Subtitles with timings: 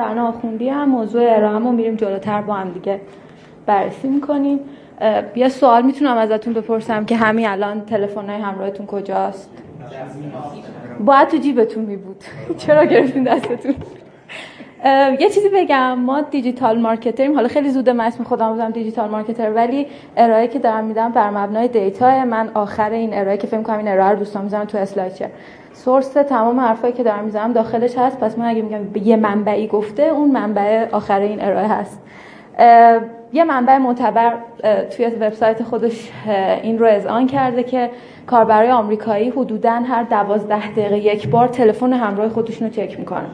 [0.00, 3.00] رنا آخوندی هم موضوع ارائهمون میریم جلوتر با هم دیگه
[3.66, 4.60] بررسی می‌کنیم.
[5.36, 9.50] یه سوال می‌تونم ازتون بپرسم که همین الان تلفن های همراهتون کجاست؟
[11.04, 12.24] باید تو جیبتون می بود
[12.66, 13.74] چرا گرفتین دستتون؟
[15.20, 17.34] یه چیزی بگم ما دیجیتال مارکتریم.
[17.34, 19.86] حالا خیلی زوده من اسم خودم بودم دیجیتال مارکتر ولی
[20.16, 23.88] ارائه که دارم میدم بر مبنای دیتا من آخر این ارائه که فکر کنم این
[23.88, 25.28] ارائه رو دوستان می‌ذارم تو اسلایدشر
[25.84, 28.20] source تمام حرفایی که دارم می‌زنم داخلش هست.
[28.20, 32.02] پس من اگه میگم یه منبعی گفته اون منبع آخر این ارائه هست.
[33.32, 34.32] یه منبع معتبر
[34.96, 36.10] توی وبسایت خودش
[36.62, 37.90] این رو اذعان کرده که
[38.26, 43.30] کاربرای آمریکایی حدودا هر دوازده دقیقه یک بار تلفن همراه خودشون رو چک می‌کنن.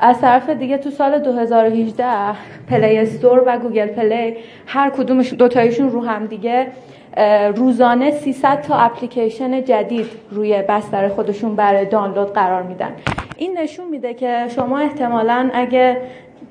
[0.00, 2.06] از طرف دیگه تو سال 2018
[2.70, 4.36] Play Store و Google Play
[4.66, 6.66] هر کدومش دوتایشون رو هم دیگه
[7.56, 12.92] روزانه 300 تا اپلیکیشن جدید روی بستر خودشون برای دانلود قرار میدن.
[13.36, 15.96] این نشون میده که شما احتمالا اگه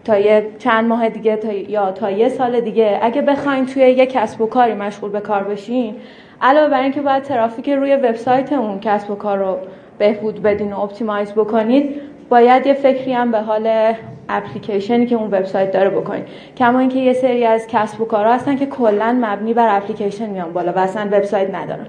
[0.06, 4.06] تا یه چند ماه دیگه تا یا تا یه سال دیگه اگه بخواین توی یه
[4.06, 5.96] کسب و کاری مشغول به کار بشین
[6.42, 9.58] علاوه بر اینکه باید ترافیک روی وبسایت اون کسب و کار رو
[9.98, 12.02] بهبود بدین و optimize بکنید
[12.32, 13.94] باید یه فکری هم به حال
[14.30, 16.24] اپلیکیشنی که اون وبسایت داره بکنید
[16.58, 20.54] کما اینکه یه سری از کسب و کارها هستن که کلا مبنی بر اپلیکیشن میان
[20.54, 21.88] بالا و اصلا وبسایت ندارن.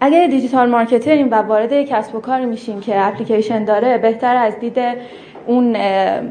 [0.00, 4.36] اگر digital marketer ین و وارد یک کسب و کاری میشین که اپلیکیشن داره بهتر
[4.36, 4.78] از دید
[5.46, 5.76] اون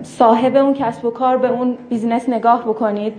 [0.04, 3.14] صاحب اون کسب و کار به اون business نگاه بکنید.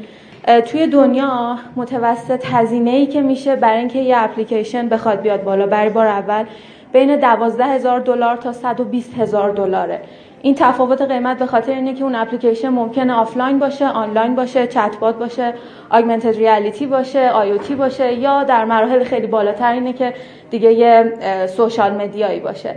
[0.67, 5.67] توی دنیا متوسط هزینه ای که میشه برای اینکه یه اپلیکیشن بخواد بیاد بالا.
[5.67, 6.45] برای بار اول
[6.93, 10.01] بین 12 هزار دلار تا 120 هزار دلاره.
[10.43, 14.97] این تفاوت قیمت به خاطر اینه که اون اپلیکیشن ممکنه آفلاین باشه آنلاین باشه چت
[15.01, 15.55] بات باشه
[15.91, 20.15] augmented reality باشه AI باشه یا در مراحل خیلی بالاتر اینه که
[20.51, 21.13] دیگه یه
[21.47, 22.75] social media یی باشه.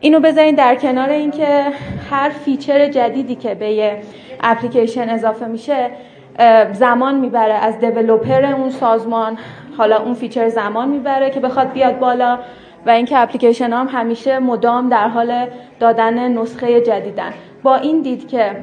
[0.00, 1.64] اینو بذارین در کنار اینکه
[2.10, 3.98] هر feature جدیدی که به یه
[4.40, 5.90] اپلیکیشن اضافه میشه
[6.72, 7.54] زمان می‌بره.
[7.54, 9.38] از developer اون سازمان
[9.78, 12.38] حالا اون feature زمان می‌بره که بخواد بیاد بالا.
[12.86, 15.46] و اینکه اپلیکیشن هم همیشه مدام در حال
[15.80, 17.32] دادن نسخه جدیدن.
[17.62, 18.56] با این دید که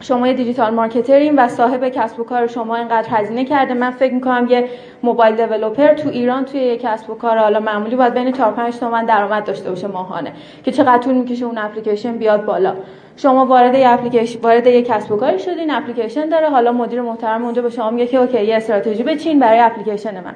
[0.00, 3.90] شما یه digital marketer ین و صاحب کسب و کار شما اینقدر هزینه کرده من
[3.90, 4.68] فکر می‌کنم یه
[5.02, 8.78] mobile developer تو ایران توی یه کسب و کار حالا معمولی باید بین 4 5
[8.78, 10.32] تومن درآمد داشته باشه ماهانه
[10.64, 12.74] که چقدر طول می‌کشه اون اپلیکیشن بیاد بالا.
[13.16, 17.44] شما وارد یه اپلیکیشن وارد یه کسب و کاری شدین اپلیکیشن داره حالا مدیر محترم
[17.44, 20.34] اونجا به شما میگه که OK یه استراتژی بچین برای اپلیکیشن من.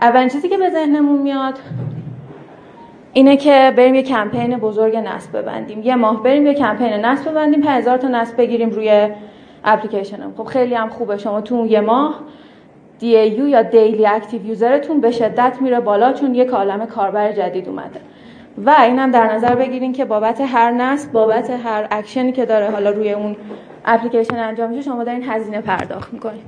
[0.00, 1.58] اولین چیزی که به ذهنمون میاد
[3.12, 5.82] اینه که بریم یه کمپین بزرگ نصب ببندیم.
[5.82, 9.08] یه ماه بریم یه کمپین نصب ببندیم 5000 تا نصب بگیریم روی
[9.64, 10.34] اپلیکیشنم.
[10.36, 11.16] خب خیلی هم خوبه.
[11.16, 12.20] شما تو یه ماه
[13.00, 13.04] DAU
[13.48, 18.00] یا daily active user تون به شدت میره بالا چون یک عالم کاربر جدید اومده.
[18.66, 22.90] و اینم در نظر بگیریم که بابت هر نصب بابت هر اکشنی که داره حالا
[22.90, 23.36] روی اون
[23.84, 26.42] اپلیکیشن انجام میشه شما دارین هزینه پرداخت می‌کنید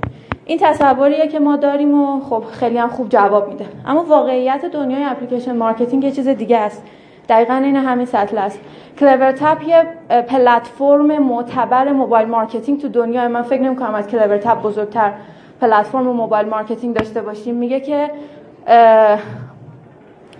[0.50, 3.66] این تصوریه که ما داریم و خب خیلی هم خوب جواب میده.
[3.86, 6.84] اما واقعیت دنیای application marketing یه چیز دیگه است.
[7.28, 8.60] دقیقا این همین سطل است.
[8.98, 9.84] CleverTap یه
[10.22, 13.42] پلتفرم معتبر mobile marketing تو دنیا من.
[13.42, 15.12] فکر نمی کنم از CleverTap بزرگتر
[15.60, 17.54] پلتفرم mobile marketing داشته باشیم.
[17.54, 18.10] میگه که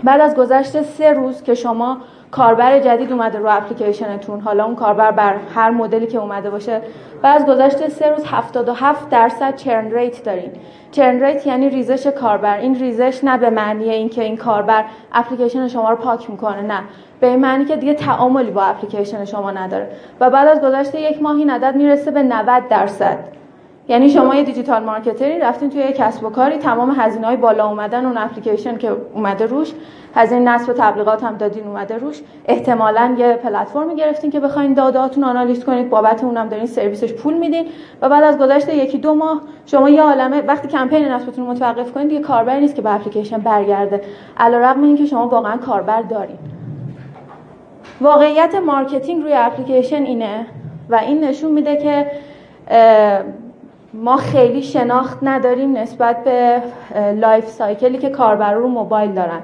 [0.04, 1.98] بعد از گذشت سه روز که شما
[2.31, 6.81] کاربر جدید اومده رو اپلیکیشنتون حالا اون کاربر بر هر مدلی که اومده باشه
[7.22, 10.50] و از گذشته سه روز 77 درصد churn rate دارین
[10.93, 12.58] churn rate یعنی ریزش کاربر.
[12.58, 16.80] این ریزش نه به معنی اینکه این کاربر اپلیکیشن شما رو پاک می‌کنه نه.
[17.20, 19.91] به این معنی که دیگه تعاملی با اپلیکیشن شما نداره.
[20.20, 23.19] و بعد از گذشته یک ماه این عدد می‌رسه به 90 درصد.
[23.88, 27.36] یعنی شما یه digital marketer ی رفتین توی یه کسب و کاری تمام هزینه های
[27.36, 29.72] بالا اومدن اون اپلیکیشن که اومده روش
[30.14, 32.20] هزینه نصب تبلیغات هم دادین اومده روش.
[32.44, 37.66] احتمالا یه پلتفرمی گرفتین که بخواین دادهاتون آنالیز کنید بابت اونم دارین سرویسش پول میدین.
[38.02, 41.92] و بعد از گذشت یکی دو ماه شما یه عالمه وقتی کمپین نصبتون رو متوقف
[41.92, 44.00] کنید دیگه کاربر نیست که به اپلیکیشن برگرده.
[44.36, 46.38] علیرغم اینکه شما واقعا کاربر دارین.
[48.00, 50.47] واقعیت marketing روی اپلیکیشن اینه
[50.88, 52.06] و این نشون میده که
[53.95, 56.63] ما خیلی شناخت نداریم نسبت به
[57.15, 59.41] life cycle ی که کاربرا رو موبایل دارن.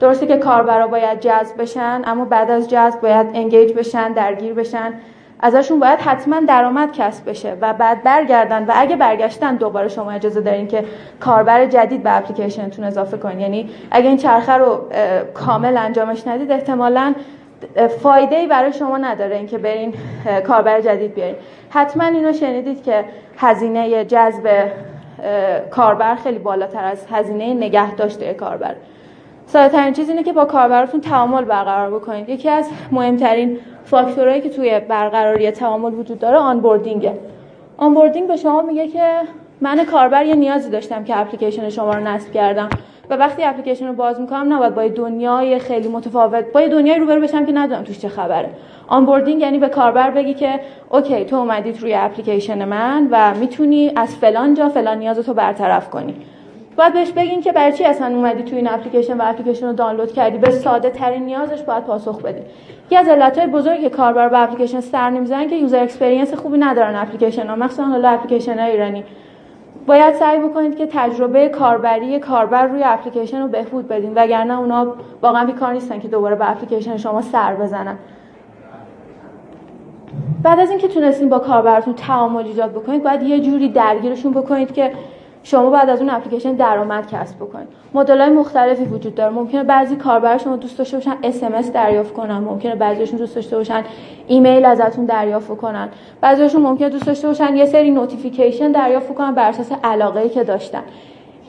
[0.00, 4.92] درسته که کاربرا باید جذب بشن اما بعد از جذب باید engage بشن درگیر بشن.
[5.40, 10.40] ازشون باید حتما درآمد کسب بشه و بعد برگردن و اگه برگشتن دوباره شما اجازه
[10.40, 10.84] دارین که
[11.20, 13.40] کاربر جدید به اپلیکیشنتون اضافه کنین.
[13.40, 14.80] یعنی اگه این چرخه رو
[15.34, 17.14] کامل انجامش ندید احتمالاً
[18.02, 19.94] فایده ای برای شما نداره اینکه برین
[20.46, 21.36] کاربر جدید بیارین.
[21.70, 23.04] حتما اینو شنیدید که
[23.38, 24.70] هزینه جذب
[25.70, 28.74] کاربر خیلی بالاتر از هزینه نگه داشته کاربر.
[29.46, 32.28] ساده ترین چیز اینه که با کاربراتون تعامل برقرار بکنید.
[32.28, 37.18] یکی از مهمترین فاکتورهایی که توی برقراری تعامل وجود داره onboarding ه.
[37.76, 39.10] onboarding به شما میگه که
[39.60, 42.68] من کاربر یه نیازی داشتم که اپلیکیشن شما رو نصب کردم.
[43.10, 47.46] و وقتی اپلیکیشن رو باز می‌کنم نباید با دنیای خیلی متفاوت با دنیای روبرو بشم
[47.46, 48.50] که ندونم توش چه خبره.
[48.88, 50.60] onboarding یعنی به کاربر بگی که
[50.90, 55.90] OK تو اومدید روی اپلیکیشن من و می‌تونی از فلان جا فلان نیاز تو برطرف
[55.90, 56.14] کنی.
[56.76, 60.12] باید بهش بگین که برای چی اصلا اومدی تو این اپلیکیشن و اپلیکیشن رو دانلود
[60.12, 62.40] کردی؟ به ساده ترین نیازش باید پاسخ بدی.
[62.86, 66.96] یکی از علتهای بزرگی که کاربر به اپلیکیشن سر نمی‌زنن که user experience خوبی ندارن
[66.96, 69.04] اپلیکیشن ها مخصوصا حالا اپلیکیشن های ایرانی.
[69.86, 75.44] باید سعی بکنید که تجربه کاربری کاربر روی اپلیکیشن رو بهبود بدین وگرنه اونا واقعا
[75.44, 77.98] بیکار نیستن که دوباره به اپلیکیشن شما سر بزنن.
[80.42, 84.92] بعد از اینکه تونستین با کاربرتون تعامل ایجاد بکنید باید یه جوری درگیرشون بکنید که
[85.46, 87.68] شما بعد از اون اپلیکیشن درآمد کسب بکنید.
[87.94, 89.34] مدل های مختلفی وجود داره.
[89.34, 92.38] ممکنه بعضی کاربر شما دوست داشته باشن SMS دریافت کنن.
[92.38, 93.84] ممکنه بعضیشون دوست داشته باشن
[94.26, 95.88] ایمیل ازتون دریافت کنن
[96.20, 100.82] بعضیشون ممکنه دوست داشته باشن یه سری notification دریافت کنن بر اساس علاقه که داشتن.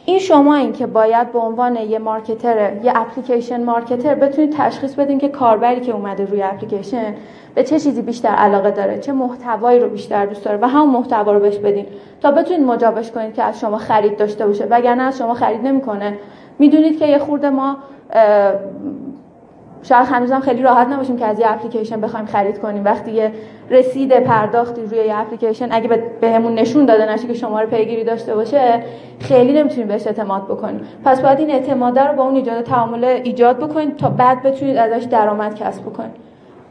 [0.09, 5.19] این شما این که باید به عنوان یه marketer یه application marketer بتونید تشخیص بدین
[5.19, 7.15] که کاربری که اومده روی اپلیکیشن
[7.55, 11.33] به چه چیزی بیشتر علاقه داره چه محتوایی رو بیشتر دوست داره و همون محتوا
[11.33, 11.85] رو بهش بدین
[12.21, 14.65] تا بتونید مجابش کنید که از شما خرید داشته باشه.
[14.65, 16.17] وگرنه از شما خرید نمی‌کنه.
[16.59, 17.77] می‌دونید که یه خورده ما
[19.89, 22.85] شاید هنوزم خیلی راحت نباشیم که از یه اپلیکیشن بخوایم خرید کنیم.
[22.85, 23.31] وقتی یه
[23.69, 28.35] رسید پرداختی روی یه اپلیکیشن اگه بهمون نشون داده نشه که شما رو پیگیری داشته
[28.35, 28.83] باشه
[29.19, 30.81] خیلی نمی‌تونیم بهش اعتماد بکنیم.
[31.05, 35.03] پس باید این اعتماد رو با اون ایجاد تعامل ایجاد بکنید تا بعد بتونید ازش
[35.03, 36.26] درآمد کسب بکنید.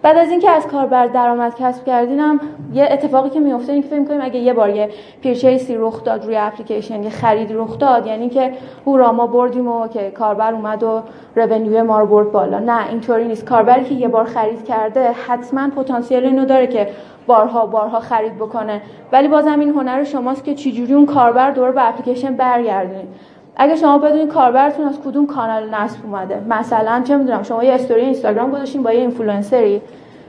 [0.06, 2.40] بعد از اینکه از کاربر درآمد کسب کردینم
[2.72, 4.90] یه اتفاقی که میفته این که فکر کنیم اگه یه بار یه
[5.22, 8.52] purchaseی رخ داد روی اپلیکیشن یه خرید رخ داد یعنی که
[8.86, 11.02] هورا ما بردیم و که کاربر اومد و
[11.36, 12.58] revenue ما رو برد بالا.
[12.58, 13.44] نه اینطوری نیست.
[13.44, 16.88] کاربری که یه بار خرید کرده حتما پتانسیل اینو داره که
[17.26, 18.82] بارها بارها خرید بکنه.
[19.12, 23.08] ولی بازم این هنر شماست که چجوری اون کاربر دوباره به اپلیکیشن برگردونید
[23.56, 28.00] اگه شما بدونید کاربرتون از کدوم کانال نصب اومده مثلا چه می‌دونم شما یه استوری
[28.00, 29.80] اینستاگرام گذاشتین با یه اینفلوئنسری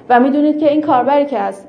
[0.10, 1.64] و می‌دونید که این کاربری که از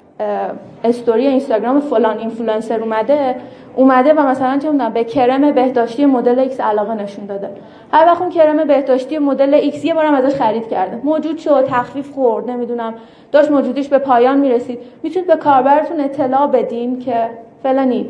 [0.85, 3.37] استوری اینستاگرام فلان اینفلوئنسر اومده
[3.77, 7.51] اومده و مثلا چه می‌دونم به کرم بهداشتی مدل X علاقه نشون داده.
[7.93, 11.01] هر وقت اون کرم بهداشتی مدل X یه بارم ازش خرید کرده.
[11.05, 12.95] موجود شد تخفیف خورد نمی‌دونم
[13.33, 14.79] داشت موجودیش به پایان می‌رسید.
[15.03, 17.31] می‌تونید به کاربرتون اطلاع بدین که
[17.63, 18.07] فلانی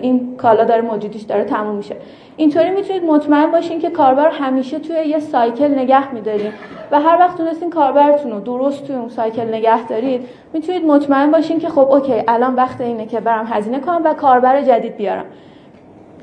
[0.00, 1.96] این کالا داره موجودیش داره تموم میشه.
[2.36, 6.52] اینطوری می‌تونید مطمئن باشین که کاربر همیشه توی یه cycle نگه میدارین
[6.90, 11.58] و هر وقت تونستین کاربرتون رو درست توی اون سایکل نگه دارید می‌تونید مطمئن باشین
[11.58, 15.24] که خب اوکی الان وقت اینه که برم هزینه کنم و کاربر جدید بیارم.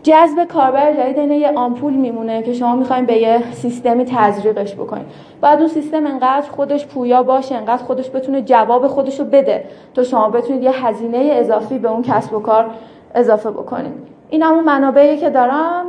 [0.04, 5.06] جذب کاربر جدید اینه یه آمپول میمونه که شما می‌خواین به یه سیستمی تزریقش بکنید
[5.42, 10.04] بعد اون سیستم انقدر خودش پویا باشه انقدر خودش بتونه جواب خودش رو بده تا
[10.04, 12.70] شما بتونید یه هزینه اضافی به اون کسب و کار
[13.16, 13.94] اضافه بکنید
[14.30, 15.86] این همون منابعی که دارم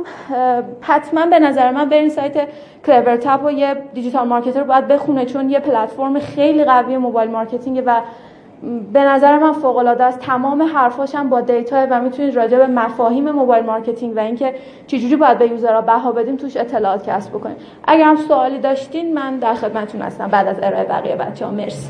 [0.81, 2.47] حتما به نظر من برین سایت
[2.85, 8.01] CleverTap و یه digital marketer باید بخونه چون یه پلتفرم خیلی قوی mobile marketing و
[8.93, 10.19] به نظر من فوق العاده است.
[10.19, 14.55] تمام حرفاش هم با دیتا و می‌تونید راجع به مفاهیم mobile marketing و اینکه
[14.87, 17.57] چجوری باید به user ها بها بدیم توش اطلاعات کسب بکنید.
[17.87, 20.27] اگر هم سوالی داشتین من در خدمتتون هستم.
[20.27, 21.89] بعد از ارائه بقیه بچه‌ها مرسی.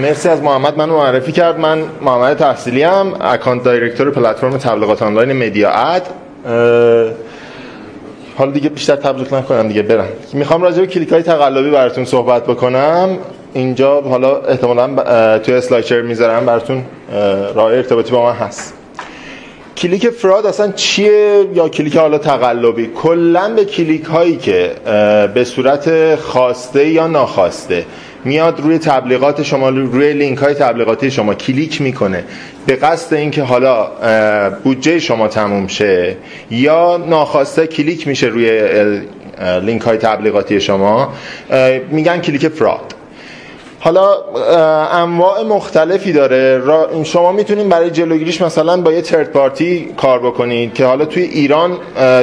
[0.00, 0.78] مرسی از محمد.
[0.78, 1.60] منو معرفی کرد.
[1.60, 6.06] من محمد تحصیلی هم account director پلتفرم تبلیغات آنلاین مدیا اد.
[8.38, 10.08] حالا دیگه بیشتر تبلیغ نکنم دیگه برم.
[10.32, 13.18] می‌خوام راجع به کلیک های تقلبی براتون صحبت بکنم.
[13.52, 16.46] اینجا حالا احتمالا توی اسلاید آخر می‌ذارم.
[16.46, 16.84] براتون
[17.54, 18.74] راه ارتباطی با من هست.
[19.76, 24.72] click fraud اصلا چیه یا کلیک حالا تقلبی؟ کلا به کلیک هایی که
[25.34, 27.84] به صورت خواسته یا ناخواسته.
[28.24, 32.24] میاد روی تبلیغات شما روی لینک های تبلیغاتی شما کلیک می‌کنه.
[32.66, 33.90] به قصد اینکه حالا
[34.64, 36.16] بودجه شما تموم شه
[36.50, 38.62] یا ناخواسته کلیک میشه روی
[39.62, 41.12] لینک های تبلیغاتی شما
[41.90, 42.94] میگن click fraud.
[43.84, 44.08] حالا
[44.92, 46.62] انواع مختلفی داره.
[47.04, 51.78] شما می‌تونید برای جلوگیریش مثلا با یه third party کار بکنید که حالا توی ایران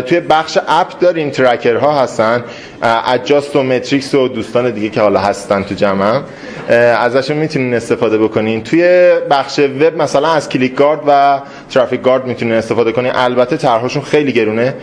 [0.06, 2.44] توی بخش اپ داریم tracker ها هستن
[3.08, 6.22] Adjust و متریکس و دوستان دیگه که حالا هستن تو جمع.
[6.70, 8.64] ازشون می‌تونین استفاده بکنین.
[8.64, 11.40] توی بخش وب مثلا از ClickGuard و
[11.70, 13.12] ترافیک گارد می‌تونین استفاده کنین.
[13.16, 14.74] البته طرحشون خیلی گرونه.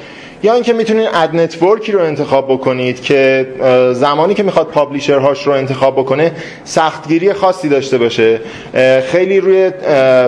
[0.42, 3.46] یا اینکه می‌تونید اد نتورکی رو انتخاب بکنید که
[3.92, 6.32] زمانی که می‌خواد پابلیشرهاش رو انتخاب بکنه
[6.64, 8.40] سختگیری خاصی داشته باشه
[9.12, 9.70] خیلی روی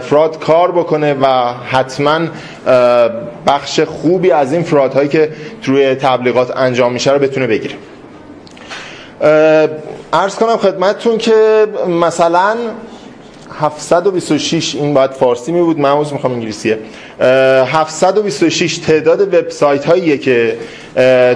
[0.00, 2.20] فراد کار بکنه و حتما
[3.46, 5.30] بخش خوبی از این فراد هایی که
[5.64, 7.74] روی تبلیغات انجام میشه رو بتونه بگیره.
[10.12, 12.56] ارز کنم خدمتتون که مثلا
[13.60, 15.78] 726 این باید فارسی می بود.
[15.78, 16.78] من می‌خوام انگلیسیه.
[17.20, 20.56] 726 تعداد وبسایت هاییه که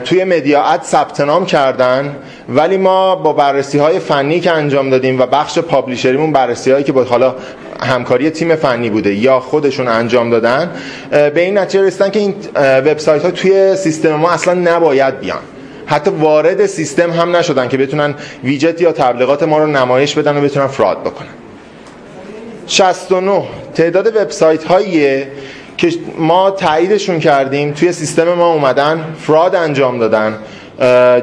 [0.04, 2.16] توی مدیاعت ثبت نام کردن
[2.48, 6.92] ولی ما با بررسی های فنی که انجام دادیم و بخش پابلیشریمون بررسی هایی که
[6.92, 7.34] با حالا
[7.80, 10.70] همکاری تیم فنی بوده یا خودشون انجام دادن
[11.10, 15.38] به این نتیجه رسیدن که این وبسایت ها توی سیستم ما اصلا نباید بیان.
[15.86, 18.14] حتی وارد سیستم هم نشدن که بتونن
[18.44, 21.41] ویجت یا تبلیغات ما رو نمایش بدن و بتونن فراد بکنن.
[22.72, 23.42] 69
[23.74, 25.28] تعداد وبسایت هاییه
[25.76, 30.38] که ما تاییدشون کردیم توی سیستم ما اومدن فراد انجام دادن.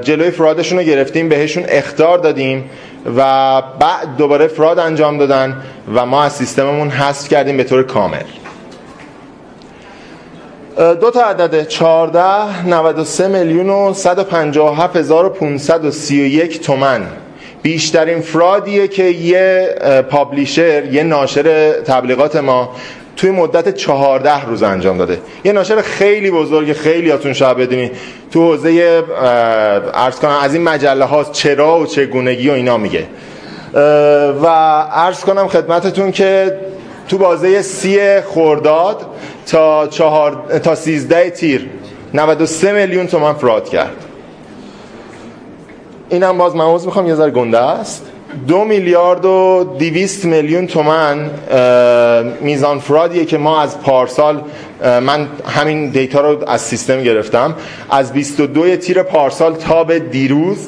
[0.01, 2.69] جلوی فرادشون رو گرفتیم بهشون اختار دادیم
[3.17, 3.21] و
[3.79, 5.61] بعد دوباره فراد انجام دادن
[5.95, 8.23] و ما از سیستممون حذف کردیم به طور کامل.
[10.77, 17.01] دو تا عدد 14 93 میلیون و 157 هزار و 531 تومن.
[17.61, 19.75] بیشترین فرادیه که یه
[20.09, 22.75] پابلیشر یه ناشر تبلیغات ما
[23.17, 25.19] توی مدت چهارده روز انجام داده.
[25.43, 27.91] یه ناشر خیلی بزرگ خیلی هاتون شاید بدونی.
[28.31, 29.03] تو حوزه
[29.93, 33.07] ارز کنم از این مجله هاست چرا و چگونگی و اینا میگه.
[34.43, 36.57] و ارز کنم خدمتتون که
[37.09, 39.05] تو بازه سی خورداد
[39.45, 40.59] تا, چهار...
[40.63, 41.69] تا سیزده تیر
[42.13, 44.08] 93 میلیون تومن فراد کرد.
[46.09, 48.05] اینم باز من می‌خوام یه ذره گنده است.
[48.47, 51.29] دو میلیارد و دیویست میلیون تومن
[52.41, 54.41] میزان فرادیه که ما از پارسال
[54.83, 57.55] من همین دیتا رو از سیستم گرفتم.
[57.89, 60.67] از 22 تیر پارسال تا به دیروز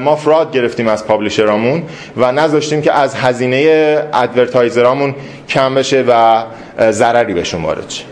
[0.00, 1.82] ما فراد گرفتیم از پابلیشرامون
[2.16, 5.14] و نذاشتیم که از هزینه ادورتایزرامون
[5.48, 6.44] کم بشه و
[6.90, 8.04] ضرری بهشون وارد شه.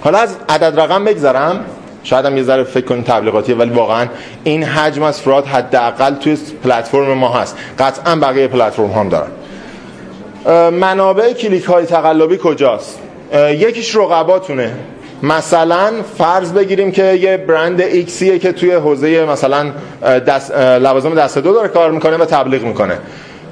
[0.00, 1.64] حالا از عدد رقم بگذرم.
[2.04, 4.06] شاید هم یه ذره فکر کنید تبلیغاتیه ولی واقعا
[4.44, 7.56] این حجم از فراد حداقل توی پلتفرم ما هست.
[7.78, 9.30] قطعا بقیه پلتفرم هم دارن.
[10.70, 12.98] منابع کلیک های تقلبی کجاست؟
[13.50, 14.72] یکیش رقباتونه.
[15.22, 19.70] مثلا فرض بگیریم که یه برند ایکسیه که توی حوزه مثلا
[20.02, 22.98] دست لوازم دست دو داره کار می‌کنه و تبلیغ می‌کنه.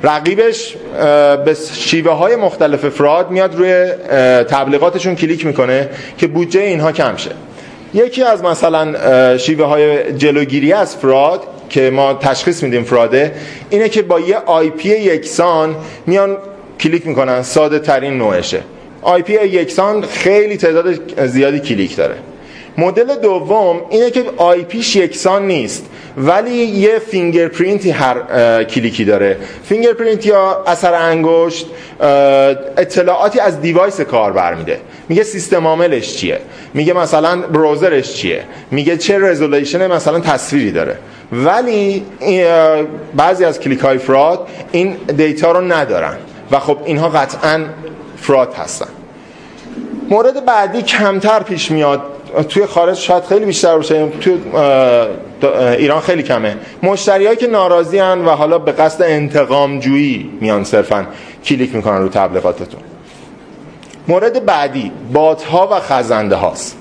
[0.03, 0.77] رقیبش
[1.45, 3.87] به شیوه های مختلف فراد میاد روی
[4.45, 5.89] تبلیغاتشون کلیک می‌کنه
[6.19, 7.31] که بودجه اینها کم شه.
[7.95, 13.35] یکی از مثلا شیوه های جلوگیری از fraud که ما تشخیص میدیم fraud ه
[13.71, 15.77] اینه که با یه IP یکسان
[16.07, 16.37] میان
[16.81, 18.61] کلیک می‌کنن ساده ترین نوعشه.
[19.03, 22.15] IP یکسان خیلی تعداد زیادی کلیک داره.
[22.79, 29.37] مدل دوم اینه که IP ش یکسان نیست ولی یه fingerprint ی هر کلیکی داره.
[29.65, 31.67] fingerprint یا اثر انگشت
[32.77, 36.41] اطلاعاتی از device کاربر میده میگه سیستم عاملش چیه؟
[36.75, 40.99] میگه مثلا browser ش چیه؟ میگه چه resolution مثلا تصویری داره؟
[41.33, 42.03] ولی
[43.17, 46.17] بعضی از کلیک های fraud این دیتا رو ندارن
[46.51, 47.65] و خب اینها قطعا
[48.17, 48.89] fraud هستن.
[50.11, 52.03] مورد بعدی کمتر پیش میاد.
[52.49, 54.39] توی خارج شاید خیلی بیشتر باشه توی
[55.77, 56.57] ایران خیلی کمه.
[56.83, 61.07] مشتری که ناراضی هن و حالا به قصد انتقام جویی میان صرفا
[61.45, 62.81] کلیک می‌کنن رو تبلیغاتتون.
[64.09, 66.77] مورد بعدی بات ها و خزنده هاست.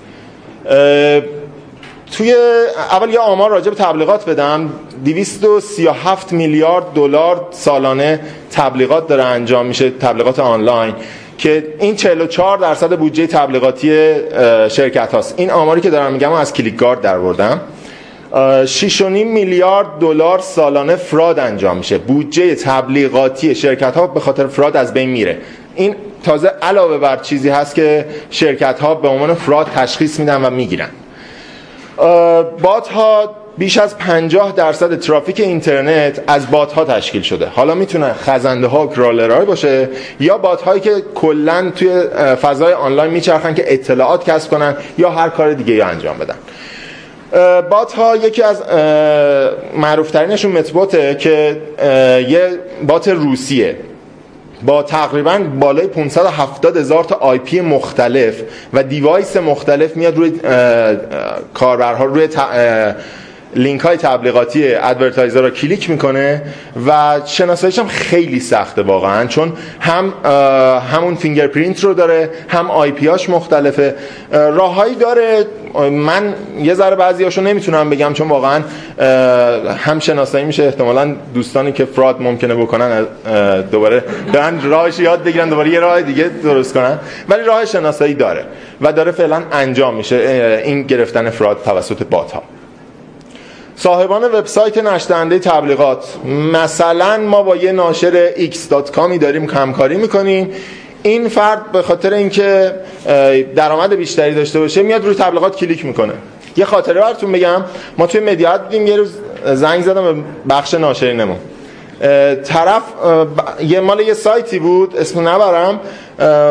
[2.11, 2.35] توی
[2.91, 4.69] اول یه آمار راجع به تبلیغات بدم.
[5.05, 8.19] 237 میلیارد دلار سالانه
[8.51, 10.93] تبلیغات داره انجام میشه تبلیغات آنلاین.
[11.37, 14.13] که این 44 درصد بودجه تبلیغاتی
[14.69, 15.33] شرکت هاست.
[15.37, 17.61] این آماری که دارم میگم از کلیک گارد در بردم
[18.65, 21.97] 6.5 میلیارد دلار سالانه فراد انجام میشه.
[21.97, 25.37] بودجه تبلیغاتی شرکت ها به خاطر فراد از بین میره.
[25.75, 30.49] این تازه علاوه بر چیزی هست که شرکت ها به عنوان فراد تشخیص میدن و
[30.49, 30.89] می‌گیرن.
[32.61, 37.45] بات ها بیش از 50 درصد ترافیک اینترنت از بات ها تشکیل شده.
[37.45, 42.01] حالا می‌تونه خزنده ها کرالرهای باشه یا bot هایی که کلا توی
[42.41, 46.35] فضای آنلاین میچرخن که اطلاعات کسب کنن یا هر کار دیگه انجام بدن.
[47.69, 48.63] bot ها یکی از
[49.77, 51.61] معروف ترینشون Methbot ه که
[52.29, 52.49] یه
[52.87, 53.75] bot روسیه.
[54.65, 58.41] با تقریبا بالای 570 هزار تا IP مختلف
[58.73, 60.31] و device مختلف میاد روی
[61.53, 62.27] کاربرها روی
[63.57, 66.41] لینک های تبلیغاتی advertiser رو کلیک می‌کنه
[66.87, 70.13] و شناساییش هم خیلی سخته واقعا چون هم
[70.93, 73.95] همون fingerprint رو داره هم IP هاش مختلفه.
[74.31, 75.45] راههایی داره.
[75.91, 78.61] من یه ذره بعضی هاشو نمی‌تونم بگم چون واقعا
[79.77, 80.63] هم شناسایی میشه.
[80.63, 83.05] احتمالا دوستانی که fraud ممکنه بکنن
[83.71, 86.99] دوباره دارن راهش یاد بگیرن دوباره یه راه دیگه درست کنن.
[87.29, 88.45] ولی راه شناسایی داره
[88.81, 90.15] و داره فعلا انجام میشه
[90.65, 92.43] این گرفتن fraud توسط bot ها
[93.79, 96.05] صاحبان وبسایت نشر تبلیغات.
[96.53, 100.51] مثلا ما با یه ناشر x.com داریم همکاری می‌کنیم.
[101.03, 102.73] این فرد به خاطر اینکه
[103.55, 106.13] درآمد بیشتری داشته باشه میاد روی تبلیغات کلیک می‌کنه.
[106.57, 107.63] یه خاطره براتون بگم.
[107.97, 109.13] ما توی مدیات دیدیم یه روز
[109.53, 111.37] زنگ زدم به بخش ناشرینمون.
[112.43, 112.83] طرف
[113.67, 115.79] یه مال یه سایتی بود اسم نبرم.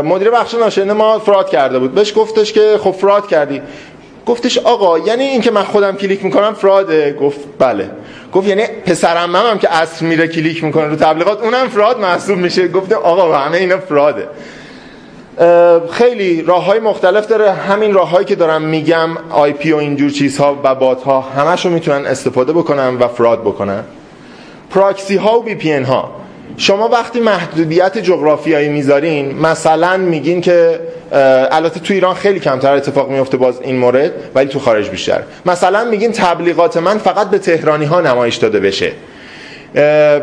[0.04, 1.94] مدیر بخش ناشرین ما فراد کرده بود.
[1.94, 3.62] بهش گفتش که خب فراد کردی.
[4.26, 7.90] گفتش آقا یعنی اینکه من خودم کلیک می‌کنم fraud ه گفت بله.
[8.32, 12.68] گفت یعنی پسرم هم که عصر میره کلیک می‌کنه رو تبلیغات اونم fraud محسوب میشه.
[12.68, 14.28] گفته آقا همه اینا fraud ه.
[15.90, 17.52] خیلی راه های مختلف داره.
[17.52, 22.52] همین راههایی که دارم میگم IP و اینجور چیزها و bot ها همشو می‌تونن استفاده
[22.52, 23.84] بکنن و fraud بکنن.
[24.70, 26.25] پراکسی ها و VPN ها.
[26.56, 30.80] شما وقتی محدودیت جغرافیایی می‌ذارین مثلا میگین که
[31.50, 35.22] البته تو ایران خیلی کمتر اتفاق میفته باز این مورد ولی تو خارج بیشتر.
[35.46, 38.92] مثلا میگین تبلیغات من فقط به تهرانی ها نمایش داده بشه.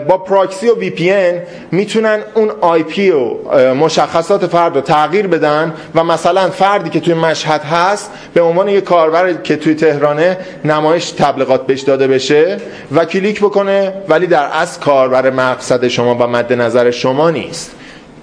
[0.07, 1.31] با پراکسی و VPN
[1.72, 3.33] می‌تونن اون IP و
[3.74, 8.83] مشخصات فرد رو تغییر بدن و مثلا فردی که توی مشهد هست به عنوان یک
[8.83, 12.57] کاربر که توی تهرانه نمایش تبلیغات بهش داده بشه
[12.91, 17.72] و کلیک بکنه ولی در اصل کاربر مقصد شما و مد نظر شما نیست.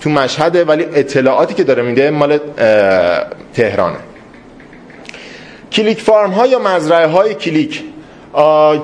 [0.01, 2.39] تو مشهده ولی اطلاعاتی که داره میده مال
[3.55, 3.97] تهرانه.
[5.73, 7.83] click farm ها یا مزرعه های کلیک؟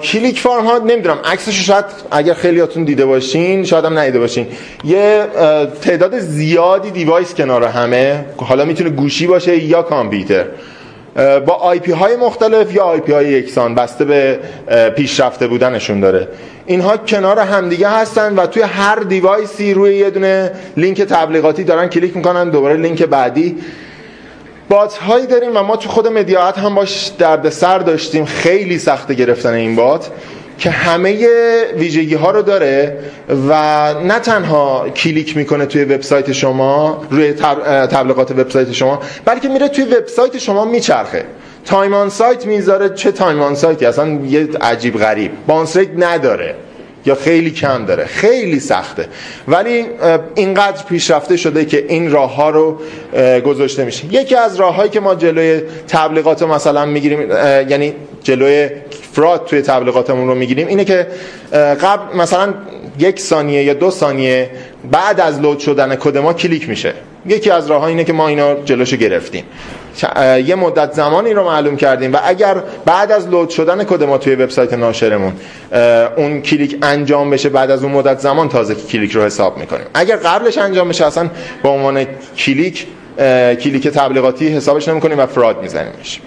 [0.02, 4.47] click farm ها نمی‌دونم عکسش شاید اگر خیلیاتون دیده باشین شاید هم ندیده باشین.
[4.85, 5.26] یه
[5.83, 8.25] تعداد زیادی device کنار همه.
[8.37, 10.45] حالا می‌تونه گوشی باشه یا کامپیوتر.
[11.47, 14.38] با IP های مختلف یا IP های یکسان بسته به
[14.97, 16.29] پیشرفته بودنشون داره.
[16.67, 21.88] اینها کنار همدیگه هستن و توی هر device ی روی یه دونه لینک تبلیغاتی دارن
[21.88, 23.57] کلیک می‌کنن دوباره لینک بعدی.
[24.69, 28.25] bot هایی داریم و ما تو خود مدیا اد هم باهاش درد سر داشتیم.
[28.25, 30.11] خیلی سخت گرفتن این bot
[30.58, 31.28] که همه
[31.76, 32.99] ویژگی ها رو داره
[33.49, 33.54] و
[33.94, 40.38] نه تنها کلیک می‌کنه توی وبسایت شما روی تبلیغات وبسایت شما بلکه میره توی وبسایت
[40.38, 41.24] شما میچرخه.
[41.64, 45.31] time on site می‌ذاره چه time on site ی؟ اصلا یه عجیب غریب.
[45.46, 46.55] bounce نداره.
[47.07, 48.05] یا خیلی کم داره.
[48.05, 49.09] خیلی سخته.
[49.49, 49.87] ولی
[50.35, 52.81] اینقدر پیشرفته شده که این راه ها رو
[53.40, 54.05] گذاشته میشه.
[54.14, 57.31] یکی از راههایی که ما جلوی تبلیغات مثلا می‌گیریم
[57.69, 58.69] یعنی جلوی
[59.12, 61.07] فراد توی تبلیغاتمون رو می‌گیریم اینه که
[61.53, 62.55] قبل مثلا
[62.99, 64.51] یک ثانیه یا دو ثانیه
[64.90, 66.92] بعد از لود شدن کد ما کلیک میشه.
[67.29, 69.45] یکی از راه اینه که ما اینا جلوشو گرفتیم.
[70.47, 74.35] یه مدت زمانی رو معلوم کردیم و اگر بعد از load شدن کد ما توی
[74.35, 75.33] وبسایت ناشرمون
[76.17, 79.87] اون کلیک انجام بشه بعد از اون مدت زمان تازه کلیک رو حساب می‌کنیم.
[79.95, 81.31] اگر قبلش انجام بشه اصلا
[81.62, 82.07] به عنوان
[82.39, 82.87] کلیک
[83.62, 86.21] کلیک تبلیغاتی حسابش نمی‌کنیم و fraud میزنیمش.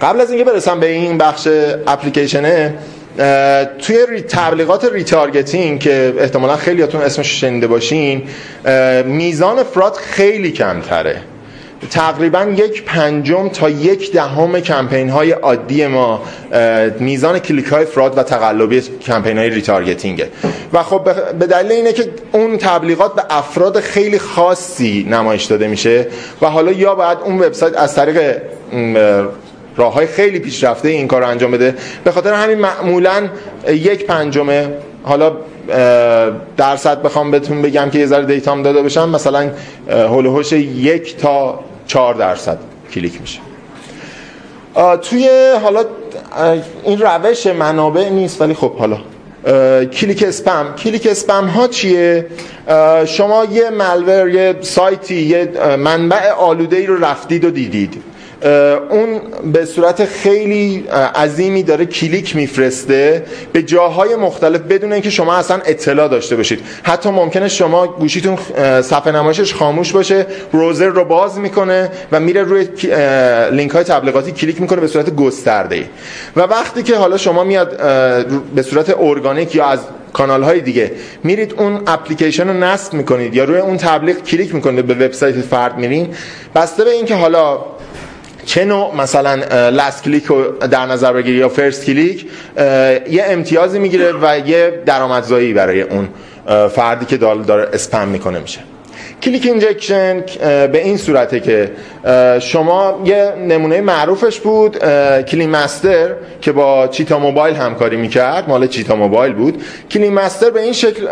[0.00, 1.48] قبل از اینکه برسم به این بخش
[1.86, 2.74] اپلیکیشنه
[3.78, 8.22] توی تبلیغات retargeting که احتمالا خیلیاتون اسمش شنیده باشین
[9.06, 11.20] میزان fraud خیلی کمتره.
[11.90, 16.22] تقریبا یک پنجم تا یک دهم کمپین های عادی ما
[17.00, 20.28] میزان کلیک های fraud و تقلبی کمپین های retargeting ه.
[20.72, 21.04] و خب
[21.38, 26.06] به دلیل اینه که اون تبلیغات به افراد خیلی خاصی نمایش داده میشه
[26.42, 28.36] و حالا یا باید اون وبسایت از طریق
[29.76, 31.74] راه های خیلی پیشرفته این کار رو انجام بده.
[32.04, 33.28] به خاطر همین معمولا
[33.68, 34.68] یک پنجمه
[35.02, 35.32] حالا
[36.56, 39.50] درصد بخوام بهتون بگم که یه ذره data م داده باشم مثلا
[39.88, 42.58] هولوهوش یک تا چهار درصد
[42.92, 43.40] کلیک میشه.
[45.02, 45.28] توی
[45.62, 45.84] حالا
[46.84, 48.98] این روش منابع نیست ولی خب حالا
[49.86, 50.74] click spam.
[50.78, 52.26] click spam ها چیه؟
[53.06, 58.02] شما یه malware یه سایتی یه منبع آلوده ای رو رفتید و دیدید.
[58.90, 59.20] اون
[59.52, 66.08] به صورت خیلی عظیمی داره کلیک میفرسته به جاهای مختلف بدون اینکه شما اصلا اطلاع
[66.08, 66.60] داشته باشید.
[66.82, 68.38] حتی ممکنه شما گوشیتون
[68.82, 72.68] صفحه نمایشش خاموش باشه browser رو باز می‌کنه و میره روی
[73.52, 75.84] لینک های تبلیغاتی کلیک می‌کنه به صورت گسترده.
[76.36, 77.76] و وقتی که حالا شما میاد
[78.54, 79.78] به صورت ارگانیک یا از
[80.12, 80.92] کانال های دیگه
[81.24, 85.78] میرید اون اپلیکیشن رو نصب می‌کنید یا روی اون تبلیغ کلیک می‌کنید به وبسایت فرد
[85.78, 86.14] میرین.
[86.54, 87.58] بسته به اینکه حالا
[88.46, 89.34] چه نوع مثلا
[89.70, 92.26] last click رو در نظر بگیری یا first click
[93.10, 96.08] یه امتیازی می‌گیره و یه درآمدزایی برای اون
[96.68, 98.60] فردی که داره اسپم می‌کنه میشه.
[99.24, 100.20] click injection
[100.72, 101.70] به این صورته که
[102.40, 104.78] شما یه نمونه معروفش بود
[105.24, 109.62] Clean Master که با Cheetah Mobile همکاری می‌کرد مال Cheetah Mobile بود.
[109.90, 111.02] Clean Master به این شکل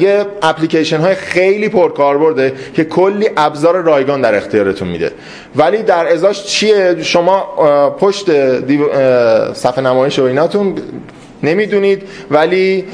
[0.00, 5.10] یه اپلیکیشن های خیلی پرکاربرده که کلی ابزار رایگان در اختیارتون میده.
[5.56, 7.40] ولی در ازاش چیه؟ شما
[8.00, 8.26] پشت
[9.52, 10.74] صفحه نمایش و ایناتون
[11.42, 12.84] نمی‌دونید ولی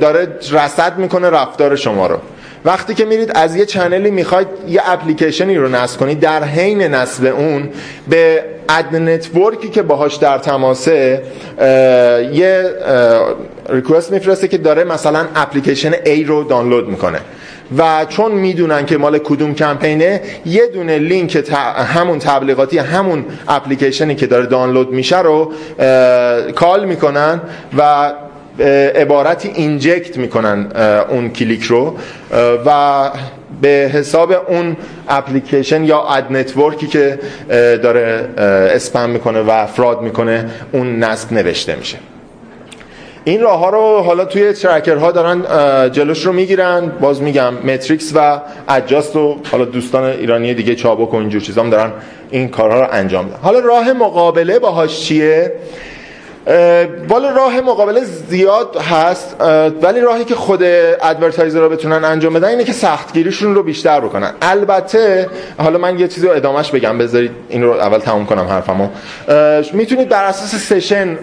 [0.00, 2.18] داره رصد می‌کنه رفتار شما رو.
[2.64, 7.24] وقتی که میرید از یه چنلی می‌خواید یه اپلیکیشنی رو نصب کنید در حین نصب
[7.24, 7.68] اون
[8.08, 11.22] به اد نتورکی که باهاش در تماسه
[12.32, 12.70] یه
[13.68, 17.18] request میفرسته که داره مثلا اپلیکیشن A رو دانلود می‌کنه.
[17.78, 24.26] و چون می‌دونن که مال کدوم کمپینه یه دونه لینک همون تبلیغاتی همون اپلیکیشنی که
[24.26, 25.52] داره دانلود میشه رو
[26.54, 27.40] call می‌کنن
[27.78, 28.12] و
[28.94, 30.66] عبارتی inject می‌کنن
[31.08, 31.96] اون کلیک رو
[32.66, 33.10] و
[33.62, 34.76] به حساب اون
[35.08, 37.18] اپلیکیشن یا ad network ی که
[37.82, 38.28] داره
[38.74, 41.98] اسپم می‌کنه و fraud می‌کنه اون نصب نوشته میشه.
[43.24, 45.42] این راه ها رو حالا توی tracker ها دارن
[45.90, 51.16] جلوش رو می‌گیرن باز میگم متریکس و Adjust و حالا دوستان ایرانی دیگه چابک و
[51.16, 51.92] اینجور چیزام دارن
[52.30, 53.36] این کارها رو انجام میدن.
[53.42, 55.52] حالا راه مقابله باهاش چیه؟
[57.08, 59.36] والا راه مقابله زیاد هست
[59.82, 60.62] ولی راهی که خود
[61.02, 64.32] advertiser رو بتونن انجام بدن اینه که سختگیریشون رو بیشتر بکنن.
[64.42, 65.28] البته
[65.58, 68.88] حالا من یه چیزی رو ادامهش بگم بذارید این رو اول تموم کنم حرفمو.
[69.72, 71.18] می‌تونید بر اساس session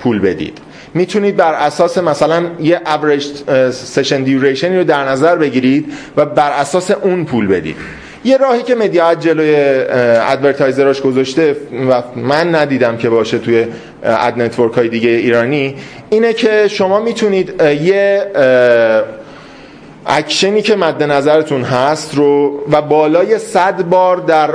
[0.00, 0.58] پول بدید.
[0.94, 3.24] می‌تونید بر اساس مثلا یه average
[3.96, 7.76] session duration رو در نظر بگیرید و بر اساس اون پول بدید.
[8.24, 11.56] یه راهی که مدیا اد جلوی advertiser اش گذاشته
[11.90, 13.66] و من ندیدم که باشه توی
[14.02, 15.76] ad network های دیگه ایرانی
[16.10, 18.26] اینه که شما می‌تونید یه
[20.06, 24.48] اکشنی که مد نظرتون هست رو و بالای صد بار در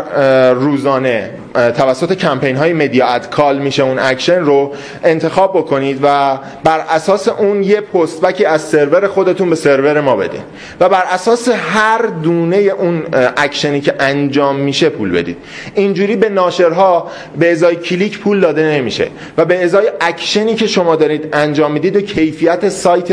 [0.54, 6.80] روزانه توسط کمپین های مدیا اد call میشه اون اکشن رو انتخاب بکنید و بر
[6.80, 10.42] اساس اون یه postback ی از سرور خودتون به سرور ما بدید
[10.80, 13.04] و بر اساس هر دونه اون
[13.38, 15.38] اکشنی که انجام میشه پول بدید.
[15.76, 19.08] اینجوری به ناشرها به ازای کلیک پول داده نمیشه
[19.38, 23.12] و به ازای اکشنی که شما دارید انجام می‌دید و کیفیت سایت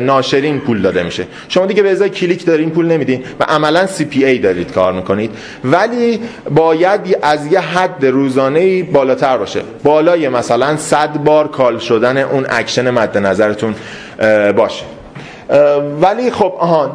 [0.00, 1.26] ناشرین پول داده میشه.
[1.52, 5.30] شما دیگه به ازای کلیک دارین پول نمیدین و عملا CPA ای دارید کار می‌کنید.
[5.64, 9.62] ولی باید از یه حد روزانه بالاتر باشه.
[9.84, 13.74] بالای مثلا 100 بار call شدن اون اکشن مد نظرتون
[14.56, 14.84] باشه.
[16.00, 16.90] ولی خب آهان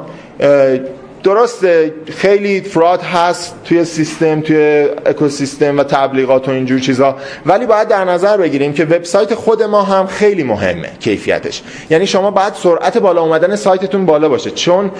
[1.24, 7.16] درسته خیلی fraud هست توی سیستم توی اکوسیستم و تبلیغات و اینجور چیزا.
[7.46, 11.62] ولی باید در نظر بگیریم که وبسایت خود ما هم خیلی مهمه کیفیتش.
[11.90, 14.52] یعنی شما باید سرعت بالا اومدن سایتتون بالا باشه.
[14.52, 14.92] چون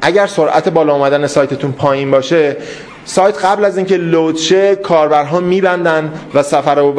[0.00, 2.56] اگر سرعت بالا اومدن سایتتون پایین باشه
[3.04, 6.92] سایت قبل از اینکه load شه کاربرها میبندن و صفحه رو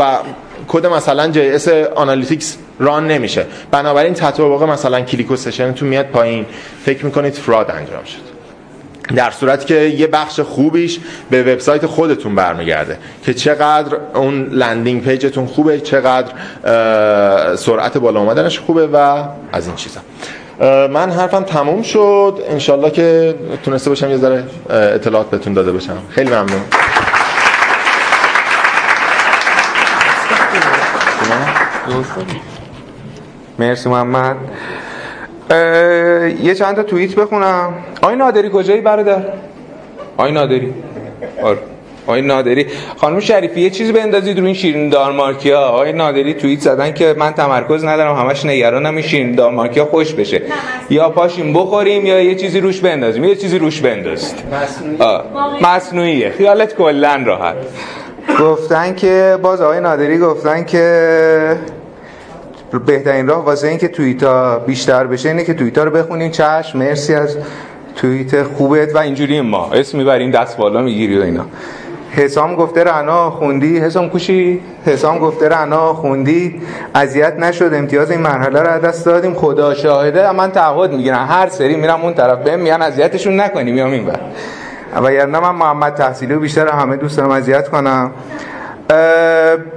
[0.67, 3.46] کد مثلا JS analytics run نمیشه.
[3.72, 6.46] بنابراین تطابق مثلا کلیک و session تون میاد پایین.
[6.86, 8.28] فکر می‌کنید fraud انجام شد.
[9.15, 15.28] در صورتی که یه بخش خوبیش به وبسایت خودتون برمیگرده که چقدر اون landing page
[15.28, 16.32] تون خوبه چقدر
[17.56, 20.00] سرعت بالا اومدنش خوبه و از این چیزا.
[20.88, 22.43] من حرفم تموم شد.
[22.50, 25.98] انشالله که تونسته باشم یه ذره اطلاعات بهتون داده باشم.
[26.10, 26.62] خیلی ممنون.
[33.60, 34.36] مرسی محمد.
[36.43, 37.73] یه چند تا توییت بخونم.
[38.02, 39.23] آی نادری کجایی برادر؟
[40.17, 40.73] آی نادری.
[41.43, 41.58] آره.
[42.08, 42.65] آی نادری.
[42.97, 47.32] خانم شریفی یه چیزی بندازید رو این شیرین دارمارکیا آی نادری توییت زدن که من
[47.34, 50.41] تمرکز ندارم همش نگرانم این شیرین دارمارکیا خوش بشه.
[50.89, 53.23] یا پاشیم بخوریم یا یه چیزی روش بندازیم.
[53.23, 54.36] یه چیزی روش بندازید.
[55.62, 56.30] مصنوعیه.
[56.30, 57.56] خیالت کلا راحت.
[58.39, 61.58] گفتن که باز آقای نادری گفتن که
[62.86, 66.32] بهترین راه واسه اینکه توییتا بیشتر بشه اینه که توییتا رو بخونین.
[66.32, 67.38] چشم مرسی از
[67.96, 69.70] توییت خوبت و اینجوری ما.
[69.74, 71.46] اسم می‌بریم دست بالا می‌گیری و اینا.
[72.12, 73.80] حسام گفته رعنا خوندی.
[73.80, 74.62] حسام کوشی.
[74.86, 76.62] حسام گفته رعنا خوندی.
[76.96, 77.74] اذیت نشد.
[77.74, 79.34] امتیاز این مرحله رو دست دادیم.
[79.34, 80.32] خدا شاهده.
[80.32, 81.26] من تعهد می‌گیرم.
[81.30, 83.74] هر سری میرم اون طرف بهم میگن اذیتشون نکنیم.
[83.74, 84.20] میام این بر.
[85.04, 88.12] وگرنه من محمد تحصیلی و بیشتر همه دوست دارم اذیت کنم.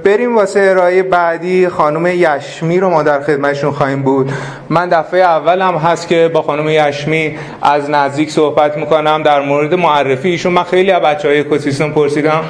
[0.03, 4.31] بریم واسه ارائه بعدی خانم یشمی رو ما در خدمتشون خواهیم بود.
[4.69, 9.73] من دفعه اول هم هست که با خانم یشمی از نزدیک صحبت می‌کنم در مورد
[9.73, 10.53] معرفی ایشون.
[10.53, 12.43] من خیلی از بچه های اکوسیستم پرسیدم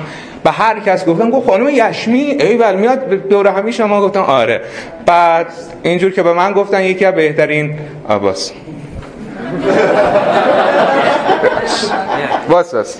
[0.45, 4.61] و هر کس گفتم گفت خانم یشمی؟ ایول میاد دور همی شما گفتم آره.
[5.05, 5.47] بعد
[5.83, 8.51] اینجور که به من گفتن یکی از بهترین آباس
[12.49, 12.97] واس واس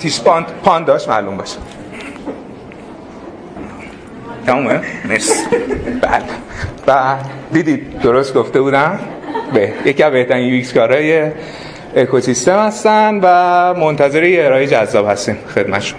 [0.00, 1.56] تیش پاند پانداش معلوم باشه.
[4.46, 5.34] تمومه؟ مرسی.
[6.02, 6.22] بله.
[6.86, 7.16] بله
[7.52, 8.98] دیدید درست گفته بودم؟
[9.54, 11.30] به یکی از بهترین یو کارهای
[11.96, 15.36] اکوسیستم هستن و منتظر یه ارائه جذاب هستیم.
[15.54, 15.98] خدمت شما.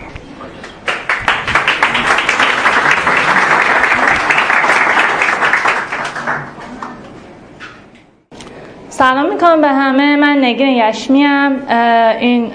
[8.89, 10.15] سلام می‌کنم به همه.
[10.15, 11.55] من نگین یشمی هم
[12.19, 12.51] این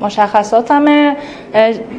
[0.00, 1.16] مشخصاتم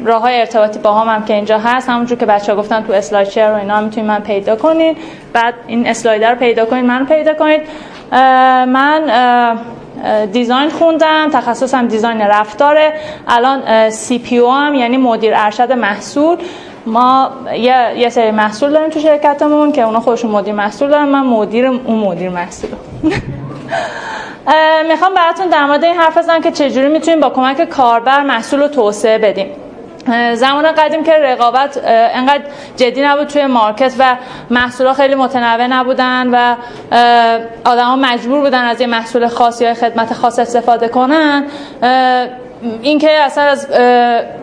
[0.04, 2.92] راه های ارتباطی با هم, هم که اینجا هست همونجور که بچه ها گفتن تو
[2.92, 4.96] اسلاید شیر رو اینا می‌تونید من پیدا کنید.
[5.32, 7.60] بعد این اسلاید رو پیدا کنید من پیدا کنید.
[8.66, 9.02] من
[10.32, 12.92] design خوندم تخصصم design رفتاره.
[13.28, 16.36] الان CPO ام یعنی مدیر ارشد محصول.
[16.86, 21.26] ما یه, یه سری محصول داریم تو شرکتمون که اونا خودشون مدیر محصول دارن من
[21.26, 22.70] مدیر اون مدیر محصول.
[24.88, 28.68] می‌خوام براتون در مورد این حرف بزنم که چجوری می‌تونیم با کمک کاربر محصول رو
[28.68, 29.46] توسعه بدیم.
[30.34, 32.42] زمان قدیم که رقابت انقدر
[32.76, 34.16] جدی نبود توی market و
[34.50, 36.56] محصول خیلی متنوع نبودن و
[37.66, 41.44] ها مجبور بودن از یه محصول خاص یا خدمت خاص استفاده کنن
[42.82, 43.68] اینکه اصلا از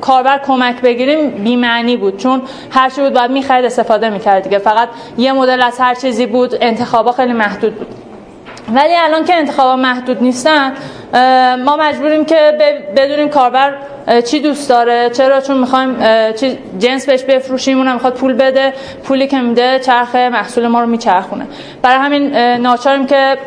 [0.01, 2.17] کاربر کمک بگیریم بی‌معنی بود.
[2.17, 4.57] چون هر چی بود باید می‌خرید استفاده می‌کرد دیگه.
[4.57, 8.09] فقط یه مدل از هر چیزی بود انتخابا خیلی محدود بود.
[8.73, 10.73] ولی الان که انتخابا محدود نیستن
[11.65, 12.58] ما مجبوریم که
[12.95, 13.75] بدونیم کاربر
[14.25, 15.97] چی دوست داره چرا؟ چون می‌خوایم
[16.79, 21.47] جنس بهش بفروشیم اونم می‌خواد پول بده پولی که میده چرخه محصول ما رو میچرخونه.
[21.82, 23.38] برای همین ناچاریم که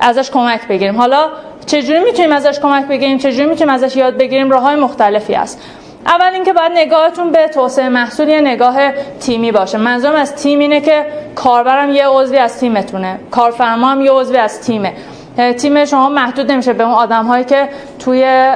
[0.00, 0.96] ازش کمک بگیریم.
[0.96, 1.28] حالا
[1.66, 5.62] چجوری می‌تونیم ازش کمک بگیریم؟ چجوری می‌تونیم ازش یاد بگیریم؟ راه های مختلفی هست.
[6.06, 9.78] اول اینکه باید نگاهتون به توسعه محصول یه نگاه تیمی باشه.
[9.78, 13.18] منظورم از تیم اینه که کاربرم یه عضوی از تیمتونه.
[13.30, 14.92] کارفرما هم یه عضوی از تیمه.
[15.56, 16.72] تیم شما محدود نمیشه.
[16.72, 18.52] به اون آدم هایی که توی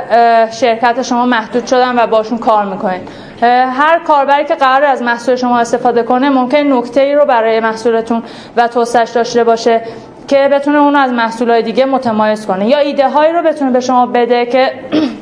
[0.52, 3.08] شرکت شما محدود شدن و باشون کار می‌کنید
[3.48, 8.22] هر کاربری که قرار از محصول شما استفاده کنه ممکن نکته ای رو برای محصولتون
[8.56, 9.82] و توسعهش داشته باشه
[10.28, 12.68] که بتونه اونو از محصولات دیگه متمایز کنه.
[12.68, 14.72] یا ایده هایی رو بتونه به شما بده که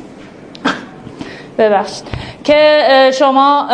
[1.59, 2.09] ببخشید.
[2.44, 3.66] که شما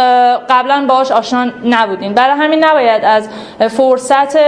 [0.49, 2.13] قبلا باش آشنا نبودین.
[2.13, 3.29] برای همین نباید از
[3.69, 4.39] فرصت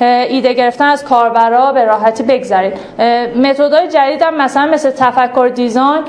[0.00, 2.72] ایده گرفتن از کاربرا به راحتی بگذرید.
[3.36, 6.02] متدای جدید هم مثلا مثل تفکر design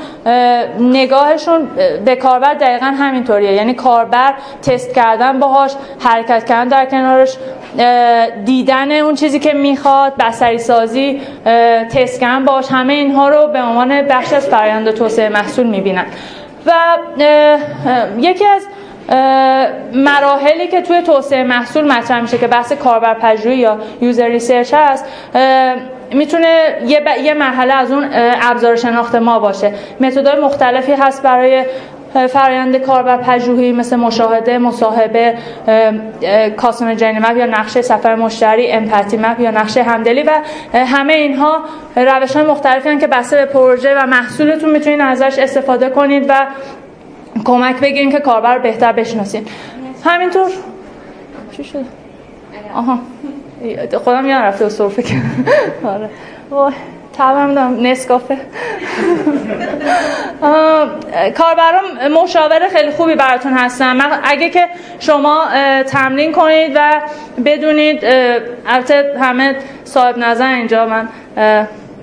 [0.80, 1.68] نگاهشون
[2.06, 3.54] به کاربر دقیقا همینطوریه.
[3.54, 7.38] یعنی کاربر تست کردن باهاش حرکت کردن در کنارش
[8.46, 11.22] دیدن اون چیزی که می‌خواد بصری سازی
[11.94, 16.06] تست کردن باهاش همه اینها رو به عنوان بخش از فرآیند توسعه محصول می‌بینن.
[16.66, 16.98] و
[18.20, 18.68] یکی از
[19.94, 25.06] مراحلی که توی توسعه محصول مطرح میشه که بحث کاربر پژوهی یا user research هست
[26.12, 28.10] می‌تونه یه, یه مرحله از اون
[28.42, 29.74] ابزار شناخت ما باشه.
[30.00, 31.66] متدهای مختلفی هست برای
[32.14, 35.38] فرایند کاربر پژوهی مثل مشاهده، مصاحبه،
[36.58, 40.32] کاسم جرنی مپ یا نقشه سفر مشتری، امپاتی مپ یا نقشه همدلی و
[40.74, 41.60] همه اینها
[41.96, 46.48] روش های مختلفی که بسته به پروژه و محصولتون می‌تونید ازش استفاده کنید و
[47.46, 49.48] کمک بگیرین که کاربر بهتر بشناسید.
[50.06, 50.50] همینطور.
[51.52, 51.86] چی شد؟
[52.76, 53.00] آها.
[54.04, 55.04] خودم یاد رفته و صرفه
[55.86, 56.10] آره.
[57.20, 57.88] تبم دارم.
[57.88, 58.38] نسکافه.
[61.38, 64.02] کاربران مشاور خیلی خوبی براتون هستن.
[64.24, 64.68] اگه که
[65.00, 65.46] شما
[65.88, 67.02] تمرین کنید و
[67.46, 68.06] بدونید
[68.68, 71.08] البته همه صاحب نظر اینجا من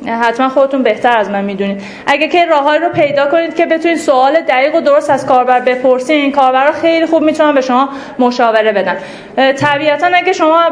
[0.06, 1.82] حتما خودتون بهتر از من می‌دونید.
[2.06, 5.62] اگه که راههایی رو پیدا کنید که بتونید سوال دقیق و درست از کاربر
[6.08, 7.88] این کاربرا خیلی خوب می‌تونن به شما
[8.18, 8.96] مشاوره بدن
[9.52, 10.62] طبیعتا اگه شما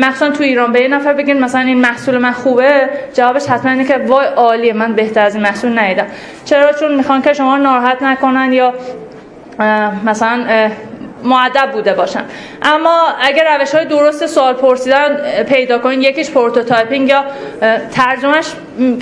[0.00, 3.84] مثلا تو ایران به یه نفر بگین مثلا این محصول من خوبه جوابش حتما اینه
[3.84, 6.06] که وای عالیه من بهتر از این محصول ندیدم.
[6.44, 8.74] چرا؟ چون می‌خوان که شما ناراحت نکنن یا
[10.04, 10.68] مثلا
[11.24, 12.24] مؤدب بوده باشن.
[12.62, 15.16] اما اگر روش های درست سوال پرسیدن
[15.48, 17.24] پیدا کنید یکیش prototyping یا
[17.92, 18.46] ترجمهش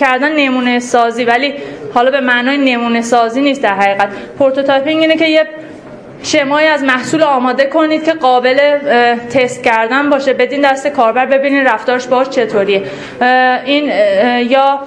[0.00, 1.54] کردن نمونه سازی ولی
[1.94, 4.08] حالا به معنای نمونه سازی نیست در حقیقت.
[4.38, 5.46] prototyping اینه که یه
[6.22, 8.78] شمایی از محصول آماده کنید که قابل
[9.18, 10.32] تست کردن باشه.
[10.32, 12.82] بدین دست کاربر ببینید رفتارش باش چطوریه.
[13.64, 13.92] این
[14.50, 14.80] یا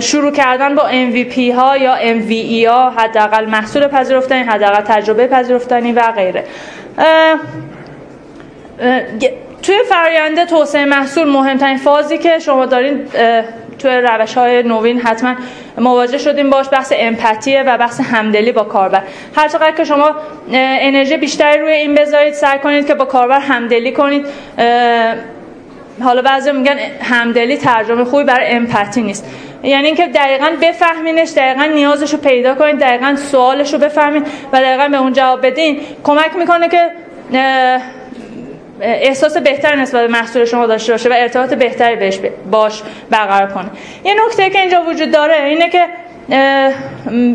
[0.00, 6.02] شروع کردن با MVP ها یا MVE ها حداقل محصول پذیرفتنی حداقل تجربه پذیرفتنی و
[6.16, 6.44] غیره.
[9.62, 13.00] توی فرآیند توسعه محصول مهمترین فازی که شما دارین
[13.78, 15.34] توی روش های نوین حتما
[15.78, 19.02] مواجه شدیم باش بحث امپاتیه و بحث همدلی با کاربر.
[19.36, 20.14] هر چقدر که شما
[20.52, 24.26] انرژی بیشتری روی این بذارید سعی کنید که با کاربر همدلی کنید.
[26.02, 29.24] حالا بعضی میگن همدلی ترجمه خوبی برای امپاتی نیست.
[29.62, 34.88] یعنی اینکه دقیقا بفهمینش دقیقا نیازش رو پیدا کنید دقیقا سوالش رو بفهمید و دقیقا
[34.88, 35.80] به اون جواب بدین.
[36.04, 36.90] کمک می‌کنه که
[38.80, 43.70] احساس بهتر نسبت به محصول شما داشته باشه و ارتباط بهتری بهش باش برقرار کنه.
[44.04, 45.84] یه نکته که اینجا وجود داره اینه که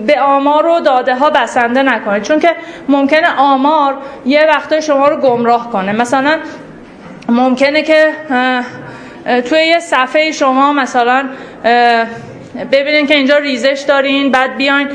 [0.05, 2.49] به آمار و داده ها بسنده نکنید چون که
[2.89, 5.91] ممکنه آمار یه وقتای شما رو گمراه کنه.
[5.91, 6.39] مثلا
[7.29, 8.09] ممکنه که
[9.49, 11.29] توی یه صفحه شما مثلا
[12.71, 14.87] ببینین که اینجا ریزش دارین بعد بیاین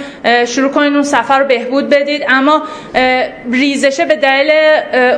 [0.47, 2.25] شروع کنین اون صفحه رو بهبود بدید.
[2.29, 2.63] اما
[3.53, 4.51] ریزشه به دلیل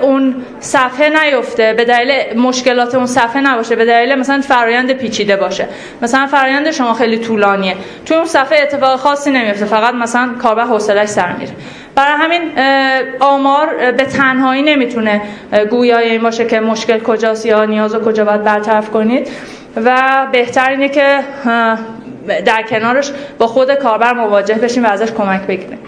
[0.03, 5.67] اون صفحه نیفته به دلیل مشکلات اون صفحه نباشه به دلیل مثلا فرایند پیچیده باشه.
[6.03, 7.77] مثلا فرایند شما خیلی طولانیه.
[8.07, 11.53] توی اون صفحه اتفاق خاصی نمیفته فقط مثلا کاربر حوصلش سر میره
[11.95, 12.43] برای همین
[13.21, 15.23] آمار به تنهایی نمی‌تونه
[15.71, 19.29] گویای این باشه که مشکل کجاست یا نیاز کجا باید برطرف کنید.
[19.85, 21.19] و بهتر اینه که
[22.45, 25.79] در کنارش با خود کاربر مواجه بشیم و ازش کمک بگیریم.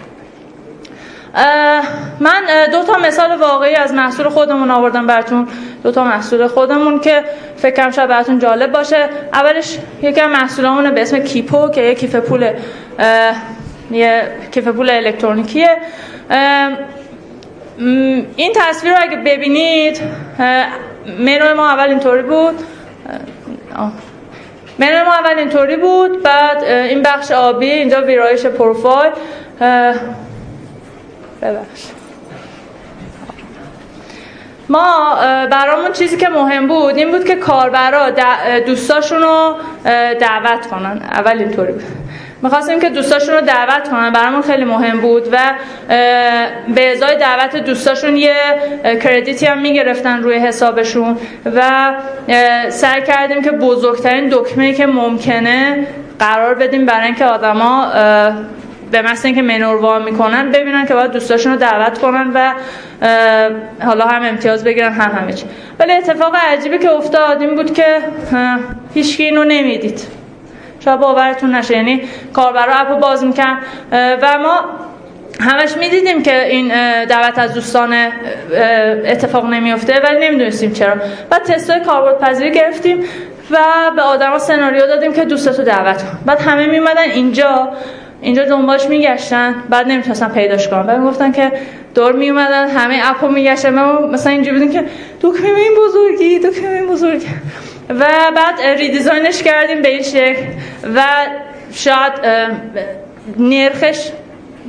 [2.19, 5.47] من دو تا مثال واقعی از محصول خودمون آوردم براتون.
[5.83, 7.23] دو تا محصول خودمون که
[7.57, 9.09] فکر کنم شاید براتون جالب باشه.
[9.33, 12.51] اولش یکی از محصولامونه به اسم کیپو که یه کیف پول
[13.91, 15.77] یه کیف پول الکترونیکیه.
[18.35, 20.01] این تصویر رو اگه ببینید
[21.19, 22.59] منو ما اول اینطوری بود.
[24.79, 29.11] منو ما اول اینطوری بود بعد این بخش آبی اینجا ویرایش پروفایل.
[31.41, 31.83] ببخش.
[34.69, 35.15] ما
[35.51, 38.09] برامون چیزی که مهم بود این بود که کاربرا
[38.65, 39.55] دوستاشون رو
[40.19, 41.01] دعوت کنن.
[41.11, 41.83] اول اینطوری بود.
[42.43, 44.09] می‌خواستیم که دوستاشون رو دعوت کنن.
[44.09, 45.37] برامون خیلی مهم بود و
[46.75, 48.35] به ازای دعوت دوستاشون یه
[49.03, 51.17] کردیتی هم می‌گرفتن روی حسابشون
[51.55, 51.91] و
[52.69, 55.87] سعی کردیم که بزرگترین دکمه که ممکنه
[56.19, 57.87] قرار بدیم برای اینکه آدما
[58.91, 62.53] به مثل اینکه منور وا می‌کنن ببینن که باید دوستاشون رو دعوت کنن و
[63.85, 65.45] حالا هم امتیاز بگیرن هم همه چی.
[65.79, 67.97] ولی اتفاق عجیبی که افتاد این بود که
[68.93, 70.22] هیچکی اینو نمی‌دید.
[70.85, 72.01] شاید باورتون نشه؟ یعنی
[72.33, 73.57] کاربرا اپو باز میکن
[73.91, 74.59] و ما
[75.39, 76.67] همش می‌دیدیم که این
[77.05, 77.93] دعوت از دوستان
[79.05, 80.95] اتفاق نمیفته ولی نمی‌دونستیم چرا.
[81.29, 83.03] بعد تستای کاربرد پذیری گرفتیم
[83.51, 83.57] و
[83.95, 86.19] به آدما سناریو دادیم که دوستتو دعوت کن.
[86.25, 87.69] بعد همه میمدن اینجا.
[88.21, 89.55] اینجا دنبالش میگشتن.
[89.69, 90.83] بعد نمی‌تونستن پیداش کنن.
[90.83, 91.51] بعد می‌گفتن که
[91.95, 93.73] دور میومدن همه اپو میگشتن.
[93.73, 94.85] ما مثلا اینجوری بودیم که
[95.21, 97.27] دکمه این بزرگی؟ دکمه این بزرگی؟
[97.89, 100.41] و بعد ریدیزاینش کردیم به این شکل.
[100.95, 101.03] و
[101.73, 102.13] شاید
[103.39, 104.09] نرخش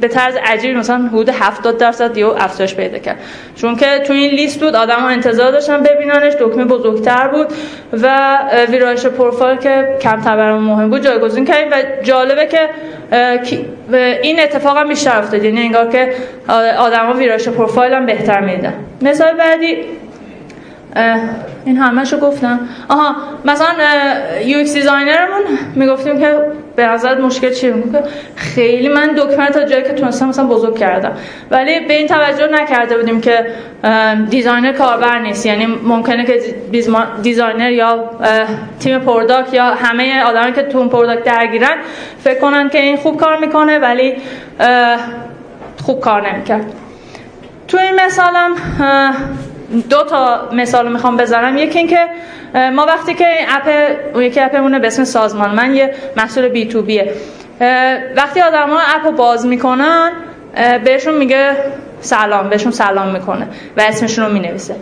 [0.01, 3.17] به طرز عجیبی مثلا حدود 70 درصد یه افزایش پیدا کرد.
[3.57, 7.47] چون که تو این لیست بود آدم ها انتظار داشتن ببیننش دکمه بزرگتر بود
[7.93, 11.73] و ویرایش پروفایل که کمتر برام مهم بود جایگزین کردیم.
[11.73, 12.69] و جالبه که
[14.23, 15.45] این اتفاق هم بیشتر افتاد.
[15.45, 16.15] یعنی انگار که
[16.79, 19.77] آدما ویرایش پروفایل هم بهتر میدن مثال بعدی
[21.65, 22.61] این همه گفتم.
[22.89, 23.69] آها مثلا
[24.45, 25.43] UX designer مون
[25.75, 26.37] می‌گفتیم که
[26.77, 28.03] به نظرت مشکل چیه که
[28.37, 31.13] خیلی من دکمه تا جایی که تونستم مثلا بزرگ کردم.
[31.51, 33.47] ولی به این توجه نکرده بودیم که
[34.31, 35.47] designer کاربر نیست.
[35.47, 36.41] یعنی ممکنه که
[37.23, 38.11] designer یا
[38.81, 41.77] تیم product یا همه آدمایی که تو product درگیرن
[42.25, 44.17] فکر کنن که این خوب کار می‌کنه ولی
[45.83, 46.73] خوب کار نمی‌کرد.
[47.69, 48.51] تو این مثالم
[49.91, 51.59] دو تا مثال می‌خوام بذارم.
[51.59, 52.09] یکی اینکه
[52.75, 53.69] ما وقتی که اپ
[54.17, 57.13] یکی اپمونه به اسم سازمان من یه محصول بی تو بیه
[58.17, 60.11] وقتی آدم ها اپ رو باز می‌کنن
[60.85, 61.57] بهشون میگه
[62.01, 63.47] سلام بهشون سلام می‌کنه
[63.77, 64.75] و اسمشون رو می‌نویسه.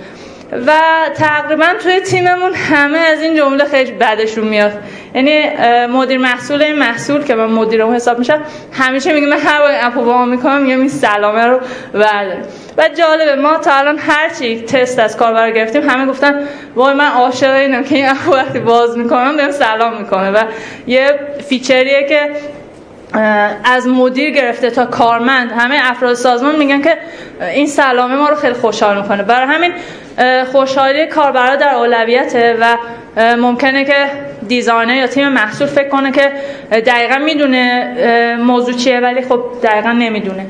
[0.52, 0.72] و
[1.16, 4.72] تقریبا توی تیممون همه از این جمله خیلی بدشون میاد.
[5.14, 5.48] یعنی
[5.86, 10.04] مدیر محصول این محصول که من مدیرم حساب میشم همیشه میگه من هر وقت اپو
[10.04, 11.60] با می‌کنم میگم این سلامه رو
[11.92, 12.42] برداریم.
[12.78, 17.08] و جالبه ما تا الان هر چی تست از کاربر گرفتیم همه گفتن وای من
[17.08, 20.44] عاشق اینم که این app و وقتی باز می‌کنم بهم سلام می‌کنه و
[20.86, 22.30] یه feature یه که
[23.64, 26.98] از مدیر گرفته تا کارمند همه افراد سازمان میگن که
[27.54, 29.22] این سلامه ما رو خیلی خوشحال می‌کنه.
[29.22, 29.72] برای همین
[30.52, 32.76] خوشحالی کاربرا در اولویته و
[33.36, 34.06] ممکنه که
[34.48, 36.32] designer یا تیم محصول فکر کنه که
[36.70, 40.46] دقیقا می‌دونه موضوع چیه ولی خب دقیقا نمی‌دونه.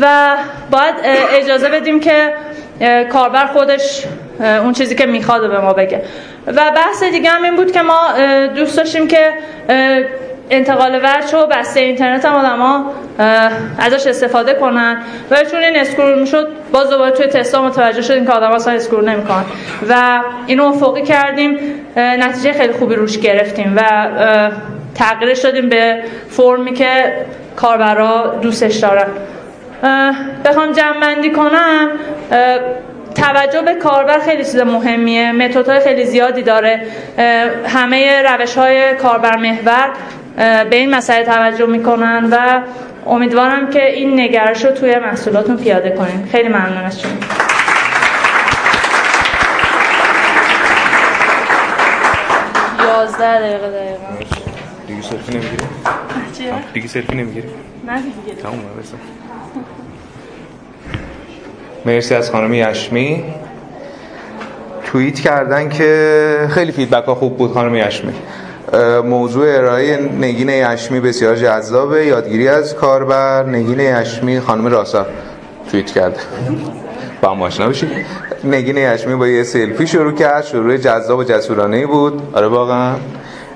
[0.00, 0.36] و
[0.70, 0.94] باید
[1.30, 2.32] اجازه بدیم که
[3.12, 4.04] کاربر خودش
[4.40, 6.02] اون چیزی که می‌خواد به ما بگه.
[6.46, 8.08] و بحث دیگه هم این بود که ما
[8.54, 9.32] دوست داشتیم که
[10.52, 12.92] انتقال وجه و بسته اینترنت هم آدما
[13.78, 15.02] ازش استفاده کنن.
[15.30, 19.08] و چون این اسکرول می‌شد باز دوباره توی تستا متوجه شدیم که آدم اصلا اسکرول
[19.08, 19.44] نمی‌کنن.
[19.88, 21.58] و اینو افقی کردیم
[21.96, 24.08] نتیجه خیلی خوبی روش گرفتیم و
[24.94, 27.14] تغییرش دادیم به فرمی که
[27.56, 29.06] کاربرا دوستش دارن.
[30.44, 31.88] بخوام جمع بندی کنم
[33.14, 35.32] توجه به کاربر خیلی چیز مهمیه.
[35.66, 36.86] های خیلی زیادی داره.
[37.66, 39.88] همه روش های کاربر محور.
[40.36, 42.62] به این مسئله توجه می‌کنن و
[43.06, 46.26] امیدوارم که این نگرش رو توی محصولاتون پیاده کنین.
[46.32, 47.12] خیلی ممنون از شما.
[52.86, 54.06] یازده دقیقه دقیقا
[54.86, 55.64] دیگه سلفی نمی‌گیری؟
[56.72, 57.48] دیگه سلفی نمی‌گیری؟
[57.86, 58.96] نه دیگه تمومه بسا
[61.86, 63.24] مرسی از خانم یشمی.
[64.84, 68.12] توییت کردن که خیلی فیدبک ها خوب بود خانم یشمی.
[69.04, 72.06] موضوع ارائه نگین یشمی بسیار جذابه.
[72.06, 73.46] یادگیری از کاربر.
[73.46, 75.06] نگین یشمی خانم راسا
[75.70, 76.20] توییت کرده
[77.22, 77.90] با هم آشنا بشید
[78.44, 80.44] نگین یشمی با یه سلفی شروع کرد.
[80.44, 82.22] شروع جذاب و جسورانه بود.
[82.32, 82.94] آره واقعا.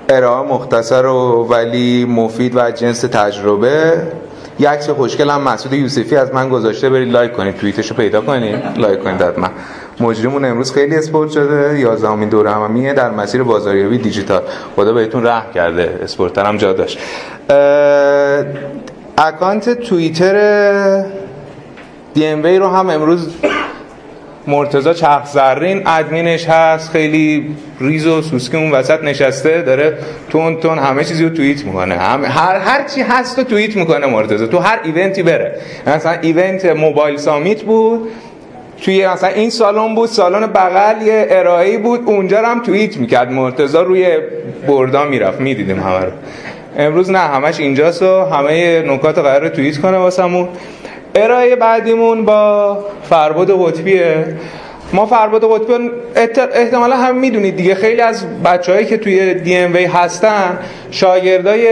[0.08, 3.92] ارائه مختصر و ولی مفید و جنس تجربه.
[4.58, 6.90] یک عکس خوشگل هم مسعود یوسفی از من گذاشته.
[6.90, 7.56] برید لایک کنید.
[7.56, 8.78] توییتشو پیدا کنید.
[8.78, 9.48] لایک کنید حتما.
[10.00, 14.42] مجریمون امروز خیلی اسپورت شده 11 دورهمیه در مسیر بازاریابی دیجیتال.
[14.76, 16.98] خدا بهتون رحم کرده اسپورت هم جا داشت.
[19.18, 21.04] اکانت توییتر
[22.14, 23.28] DMWay رو هم امروز
[24.46, 29.98] مرتضی چرخ زرین ادمینش هست خیلی ریز و سوسکی اون وسط نشسته داره
[30.30, 31.94] تند تند همه چیزی رو توییت می‌کنه.
[31.94, 35.60] هر هر چی هست رو توییت می‌کنه مرتضی تو هر event ی بره.
[35.86, 38.08] مثلا event Mobile Summit بود
[38.82, 42.00] توی مثلا این سالن بود سالن بغل یه ارائه بود.
[42.06, 43.32] اونجا هم توییت می‌کرد.
[43.32, 44.18] مرتضی روی
[44.68, 45.40] بردا می‌رفت.
[45.40, 46.10] می‌دیدیم همه رو.
[46.78, 50.48] امروز نه همش اینجاست و همه نکات قراره توییت کنه واسمون.
[51.14, 54.24] ارائه بعدیمون با فربد قطبیه.
[54.92, 55.90] ما فربد قطبی
[56.54, 57.74] احتمالا هم می‌دونید دیگه.
[57.74, 60.58] خیلی از بچههایی که توی DMWay هستن
[60.90, 61.68] شاگردای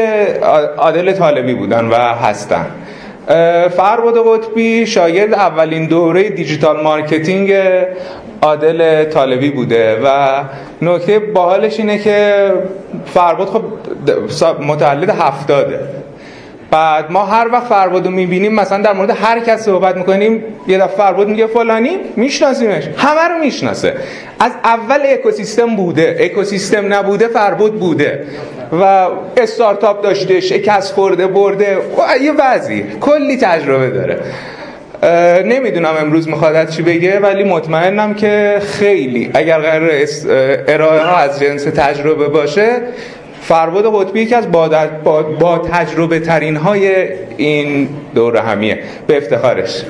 [0.78, 2.66] عادل طالبی بودن و هستن.
[3.76, 7.54] فربد قطبی شاگرد اولین دوره digital marketing
[8.42, 10.40] عادل طالبی بوده و
[10.82, 12.52] نکته باحالش اینه که
[13.06, 13.62] فربد خب
[14.60, 15.80] متولد هفتاده.
[16.74, 20.96] بعد ما هر وقت فربادو می‌بینیم مثلا در مورد هر کس صحبت می‌کنیم یه دفعه
[20.96, 22.84] فرباد میگه فلانی میشناسیمش.
[22.96, 23.94] همه رو می‌شناسه.
[24.40, 26.16] از اول اکوسیستم بوده.
[26.20, 28.24] اکوسیستم نبوده فرباد بوده.
[28.80, 31.78] و استارتاپ داشته شکست خورده برده.
[32.22, 32.84] یه وضعی.
[33.00, 34.20] کلی تجربه داره.
[35.42, 39.30] نمی‌دونم امروز می‌خواد چی بگه ولی مطمئنم که خیلی.
[39.34, 39.90] اگر قرار
[40.68, 42.76] ارائه ها از جنس تجربه باشه
[43.44, 44.68] فرباد قطبی یکی از با,
[45.04, 48.78] با, با تجربه ترین های این دوره همیه.
[49.06, 49.82] به افتخارش.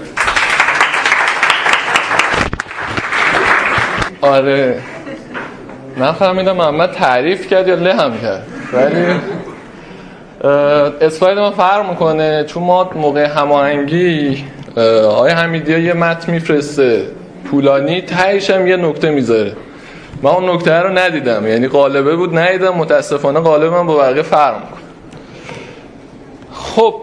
[4.21, 4.79] آره.
[5.97, 8.47] من فهمیدم محمد تعریف کرد یا لهم کرد.
[8.73, 9.05] ولی
[11.01, 12.45] اسلاید ما فرق می‌کنه.
[12.45, 14.45] چون ما موقع هماهنگی
[15.07, 17.03] آقای حمیدی یه متن میفرسته.
[17.51, 19.53] طولانی تهش هم یه نکته می‌ذاره.
[20.25, 21.47] من اون نکته رو ندیدم.
[21.47, 22.75] یعنی قالبه بود ندیدم.
[22.75, 24.63] متاسفانه قالب من با بقیه فرق
[26.53, 26.95] خب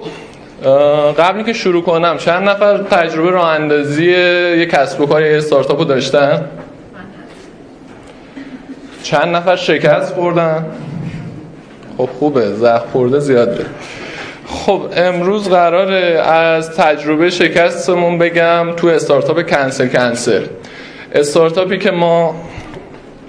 [1.17, 5.86] قبل که شروع کنم چند نفر تجربه راه اندازی یک کسب و کار استارتاپ رو
[5.86, 6.45] داشتن؟
[9.03, 10.65] چند نفر شکست خوردن؟
[11.97, 12.53] خب خوبه.
[12.53, 13.65] زخ خورده زیاد به
[14.47, 20.45] خب امروز قراره از تجربه شکستمون بگم تو استارتاپ کنسل کنسل.
[21.15, 22.36] استارتاپی که ما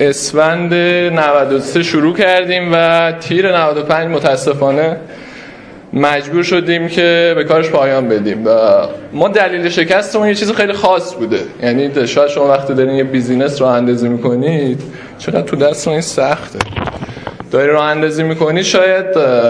[0.00, 4.96] اسفند 93 شروع کردیم و تیر 95 متاسفانه
[5.92, 8.50] مجبور شدیم که به کارش پایان بدیم و
[9.12, 11.40] ما دلیل شکستمون یه چیز خیلی خاص بوده.
[11.62, 14.82] یعنی شاید شما وقتی دارین یه business راه اندازی می‌کنید
[15.18, 16.58] چقدر تو دست این سخته.
[17.50, 19.06] داری راه اندازی می‌کنید شاید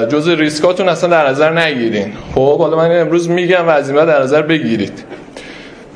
[0.08, 2.12] جز ریسکاتون اصلا در نظر نگیرین.
[2.34, 5.04] خب حالا من امروز میگم و از این در نظر بگیرید.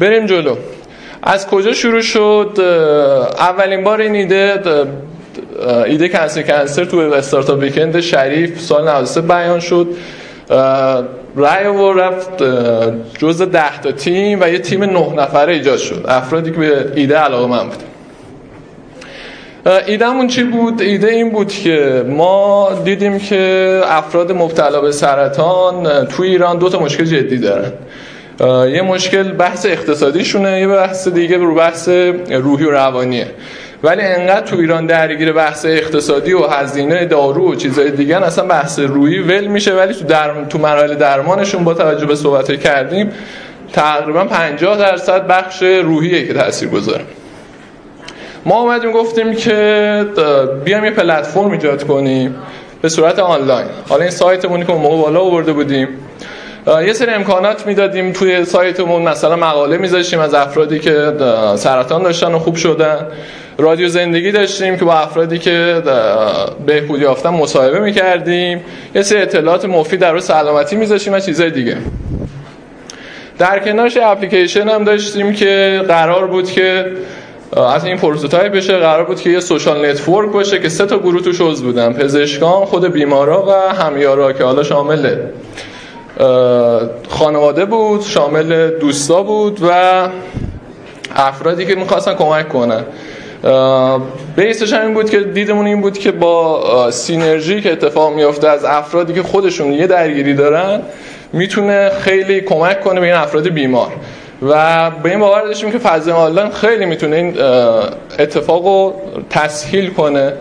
[0.00, 0.56] بریم جلو.
[1.26, 2.60] از کجا شروع شد؟
[3.38, 4.60] اولین بار این ایده
[5.86, 9.86] ایده کنسر کنسر تو استارتاپ ویکند شریف سال 93 بیان شد.
[11.36, 12.42] رای و رفت
[13.18, 16.04] جز ده تا تیم و یه تیم نه نفره ایجاد شد.
[16.08, 17.82] افرادی که به ایده علاقه من بود
[19.86, 26.22] ایدهمون چی بود؟ ایده این بود که ما دیدیم که افراد مبتلا به سرطان تو
[26.22, 27.72] ایران دو تا مشکل جدی دارن.
[28.40, 31.88] یه مشکل بحث اقتصادیشونه یه بحث دیگه رو بحث
[32.30, 33.26] روحی و روانیه.
[33.82, 38.78] ولی انقدر تو ایران درگیر بحث اقتصادی و هزینه دارو و چیزای دیگه اصلا بحث
[38.78, 39.74] روی ول میشه.
[39.74, 40.44] ولی تو در...
[40.44, 43.12] تو مراحل درمانشون با توجه به صحبت کردیم
[43.72, 47.04] تقریبا 50 درصد بخش روحیه که تاثیر گذاره.
[48.44, 50.06] ما اومدیم گفتیم که
[50.64, 52.34] بیام یه پلتفرم ایجاد کنیم
[52.82, 53.66] به صورت آنلاین.
[53.88, 55.88] حالا این سایتمونی که موقع بالا آورده بودیم.
[56.66, 59.02] یه سری امکانات می‌دادیم توی سایتمون.
[59.02, 61.12] مثلا مقاله میذاشتیم از افرادی که
[61.56, 63.06] سرطان داشتن و خوب شدن.
[63.58, 65.82] رادیو زندگی داشتیم که با افرادی که
[66.66, 68.60] بهبودی یافتن مصاحبه می‌کردیم.
[68.94, 71.76] یه سری اطلاعات مفید در سلامتی میذاشتیم و چیزای دیگه.
[73.38, 76.86] در کنارش اپلیکیشن هم داشتیم که قرار بود که
[77.74, 78.78] از این prototype بشه.
[78.78, 81.92] قرار بود که یه social network باشه که سه تا گروه توش عضو بودن.
[81.92, 85.16] پزشکان خود بیمارا و همیارا که حالا شامل
[87.08, 90.08] خانواده بود شامل دوستا بود و
[91.16, 92.84] افرادی که می‌خواستن کمک کنن.
[94.36, 99.12] بیسش این بود که دیدمون این بود که با سینرژی که اتفاق میافته از افرادی
[99.12, 100.82] که خودشون یه درگیری دارن
[101.32, 103.92] می‌تونه خیلی کمک کنه به این افراد بیمار.
[104.42, 107.34] و به این باور داشتیم که فضای آنلاین خیلی می‌تونه این
[108.18, 108.94] اتفاق رو
[109.30, 110.32] تسهیل کنه.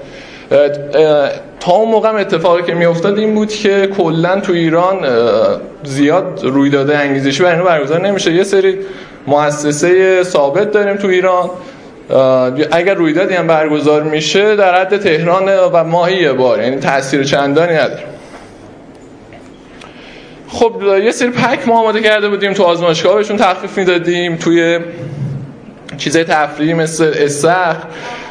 [1.59, 5.07] تا اون موقع اتفاقی که میافتاد این بود که کلا تو ایران
[5.83, 8.33] زیاد رویداد انگیزشی برای برگزار نمیشه.
[8.33, 8.77] یه سری
[9.27, 11.49] مؤسسه ثابت داریم تو ایران.
[12.71, 17.73] اگر رویدادی هم برگزار میشه در حد تهران و ماهی یه بار یعنی تاثیر چندانی
[17.73, 18.03] نداره.
[20.47, 24.79] خب یه سری پک ما آماده کرده بودیم تو آزمایشگاه بهشون تخفیف می‌دادیم توی
[25.97, 27.75] چیزای تفریحی مثل اسخ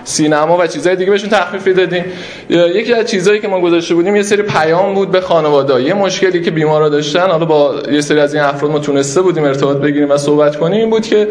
[0.05, 2.05] سینما و چیزای دیگه بهشون تخفیف دادیم.
[2.49, 5.83] یکی از چیزایی که ما گذاشته بودیم یه سری پیام بود به خانواده.
[5.83, 9.45] یه مشکلی که بیمارا داشتن حالا با یه سری از این افراد ما تونسته بودیم
[9.45, 11.29] ارتباط بگیریم و صحبت کنیم این بود که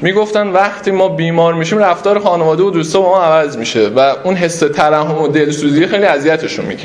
[0.00, 4.34] می‌گفتن وقتی ما بیمار میشیم رفتار خانواده و دوستا با ما عوض میشه و اون
[4.34, 6.84] حس ترحم و دلسوزی خیلی اذیتشون میگه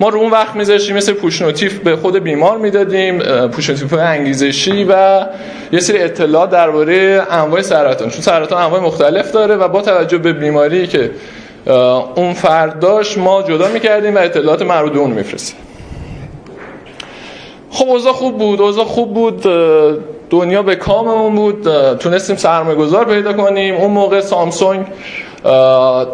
[0.00, 3.18] ما رو اون وقت میذاشتیم مثل پوش نوتیف به خود بیمار می‌دادیم
[3.48, 5.24] پوش نوتیف انگیزشی و
[5.72, 8.10] یه سری اطلاعات درباره انواع سرطان.
[8.10, 11.10] چون سرطان انواع مختلف داره و با توجه به بیماری که
[12.14, 15.56] اون فرداش ما جدا می‌کردیم و اطلاعات مربوط اون میفرستیم.
[17.70, 19.46] خب اوضاع خوب بود اوضاع خوب بود
[20.30, 23.74] دنیا به کاممون بود تونستیم سرمایه گذار پیدا کنیم.
[23.74, 24.86] اون موقع سامسونگ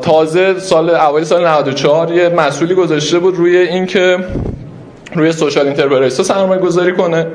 [0.02, 4.18] تازه سال اوایل سال 94 یه مسئولی گذاشته بود روی اینکه
[5.14, 7.26] روی social enterprise سرمایه گذاری کنه.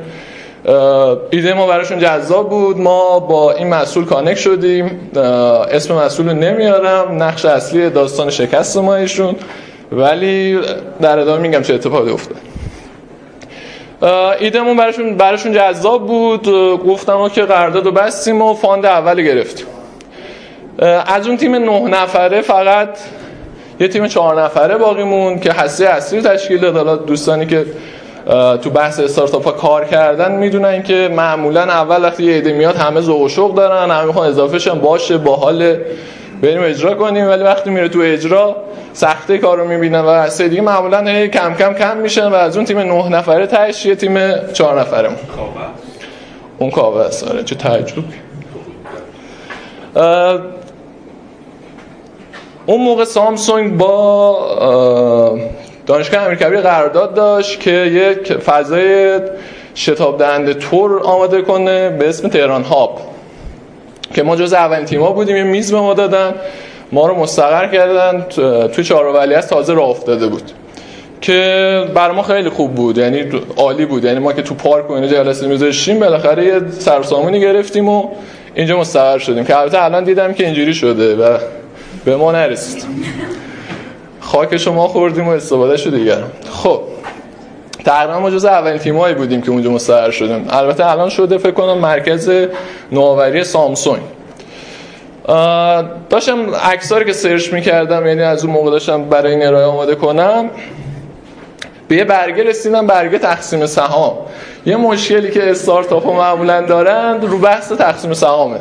[1.30, 2.78] ایده ما براشون جذاب بود.
[2.78, 5.10] ما با این مسئول connect شدیم.
[5.72, 7.24] اسم مسئول رو نمیارم.
[7.24, 9.36] نقش اصلی داستان شکست ما ایشون.
[9.92, 10.60] ولی
[11.02, 12.38] در ادامه میگم چه اتفاقی افتاد.
[14.40, 16.48] ایدهمون براشون براشون جذاب بود.
[16.88, 19.66] گفتم که قرارداد رو بستیم و فاند اول گرفتیم.
[20.80, 22.90] از اون تیم نه نفره فقط
[23.80, 26.78] یه تیم چهار نفره باقی مون که هسته اصلی تشکیل داد.
[26.78, 27.66] حالا دوستانی که
[28.62, 33.02] تو بحث استارتاپ ها کار کردن می‌دونن که معمولا اول وقتی یه ایده میاد همه
[33.02, 35.78] ذوق و شوق دارن همه می‌خوان اضافه باشه باحال
[36.42, 37.28] بریم اجرا کنیم.
[37.28, 38.56] ولی وقتی میره تو اجرا
[38.94, 42.66] سخته کار رو می‌بینن و هسته دیگه معمولا کم کم کم میشن و از اون
[42.66, 45.18] تیم نه نفره تش یه تیم چهار نفره مون
[46.58, 47.32] اون کاوه است.
[47.32, 48.04] آره چه تعجب.
[52.66, 55.40] اون موقع سامسونگ با
[55.86, 59.20] دانشگاه امیرکبیر قرارداد داشت که یک فضای
[59.76, 63.02] شتاب دهنده تور آماده کنه به اسم تهران هاب
[64.14, 66.34] که ما جز اولین تیما بودیم یه میز به ما دادن
[66.92, 68.26] ما رو مستقر کردن
[68.68, 70.52] توی چهار از تازه راه افتاده بود
[71.22, 73.24] که بر ما خیلی خوب بود یعنی
[73.58, 77.90] عالی بود یعنی ما که تو پارک و اینجا جلسه میذاشتیم بالاخره یه سرسامونی گرفتیم
[77.90, 78.10] و
[78.56, 81.38] اینجا مستقر شدیم که البته الان دیدم که اینجوری شده و
[82.06, 82.86] به ما نرسید.
[84.20, 86.24] خاک شما خوردیم و استفاده شده دیگر.
[86.50, 86.82] خب
[87.86, 90.46] تقریبا ما جز اولین تیمایی بودیم که اونجا مستقر شدیم.
[90.50, 92.32] البته الان شده فکر کنم مرکز
[92.92, 94.02] نوآوری سامسونگ.
[96.10, 100.50] داشتم عکساری که سرچ می‌کردم یعنی از اون موقع داشتم برای این ارائه آماده کنم
[101.88, 104.14] به یه برگه رسیدم برگه تقسیم سهام.
[104.66, 108.60] یه مشکلی که استارتاپ ها معمولا دارند رو بحث تقسیم سهامه.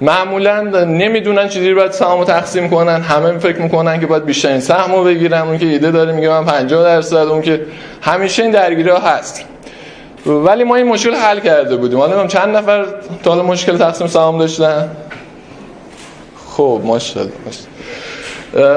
[0.00, 3.00] معمولا نمی‌دونن چجوری باید سهامو تقسیم کنن.
[3.00, 5.40] همه فکر می‌کنن که باید بیشترین سهمو بگیرن.
[5.40, 7.66] اون که ایده داره میگه من 50 درصد اون که
[8.02, 9.44] همیشه این درگیری هست.
[10.26, 11.98] ولی ما این مشکل حل کرده بودیم.
[11.98, 12.86] حالا چند نفر
[13.24, 14.90] تا حالا مشکل تقسیم سهام داشتن؟
[16.46, 17.32] خب ماشاءالله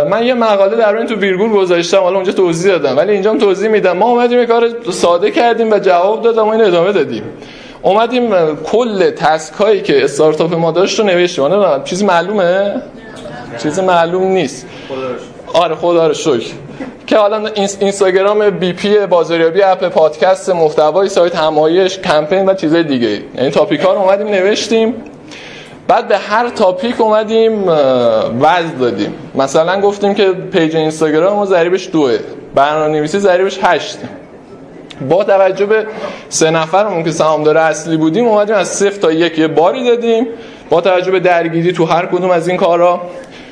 [0.10, 1.98] من یه مقاله در این تو ویرگول گذاشتم.
[1.98, 2.98] حالا اونجا توضیح دادم.
[2.98, 3.98] ولی اینجا توضیح میدم.
[3.98, 7.24] ما اومدیم یه کار ساده کردیم و جواب دادم و این ادامه دادیم.
[7.82, 11.46] اومدیم کل تسک هایی که استارتاپ ما داشت رو نوشتیم.
[11.46, 12.82] نه چیزی معلومه؟
[13.64, 14.66] چیزی معلوم نیست.
[15.54, 16.54] آره خدا رو شکر.
[17.08, 23.22] که حالا اینستاگرام BP بازاریابی app پادکست محتوای سایت همایش کمپین و چیزای دیگه.
[23.36, 24.94] یعنی topic ها رو اومدیم نوشتیم.
[25.88, 27.68] بعد به هر topic اومدیم
[28.42, 29.14] وزن دادیم.
[29.36, 32.18] مثلا گفتیم که page اینستاگرام ما ضریبش دوه.
[32.56, 33.98] برنامه نویسی ضریبش هشت.
[35.10, 35.86] با توجه به
[36.30, 40.28] سه نفرمون که سهامدار اصلی بودیم اومدیم از صفر تا یک یه باری دادیم.
[40.70, 43.02] با توجه به درگیری تو هر کدوم از این کارا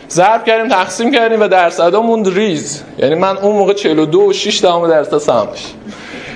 [0.10, 2.84] ضرب کردیم تقسیم کردیم و درصدامون ریز.
[2.97, 5.47] یعنی من اون موقع 42 و 6 دهم درصد سهم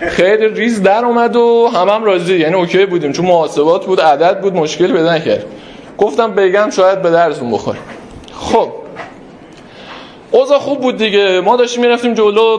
[0.01, 2.35] خیلی ریز در اومد و همه هم راضی.
[2.37, 5.45] یعنی okay بودیم چون محاسبات بود عدد بود مشکلی پیدا نکرد.
[5.97, 7.77] گفتم بگم شاید به دردتون بخوره.
[8.33, 8.69] خب.
[10.31, 11.41] اوضاع خوب بود دیگه.
[11.41, 12.57] ما داشتیم می‌رفتیم جلو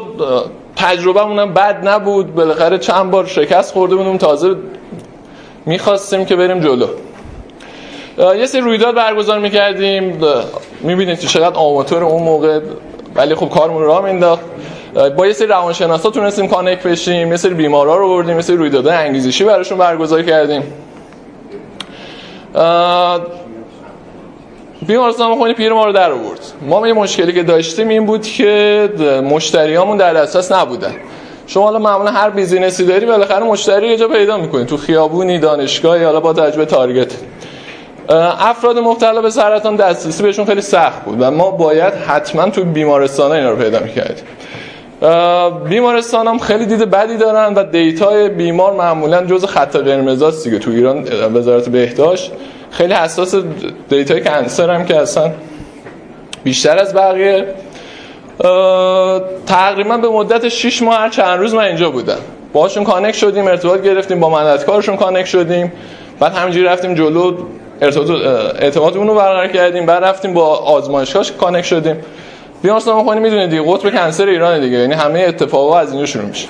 [0.77, 2.35] تجربه مونم بد نبود.
[2.35, 4.57] بالاخره چند بار شکست خورده بودیم تازه
[5.67, 6.87] می‌خواستیم که بریم جلو.
[8.39, 10.21] یه سری رویداد برگزار می‌کردیم.
[10.81, 12.61] می‌بینید که چقدر آماتور اون موقع.
[13.15, 14.43] ولی خب کارمون راه مینداخت
[15.17, 17.31] با یه سری روانشناسا تونستیم connect بشیم.
[17.31, 18.37] یه سری بیمارا رو بردیم.
[18.37, 20.63] یه سری رویدادهای انگیزشی براشون برگزار کردیم.
[24.87, 26.41] بیمارستان خونی پیر ما رو در آورد.
[26.63, 28.89] ما یه مشکلی که داشتیم این بود که
[29.31, 30.95] مشتریامون در دسترس نبودن.
[31.47, 34.65] شما حالا معمولا هر business ی داری بالاخره مشتری یه جا پیدا می‌کنی.
[34.65, 37.13] تو خیابونی دانشگاهی حالا با تجربه target.
[38.39, 43.33] افراد مبتلا به سرطان دسترسی بهشون خیلی سخت بود و ما باید حتما تو بیمارستان
[43.33, 44.25] اینا رو پیدا می‌کردیم.
[45.69, 50.59] بیمارستان هم خیلی دید بدی دارن و data ی بیمار معمولا جز خط قرمز دیگه.
[50.59, 51.05] تو ایران
[51.35, 52.33] وزارت بهداشت
[52.75, 53.35] خیلی حساس
[53.89, 55.31] data ی cancer هم که اصلا
[56.45, 57.47] بیشتر از بقیه.
[59.47, 62.19] تقریبا به مدت 6 ماه هر چند روز من اینجا بودم.
[62.53, 65.73] باشون connect شدیم ارتباط گرفتیم با مددکارشون connect شدیم.
[66.21, 67.37] بعد همینجوری رفتیم جلو
[67.81, 69.87] ارتباط اون رو برقرار کردیم.
[69.87, 71.97] بعد رفتیم با آزمایشگاهش کانک شدیم.
[72.63, 74.79] بیمارستان خونی می‌دونید دیگه قطب کنسر ایران دیگه.
[74.79, 76.49] یعنی همه اتفاقا از اینجا شروع میشه.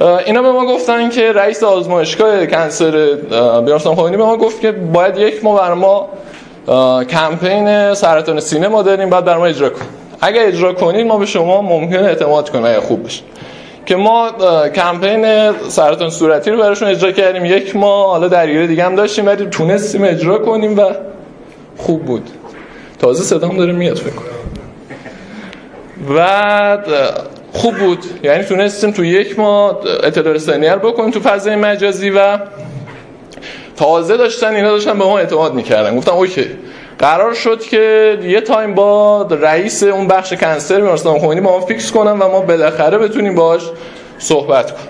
[0.00, 2.90] اینا به ما گفتن که رئیس آزمایشگاه کنسر
[3.64, 6.08] بیمارستان خونی به ما گفت که باید یک ما بر ما
[7.04, 9.84] کمپین سرطان سینه ما داریم بعد بر ما اجرا کن.
[10.20, 13.22] اگر اجرا کنید ما به شما ممکن اعتماد کنیم اگه خوب بشه
[13.86, 14.30] که ما
[14.74, 19.46] کمپین سرطان صورتی رو براشون اجرا کردیم یک ماه حالا درگیری دیگه هم داشتیم ولی
[19.46, 20.82] تونستیم اجرا کنیم و
[21.76, 22.30] خوب بود.
[22.98, 24.26] تازه صدام داره میاد فکر کنم.
[26.16, 26.78] و
[27.52, 28.04] خوب بود.
[28.22, 32.38] یعنی تونستیم تو یک ماه اطلاع رسانی بکنیم تو فضای مجازی و
[33.76, 35.96] تازه داشتن اینا داشتن به ما اعتماد می‌کردن.
[35.96, 36.46] گفتم okay.
[36.98, 41.92] قرار شد که یه time با رئیس اون بخش cancer بیمارستان خمینی با ما fix
[41.92, 43.62] کنم و ما بالاخره بتونیم باش
[44.18, 44.88] صحبت کنیم.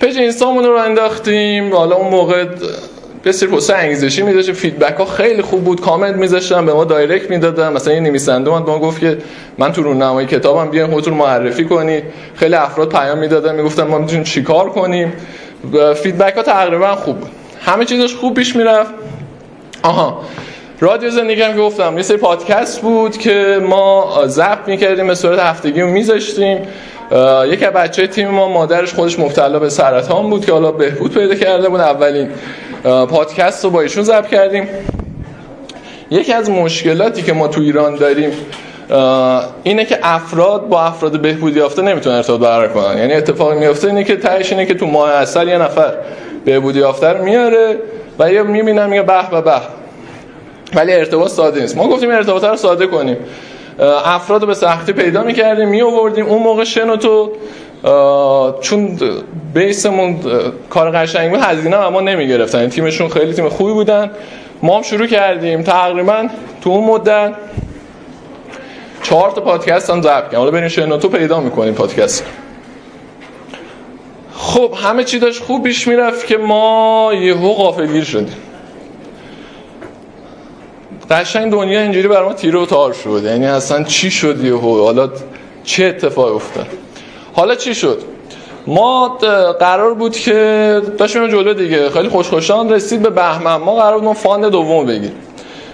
[0.00, 1.74] page اینستامون رو انداختیم.
[1.74, 2.44] حالا اون موقع
[3.22, 4.52] یه سری پست انگیزشی میذاشت.
[4.52, 5.80] feedback ها خیلی خوب بود.
[5.80, 7.72] کامنت میذاشتن به ما direct می‌دادن.
[7.72, 9.18] مثلا یه نویسنده من به ما گفت که
[9.58, 12.02] من تو رونمایی کتابم بیاین خودتون معرفی کنی.
[12.34, 15.12] خیلی افراد پیام می‌دادن می‌گفتن ما می‌تونیم چیکار کنیم.
[16.02, 17.16] feedback ها تقریبا خوب
[17.60, 18.90] همه چیزش خوب پیش می‌رفت.
[19.82, 20.20] آها.
[20.80, 25.82] رادیو زندگی هم گفتم یه سری پادکست بود که ما ضبط می‌کردیم به صورت هفتگی
[25.82, 26.58] میذاشتیم.
[27.46, 31.34] یکی از بچه تیم ما مادرش خودش مبتلا به سرطان بود که حالا بهبود پیدا
[31.34, 31.80] کرده بود.
[31.80, 32.28] اولین
[32.84, 34.68] پادکست رو با ایشون ضبط کردیم.
[36.10, 38.32] یکی از مشکلاتی که ما تو ایران داریم
[39.62, 42.98] اینه که افراد با افراد بهبودی یافته نمی‌تونن ارتباط برقرار کنن.
[42.98, 45.94] یعنی اتفاقی میفته اینه که تهش اینه که تو ماه اصل یه نفر
[46.44, 47.76] بهبودی یافته میاره
[48.18, 49.60] و یه می‌بینن میگه به به به.
[50.74, 51.76] ولی ارتباط ساده نیست.
[51.76, 53.16] ما گفتیم ارتباط رو ساده کنیم.
[54.04, 57.32] افراد رو به سختی پیدا می‌کردیم می آوردیم اون موقع شنو تو
[58.60, 58.98] چون
[59.54, 60.20] بیسمون
[60.70, 64.10] کار قشنگ بود هزینه اما نمی گرفتن یعنی تیمشون خیلی تیم خوبی بودن.
[64.62, 65.62] ما هم شروع کردیم.
[65.62, 66.28] تقریبا
[66.60, 67.34] تو اون مدت
[69.02, 70.38] چهار تا پادکست هم ضبط کردیم.
[70.38, 72.24] حالا بریم شنو تو پیدا می‌کنیم پادکست
[74.34, 78.36] خب همه چی داشت خوب پیش می‌رفت که ما یهو غافلگیر شدیم.
[81.10, 83.22] قشنگ دنیا اینجوری برای ما تیره و تار شد.
[83.24, 85.08] یعنی اصلا چی شد یهو؟ حالا
[85.64, 86.66] چه اتفاقی افتاد؟
[87.34, 88.02] حالا چی شد؟
[88.66, 89.08] ما
[89.60, 91.90] قرار بود که داشتیم جلو دیگه.
[91.90, 93.56] خیلی خوشخوشان رسید به بهمن.
[93.56, 95.12] ما قرار بود ما fund دوم بگیریم.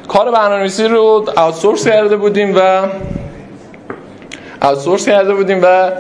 [0.09, 2.83] کار برنامه‌نویسی رو outsource کرده بودیم و
[4.63, 5.91] outsource کرده بودیم و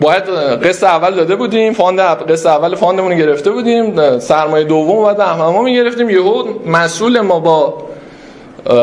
[0.00, 0.24] باید
[0.64, 1.72] قسط اول داده بودیم.
[1.72, 4.18] fund قسط اول fund مون رو گرفته بودیم.
[4.18, 6.10] سرمایه دوم بعد بهمن ما می‌گرفتیم.
[6.10, 7.74] یهو مسئول ما با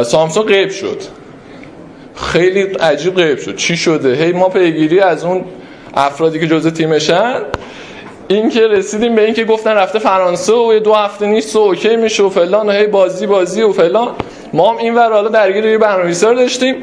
[0.03, 1.01] سامسونگ غیب شد.
[2.15, 3.55] خیلی عجیب غیب شد.
[3.55, 5.45] چی شده؟ هی ما پیگیری از اون
[5.93, 7.35] افرادی که جزء تیمشن.
[8.27, 12.23] این که رسیدیم به اینکه گفتن رفته فرانسه و دو هفته نیست و اوکی میشه
[12.23, 14.07] و فلان و هی بازی بازی و فلان.
[14.53, 16.75] ما هم این ور حالا درگیر یه برنامه‌نویسا داشتیم.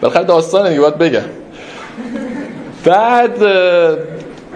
[0.00, 1.20] بالاخره داستان دیگه باید بگم.
[2.84, 3.42] بعد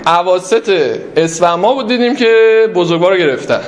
[0.07, 0.73] اواسط
[1.17, 2.29] اسفند ما بود دیدیم که
[2.75, 3.61] بزرگوار رو گرفتن.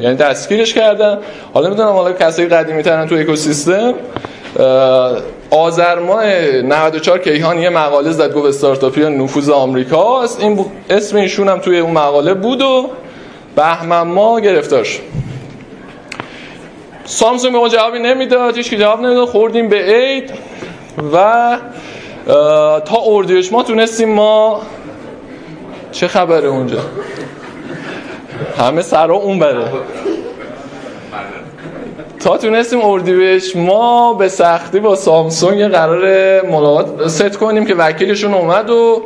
[0.00, 1.18] یعنی دستگیرش کردن.
[1.54, 3.94] حالا می‌دونم حالا کسایی قدیمی ترن تو اکوسیستم.
[5.50, 6.24] آذر ماه
[6.62, 11.92] 94 کیهان یه مقاله زد گفت استارتاپی نفوذ آمریکاست این اسم ایشون هم توی اون
[11.92, 12.90] مقاله بود و
[13.56, 15.00] بهمن ما گرفتار شد
[17.04, 19.28] سامسونگ به ما جوابی نمی‌داد هیچ جواب نمی‌داد.
[19.28, 20.32] خوردیم به عید
[21.12, 21.58] و
[22.80, 24.62] تا اردیش ما تونستیم ما
[25.92, 26.78] چه خبره اونجا؟
[28.58, 29.64] همه سرا اون بره.
[32.20, 36.02] تا تونستیم اردیبهشت ما به سختی با سامسونگ قرار
[36.46, 39.02] ملاقات ست کنیم که وکیلشون اومد و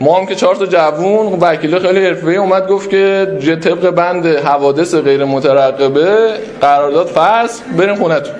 [0.00, 3.26] ما هم که چهار تا جوون وکیل خیلی حرفه‌ای اومد گفت که
[3.64, 6.16] طبق بند حوادث غیر مترقبه
[6.60, 8.34] قرارداد فصل بریم خونتون.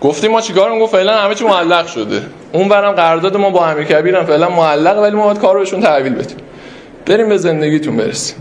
[0.00, 2.22] گفتیم ما چیکار گفت فعلا همه چی معلق شده.
[2.52, 6.14] اون برم قرارداد ما با امیر کبیرم فعلا معلق ولی ما باید کارو بهشون تحویل
[6.14, 6.36] بدیم.
[7.06, 8.36] بریم به زندگیتون برسیم.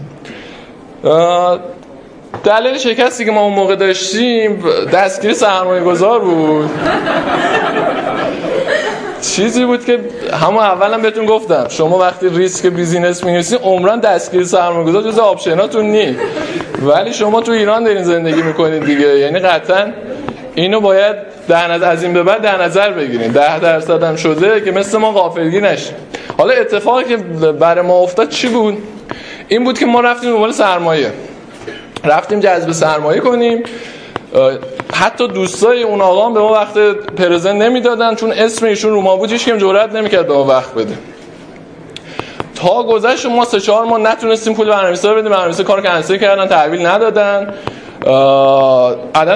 [2.43, 4.63] دلیل شکستی که ما اون موقع داشتیم
[4.93, 6.69] دستگیری سرمایه گذار بود.
[9.21, 9.99] چیزی بود که
[10.43, 15.63] همون اولم بهتون گفتم شما وقتی ریسک business می‌نویسین عمراً دستگیری سرمایه گذار جز option
[15.63, 16.17] اتون نی
[16.81, 19.17] ولی شما تو ایران دارین زندگی می‌کنید دیگه.
[19.17, 19.91] یعنی قطعا
[20.55, 21.15] اینو باید
[21.47, 23.31] در نظر از این به بعد در نظر بگیرین.
[23.31, 25.95] ده درصد هم شده که مثل ما غافلگیر نشیم
[26.37, 27.17] حالا اتفاقی که
[27.51, 28.77] برای ما افتاد چی بود؟
[29.47, 31.11] این بود که ما رفتیم دنبال سرمایه.
[32.05, 33.63] رفتیم جذب سرمایه کنیم.
[34.93, 36.77] حتی دوستای اون آقا به ما وقت
[37.17, 40.73] پرزنت نمی‌دادن چون اسم ایشون رو ما بود هیچ کم جرئت نمی‌کرد به ما وقت
[40.73, 40.93] بده.
[42.55, 45.23] تا گذشت ما سه چهار ما نتونستیم پول برنامه‌نویسا بدیم.
[45.23, 47.53] برنامه‌نویسا کار کنسل کردن تحویل ندادن.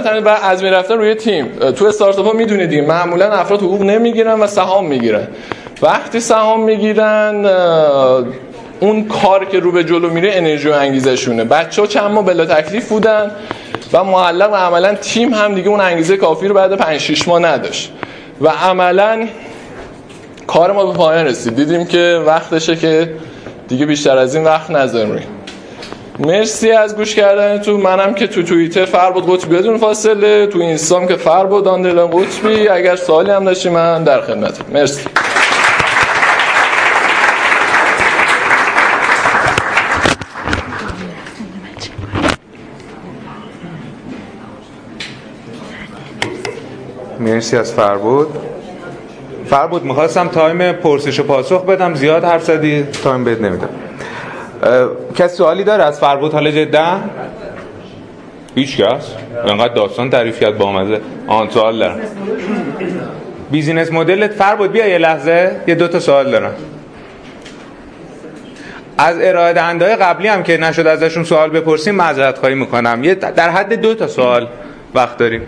[0.04, 1.46] تنید بعد از می‌رفتن روی تیم.
[1.78, 5.28] تو استارتاپ ها می‌دونید معمولا افراد حقوق نمی‌گیرن و سهام می‌گیرن.
[5.82, 7.46] وقتی سهام می‌گیرن
[8.80, 11.44] اون کار که رو به جلو میره انرژی و انگیزشونه.
[11.44, 13.32] بچه ها چند ماه بلا تکلیف بودن
[13.94, 17.40] و معلق و عملا تیم هم دیگه اون انگیزه کافی رو بعد 5 6 ماه
[17.40, 17.92] نداشت.
[18.42, 19.28] و عملا
[20.48, 21.56] کار ما به پایان رسید.
[21.56, 23.14] دیدیم که وقتشه که
[23.68, 25.28] دیگه بیشتر از این وقت نذاریم.
[26.20, 27.16] مرسی از گوش
[27.66, 30.48] تو منم که تو توییتر فر بود قطبی بدون فاصله.
[30.48, 32.68] تو اینستام که فر بود آندرلان قطبی.
[32.68, 35.02] اگر سوالی هم داشتی من در خدمتم مرسی.
[47.30, 48.28] مرسی از فربود
[49.46, 51.94] فربود می‌خواستم تایم پرسش و پاسخ بدم.
[51.94, 53.70] زیاد حرف زدی تایم بد نمیدم.
[55.16, 57.00] کسی سوالی داره از فربود حالا جدا؟
[58.56, 59.08] هیچ کس؟
[59.48, 62.00] انقدر داستان تعریف کرد با مزه آن سوال دارم.
[63.52, 65.62] business model ت فربود بیا یه لحظه.
[65.68, 66.54] یه دو تا سوال دارم.
[68.98, 73.04] از ارائه دهنده قبلی هم که نشد ازشون سوال بپرسیم معذرت خواهی می‌کنم.
[73.04, 74.48] یه در حد دو تا سوال
[74.96, 75.42] وقت داریم.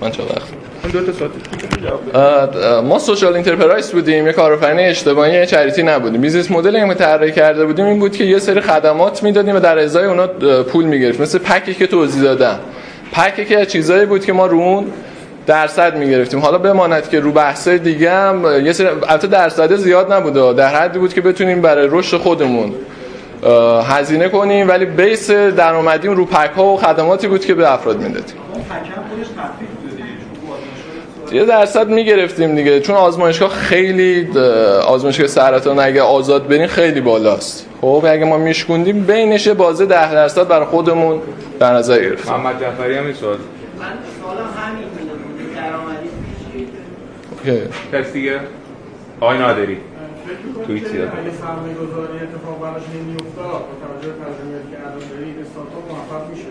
[0.00, 0.67] من چه وقت؟
[2.84, 6.20] ما social enterprise بودیم یه کارآفرین اجتماعی یه charity نبودیم.
[6.20, 9.78] business model که طراحی کرده بودیم این بود که یه سری خدمات می‌دادیم و در
[9.78, 10.26] ازای اونا
[10.62, 12.58] پول می‌گرفت مثل پکی که توضیح دادم.
[13.12, 14.86] پکی که چیزایی بود که ما رو اون
[15.46, 16.40] درصد می‌گرفتیم.
[16.40, 20.98] حالا بماند که رو بحث دیگه هم یه سری البته درصد زیاد نبوده در حدی
[20.98, 22.74] بود که بتونیم برای رشد خودمون
[23.84, 28.36] هزینه کنیم ولی بیس درآمدیم رو پک ها و خدماتی بود که به افراد می‌دادیم.
[31.32, 32.80] یه درصد می‌گرفتیم دیگه.
[32.80, 34.28] چون آزمایشگاه خیلی
[34.86, 37.66] آزمایشگاه سرطان اگه آزاد برین خیلی بالاست.
[37.80, 41.20] خب اگه ما میشکوندیم بینش بازه ده درصد برای خودمون
[41.60, 42.32] در نظر گرفتیم.
[42.32, 43.36] محمد جعفری هم سوال.
[43.36, 43.86] من
[44.20, 44.84] سوالم همین
[45.56, 46.08] درآمدی
[47.92, 48.40] کسی دیگه؟
[49.20, 49.76] آقای نادری.
[50.66, 51.00] توییت اگه
[51.40, 53.60] سرمایه گذاری اتفاق براش نمیافتاد.
[53.68, 56.44] با توجه تجربه که الان دارید استارتاپ موفق میشه.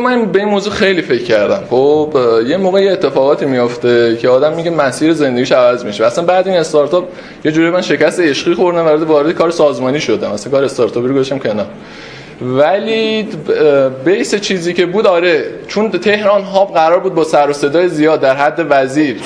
[0.00, 1.62] من به این موضوع خیلی فکر کردم.
[1.70, 2.16] خب
[2.46, 6.06] یه موقع یه اتفاقاتی میافته که آدم میگه مسیر زندگیش عوض میشه.
[6.06, 7.08] اصلا بعد این استارتاپ
[7.44, 10.30] یه جوری من شکست عشقی خوردم وارد وارد کار سازمانی شدم.
[10.32, 11.66] اصلا کار استارتاپی رو گذاشتم کنار.
[12.42, 13.28] ولی
[14.04, 18.20] بیس چیزی که بود آره چون تهران هاب قرار بود با سر و صدای زیاد
[18.20, 19.20] در حد وزیر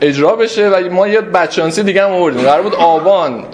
[0.00, 2.42] اجرا بشه و ما یه بچانسی دیگه هم آوردیم.
[2.42, 3.44] قرار بود آبان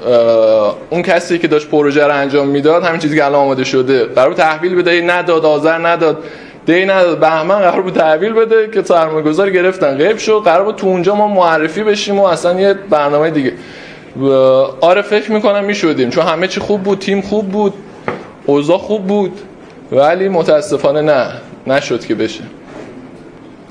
[0.91, 4.05] اون کسی که داشت پروژه رو انجام می‌داد همین چیزی که الان آماده شده.
[4.05, 6.19] قرار بود تحویل بده نداد آذر نداد.
[6.67, 9.97] دی نداد بهمن قرار بود تحویل بده که سرمایه گذار گرفتن.
[9.97, 10.43] غیب شد.
[10.45, 13.53] قرار بود تو اونجا ما معرفی بشیم و اصلا یه برنامه دیگه.
[14.81, 16.11] آره فکر می‌کنم می‌شدیم.
[16.11, 17.75] چون همه چی خوب بود تیم خوب بود
[18.47, 19.41] اوضاع خوب بود.
[19.93, 21.27] ولی متاسفانه نه
[21.67, 22.41] نشد که بشه.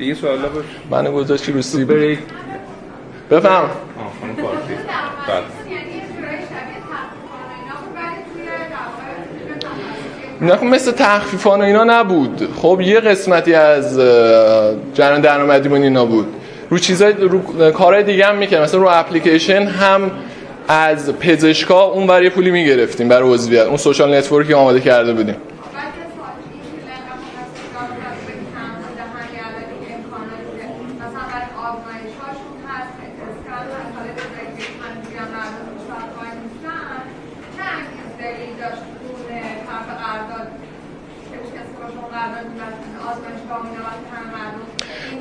[0.01, 0.65] دیگه سوالا باش.
[0.89, 2.19] من گذاشتی رو سی بریک
[3.31, 3.69] بفهم آه،
[4.21, 4.73] خانم فارسی.
[10.41, 12.49] نه خب مثل تخفیفان و اینا نبود.
[12.55, 13.99] خب یه قسمتی از
[14.93, 16.27] جریان درآمدیمون اینا بود.
[16.69, 20.11] رو چیزای رو کارهای دیگه هم می‌کنه مثلا رو اپلیکیشن هم
[20.67, 23.65] از پزشکا اون برای پولی می‌گرفتیم برای عضویت.
[23.65, 25.35] اون سوشال نتورکی آماده کرده بودیم.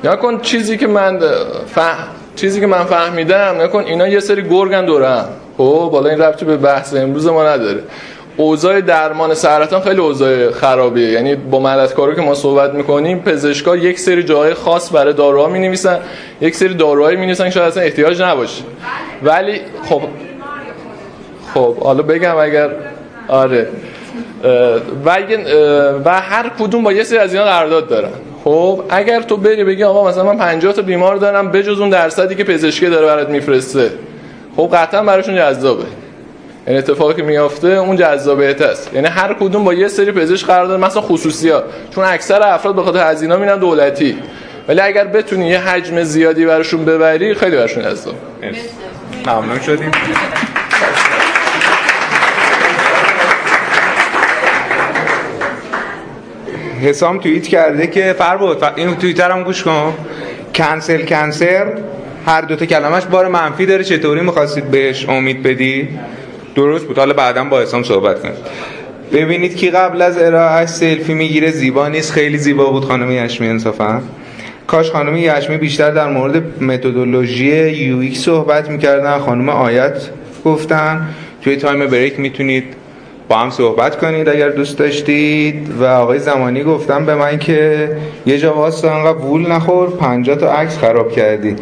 [0.03, 1.19] یا کن چیزی که من
[1.67, 6.45] فهم چیزی که من فهمیدم نکن اینا یه سری گرگن دورم خب بالا این ربطی
[6.45, 7.79] به بحث امروز ما نداره.
[8.37, 11.09] اوضاع درمان سرطان خیلی اوضاع خرابیه.
[11.09, 15.59] یعنی با مددکارا که ما صحبت می‌کنیم پزشکا یک سری جای خاص برای داروها می
[15.59, 15.99] نویسن
[16.41, 18.63] یک سری داروهایی می نویسن شاید اصلا احتیاج نباشه.
[19.23, 20.01] ولی خب
[21.53, 22.69] خب حالا بگم اگر
[23.27, 23.67] آره.
[25.05, 25.17] و,
[26.05, 28.11] و هر کدوم با یه سری از اینا قرارداد دارن.
[28.43, 32.35] خب اگر تو بری بگی آقا مثلا من 50 تا بیمار دارم بجز اون درصدی
[32.35, 33.91] که پزشکی داره برات میفرسته.
[34.57, 35.83] خب قطعا براشون جذابه.
[36.67, 38.93] این اتفاقی که میافته اون جذابیت است.
[38.93, 41.63] یعنی هر کدوم با یه سری پزشک قرار داره مثلا خصوصی ها
[41.95, 44.17] چون اکثر افراد به خاطر هزینه میرن دولتی.
[44.67, 48.15] ولی اگر بتونی یه حجم زیادی براشون ببری خیلی براشون جذاب.
[49.27, 49.91] ممنون شدیم.
[56.81, 59.93] حسام توییت کرده که فربود این توییتر هم گوش کن.
[60.55, 61.67] cancel cancer
[62.25, 63.83] هر دوتا کلمش بار منفی داره.
[63.83, 65.89] چطوری می‌خواستید بهش امید بدی؟
[66.55, 66.97] درست بود.
[66.97, 68.35] حالا بعدا با حسام صحبت کنید
[69.13, 71.51] ببینید کی قبل از ارائهش سلفی می‌گیره.
[71.51, 72.11] زیبا نیست.
[72.11, 74.01] خیلی زیبا بود خانم یشمی انصافا.
[74.67, 79.17] کاش خانم یشمی بیشتر در مورد متدولوژی یو صحبت می‌کردن.
[79.17, 79.97] خانم آیت
[80.45, 81.09] گفتن.
[81.41, 82.63] توی time break می‌تونید
[83.31, 85.69] با هم صحبت کنید اگر دوست داشتید.
[85.79, 87.89] و آقای زمانی گفتن به من که
[88.25, 91.55] یه جا واسه انقدر وول نخور 50 تا عکس خراب کردی.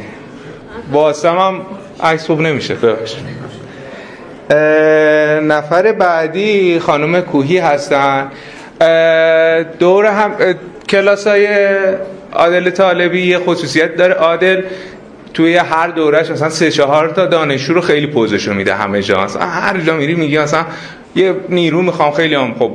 [0.92, 1.62] واسه هم
[2.04, 3.24] عکس خوب نمیشه ببخشید.
[5.44, 8.32] نفر بعدی خانم کوهی هستن.
[9.80, 10.32] دور هم
[10.90, 11.48] کلاس های
[12.34, 14.14] عادل طالبی یه خصوصیت داره.
[14.14, 14.62] عادل
[15.34, 19.28] توی هر دورش مثلا سه چهار تا دانشجو رو خیلی پوزشو میده همه جا.
[19.40, 20.66] هر جا میری میگی مثلا
[21.16, 22.72] یه نیرو می‌خوام خیلی هم خب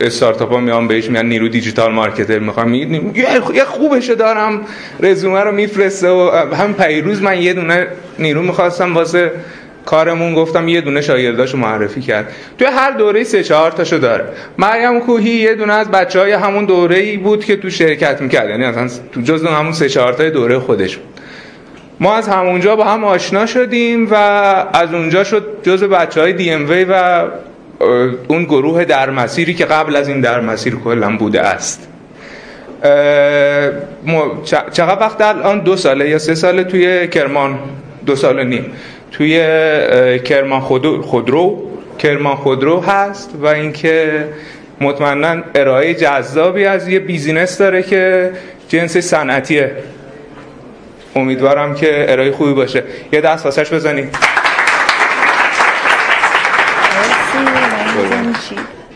[0.00, 2.68] استارتاپ ها میان بهش میگن نیرو دیجیتال مارکتر می‌خوام.
[2.68, 3.20] میگی
[3.54, 4.60] یه خوبشو دارم
[5.00, 7.86] رزومه رو میفرسته و هم پیروز من یه دونه
[8.18, 9.30] نیرو می‌خواستم واسه
[9.86, 12.32] کارمون گفتم یه دونه شاگرداشو معرفی کرد.
[12.58, 14.24] توی هر دوره سه چهار تاشو داره.
[14.58, 18.50] مریم کوهی یه دونه از بچه های همون دوره ای بود که تو شرکت می‌کرد.
[18.50, 21.08] یعنی اصلا تو جزء همون سه چهار تای دوره خودش بود.
[22.00, 24.14] ما از همونجا با هم آشنا شدیم و
[24.72, 27.24] از اونجا شد جزء بچه های دی ام وی و
[28.28, 31.88] اون گروه در مسیری که قبل از این در مسیر کلا بوده است.
[34.72, 37.58] چقدر وقت الان دو ساله یا سه ساله توی کرمان
[38.06, 38.72] دو سال و نیم.
[39.12, 39.38] توی
[40.18, 41.62] کرمان خودرو, خودرو
[41.98, 44.24] کرمان خودرو هست و اینکه
[44.80, 48.30] مطمئنا ارائه جذابی از یه بیزینس داره که
[48.68, 49.72] جنس صنعتیه
[51.16, 52.82] امیدوارم که ارائه خوبی باشه.
[53.12, 54.16] یه دست واسش بزنید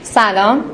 [0.02, 0.64] سلام.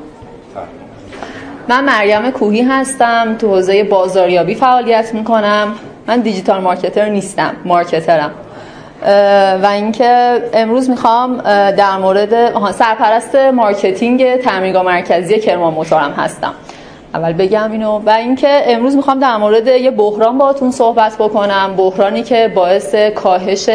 [1.67, 3.35] من مریم کوهی هستم.
[3.39, 5.75] تو حوزه بازاریابی فعالیت می‌کنم.
[6.07, 8.31] من digital marketer نیستم marketer م.
[9.63, 11.37] و اینکه امروز می‌خوام
[11.71, 16.53] در مورد سرپرست marketing تعمیرگاه مرکزی کرمان موتورم هستم.
[17.13, 18.01] اول بگم اینو.
[18.05, 21.73] و اینکه امروز می‌خوام در مورد یه بحران باهاتون صحبت بکنم.
[21.77, 23.69] بحرانی که باعث کاهش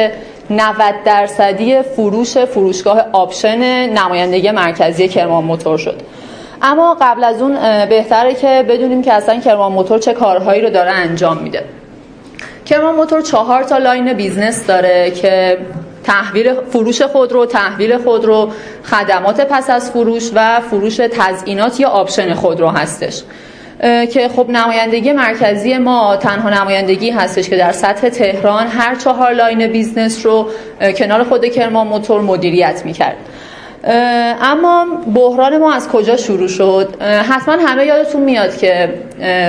[0.51, 6.01] 90 درصدی فروش فروشگاه آپشن نمایندگی مرکزی کرمان موتور شد
[6.62, 10.90] اما قبل از اون بهتره که بدونیم که اصلا کرمان موتور چه کارهایی رو داره
[10.90, 11.64] انجام میده
[12.66, 15.59] کرمان موتور چهار تا line business داره که
[16.05, 18.51] تحویل فروش خودرو، تحویل خودرو،
[18.84, 23.22] خدمات پس از فروش و فروش تزیینات یا آپشن خودرو هستش.
[23.83, 29.66] که خب نمایندگی مرکزی ما تنها نمایندگی هستش که در سطح تهران هر چهار line
[29.66, 30.47] business رو
[30.99, 33.16] کنار خود کرمان موتور مدیریت می‌کرد.
[34.43, 38.95] اما بحران ما از کجا شروع شد؟ حتما همه یادتون میاد که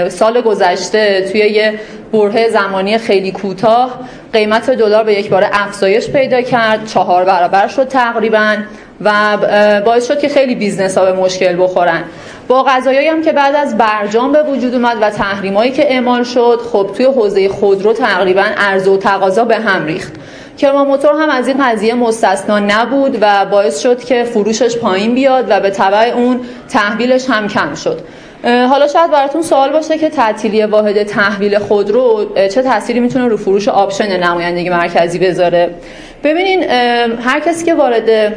[0.09, 1.80] سال گذشته توی یه
[2.13, 3.99] برهه زمانی خیلی کوتاه
[4.34, 6.86] قیمت دلار به یک بار افزایش پیدا کرد.
[6.86, 8.55] چهار برابر شد تقریبا.
[9.01, 9.37] و
[9.85, 12.03] باعث شد که خیلی business ها به مشکل بخورن.
[12.47, 16.59] با قضایایی هم که بعد از برجام به وجود اومد و تحریمایی که اعمال شد
[16.71, 20.13] خب توی حوزه خودرو تقریبا عرضه و تقاضا به هم ریخت.
[20.57, 25.45] کرمان موتور هم از این قضیه مستثنا نبود و باعث شد که فروشش پایین بیاد
[25.49, 26.39] و به تبع اون
[26.69, 27.99] تحویلش هم کم شد.
[28.43, 33.67] حالا شاید براتون سوال باشه که تعطیلی واحد تحویل خودرو چه تأثیری می‌تونه رو فروش
[33.67, 35.69] آپشن نمایندگی مرکزی بذاره؟
[36.23, 36.63] ببینین
[37.23, 38.33] هر کسی که وارد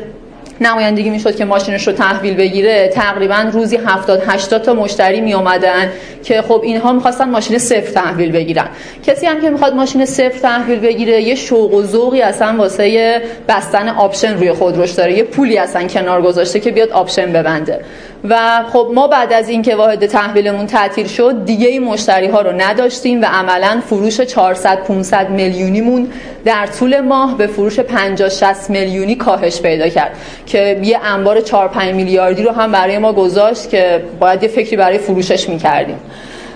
[0.62, 2.88] نمایندگی می‌شد که ماشینش رو تحویل بگیره.
[2.88, 5.92] تقریبا روزی 70 80 تا مشتری می اومدن
[6.24, 8.68] که خب اینها می‌خواستن ماشین صفر تحویل بگیرن.
[9.06, 13.88] کسی هم که می‌خواد ماشین صفر تحویل بگیره یه شوق و ذوقی اصلا واسه بستن
[13.88, 15.18] آپشن روی خودروش داره.
[15.18, 17.80] یه پولی اصلا کنار گذاشته که بیاد آپشن ببنده.
[18.28, 22.52] و خب ما بعد از اینکه واحد تحویلمون تعطیل شد دیگه این مشتری ها رو
[22.52, 26.08] نداشتیم و عملا فروش 400 500 میلیونیمون
[26.44, 31.68] در طول ماه به فروش 50 60 میلیونی کاهش پیدا کرد که یه انبار 4
[31.68, 35.98] 5 میلیاردی رو هم برای ما گذاشت که باید یه فکری برای فروشش می‌کردیم.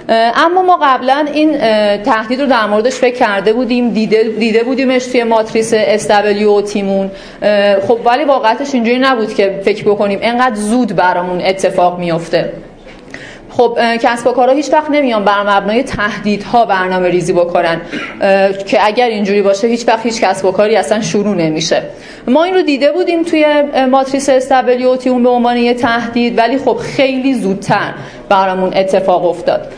[0.09, 1.59] اما ما قبلا این
[2.03, 7.11] تهدید رو در موردش فکر کرده بودیم دیده, دیده بودیمش توی ماتریس SW تیمون.
[7.89, 12.53] خب ولی واقعتش اینجوری نبود که فکر بکنیم انقدر زود برامون اتفاق میفته
[13.51, 17.81] خب کسب و کارها هیچ وقت نمیان بر مبنای تهدیدها برنامه ریزی بکنن.
[18.67, 21.83] که اگر اینجوری باشه هیچ وقت هیچ کسب و کاری اصلا شروع نمیشه.
[22.29, 23.47] ما این رو دیده بودیم توی
[23.91, 27.93] ماتریس stability اون به عنوان یه تهدید ولی خب خیلی زودتر
[28.29, 29.73] برامون اتفاق افتاد.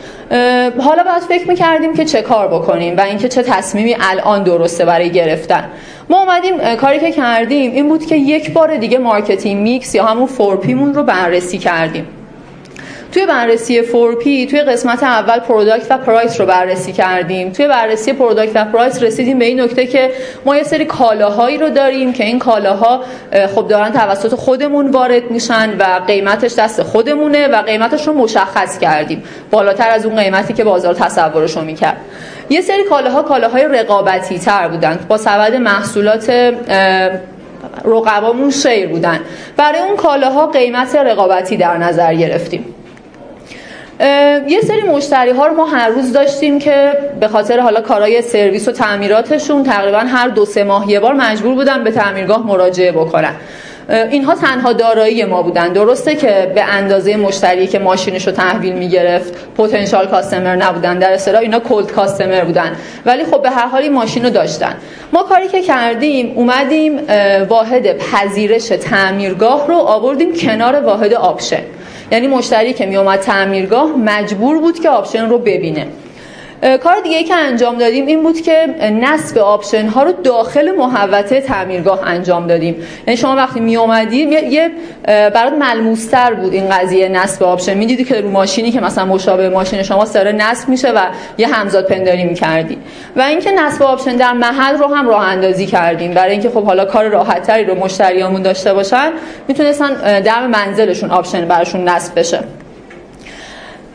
[0.79, 5.09] حالا باید فکر می‌کردیم که چه کار بکنیم و اینکه چه تصمیمی الان درسته برای
[5.09, 5.69] گرفتن.
[6.09, 10.27] ما اومدیم کاری که کردیم این بود که یک بار دیگه marketing mix یا همون
[10.27, 12.07] 4P مون رو بررسی کردیم.
[13.11, 17.51] توی بررسی 4P توی قسمت اول product و price رو بررسی کردیم.
[17.51, 20.11] توی بررسی product و price رسیدیم به این نکته که
[20.45, 23.01] ما یه سری کالاهایی رو داریم که این کالاها
[23.55, 29.23] خب دارن توسط خودمون وارد میشن و قیمتش دست خودمونه و قیمتش رو مشخص کردیم.
[29.51, 31.97] بالاتر از اون قیمتی که بازار تصورش رو می‌کرد.
[32.49, 34.99] یه سری کالاها کالاهای رقابتی تر بودن.
[35.07, 36.53] با سبد محصولات
[37.85, 39.19] رقبامون شیر بودن.
[39.57, 42.75] برای اون کالاها قیمت رقابتی در نظر گرفتیم.
[44.47, 48.67] یه سری مشتری ها رو ما هر روز داشتیم که به خاطر حالا کارهای سرویس
[48.67, 53.35] و تعمیراتشون تقریبا هر دو سه ماه یه بار مجبور بودن به تعمیرگاه مراجعه بکنن.
[53.89, 55.73] اینها تنها دارایی ما بودن.
[55.73, 60.99] درسته که به اندازه مشتری که ماشینش رو تحویل می‌گرفت potential customer نبودن.
[60.99, 62.75] در اصطلاح اینا cold customer بودن.
[63.05, 64.73] ولی خب به هر حالی ماشین رو داشتن.
[65.13, 66.99] ما کاری که کردیم اومدیم
[67.49, 71.61] واحد پذیرش تعمیرگاه رو آوردیم کنار واحد آپشن.
[72.11, 75.87] یعنی مشتری که میومد تعمیرگاه مجبور بود که آپشن رو ببینه.
[76.61, 78.67] کار دیگه ای که انجام دادیم این بود که
[79.01, 82.75] نصب آپشن ها رو داخل محوطه تعمیرگاه انجام دادیم.
[83.07, 84.71] یعنی شما وقتی می اومدید یه
[85.05, 87.73] برات ملموستر بود این قضیه نصب آپشن.
[87.73, 90.99] می‌دیدی که رو ماشینی که مثلا مشابه ماشین شما داره نصب میشه و
[91.37, 92.77] یه همزاد پنداری می‌کردی.
[93.15, 96.13] و اینکه نصب آپشن در محل رو هم راه اندازی کردیم.
[96.13, 99.11] برای اینکه خب حالا کار راحت تری رو مشتریامون داشته باشن
[99.47, 102.39] می‌تونستن در منزلشون آپشن براشون نصب بشه.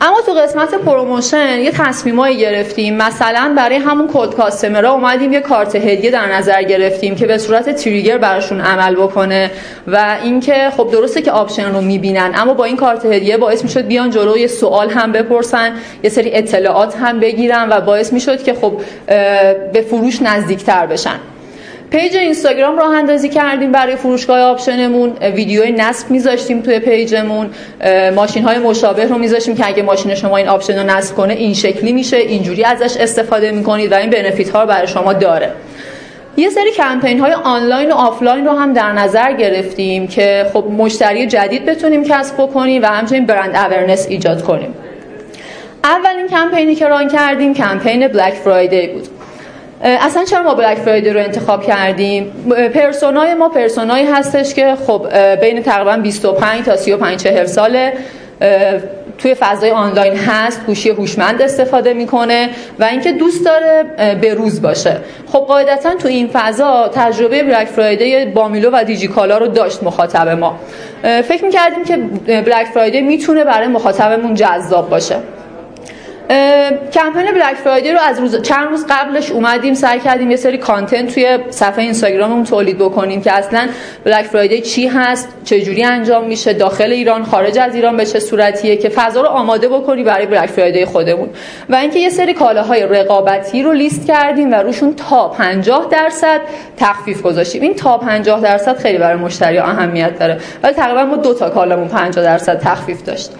[0.01, 2.95] اما تو قسمت promotion یه تصمیمایی گرفتیم.
[2.97, 7.37] مثلا برای همون cold customer ها اومدیم یه کارت هدیه در نظر گرفتیم که به
[7.37, 9.51] صورت trigger براشون عمل بکنه
[9.87, 13.87] و اینکه خب درسته که آپشن رو می‌بینن اما با این کارت هدیه باعث می‌شد
[13.87, 15.73] بیان جلو یه سوال هم بپرسن
[16.03, 18.73] یه سری اطلاعات هم بگیرن و باعث می‌شد که خب
[19.73, 21.19] به فروش نزدیکتر بشن.
[21.91, 25.09] page اینستاگرام راه اندازی کردیم برای فروشگاه آپشنمون.
[25.09, 27.49] ویدیوی نصب میذاشتیم توی page مون.
[28.15, 31.53] ماشین های مشابه رو میذاشتیم که اگه ماشین شما این آپشن رو نصب کنه این
[31.53, 35.51] شکلی میشه اینجوری ازش استفاده می‌کنید و این benefit ها رو برای شما داره.
[36.37, 41.27] یه سری کمپین های آنلاین و آفلاین رو هم در نظر گرفتیم که خب مشتری
[41.27, 44.73] جدید بتونیم کسب بکنیم و همچنین brand awareness ایجاد کنیم.
[45.83, 49.07] اولین کمپینی که run کردیم کمپین Black Friday بود.
[49.85, 52.31] اصلا چرا ما Black Friday رو انتخاب کردیم؟
[52.73, 55.07] persona ی ما persona یی هستش که خب
[55.41, 57.93] بین تقریبا 25 تا 35 40 ساله.
[59.17, 63.83] توی فضای آنلاین هست گوشی هوشمند استفاده می‌کنه و اینکه دوست داره
[64.21, 64.97] به روز باشه.
[65.27, 70.59] خب قاعدتا تو این فضا تجربه بلک فرایدی بامیلو و دیجیکالا رو داشت مخاطب ما.
[71.03, 71.97] فکر می‌کردیم که
[72.41, 75.15] بلک فرایدی می‌تونه برای مخاطبمون جذاب باشه.
[76.93, 81.13] کمپین بلک فرایدی رو از روز چند روز قبلش اومدیم سعی کردیم یه سری کانتنت
[81.13, 83.67] توی صفحه اینستاگراممون تولید بکنیم که اصلا
[84.03, 88.19] بلک فرایدی چی هست چه جوری انجام میشه داخل ایران خارج از ایران به چه
[88.19, 91.29] صورتیه که فضا رو آماده بکنی برای بلک فرایدی خودمون.
[91.69, 96.41] و اینکه یه سری کالاهای رقابتی رو لیست کردیم و روشون تا 50 درصد
[96.77, 97.61] تخفیف گذاشتیم.
[97.61, 100.37] این تا 50 درصد خیلی برای مشتری اهمیت داره.
[100.63, 103.31] ولی تقریبا ما دو تا کالامون 50 درصد تخفیف داشت.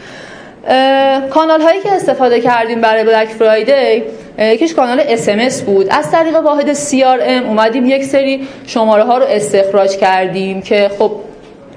[1.30, 4.04] کانال هایی که استفاده کردیم برای بلک فرایدی
[4.40, 5.88] یکیش کانال اس بود.
[5.90, 11.12] از طریق واحد CRM اومدیم یک سری شماره ها رو استخراج کردیم که خب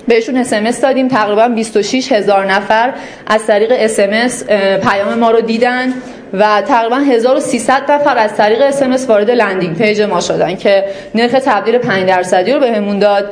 [0.09, 1.09] بهشون اس دادیم.
[1.09, 2.93] تقریبا 26 هزار نفر
[3.27, 4.45] از طریق اس
[4.83, 5.95] پیام ما رو دیدن
[6.33, 10.85] و تقریبا 1300 نفر از طریق اس وارد landing page ما شدن که
[11.15, 13.31] نرخ تبدیل 5 درصدی رو بهمون داد.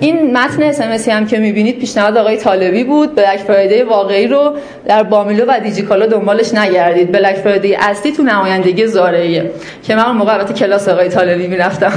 [0.00, 3.14] این متن اسمسی هم که می‌بینید پیشنهاد آقای طالبی بود.
[3.14, 4.56] Black Friday واقعی رو
[4.86, 7.12] در بامیلو و دیجیکالا دنبالش نگردید.
[7.12, 9.50] Black Friday اصلی تو نمایندگی زارعیه.
[9.82, 11.92] که من موقع کلاس آقای طالبی می‌رفتم.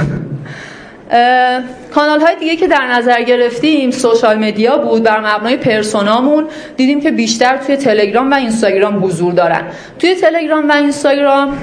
[1.94, 6.44] کانال های دیگه که در نظر گرفتیم social media بود بر مبنای persona مون
[6.76, 9.62] دیدیم که بیشتر توی تلگرام و اینستاگرام حضور دارن.
[9.98, 11.58] توی تلگرام و اینستاگرام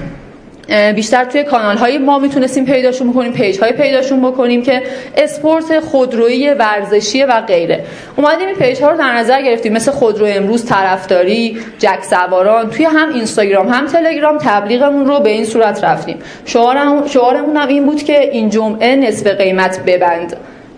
[0.96, 4.84] بیشتر توی کانال های ما می‌تونستیم پیداشون بکنیم page های پیداشون بکنیم که
[5.18, 7.84] اسپورت خودرویی ورزشی و غیره.
[8.16, 12.86] اومدیم این page ها رو در نظر گرفتیم مثل خودرو امروز طرفداری جک سواران توی
[12.86, 16.18] هم اینستاگرام هم تلگرام تبلیغمون رو به این صورت رفتیم.
[16.46, 20.38] شعارمون هم این بود که این جمعه نصف قیمت ببند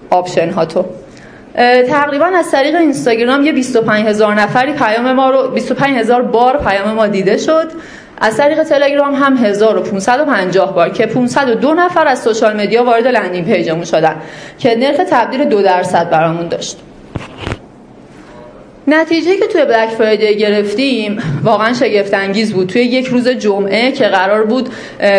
[0.09, 0.85] آپشن هاتو
[1.89, 6.91] تقریبا از طریق اینستاگرام یه 25 هزار نفری پیام ما رو 25 هزار بار پیام
[6.91, 7.71] ما دیده شد.
[8.21, 13.68] از طریق تلگرام هم 1550 بار که 502 نفر از social media وارد landing page
[13.68, 14.15] مون شدن
[14.59, 16.77] که نرخ تبدیل دو درصد برامون داشت.
[18.89, 22.69] نتیجه که توی Black Friday گرفتیم واقعا شگفت انگیز بود.
[22.69, 24.69] توی یک روز جمعه که قرار بود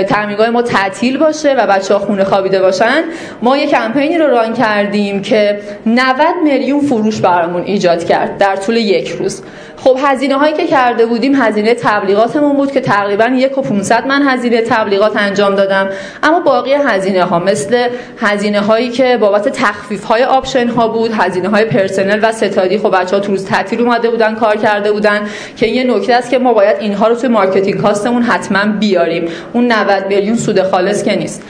[0.08, 3.04] ترمینگاه ما تعطیل باشه و بچه ها خونه خوابیده باشن
[3.42, 6.06] ما یه کمپینی رو run کردیم که 90
[6.44, 9.42] میلیون فروش برامون ایجاد کرد در طول یک روز.
[9.84, 14.22] خب هزینه هایی که کرده بودیم هزینه تبلیغاتمون بود که تقریبا یک و 500 من
[14.28, 15.88] هزینه تبلیغات انجام دادم.
[16.22, 21.48] اما باقی هزینه ها مثل هزینه هایی که بابت تخفیف های آپشن ها بود هزینه
[21.48, 25.20] های پرسنل و ستادی خب بچه ها تو روز تعطیل اومده بودن کار کرده بودن
[25.56, 29.28] که یه نکته است که ما باید اینها رو توی marketing cost مون حتما بیاریم.
[29.52, 31.42] اون 90 میلیون سود خالص که نیست.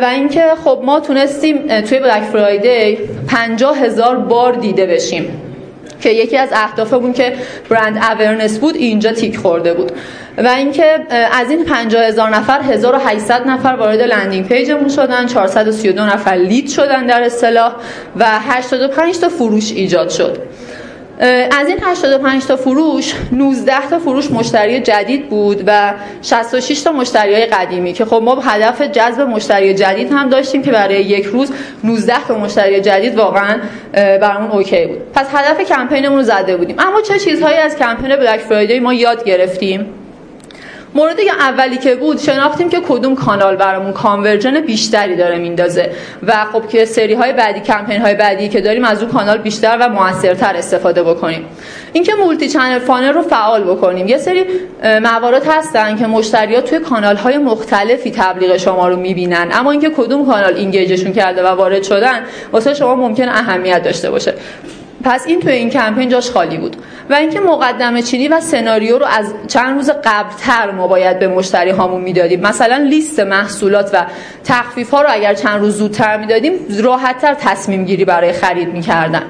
[0.00, 2.98] و اینکه خب ما تونستیم توی Black Friday
[3.28, 5.47] 50 هزار بار دیده بشیم.
[6.00, 7.34] که یکی از اهدافمون که
[7.68, 9.92] brand awareness بود اینجا تیک خورده بود.
[10.38, 10.84] و اینکه
[11.32, 16.68] از این 50 هزار نفر 1800 نفر وارد landing page مون شدن 432 نفر lead
[16.68, 17.74] شدن در اصطلاح
[18.16, 20.38] و 85 تا فروش ایجاد شد.
[21.20, 27.34] از این 85 تا فروش 19 تا فروش مشتری جدید بود و 66 تا مشتری
[27.34, 31.52] های قدیمی که خب ما هدف جذب مشتری جدید هم داشتیم که برای یک روز
[31.84, 33.60] 19 تا مشتری جدید واقعا
[33.92, 34.98] برامون OK بود.
[35.14, 36.76] پس هدف کمپینمون رو زده بودیم.
[36.78, 39.86] اما چه چیزهایی از کمپین Black Friday ما یاد گرفتیم؟
[40.94, 45.90] مورد اولی که بود شناختیم که کدوم کانال برامون conversion بیشتری داره میندازه.
[46.26, 49.78] و خب که سری های بعدی کمپین های بعدی که داریم از اون کانال بیشتر
[49.80, 51.46] و موثرتر استفاده بکنیم.
[51.92, 54.08] اینکه multi-channel funnel رو فعال بکنیم.
[54.08, 54.44] یه سری
[55.02, 59.48] موارد هستن که مشتریات توی کانال های مختلفی تبلیغ شما رو می‌بینن.
[59.52, 62.22] اما اینکه کدوم کانال engage شون کرده و وارد شدن
[62.52, 64.34] واسه شما ممکن اهمیت داشته باشه.
[65.04, 66.76] پس این توی این کمپین جاش خالی بود.
[67.10, 71.70] و اینکه مقدمه چینی و سناریو رو از چند روز قبلتر ما باید به مشتری
[71.70, 72.40] هامون می‌دادیم.
[72.40, 74.06] مثلا لیست محصولات و
[74.44, 79.22] تخفیف ها رو اگر چند روز زودتر می‌دادیم راحتتر تصمیم گیری برای خرید می‌کردن.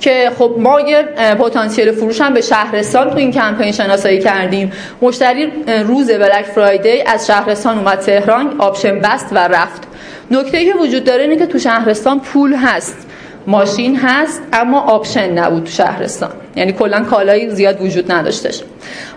[0.00, 1.02] که خب ما یه
[1.38, 4.72] پتانسیل فروش هم به شهرستان تو این کمپین شناسایی کردیم.
[5.02, 5.52] مشتری
[5.86, 9.82] روز Black Friday از شهرستان اومد تهران آپشن بست و رفت.
[10.30, 13.05] نکته که وجود داره اینه که تو شهرستان پول هست.
[13.46, 16.30] ماشین هست اما آپشن نبود تو شهرستان.
[16.56, 18.62] یعنی کلا کالایی زیاد وجود نداشتش.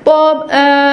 [0.05, 0.45] با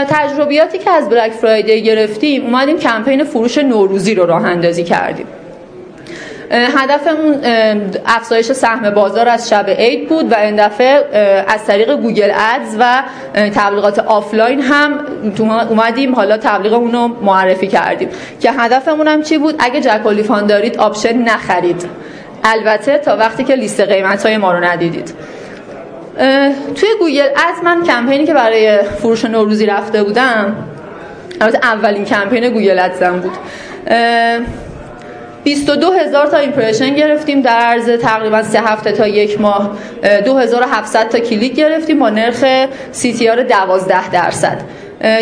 [0.08, 5.26] تجربیاتی که از Black Friday گرفتیم اومدیم کمپین فروش نوروزی رو راه اندازی کردیم.
[6.50, 7.40] هدفمون
[8.06, 11.04] افزایش سهم بازار از شب عید بود و این دفعه
[11.48, 13.02] از طریق Google Ads و
[13.32, 15.00] تبلیغات آفلاین هم
[15.68, 16.14] اومدیم.
[16.14, 18.08] حالا تبلیغمون رو معرفی کردیم.
[18.40, 21.84] که هدفمون هم چی بود؟ اگه جک و لیفان دارید آپشن نخرید.
[22.46, 25.14] البته تا وقتی که لیست قیمت های ما رو ندیدید.
[26.74, 30.56] توی Google Ads من کمپینی که برای فروش نوروزی رفته بودم
[31.40, 33.32] البته اولین کمپین Google Ads م بود.
[35.44, 39.78] 22 هزار تا impression گرفتیم در عرض تقریبا سه هفته تا یک ماه.
[40.24, 42.44] 2700 تا کلیک گرفتیم با نرخ
[42.92, 44.60] CTR 12 درصد.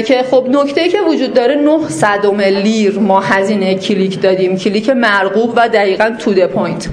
[0.07, 4.57] که خب نکته که وجود داره 9 صدم لیر ما هزینه کلیک دادیم.
[4.59, 6.89] کلیک مرغوب و دقیقا to the point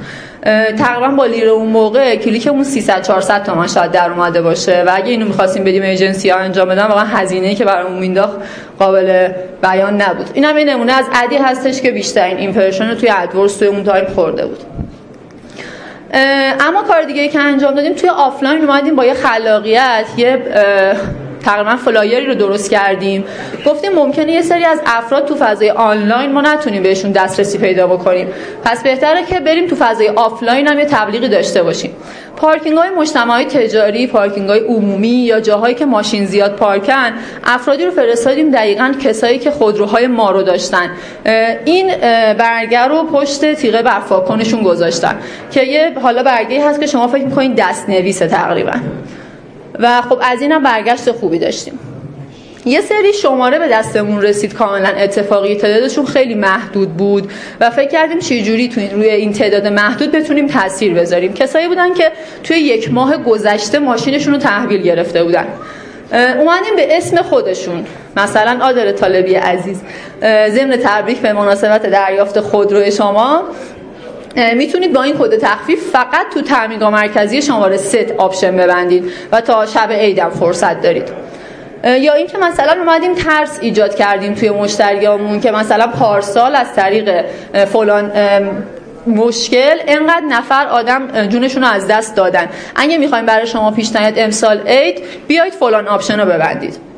[0.79, 4.83] تقریبا با لیر اون موقع کلیکمون 300 400 تومن شاید در اومده باشه.
[4.87, 8.37] و اگه اینو می‌خواستیم بدیم ایجنسی ها انجام بدن واقعا هزینه که برامون مینداخت
[8.79, 9.27] قابل
[9.63, 10.29] بیان نبود.
[10.33, 13.83] این هم نمونه از ad ی هستش که بیشترین impression رو توی AdWords توی اون
[13.83, 14.59] تایم خورده بود.
[16.59, 20.37] اما کار دیگه که انجام دادیم توی آفلاین اومدیم با یه خلاقیت یه
[21.45, 23.23] تقریبا flyer ی رو درست کردیم.
[23.65, 28.27] گفتیم ممکنه یه سری از افراد تو فضای آنلاین ما نتونیم بهشون دسترسی پیدا بکنیم.
[28.63, 31.91] پس بهتره که بریم تو فضای آفلاین هم یه تبلیغی داشته باشیم.
[32.35, 37.13] پارکینگ های مجتمعی تجاری پارکینگ های عمومی یا جاهایی که ماشین زیاد پارکن
[37.43, 40.91] افرادی رو فرستادیم دقیقا کسایی که خودروهای ما رو داشتن.
[41.65, 41.87] این
[42.37, 45.15] برگه رو پشت تیغه برفاکنشون گذاشتن.
[45.51, 48.73] که یه حالا برگه هست که شما فکر می‌کنین دست نویسه تقریبا.
[49.79, 51.79] و خب از اینم برگشت خوبی داشتیم.
[52.65, 55.55] یه سری شماره به دستمون رسید کاملا اتفاقی.
[55.55, 60.47] تعدادشون خیلی محدود بود و فکر کردیم چه جوری توی روی این تعداد محدود بتونیم
[60.47, 61.33] تاثیر بذاریم.
[61.33, 62.11] کسایی بودن که
[62.43, 65.47] توی یک ماه گذشته ماشینشون رو تحویل گرفته بودن.
[66.11, 67.85] اومدیم به اسم خودشون.
[68.17, 69.81] مثلا آدر طالبی عزیز.
[70.49, 73.43] ضمن تبریک به مناسبت دریافت خودرو شما.
[74.35, 79.65] می‌تونید با این کد تخفیف فقط تو تامینگاه مرکزی شماره ست آپشن ببندید و تا
[79.65, 81.09] شب عیدم فرصت دارید.
[81.83, 87.25] یا اینکه مثلا اومدیم ترس ایجاد کردیم توی مشتریامون که مثلا پارسال از طریق
[87.65, 88.11] فلان
[89.07, 92.49] مشکل انقدر نفر آدم جونشون رو از دست دادن.
[92.75, 96.90] اگه می‌خوایم برای شما پیشنهاد امسال عید بیاید فلان آپشن رو ببندید.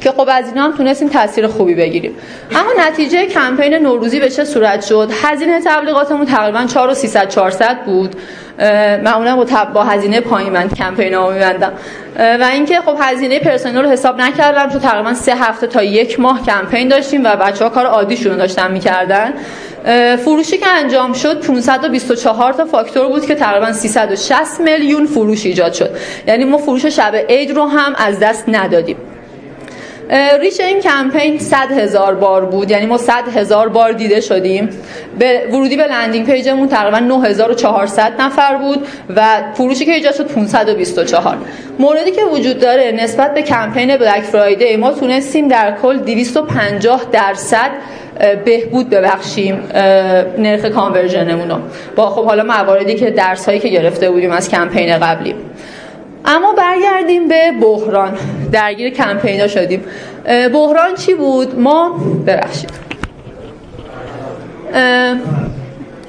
[0.00, 2.14] که خب از اینا هم تونستیم تاثیر خوبی بگیریم.
[2.50, 7.84] اما نتیجه کمپین نوروزی به چه صورت شد؟ هزینه تبلیغاتمون تقریبا 4 و 300 400
[7.84, 8.16] بود.
[9.04, 9.64] معمولا با.
[9.74, 11.72] با هزینه پایین من کمپین ها میبندم.
[12.18, 16.46] و اینکه خب هزینه پرسنل رو حساب نکردم چون تقریبا سه هفته تا یک ماه
[16.46, 19.34] کمپین داشتیم و بچه ها کار عادیشون داشتن می‌کردن.
[20.16, 25.90] فروشی که انجام شد 524 تا فاکتور بود که تقریبا 360 میلیون فروش ایجاد شد.
[26.26, 28.96] یعنی ما فروش شب عید رو هم از دست ندادیم.
[30.40, 32.70] reach این کمپین 100 هزار بار بود.
[32.70, 34.68] یعنی ما 100 هزار بار دیده شدیم.
[35.18, 38.86] به ورودی به landing page مون تقریبا 9400 نفر بود
[39.16, 41.36] و فروشی که ایجاد شد 524
[41.78, 47.70] موردی که وجود داره نسبت به کمپین Black Friday ما تونستیم در کل 250 درصد
[48.44, 49.62] بهبود ببخشیم
[50.38, 51.58] نرخ conversion مون رو.
[51.96, 55.34] با خب حالا مواردی که درس هایی که گرفته بودیم از کمپین قبلی.
[56.24, 58.18] اما برگردیم به بحران.
[58.52, 59.84] درگیر کمپینا شدیم.
[60.52, 62.70] بحران چی بود؟ ما ببخشید.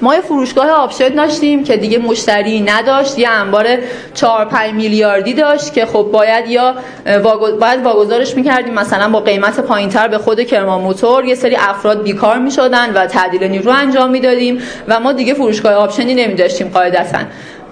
[0.02, 3.18] ما یه فروشگاه آپشن داشتیم که دیگه مشتری نداشت.
[3.18, 3.66] یه انبار
[4.14, 6.74] 4 5 میلیاردی داشت که خب باید یا
[7.60, 8.74] باید واگذارش می‌کردیم.
[8.74, 13.44] مثلا با قیمت پایینتر به خود کرمان موتور یه سری افراد بیکار می‌شدن و تعدیل
[13.44, 17.18] نیرو انجام می‌دادیم و ما دیگه فروشگاه آپشنی نمیداشتیم قاعدتا.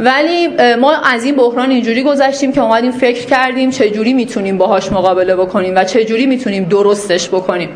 [0.00, 0.48] ولی
[0.80, 5.36] ما از این بحران اینجوری گذشتیم که اومدیم فکر کردیم چه جوری می‌تونیم باهاش مقابله
[5.36, 7.68] بکنیم و چه جوری می‌تونیم درستش بکنیم.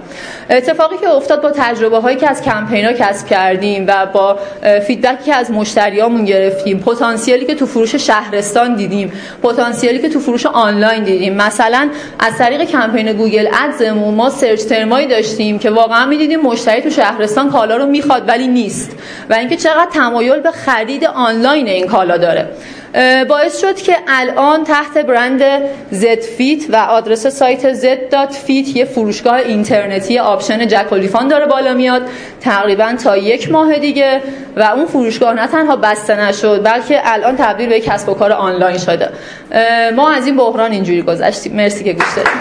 [0.51, 4.39] اتفاقی که افتاد با تجربه هایی که از کمپینا کسب کردیم و با
[4.87, 9.13] feedback ی که از مشتریامون گرفتیم پتانسیلی که تو فروش شهرستان دیدیم
[9.43, 11.35] پتانسیلی که تو فروش آنلاین دیدیم.
[11.35, 16.41] مثلا از طریق کمپین Google Ads مون ما search term ایی داشتیم که واقعا می‌دیدیم
[16.41, 18.97] مشتری تو شهرستان کالا رو می‌خواد ولی نیست.
[19.31, 22.49] و اینکه چقدر تمایل به خرید آنلاین این کالا داره.
[23.29, 25.43] باعث شد که الان تحت برند
[25.91, 31.75] زد فیت و آدرس سایت z.fit یه فروشگاه اینترنتی آپشن جک و لیفان داره بالا
[31.75, 32.03] میاد
[32.41, 34.21] تقریبا تا یک ماه دیگه
[34.57, 38.79] و اون فروشگاه نه تنها بسته نشد بلکه الان تبدیل به کسب و کار آنلاین
[38.79, 39.09] شده.
[39.97, 41.57] ما از این بحران اینجوری گذشتیم.
[41.57, 42.33] مرسی که گوش دادید.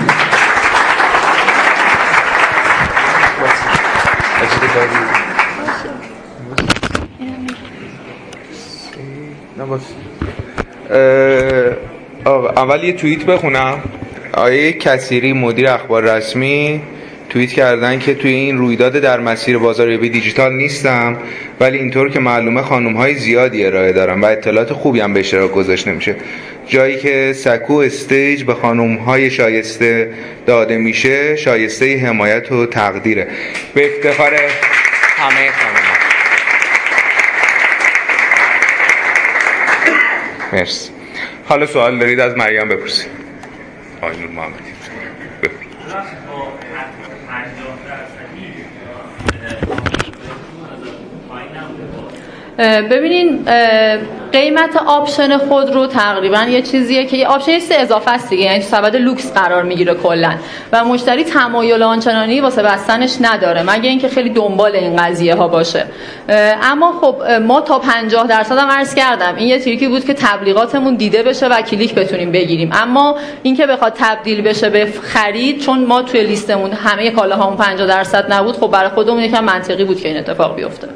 [12.57, 13.84] اول یه توییت بخونم.
[14.34, 16.81] آیه کسیری مدیر اخبار رسمی
[17.30, 21.18] توییت کردن که توی این رویداد در مسیر بازاریابی دیجیتال نیستم
[21.60, 25.52] ولی اینطور که معلومه خانم های زیادی ارائه دارم و اطلاعات خوبی هم به اشتراک
[25.52, 26.15] گذاشته میشه.
[26.68, 30.11] جایی که سکو استیج به خانم های شایسته
[30.45, 33.27] داده میشه شایسته حمایت و تقدیره.
[33.73, 34.34] به افتخار
[35.18, 36.01] همه خانم
[40.53, 40.91] مرسی.
[41.45, 43.11] حالا سوال دارید از مریم بپرسید.
[44.02, 44.72] آقای نور محمدی.
[52.90, 53.45] ببینین
[54.34, 58.95] قیمت آپشن خودرو تقریبا یه چیزیه که یه آپشن سه اضافه است دیگه یعنی سبد
[58.95, 60.34] لوکس قرار می‌گیره کلا.
[60.72, 65.86] و مشتری تمایل آنچنانی واسه بستنش نداره مگه اینکه خیلی دنبال این قضیه ها باشه.
[66.64, 70.14] اما خب ما تا 50 درصد هم عرض کردم این یه trick ی بود که
[70.14, 72.70] تبلیغاتمون دیده بشه و کلیک بتونیم بگیریم.
[72.74, 78.34] اما اینکه بخواد تبدیل بشه به خرید چون ما توی لیستمون همه کالاهامون 50 درصد
[78.34, 80.88] نبود خب برای خودمون یکم منطقی بود که این اتفاق بیفته.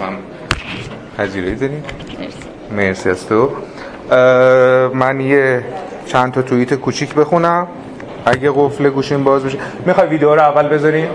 [0.00, 0.16] اتفاقا
[1.18, 1.84] پذیرایی داریم
[2.76, 3.10] مرسی.
[3.10, 3.50] از تو.
[4.94, 5.64] من یه
[6.06, 7.66] چند تا توییت کوچیک بخونم.
[8.26, 11.08] اگه قفل گوشیم باز بشه می‌خوای ویدیو رو اول بذاریم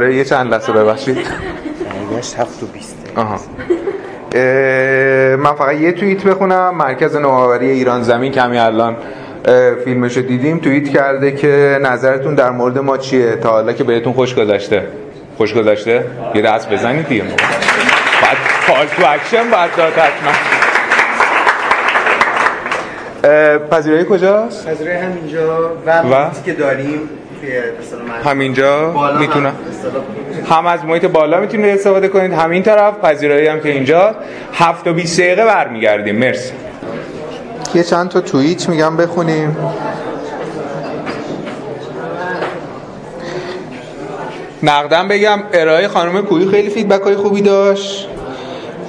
[0.00, 1.16] آره یه چند لحظه ببخشید.
[2.10, 3.40] برگشت 7 و 20 آها.
[5.36, 6.74] من فقط یه توییت بخونم.
[6.74, 8.96] مرکز نوآوری ایران زمین کمی الان
[9.84, 10.58] فیلمش رو دیدیم.
[10.58, 14.82] توییت کرده که نظرتون در مورد ما چیه؟ تا حالا که بهتون خوش گذشته.
[15.36, 16.04] خوش گذشته؟
[16.34, 17.22] یه دست بزنید دیگه.
[17.22, 18.36] بعد
[18.66, 20.32] call to action باید داد حتما.
[23.70, 27.00] پذیرایی کجاست؟ پذیرایی همینجا و, و؟ که داریم
[28.24, 29.54] همینجا؟ می‌تونم؟
[30.50, 34.14] هم از محیط بالا می‌تونید استفاده کنید همین طرف پذیرایی هم که اینجا.
[34.52, 36.16] هفت و 20 دقیقه برمیگردیم.
[36.16, 36.52] مرسی.
[37.74, 39.56] یه چند تا توییت میگم بخونیم.
[44.62, 48.08] نقدم بگم ارائه خانم کوهی خیلی feedback های خوبی داشت.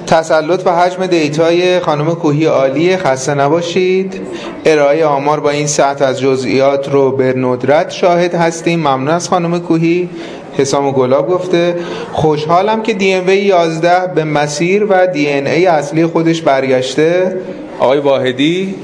[0.06, 4.20] تسلط و حجم data ی خانم کوهی عالیه خسته نباشید.
[4.64, 8.78] ارائه آمار با این سطح از جزئیات رو به ندرت شاهد هستیم.
[8.78, 10.10] ممنون از خانم کوهی.
[10.58, 11.76] حسام گلاب گفته
[12.12, 17.36] خوشحالم که دی ام 11 به مسیر و دی ان ای اصلی خودش برگشته.
[17.78, 18.74] آقای واحدی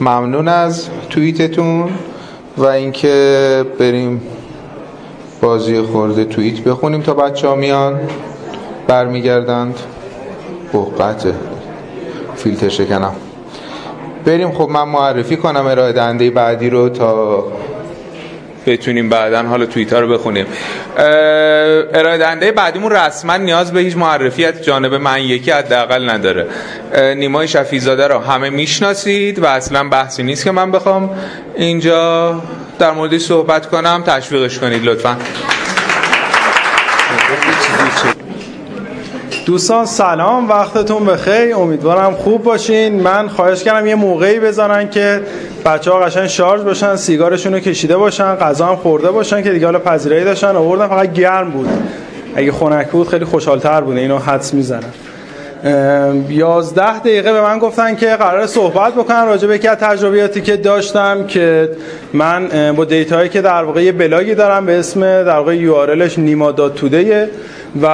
[0.00, 1.88] ممنون از توییتتون
[2.56, 4.22] و اینکه بریم
[5.40, 8.00] بازی خورده توییت بخونیم تا بچه ها میان.
[8.86, 9.74] برمیگردند.
[10.98, 11.34] بقته
[12.36, 13.12] فیلتر شکنم.
[14.24, 17.44] بریم خب من معرفی کنم ارائه دهنده بعدی رو تا
[18.66, 20.46] بتونیم بعدا حالا توییت رو بخونیم.
[21.94, 26.46] ارائه دهنده بعدیمون رسما نیاز به هیچ معرفی از جانب من یکی حداقل نداره.
[27.16, 31.10] نیمای شفیزاده رو همه می‌شناسید و اصلا بحثی نیست که من بخوام
[31.56, 32.42] اینجا
[32.78, 34.02] در موردش صحبت کنم.
[34.06, 35.16] تشویقش کنید لطفا.
[39.46, 40.48] دوستان سلام.
[40.48, 41.56] وقتتون بخیر.
[41.56, 43.00] امیدوارم خوب باشین.
[43.02, 45.22] من خواهش کردم یه موقعی بذارن که
[45.64, 49.66] بچه ها قشنگ شارژ باشن سیگارشون رو کشیده باشن غذا هم خورده باشن که دیگه
[49.66, 51.68] حالا پذیرایی داشتن آوردن فقط گرم بود.
[52.34, 54.92] اگه خنک بود خیلی خوشحالتر بوده اینو حدس می‌زنم.
[56.28, 61.26] یازده دقیقه به من گفتن که قرار صحبت بکنم راجع به از تجربیاتی که داشتم
[61.26, 61.70] که
[62.12, 65.74] من با data یی که در واقع یه بلاگی دارم به اسم در واقع یو
[65.74, 67.30] آر نیما توده
[67.82, 67.86] و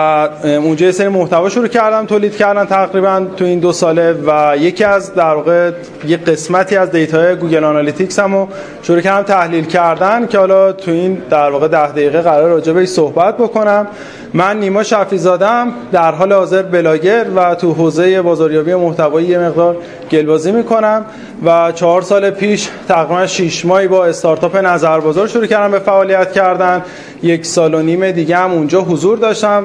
[0.44, 4.84] اونجا یه سری محتوا شروع کردم تولید کردن تقریبا تو این دو ساله و یکی
[4.84, 5.70] از در واقع
[6.06, 8.48] یه قسمتی از data های Google Analytics هم
[8.82, 12.88] شروع کردم تحلیل کردن که حالا تو این در واقع ده دقیقه قرار راجع بهش
[12.88, 13.86] صحبت بکنم.
[14.34, 19.76] من نیما شفی زادم در حال حاضر بلاگر و تو حوزه بازاریابی محتوایی یه مقدار
[20.10, 21.04] گلبازی می‌کنم
[21.44, 26.32] و چهار سال پیش تقریبا 6 ماهی با استارتاپ نظر بازار شروع کردم به فعالیت
[26.32, 26.82] کردن.
[27.22, 29.64] یک سال و نیم دیگه هم اونجا حضور داشتم.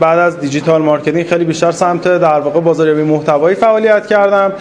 [0.00, 4.52] بعد از digital marketing خیلی بیشتر سمت در واقع بازاریابی محتوایی فعالیت کردم.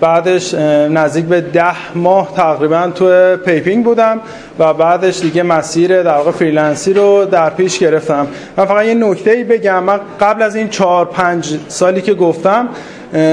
[0.00, 0.54] بعدش
[0.90, 4.20] نزدیک به ده ماه تقریبا تو پیپینگ بودم
[4.58, 8.26] و بعدش دیگه مسیر در واقع freelance ی رو در پیش گرفتم.
[8.56, 9.82] من فقط یه نکته بگم.
[9.82, 12.68] من قبل از این چهار پنج سالی که گفتم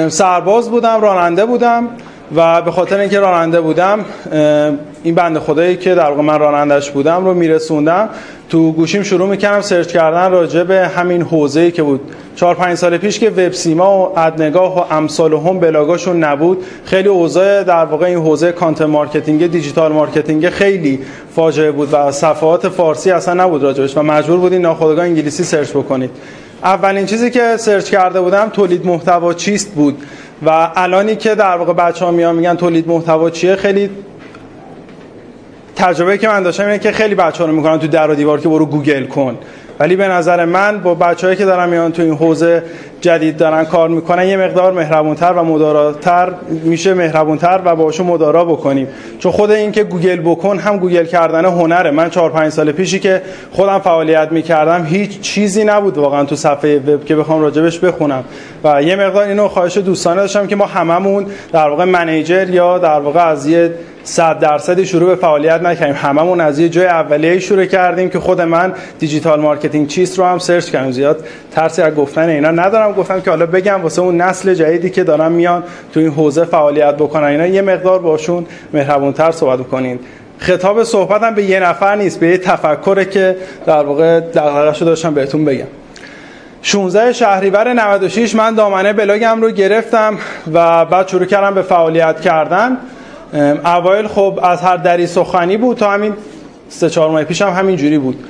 [0.09, 1.89] سرباز بودم راننده بودم.
[2.35, 4.05] و به خاطر اینکه راننده بودم
[5.03, 8.09] این بنده خدایی که در واقع من رانندش بودم رو میرسوندم.
[8.49, 12.01] تو گوشیم شروع می‌کردم search کردن راجع به همین حوزه‌ای که بود.
[12.35, 17.63] چهار پنج سال پیش که وب سیما و ادنگاه و امثالهم بلاگاشون نبود خیلی اوضاع
[17.63, 20.99] در واقع این حوزه content marketing digital marketing خیلی
[21.35, 26.09] فاجعه بود و صفحات فارسی اصلا نبود راجبش و مجبور بودین ناخودآگاه انگلیسی search بکنید.
[26.63, 29.97] اولین چیزی که search کرده بودم تولید محتوا چیست بود؟
[30.45, 33.89] و الانی که در واقع بچه ها میان میگن تولید محتوا چیه خیلی
[35.75, 38.39] تجربه که من داشتم اینه که خیلی بچه ها رو می‌کنن تو در و دیوار
[38.39, 39.37] که برو گوگل کن.
[39.79, 42.63] ولی به نظر من با بچههایی که دارن میان تو این حوزه
[43.01, 46.33] جدید دارن کار می‌کنن یه مقدار مهربونتر و مداراتر
[46.63, 48.87] میشه مهربونتر و باشون مدارا بکنیم.
[49.19, 51.91] چون خود این که گوگل بکن هم گوگل کردن هنره.
[51.91, 53.21] من چهار پنج سال پیشی که
[53.51, 58.23] خودم فعالیت می‌کردم هیچ چیزی نبود واقعا تو صفحه وب که بخوام راجبش بخونم.
[58.63, 62.99] و یه مقدار اینو خواهش دوستانه داشتم که ما هممون در واقع manager یا در
[62.99, 63.73] واقع از یه
[64.03, 65.95] صد درصدی شروع به فعالیت نکردیم.
[65.95, 70.39] هممون از یه جای اولیه شروع کردیم که خود من digital marketing چیست رو هم
[70.39, 70.91] سرچ کردم.
[70.91, 72.93] زیاد ترسی از گفتن اینا ندارم.
[72.93, 75.63] گفتم که حالا بگم واسه اون نسل جدیدی که دارن میان
[75.93, 77.23] تو این حوزه فعالیت بکنن.
[77.23, 79.99] اینا یه مقدار باشون مهربونتر صحبت بکنین.
[80.37, 83.35] خطاب صحبتم به یه نفر نیست به یه تفکره که
[83.65, 85.67] در واقع دغدغه‌شو داشتم بهتون بگم.
[86.61, 90.17] 16 شهریور 96 من دامنه بلاگم رو گرفتم
[90.53, 92.77] و بعد شروع کردم به فعالیت کردن.
[93.65, 96.13] اوایل خب از هر دری سخنی بود تا همین
[96.69, 98.23] سه چهار ماه پیش هم همین جوری بود.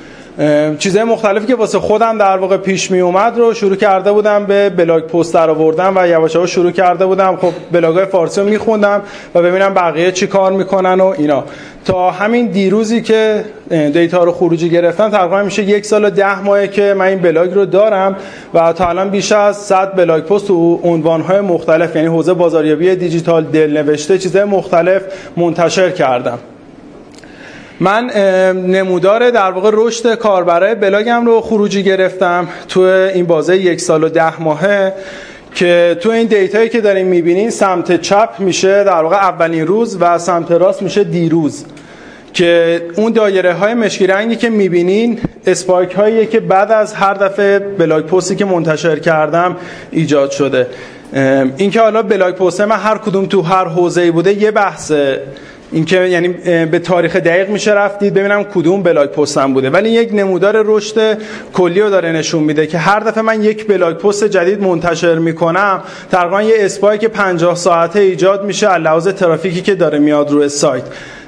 [0.78, 4.70] چیزهای مختلفی که واسه خودم در واقع پیش می اومد رو شروع کرده بودم به
[4.70, 7.36] بلاگ پست در آوردم و یواش یواش شروع کرده بودم.
[7.36, 9.02] خب بلاگای فارسی رو میخوندم
[9.34, 11.44] و ببینم بقیه چی کار می‌کنن و اینا.
[11.84, 16.68] تا همین دیروزی که data رو خروجی گرفتم تقریبا میشه یک سال و ده ماهه
[16.68, 18.16] که من این بلاگ رو دارم
[18.54, 23.44] و تا الان بیش از 100 blog post و عنوانهای مختلف یعنی حوزه بازاریابی دیجیتال
[23.44, 25.02] دل نوشته چیزهای مختلف
[25.36, 26.38] منتشر کردم.
[27.84, 28.06] من
[28.66, 34.08] نمودار در واقع رشد کاربرای blogم رو خروجی گرفتم تو این بازه یک سال و
[34.08, 34.92] ده ماهه
[35.54, 40.18] که تو این dataیی که داریم می‌بینین سمت چپ میشه در واقع اولین روز و
[40.18, 41.64] سمت راست میشه دیروز.
[42.32, 47.58] که اون دایره های مشکی رنگی که می‌بینین spike هایی که بعد از هر دفعه
[47.58, 49.56] blog postی که منتشر کردم
[49.90, 50.66] ایجاد شده.
[51.56, 55.20] اینکه حالا blog post من هر کدوم تو هر حوزه‌ای بوده یه بحثه.
[55.74, 56.28] اینکه یعنی
[56.64, 59.70] به تاریخ دقیق میشه رفتید ببینم کدوم blog postم بوده.
[59.70, 61.18] ولی یک نمودار رشد
[61.52, 65.82] کلی رو داره نشون میده که هر دفعه من یک blog post جدید منتشر می‌کنم
[66.10, 70.84] تقریبا یه spike 50 ساعته ایجاد میشه لحاظ ترافیکی که داره میاد روی سایت.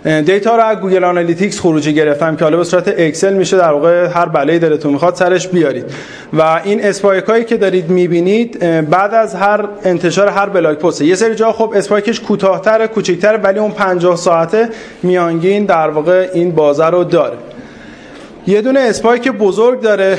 [0.06, 4.06] data رو از Google Analytics خروجی گرفتم که حالا به صورت اکسل میشه در واقع
[4.06, 5.84] هر بلایی دلتون می‌خواد سرش بیارید.
[6.32, 8.58] و این spike هایی که دارید می‌بینید
[8.90, 11.02] بعد از هر انتشار هر blog post.
[11.02, 14.68] یه سری جا خب spikeش کوتاهتر کوچیک‌تر ولی اون 50 ساعته
[15.02, 17.36] میانگین در واقع این بازه رو داره.
[18.46, 20.18] یه دونه spike بزرگ داره.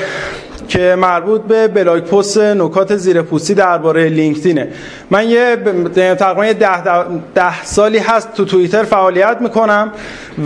[0.68, 4.68] که مربوط به blog post نکات زیر پوستی درباره لینکدینه.
[5.10, 5.56] من یه
[5.94, 7.04] تقریبا ده, ده,
[7.34, 9.92] ده سالی هست تو توییتر فعالیت می‌کنم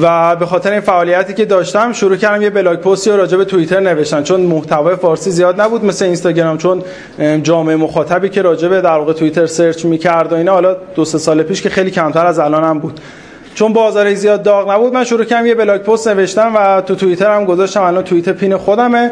[0.02, 3.80] و به خاطر این فعالیتی که داشتم شروع کردم یه blog postی راجع به توییتر
[3.80, 4.22] نوشتن.
[4.22, 6.82] چون محتوای فارسی زیاد نبود مثل اینستاگرام چون
[7.42, 11.18] جامعه مخاطبی که راجع به در واقع توییتر سرچ می‌کرد و اینا حالا دو سه
[11.18, 13.00] سال پیش که خیلی کمتر از الان هم بود.
[13.54, 17.34] چون بازار زیاد داغ نبود من شروع کردم یه blog post نوشتم و تو توییتر
[17.34, 17.82] هم گذاشتم.
[17.82, 19.10] الان توییت pin خودمه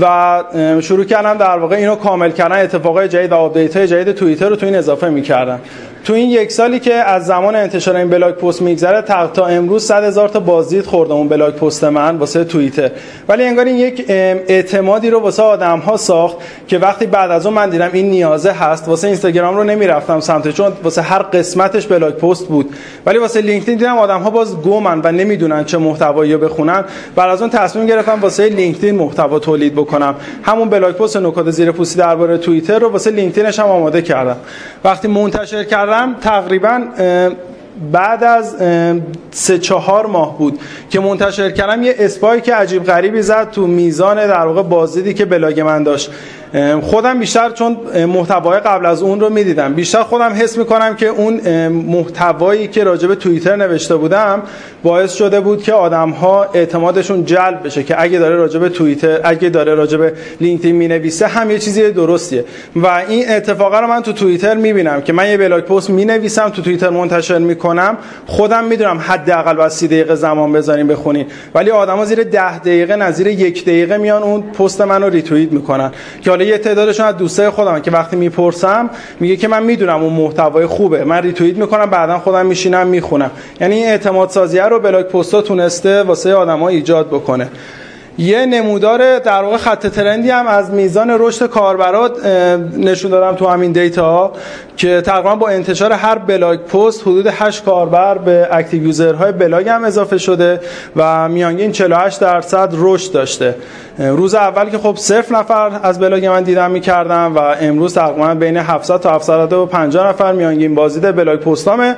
[0.00, 0.44] و
[0.80, 4.56] شروع کردم در واقع اینو کامل کردن اتفاقای جدید و update های جدید توییتر رو
[4.56, 5.60] تو این اضافه می‌کردم.
[6.08, 10.04] تو این یک سالی که از زمان انتشار این blog post میگذره تا, امروز 100
[10.04, 12.90] هزار تا بازدید خورده اون blog post من واسه توییتر
[13.28, 16.36] ولی انگار این یک اعتمادی رو واسه آدم ها ساخت
[16.68, 20.48] که وقتی بعد از اون من دیدم این نیازه هست واسه اینستاگرام رو نمی‌رفتم سمت
[20.50, 22.74] چون واسه هر قسمتش blog post بود.
[23.06, 26.84] ولی واسه لینکدین دیدم آدم ها باز گمن و نمی‌دونن چه محتوایی رو بخونن.
[27.16, 30.14] بعد از اون تصمیم گرفتم واسه لینکدین محتوا تولید بکنم.
[30.42, 34.36] همون blog post نکات زیر پوستی درباره توییتر رو واسه لینکدینش هم آماده کردم.
[34.84, 36.84] وقتی منتشر کردم تقریبا
[37.92, 38.56] بعد از
[39.30, 40.60] سه چهار ماه بود
[40.90, 45.60] که منتشر کردم یه spike عجیب غریبی زد تو میزان در واقع بازدیدی که بلاگ
[45.60, 46.10] من داشت.
[46.82, 47.76] خودم بیشتر چون
[48.06, 49.74] محتوای قبل از اون رو می‌دیدم.
[49.74, 54.42] بیشتر خودم حس می‌کنم که اون محتوایی که راجع به توییتر نوشته بودم
[54.82, 59.20] باعث شده بود که آدم ها اعتمادشون جلب بشه که اگه داره راجع به توییتر
[59.24, 62.44] اگه داره راجع به لینکدین می‌نویسه هم یه چیز درستیه.
[62.76, 66.62] و این اتفاقا رو من تو توییتر می‌بینم که من یه blog post می‌نویسم تو
[66.62, 67.96] توییتر منتشر می‌کنم.
[68.26, 71.26] خودم می‌دونم حداقل باید 30 دقیقه زمان بذاریم بخونین.
[71.54, 75.92] ولی آدما زیر 10 دقیقه زیر یک دقیقه میان اون پست منو ریتوییت می‌کنن.
[76.20, 78.90] که حالا یه تعدادشون از دوستای خودم که وقتی می‌پرسم
[79.20, 81.04] میگه که من می‌دونم اون محتوای خوبه.
[81.04, 83.30] من ریتوییت می‌کنم بعدا خودم میشینم می‌خونم.
[83.60, 87.48] یعنی این اعتماد سازی رو blog postا تونسته واسه آدما ایجاد بکنه.
[88.18, 92.26] یه نمودار در واقع خط trendی هم از میزان رشد کاربرا
[92.76, 94.32] نشون دادم تو همین data
[94.76, 99.84] که تقریبا با انتشار هر blog post حدود 8 کاربر به active userهای blog هم
[99.84, 100.60] اضافه شده
[100.96, 103.54] و میانگین 48 درصد رشد داشته.
[103.98, 108.56] روز اول که خب صفر نفر از بلاگ من دیدن می‌کردن و امروز تقریبا بین
[108.56, 111.96] 700 تا 750 نفر میانگین بازدید blog postامه.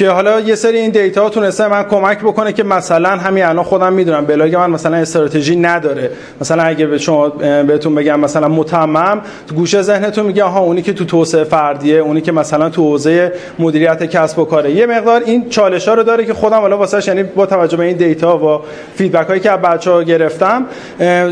[0.00, 3.92] که حالا یه سری این data تونسته من کمک بکنه که مثلا همین الان خودم
[3.92, 6.10] می‌دونم بلاگ من مثلا استراتژی نداره.
[6.40, 10.92] مثلا اگه به شما بهتون بگم مثلا متمم تو گوشه ذهنتون میگه ها اونی که
[10.92, 14.70] تو توسعه فردیه اونی که مثلا تو حوزه مدیریت کسب و کاره.
[14.70, 17.84] یه مقدار این چالش ها رو داره که خودم حالا واسه یعنی با توجه به
[17.84, 18.60] این data و
[18.94, 20.66] feedback هایی که از بچه‌ها گرفتم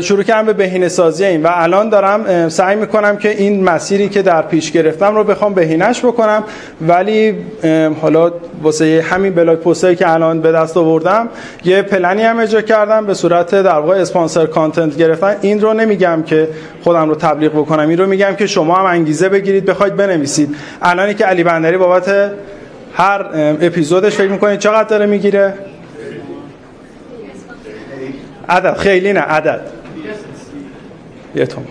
[0.01, 1.43] شروع کردم به بهینه سازی این.
[1.43, 6.05] و الان دارم سعی می‌کنم که این مسیری که در پیش گرفتم رو بخوام بهینش
[6.05, 6.43] بکنم.
[6.87, 7.35] ولی
[8.01, 11.29] حالا واسه همین بلاگ پستایی که الان به دست آوردم
[11.63, 15.35] یه پلنی هم اجرا کردم به صورت در واقع اسپانسر کانتنت گرفتن.
[15.41, 16.49] این رو نمیگم که
[16.83, 20.55] خودم رو تبلیغ بکنم این رو میگم که شما هم انگیزه بگیرید بخواید بنویسید.
[20.81, 22.31] الانی که علی بندری بابت
[22.93, 23.25] هر
[23.61, 25.53] اپیزودش فکر می‌کنید چقدر داره می‌گیره؟
[28.49, 29.61] عدد خیلی نه عدد.
[31.35, 31.65] یه تومن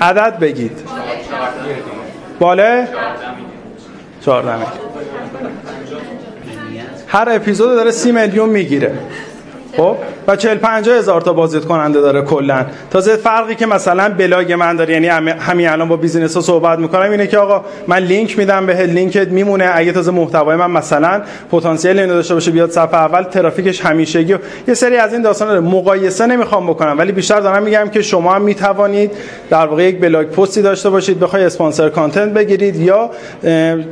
[0.00, 0.78] عدد بگید.
[2.40, 2.88] بله؟
[4.20, 4.66] 14
[7.06, 8.98] هر اپیزود داره سی میلیون می‌گیره.
[9.76, 9.96] خب؟
[10.28, 14.76] و 40 50 هزار تا بازدید کننده داره کلا تازه فرقی که مثلا بلاگ من
[14.76, 18.66] داره یعنی همین الان با business ها صحبت می‌کنم اینه که آقا من لینک میدم
[18.66, 19.70] به لینکت میمونه.
[19.74, 21.22] اگه تازه محتوای من مثلا
[21.52, 24.36] پتانسیل اینو داشته باشه بیاد صفحه اول ترافیکش همیشگی
[24.68, 28.34] یه سری از این داستانا رو مقایسه نمی‌خوام بکنم ولی بیشتر دارم میگم که شما
[28.34, 29.12] هم می‌توانید
[29.50, 33.10] در واقع یک blog postی داشته باشید بخوای sponsor content بگیرید یا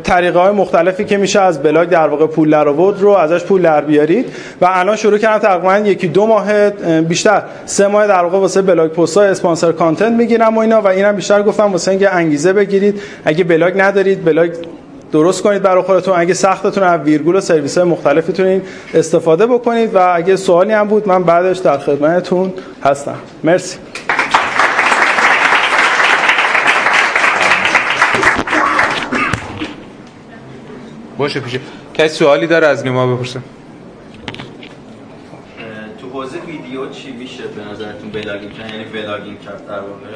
[0.02, 3.62] طریقه های مختلفی که میشه از بلاگ در واقع پول در آورد رو ازش پول
[3.62, 4.26] در بیارید.
[4.60, 6.70] و الان شروع کردم تقریبا یکی دو ماه
[7.00, 10.86] بیشتر سه ماه در واقع واسه blog post های sponsor content می‌گیرم و اینا و
[10.86, 13.00] اینم بیشتر گفتم واسه اینکه انگیزه بگیرید.
[13.24, 14.50] اگه بلاگ ندارید بلاگ
[15.12, 16.14] درست کنید برای خودتون.
[16.16, 18.62] اگه سختتونه از ویرگول و سرویس های مختلفی
[18.94, 22.52] استفاده بکنید و اگه سوالی هم بود من بعدش در خدمتتون
[22.84, 23.18] هستم.
[23.44, 23.78] مرسی.
[31.18, 31.60] باشه پیشه
[31.94, 33.40] کسی سوالی داره از نیما بپرسه
[36.12, 40.08] حوزه ویدیو چی میشه به نظرتون vlogging یعنی vlogging کرد در واقع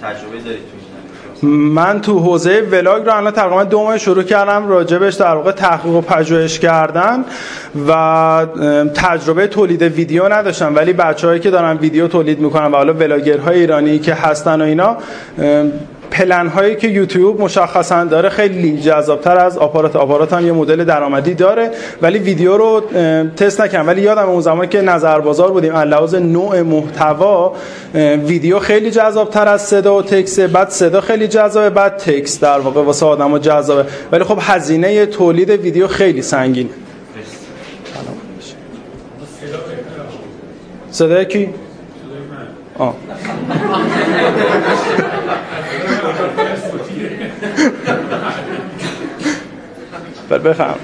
[0.00, 0.62] تجربه دارید
[1.40, 5.52] تو من تو حوزه vlog رو الان تقریبا دو ماه شروع کردم راجبش در واقع
[5.52, 7.24] تحقیق و پژوهش کردن
[7.88, 8.46] و
[8.94, 13.98] تجربه تولید ویدیو نداشتم ولی بچه‌هایی که دارن ویدیو تولید می‌کنن و حالا ولاگرهای ایرانی
[13.98, 14.96] که هستن و اینا
[16.10, 21.34] پلن هایی که یوتیوب مشخصا داره خیلی جذابتر از آپارات آپارات هم یه مدل درآمدی
[21.34, 21.70] داره
[22.02, 22.80] ولی ویدیو رو
[23.36, 27.52] تست نکردم ولی یادم اون زمان که نظر بازار بودیم لحاظ نوع محتوا
[27.94, 32.82] ویدیو خیلی جذابتر از صدا و تکس بعد صدا خیلی جذابه بعد تکس در واقع
[32.82, 36.70] واسه آدما جذابه ولی خب هزینه تولید ویدیو خیلی سنگینه
[40.90, 41.48] صدای کی؟
[42.78, 42.94] آه.
[50.28, 50.74] بر بفهم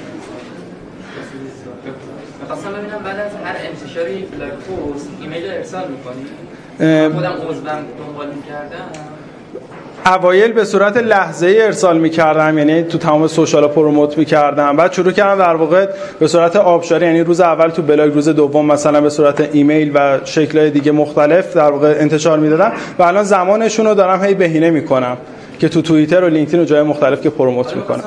[2.40, 6.24] می‌خواستم ببینم بعد از هر انتشاری blog post ایمیل ارسال می‌کنی؟
[7.12, 7.64] خودم عضوم
[7.98, 8.88] دنبال می‌کردم.
[10.06, 14.76] اوایل به صورت لحظه ای ارسال می‌کردم یعنی تو تمام social promote می‌کردم.
[14.76, 15.88] بعد شروع کردم در واقع
[16.18, 20.18] به صورت آبشاری یعنی روز اول تو بلاگ روز دوم مثلا به صورت ایمیل و
[20.24, 25.16] شکل‌های دیگه مختلف در واقع انتشار می‌دادم و الان زمانشون رو دارم هی بهینه می‌کنم
[25.58, 28.04] که تو توییتر و لینکدین و جای مختلف که promote می‌کنم.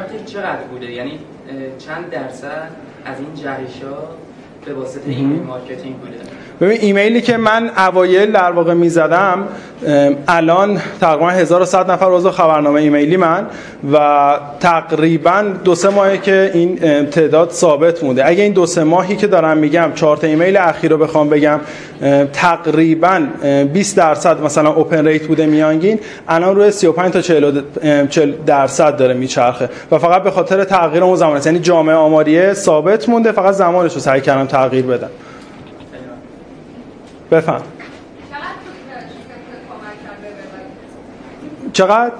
[0.00, 1.18] پیشرفت چقدر بوده؟ یعنی
[1.78, 2.70] چند درصد
[3.04, 4.16] از این جهش‌ها
[4.66, 4.74] به
[6.60, 9.48] ببین ایمیلی که من اوایل در واقع می‌زدم
[10.28, 13.46] الان تقریبا 1100 نفر عضو خبرنامه ایمیلی من
[13.92, 16.76] و تقریبا دو سه ماهه که این
[17.06, 18.26] تعداد ثابت مونده.
[18.26, 21.60] اگه این دو سه ماهی که دارم میگم چهار ایمیل اخیر رو بخوام بگم
[22.32, 23.22] تقریبا
[23.72, 29.68] 20 درصد مثلا اوپن ریت بوده میانگین الان روی 35 تا 40 درصد داره میچرخه.
[29.90, 34.00] و فقط به خاطر تغییر اون زمان یعنی جامعه آماریه ثابت مونده فقط زمانش رو
[34.00, 35.10] سعی کردم تغییر بدم
[37.30, 37.62] بفهم
[41.72, 42.12] چقدر؟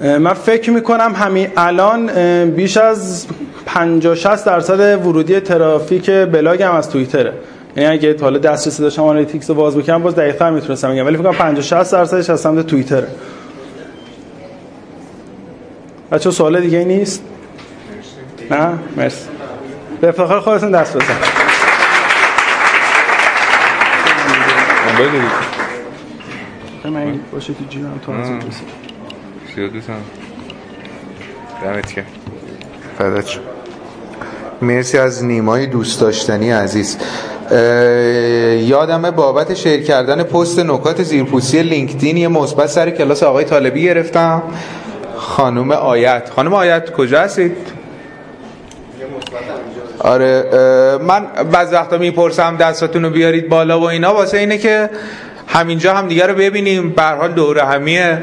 [0.00, 2.10] من فکر می‌کنم همین الان
[2.50, 3.26] بیش از
[3.66, 7.32] 50 60 درصد ورودی ترافیک بلاگ هم از توییتره
[7.76, 11.24] یعنی اگه حالا دسترسی داشتم analytics رو باز بکنم باز دقیق‌تر می‌تونستم بگم ولی فکر
[11.24, 13.08] کنم 50 60 درصدش از سمت توییتره
[16.12, 17.22] بچه سوال دیگه نیست؟
[18.50, 19.31] نه؟ مرسی
[20.02, 21.14] به افتخار خودتون دست بزن
[24.98, 25.18] بگو
[26.90, 28.28] من باشه تو جیبم تا از
[29.56, 29.92] دوستم
[31.64, 32.04] دمت که
[32.98, 33.40] فدات شد
[34.62, 36.98] مرسی از نیمای دوست داشتنی عزیز.
[38.68, 44.42] یادمه بابت شیر کردن پست نکات زیرپوستی لینکدین یه مثبت سر کلاس آقای طالبی گرفتم.
[45.16, 46.30] خانم آیت.
[46.36, 47.81] خانم آیت کجا هستید؟
[50.02, 50.44] آره
[51.02, 54.14] من بعض وقتا می‌پرسم دستاتون رو بیارید بالا و اینا.
[54.14, 54.90] واسه اینه که
[55.46, 56.90] همینجا هم دیگه رو ببینیم.
[56.90, 58.22] به حال دوره همیه.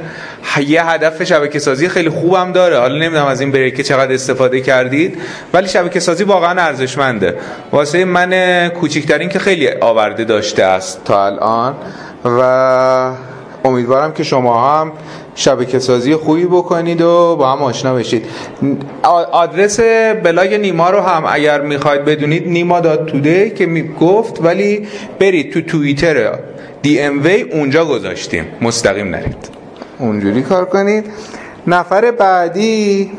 [0.68, 2.80] یه هدف شبکه سازی خیلی خوبم داره.
[2.80, 5.22] حالا نمی‌دونم از این بریک چقدر استفاده کردید
[5.53, 7.35] ولی شبکه سازی واقعا ارزشمنده.
[7.72, 11.76] واسه من کوچیکترین که خیلی آورده داشته است تا الان.
[12.26, 13.11] و
[13.65, 14.91] امیدوارم که شما هم
[15.40, 18.26] شبکه سازی خوبی بکنید و با هم آشنا بشید.
[19.32, 19.80] آدرس
[20.24, 24.88] بلاگ نیما رو هم اگر می‌خواید بدونید نیما داد توده که می گفت ولی
[25.20, 26.40] برید تو توییتر
[26.82, 28.45] دی ام وی اونجا گذاشتیم.
[28.61, 29.49] مستقیم نرید.
[29.99, 31.06] اونجوری کار کنید.
[31.68, 33.11] نفر بعدی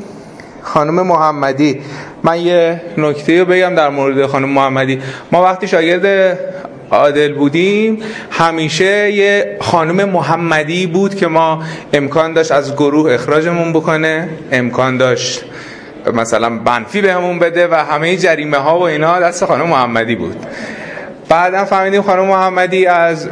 [0.62, 1.80] خانم محمدی.
[2.22, 5.00] من یه نکته رو بگم در مورد خانم محمدی.
[5.32, 6.38] ما وقتی شاگرد
[6.90, 7.98] عادل بودیم.
[8.30, 11.62] همیشه یه خانم محمدی بود که ما
[11.92, 15.44] امکان داشت از گروه اخراجمون بکنه امکان داشت
[16.14, 20.46] مثلا منفی بهمون بده و همه جریمه ها و اینا دست خانم محمدی بود.
[21.28, 23.28] بعدا فهمیدیم خانم محمدی از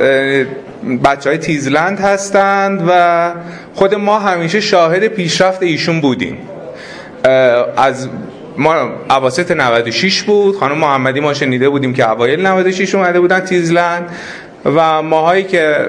[1.05, 3.33] بچه های تیزلند هستند و
[3.75, 6.39] خود ما همیشه شاهد پیشرفت ایشون بودیم.
[7.77, 8.09] از
[8.59, 10.57] ما اواسط 96 بود.
[10.57, 14.11] خانم محمدی ما شنیده بودیم که اوایل 96 اومده بودن تیزلند
[14.65, 15.89] و ماهایی که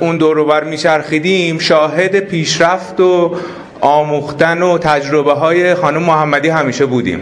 [0.00, 3.36] اون دور بر میچرخیدیم شاهد پیشرفت و
[3.80, 7.20] آموختن و تجربه های خانم محمدی همیشه بودیم.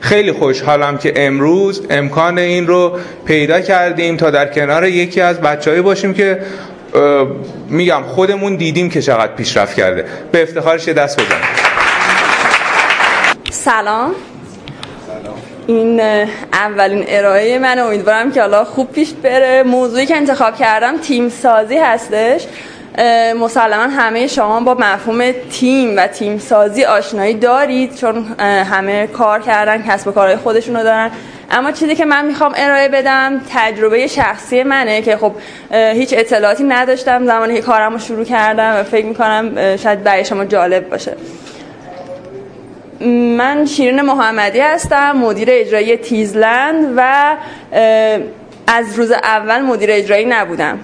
[0.00, 5.82] خیلی خوشحالم که امروز امکان این رو پیدا کردیم تا در کنار یکی از بچههایی
[5.82, 6.38] باشیم که
[7.68, 10.04] میگم خودمون دیدیم که چقدر پیشرفت کرده.
[10.32, 11.42] به افتخارش دست بزنیم.
[13.50, 14.14] سلام.
[15.66, 16.00] این
[16.52, 19.62] اولین ارائه من امیدوارم که حالا خوب پیش بره.
[19.62, 22.46] موضوعی که انتخاب کردم تیم سازی هستش.
[23.40, 29.82] مسلما همه شما با مفهوم تیم و تیم سازی آشنایی دارید چون همه کار کردن
[29.88, 31.10] کسب و کارهای خودشونو دارن.
[31.50, 35.32] اما چیزی که من می‌خوام ارائه بدم تجربه شخصی منه که خب
[35.72, 40.44] هیچ اطلاعاتی نداشتم زمانی که کارم رو شروع کردم و فکر می‌کنم شاید برای شما
[40.44, 41.16] جالب باشه.
[43.36, 47.36] من شیرین محمدی هستم مدیر اجرایی تیزلند و
[48.66, 50.78] از روز اول مدیر اجرایی نبودم.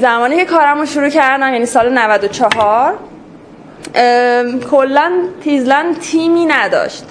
[0.00, 2.98] زمانی که کارم رو شروع کردم یعنی سال 94
[4.70, 5.12] کلا
[5.44, 7.04] تیزلند تیمی نداشت.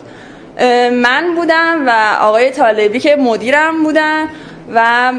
[0.91, 4.27] من بودم و آقای طالبی که مدیرم بودن
[4.75, 5.11] و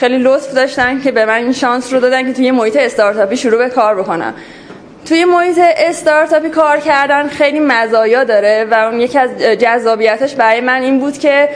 [0.00, 3.58] خیلی لطف داشتن که به من این شانس رو دادن که توی محیط استارتاپی شروع
[3.58, 4.34] به کار بکنم.
[5.08, 10.82] توی محیط استارتاپی کار کردن خیلی مزایا داره و اون یکی از جذابیتش برای من
[10.82, 11.48] این بود که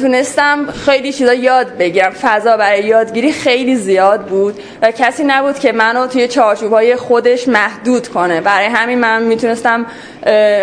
[0.00, 2.10] تونستم خیلی چیزا یاد بگیرم.
[2.10, 8.08] فضا برای یادگیری خیلی زیاد بود و کسی نبود که منو توی چارچوبهای خودش محدود
[8.08, 8.40] کنه.
[8.40, 9.86] برای همین من می‌تونستم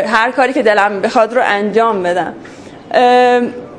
[0.07, 2.33] هر کاری که دلم بخواد رو انجام بدم.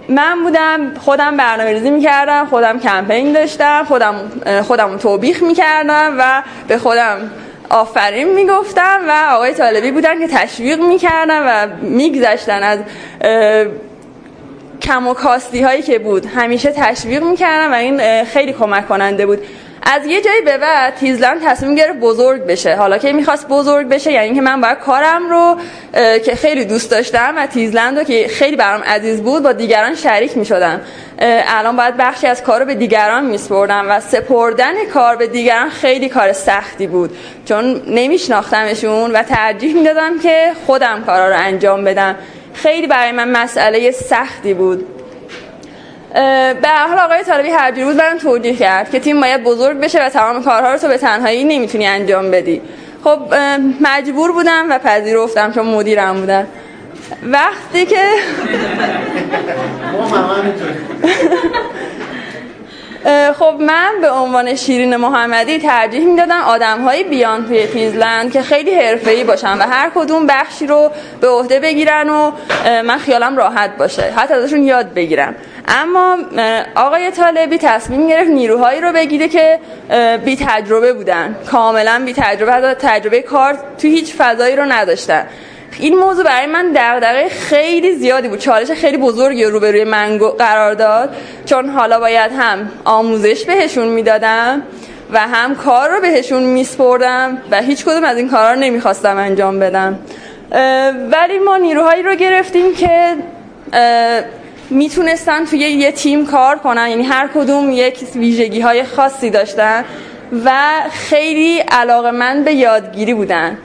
[0.08, 4.14] من بودم خودم برنامه ریزی می‌کردم خودم کمپین داشتم خودم
[4.62, 7.30] خودم توبیخ می‌کردم و به خودم
[7.72, 12.78] آفرین می‌گفتم و آقای طالبی بودن که تشویق می‌کردن و میگذشتن از
[14.82, 16.26] کم و کاستی هایی که بود.
[16.26, 19.38] همیشه تشویق می‌کردن و این خیلی کمک کننده بود.
[19.82, 22.76] از یه جایی به بعد تیزلند تصمیم گرفت بزرگ بشه.
[22.76, 25.56] حالا که می‌خواست بزرگ بشه یعنی که من باید کارم رو
[26.18, 30.36] که خیلی دوست داشتم و تیزلند رو که خیلی برام عزیز بود با دیگران شریک
[30.36, 30.80] می‌شدم.
[31.18, 36.08] الان باید بخشی از کار رو به دیگران میسپردم و سپردن کار به دیگران خیلی
[36.08, 37.16] کار سختی بود.
[37.44, 42.16] چون نمیشناختمشون و ترجیح می‌دادم که خودم کارا رو انجام بدم.
[42.54, 44.86] خیلی برای من مسئله سختی بود.
[46.62, 50.08] به حال آقای طالبی هر بود برام توجیه کرد که تیم باید بزرگ بشه و
[50.08, 52.62] تمام کارها رو تو به تنهایی نمی‌تونی انجام بدی.
[53.04, 53.18] خب
[53.80, 56.46] مجبور بودم و پذیرفتم چون مدیرم بودم.
[57.22, 58.06] وقتی که
[63.38, 69.24] خب من به عنوان شیرین محمدی ترجیح می‌دادم آدمهایی بیان توی فیزلند که خیلی حرفه‌ای
[69.24, 70.90] باشن و هر کدوم بخشی رو
[71.20, 72.32] به عهده بگیرن و
[72.84, 74.12] من خیالم راحت باشه.
[74.16, 75.34] حتی ازشون یاد بگیرم.
[75.68, 76.18] اما
[76.74, 79.58] آقای طالبی تصمیم گرفت نیروهایی رو بگیره که
[80.24, 81.36] بی تجربه بودن.
[81.50, 85.26] کاملا بی تجربه تجربه کار تو هیچ فضایی رو نداشتن.
[85.78, 88.38] این موضوع برای من دغدغه خیلی زیادی بود.
[88.38, 91.16] چالش خیلی بزرگی رو روی من قرار داد.
[91.46, 94.62] چون حالا باید هم آموزش بهشون می‌دادم
[95.12, 99.58] و هم کار رو بهشون میسپردم و هیچ کدوم از این کارا رو نمی‌خواستم انجام
[99.58, 99.98] بدم.
[101.12, 103.16] ولی ما نیروهایی رو گرفتیم که
[104.72, 109.84] می‌تونستن توی یه تیم کار کنن یعنی هر کدوم یک ویژگی های خاصی داشتن
[110.44, 110.52] و
[110.90, 113.58] خیلی علاقه من به یادگیری بودن.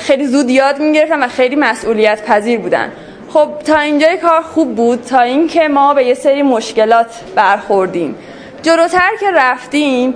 [0.00, 2.92] خیلی زود یاد می‌گرفتن و خیلی مسئولیت پذیر بودن.
[3.28, 8.14] خب تا اینجای کار خوب بود تا اینکه ما به یه سری مشکلات برخوردیم.
[8.62, 10.14] جلوتر که رفتیم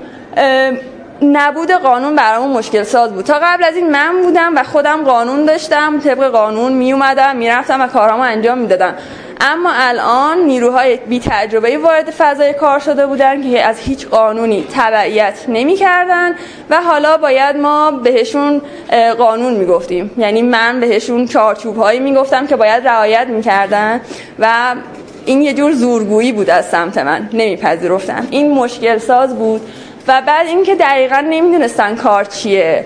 [1.22, 3.24] نبود قانون برامون مشکل ساز بود.
[3.24, 7.80] تا قبل از این من بودم و خودم قانون داشتم طبق قانون می اومدم می‌رفتم
[7.80, 8.94] و کارامو انجام می‌دادم.
[9.40, 15.34] اما الان نیروهای بی تجربه وارد فضای کار شده بودن که از هیچ قانونی تبعیت
[15.48, 16.34] نمی‌کردن
[16.70, 18.62] و حالا باید ما بهشون
[19.18, 20.10] قانون می‌گفتیم.
[20.18, 24.00] یعنی من بهشون چارچوب هایی می‌گفتم که باید رعایت می‌کردن
[24.38, 24.74] و
[25.26, 28.26] این یه جور زورگویی بود از سمت من نمیپذیرفتم.
[28.30, 29.60] این مشکل ساز بود
[30.08, 32.84] و بعد اینکه دقیقا نمی‌دونستن کار چیه.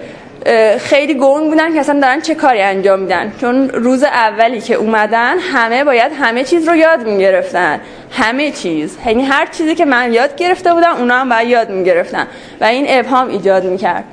[0.78, 3.32] خیلی گنگ بودن که اصلا دارن چه کاری انجام میدن.
[3.40, 7.80] چون روز اولی که اومدن همه باید همه چیز رو یاد می‌گرفتن.
[8.10, 8.98] همه چیز.
[9.06, 12.26] یعنی هر چیزی که من یاد گرفته بودم اونا هم باید یاد می‌گرفتن.
[12.60, 14.04] و این ابهام ایجاد می‌کرد.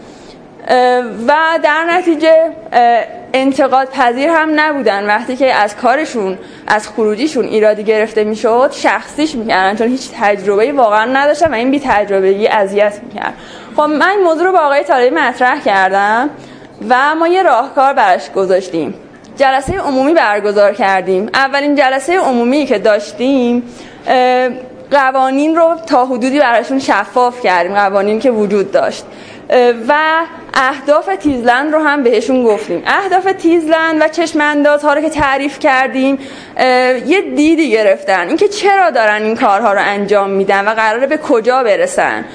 [1.27, 2.35] و در نتیجه
[3.33, 5.07] انتقاد پذیر هم نبودن.
[5.07, 6.37] وقتی که از کارشون
[6.67, 9.75] از خروجیشون ایرادی گرفته می‌شد شخصیش می‌کردن.
[9.75, 13.33] چون هیچ تجربه واقعا نداشتن و این بی تجربگی اذیت می‌کرد.
[13.75, 16.29] خب من موضوع رو با آقای طالبی مطرح کردم
[16.89, 18.93] و ما یه راهکار براش گذاشتیم.
[19.37, 21.29] جلسه عمومی برگزار کردیم.
[21.33, 23.63] اولین جلسه عمومی که داشتیم
[24.91, 29.05] قوانین رو تا حدودی براشون شفاف کردیم قوانین که وجود داشت.
[29.87, 29.95] و
[30.53, 32.83] اهداف تیزلند رو هم بهشون گفتیم.
[32.87, 36.19] اهداف تیزلند و چشم ها رو که تعریف کردیم
[37.05, 38.27] یه دیدی گرفتن.
[38.27, 42.25] اینکه چرا دارن این کارها رو انجام میدن و قراره به کجا برسن.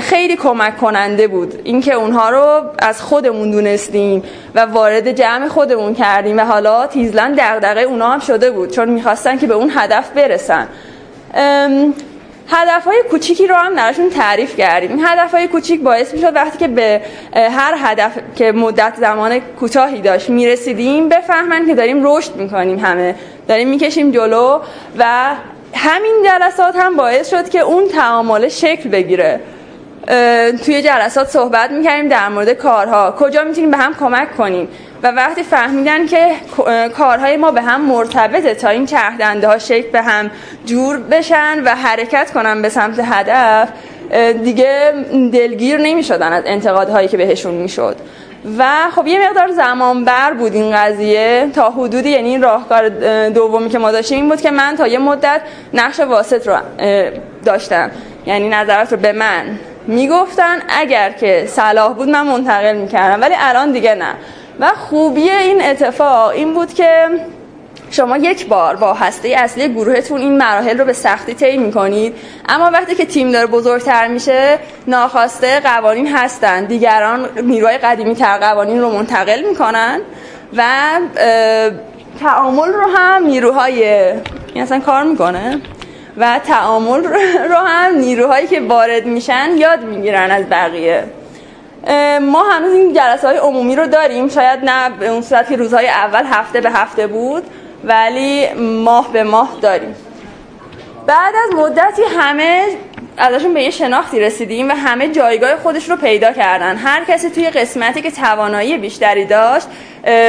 [0.00, 1.60] خیلی کمک کننده بود.
[1.64, 4.22] اینکه اونها رو از خودمون دونستیم
[4.54, 9.38] و وارد جمع خودمون کردیم و حالا تیزلند دغدغه اونها هم شده بود چون می‌خواستن
[9.38, 10.68] که به اون هدف برسن.
[12.48, 14.90] هدف های کوچیکی رو هم درشون تعریف کردیم.
[14.90, 17.02] این هدف های کوچیک باعث می‌شد وقتی که به
[17.34, 23.14] هر هدف که مدت زمان کوتاهی داشت می‌رسیدیم بفهمن که داریم رشد می‌کنیم همه.
[23.48, 24.60] داریم می‌کشیم جلو
[24.98, 25.34] و
[25.74, 29.40] همین جلسات هم باعث شد که اون تعامل شکل بگیره.
[30.64, 33.14] توی جلسات صحبت می‌کردیم در مورد کارها.
[33.18, 34.68] کجا می‌تونیم به هم کمک کنیم؟
[35.02, 36.28] و وقتی فهمیدن که
[36.96, 40.30] کارهای ما به هم مرتبطه تا این چهدنده ها شکل به هم
[40.64, 43.68] جور بشن و حرکت کنن به سمت هدف
[44.44, 44.92] دیگه
[45.32, 47.96] دلگیر نمی شدن از انتقادهایی که بهشون می‌شد.
[48.58, 48.64] و
[48.96, 51.50] خب یه مقدار زمان بر بود این قضیه.
[51.54, 52.88] تا حدودی یعنی این راهکار
[53.28, 55.40] دومی که ما داشتیم این بود که من تا یه مدت
[55.74, 56.56] نقش واسط رو
[57.44, 57.90] داشتم.
[58.26, 59.58] یعنی نظرات رو به من.
[59.86, 64.14] می‌گفتن اگر که صلاح بود من منتقل می‌کردم ولی الان دیگه نه.
[64.60, 67.08] و خوبی این اتفاق این بود که
[67.90, 72.14] شما یک بار با هسته اصلی گروهتون این مراحل رو به سختی طی می‌کنید.
[72.48, 76.64] اما وقتی که تیم داره بزرگتر میشه ناخواسته قوانین هستن.
[76.64, 80.00] دیگران نیروهای قدیمی تر قوانین رو منتقل می‌کنن
[80.56, 80.62] و
[82.20, 83.84] تعامل رو هم نیروهای
[84.54, 85.60] این اصلا کار می‌کنه؟
[86.16, 87.04] و تعامل
[87.52, 91.04] رو هم نیروهایی که وارد میشن یاد می‌گیرن از بقیه.
[92.20, 94.28] ما هنوز این جلسه های عمومی رو داریم.
[94.28, 97.42] شاید نه به اون صورت که روزهای اول هفته به هفته بود
[97.84, 99.94] ولی ماه به ماه داریم.
[101.06, 102.64] بعد از مدتی همه
[103.16, 106.76] ازشون به یه شناختی رسیدیم و همه جایگاه خودش رو پیدا کردن.
[106.76, 109.66] هر کسی توی قسمتی که توانایی بیشتری داشت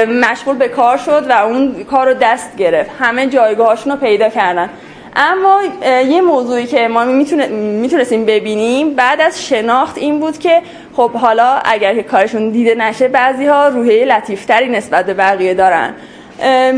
[0.07, 2.91] مشغول به کار شد و اون کار رو دست گرفت.
[2.99, 4.69] همه جایگاهاشون رو پیدا کردن.
[5.15, 5.61] اما
[6.07, 10.61] یه موضوعی که ما می‌تونستیم ببینیم بعد از شناخت این بود که
[10.95, 15.93] خب حالا اگر که کارشون دیده نشه بعضی ها روحیه لطیفتری نسبت به بقیه دارن.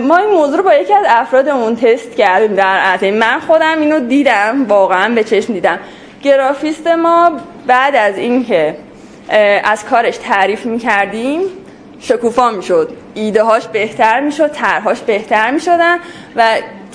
[0.08, 4.00] ما این موضوع رو با یکی از افرادمون تست کردیم در عطی من خودم اینو
[4.00, 5.80] دیدم واقعا به چشم دیدم.
[6.24, 7.32] گرافیست ما
[7.68, 8.78] بعد از اینکه
[9.64, 11.42] از کارش تعریف می‌کردیم
[12.00, 12.90] شکوفا می‌شد.
[13.14, 15.98] ایده هاش بهتر می‌شد طرحهاش بهتر می‌شدن
[16.36, 16.44] و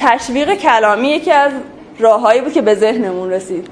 [0.00, 1.52] تشویق کلامی یکی از
[1.98, 3.68] راههایی بود که به ذهنمون رسید.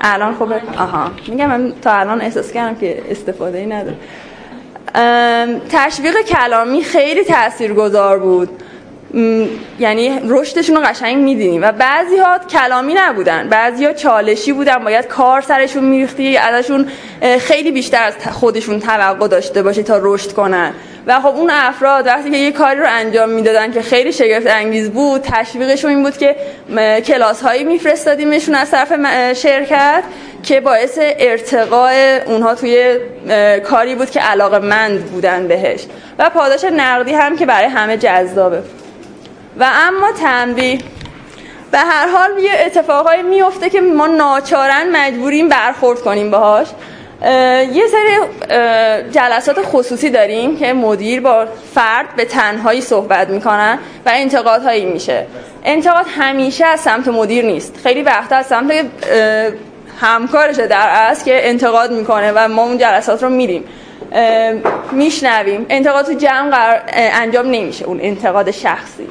[0.00, 1.10] الان خوبه؟ آها.
[1.28, 3.96] میگم من تا الان احساس کردم که استفاده ای نداره
[5.68, 8.48] تشویق کلامی خیلی تاثیرگذار بود.
[9.78, 13.48] یعنی رشدشون رو قشنگ میدینیم و بعضی ها کلامی نبودن.
[13.48, 14.84] بعضی ها چالشی بودن.
[14.84, 16.36] باید کار سرشون میریختی.
[16.36, 16.86] ازشون
[17.40, 20.72] خیلی بیشتر از خودشون توقع داشته باشی تا رشد کنن.
[21.06, 24.90] و خب اون افراد وقتی که یه کاری رو انجام می‌دادن که خیلی شگفت انگیز
[24.90, 26.36] بود تشویقشون این بود که
[27.06, 28.92] کلاس هایی میفرستادیمشون از طرف
[29.32, 30.02] شرکت
[30.42, 32.98] که باعث ارتقاء اونها توی
[33.64, 35.86] کاری بود که علاقه مند بودن بهش.
[36.18, 38.62] و پاداش نقدی هم که برای همه جذابه.
[39.60, 40.78] و اما تنبیه.
[41.70, 46.66] به هر حال یه اتفاقایی میفته که ما ناچارن مجبوریم برخورد کنیم باهاش.
[47.72, 48.18] یه سری
[49.10, 55.26] جلسات خصوصی داریم که مدیر با فرد به تنهایی صحبت می‌کنن و انتقادهایی میشه.
[55.64, 57.80] انتقاد همیشه از سمت مدیر نیست.
[57.82, 58.72] خیلی وقتا از سمت
[60.00, 63.64] همکارشه در اصل که انتقاد می‌کنه و ما اون جلسات رو میریم.
[64.92, 65.66] میشنویم.
[65.68, 69.08] انتقاد تو جمع انجام نمیشه اون انتقاد شخصی.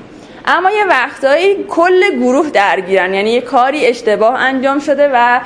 [0.49, 3.13] اما یه وقتایی کل گروه درگیرن.
[3.13, 5.39] یعنی یه کاری اشتباه انجام شده و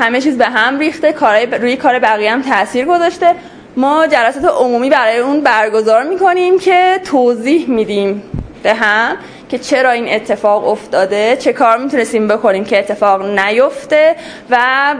[0.00, 3.34] همه چیز به هم ریخته کارای روی کار بقیه هم تاثیر گذاشته.
[3.76, 8.22] ما جلسات عمومی برای اون برگزار می‌کنیم که توضیح میدیم
[8.62, 9.16] به هم
[9.48, 14.16] که چرا این اتفاق افتاده چه کار می‌تونستیم بکنیم که اتفاق نیفته
[14.50, 14.94] و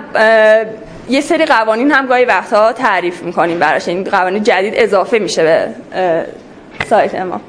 [1.09, 3.89] یه سری قوانین هم گاهی وقتها تعریف می‌کنیم براش.
[3.89, 6.27] این قوانین جدید اضافه میشه به
[6.91, 7.41] سایت ما.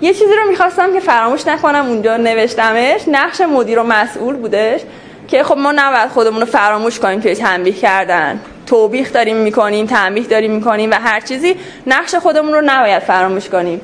[0.00, 4.80] یه چیزی رو می‌خواستم که فراموش نکنم اونجا نوشتمش نقش مدیر و مسئول بودش
[5.28, 8.40] که خب ما نباید خودمون رو فراموش کنیم توی تنبیه کردن.
[8.66, 11.56] توبیخ داریم می‌کنیم تنبیه داریم می‌کنیم و هر چیزی
[11.86, 13.80] نقش خودمون رو نباید فراموش کنیم.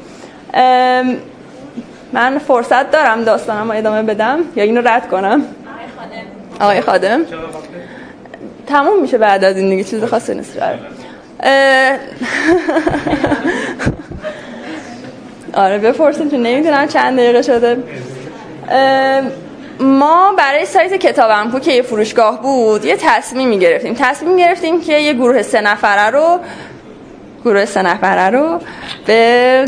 [2.12, 5.42] من فرصت دارم داستانم رو ادامه بدم یا اینو رد کنم؟
[6.60, 7.24] آقای خادم.
[8.66, 10.58] تموم میشه بعد از این دیگه چیز خاصی نیست.
[15.54, 17.76] آره بپرسیم تو نمی‌دونم چند دقیقه شده.
[19.80, 23.94] ما برای سایت کتاب امپو که یه فروشگاه بود یه تصمیم گرفتیم.
[23.98, 26.38] تصمیم گرفتیم که یه گروه سه نفره رو
[27.44, 28.60] گروه سه نفره رو
[29.06, 29.64] به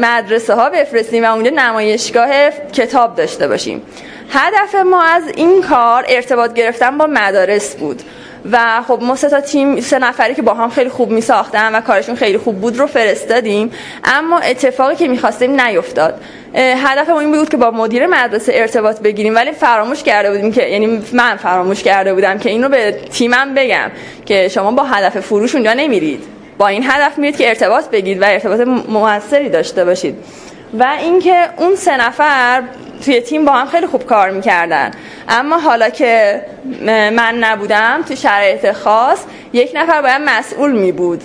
[0.00, 3.82] مدرسه ها بفرستیم و اونجا نمایشگاه کتاب داشته باشیم.
[4.30, 8.02] هدف ما از این کار ارتباط گرفتن با مدارس بود.
[8.52, 11.74] و خب ما سه تا تیم سه نفری که با هم خیلی خوب می ساختن
[11.74, 13.72] و کارشون خیلی خوب بود رو فرستادیم.
[14.04, 16.20] اما اتفاقی که می‌خواستیم نیفتاد
[16.54, 21.02] هدف این بود که با مدیر مدرسه ارتباط بگیریم ولی فراموش کرده بودیم که یعنی
[21.12, 23.90] من فراموش کرده بودم که اینو به تیمم بگم
[24.26, 26.24] که شما با هدف فروش اونجا نمیرید.
[26.58, 30.16] با این هدف میرید که ارتباط بگیرید و ارتباط موثری داشته باشید.
[30.78, 32.62] و اینکه اون سه نفر
[33.04, 34.90] توی تیم با هم خیلی خوب کار می‌کردن.
[35.28, 36.42] اما حالا که
[36.86, 39.18] من نبودم تو شرایط خاص
[39.52, 41.22] یک نفر باید مسئول می بود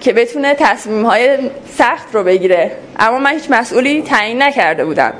[0.00, 1.38] که بتونه تصمیم های
[1.78, 2.70] سخت رو بگیره.
[2.98, 5.12] اما من هیچ مسئولی تعیین نکرده بودم.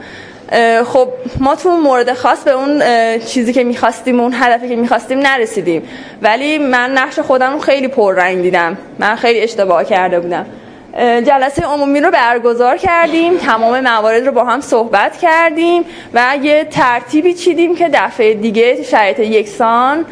[0.85, 1.09] خب
[1.41, 2.83] ما تو مورد خاص به اون
[3.19, 5.83] چیزی که می‌خواستیم اون هدفی که می‌خواستیم نرسیدیم.
[6.23, 8.79] ولی من نقش خودم رو خیلی پررنگ دیدم.
[8.99, 10.47] من خیلی اشتباه کرده بودم.
[10.97, 15.85] جلسه عمومی رو برگزار کردیم تمام موارد رو با هم صحبت کردیم
[16.15, 20.05] و یه ترتیبی چیدیم که دفعه دیگه شرایط یکسان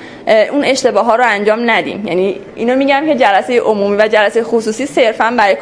[0.53, 2.07] اون اشتباه ها رو انجام ندیم.
[2.07, 5.57] یعنی اینو میگم که جلسه عمومی و جلسه خصوصی صرفا برای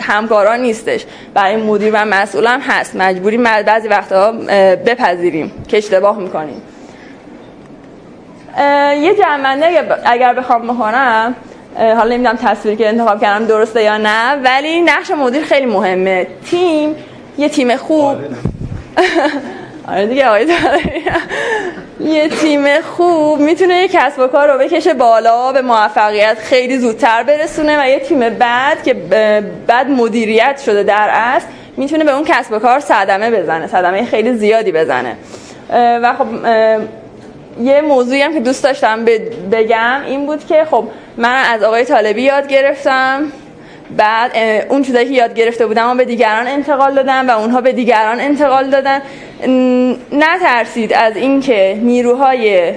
[0.00, 1.04] همکاران نیستش.
[1.34, 2.96] برای مدیر و مسئولم هست.
[2.96, 4.32] مجبوریم بعضی وقتها
[4.86, 6.62] بپذیریم که اشتباه می‌کنیم.
[9.02, 11.34] یه جنبنده اگر بخوام بکنم
[11.78, 16.26] حالا نمی‌دونم تصویری که انتخاب کردم درسته یا نه ولی نقش مدیر خیلی مهمه.
[16.50, 16.96] تیم
[17.38, 18.16] یه تیم خوب.
[19.88, 20.06] آره.
[20.10, 20.46] دیگه آقای
[22.00, 27.22] یه تیم خوب می‌تونه یه کسب و کار رو بکشه بالا به موفقیت خیلی زودتر
[27.22, 28.94] برسونه و یه تیم بعد که
[29.66, 31.46] بعد مدیریت شده در اصل
[31.76, 35.16] می‌تونه به اون کسب و کار صدمه بزنه صدمه خیلی زیادی بزنه.
[35.72, 36.26] و خب
[37.60, 39.04] یه موضوعی هم که دوست داشتم
[39.52, 40.84] بگم این بود که خب
[41.16, 43.32] من از آقای طالبی یاد گرفتم.
[43.96, 44.32] بعد
[44.68, 48.20] اون چیزایی که یاد گرفته بودم و به دیگران انتقال دادم و اونها به دیگران
[48.20, 49.02] انتقال دادن.
[50.12, 52.72] نترسید از اینکه نیروهای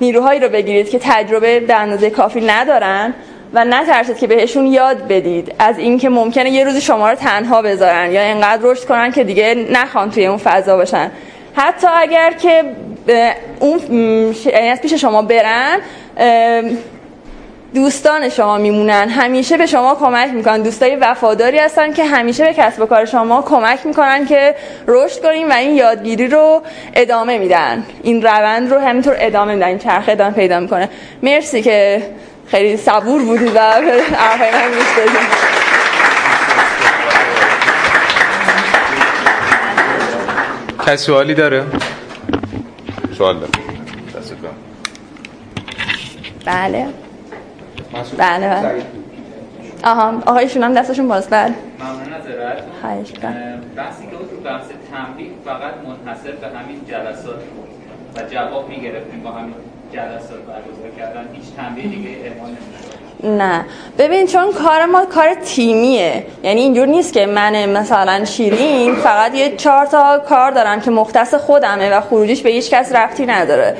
[0.00, 3.14] نیروهایی رو بگیرید که تجربه به اندازه کافی ندارن
[3.52, 5.54] و نترسید که بهشون یاد بدید.
[5.58, 9.66] از اینکه ممکنه یه روزی شما رو تنها بذارن یا اینقدر رشد کنن که دیگه
[9.70, 11.10] نخوان توی اون فضا باشن.
[11.56, 12.64] حتی اگر که
[13.60, 13.80] اون
[14.44, 15.80] یعنی از پیش شما برن
[17.74, 19.08] دوستان شما میمونن.
[19.08, 20.62] همیشه به شما کمک می‌کنن.
[20.62, 24.54] دوستای وفاداری هستن که همیشه به کسب و کار شما کمک می‌کنن که
[24.86, 26.62] رشد کنیم و این یادگیری رو
[26.94, 27.84] ادامه میدن.
[28.02, 29.66] این روند رو همینطور ادامه میدن.
[29.66, 30.88] این چرخ ادامه پیدا می‌کنه.
[31.22, 32.02] مرسی که
[32.46, 33.58] خیلی صبور بودید و
[34.18, 35.59] حرفای من گوش
[40.90, 41.64] کسی سوالی داره؟
[43.18, 43.52] سوال داره.
[46.46, 46.86] بله.
[48.18, 48.82] بله بله.
[49.84, 51.28] آها آقایشون هم دستشون باز.
[51.28, 51.54] بله.
[51.80, 53.12] ممنون نظرت خواهش
[53.76, 57.42] بحثی که بود بحث تنبیه فقط منحصر به همین جلسات
[58.16, 59.54] و جواب می‌گرفتیم با همین
[59.92, 61.28] جلسات برگزار کردن.
[61.34, 62.56] هیچ تنبیه دیگه اعمال
[63.24, 63.64] نه.
[63.98, 66.24] ببین چون کار ما کار تیمیه.
[66.42, 71.34] یعنی اینجور نیست که من مثلا شیرین فقط یه چهار تا کار دارم که مختص
[71.34, 73.76] خودمه و خروجیش به هیچ کس رفتی نداره.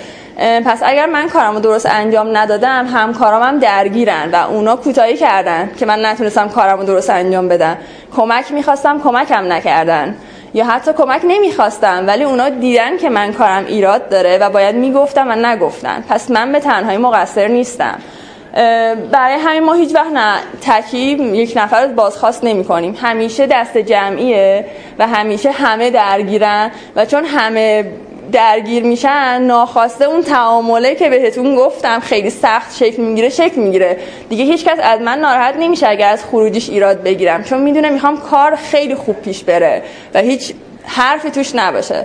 [0.66, 5.70] پس اگر من کارم رو درست انجام ندادم همکارام هم درگیرن و اونا کوتاهی کردن
[5.78, 7.76] که من نتونستم کارم رو درست انجام بدم.
[8.16, 10.16] کمک می‌خواستم کمکم نکردن.
[10.54, 15.28] یا حتی کمک نمی‌خواستم ولی اونا دیدن که من کارم ایراد داره و باید می‌گفتم
[15.28, 16.04] و نگفتن.
[16.08, 17.98] پس من به تنهایی مقصر نیستم.
[19.12, 22.98] برای همین ما هیچ وقت نه تکیب یک نفر رو بازخواست نمی کنیم.
[23.02, 24.64] همیشه دست جمعیه
[24.98, 27.85] و همیشه همه درگیرن و چون همه
[28.32, 33.97] درگیر میشن ناخواسته اون تعامله که بهتون گفتم خیلی سخت شکل می‌گیره شکل می‌گیره.
[34.28, 37.44] دیگه هیچکس از من ناراحت نمیشه اگر از خروجیش ایراد بگیرم.
[37.44, 39.82] چون می‌دونه می‌خوام کار خیلی خوب پیش بره
[40.14, 40.55] و هیچ
[40.85, 42.05] حرفی توش نباشه.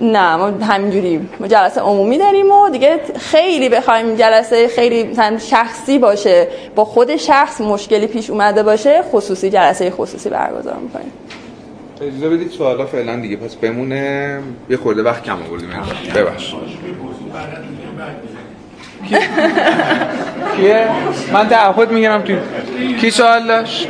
[0.00, 5.16] نه ما همینجوری ما جلسه عمومی داریم و دیگه خیلی بخوایم جلسه خیلی
[5.50, 11.12] شخصی باشه با خود شخص مشکلی پیش اومده باشه خصوصی جلسه خصوصی برگزار می‌کنیم
[12.00, 14.38] اجازه بدید سوالا فعلا دیگه پس بمونه
[14.70, 15.68] یه خورده وقت کم آوردیم
[16.14, 16.54] ببخش
[20.56, 20.88] کیه؟
[21.32, 22.38] من تعهد می‌گیرم توی
[23.00, 23.88] کی سوال داشت؟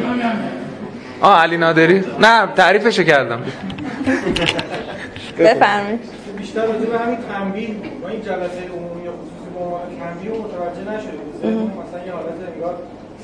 [1.21, 3.43] آه علی نادری؟ نه تعریفشو کردم
[5.39, 6.01] بفرمایید.
[6.39, 7.69] بیشتر راجع به همین تنبیه
[8.03, 12.39] ما این جلسه عمومی یا خصوصی به عنوان تنبیه متوجه نشده بود مثلا یه حالت
[12.55, 12.75] انگار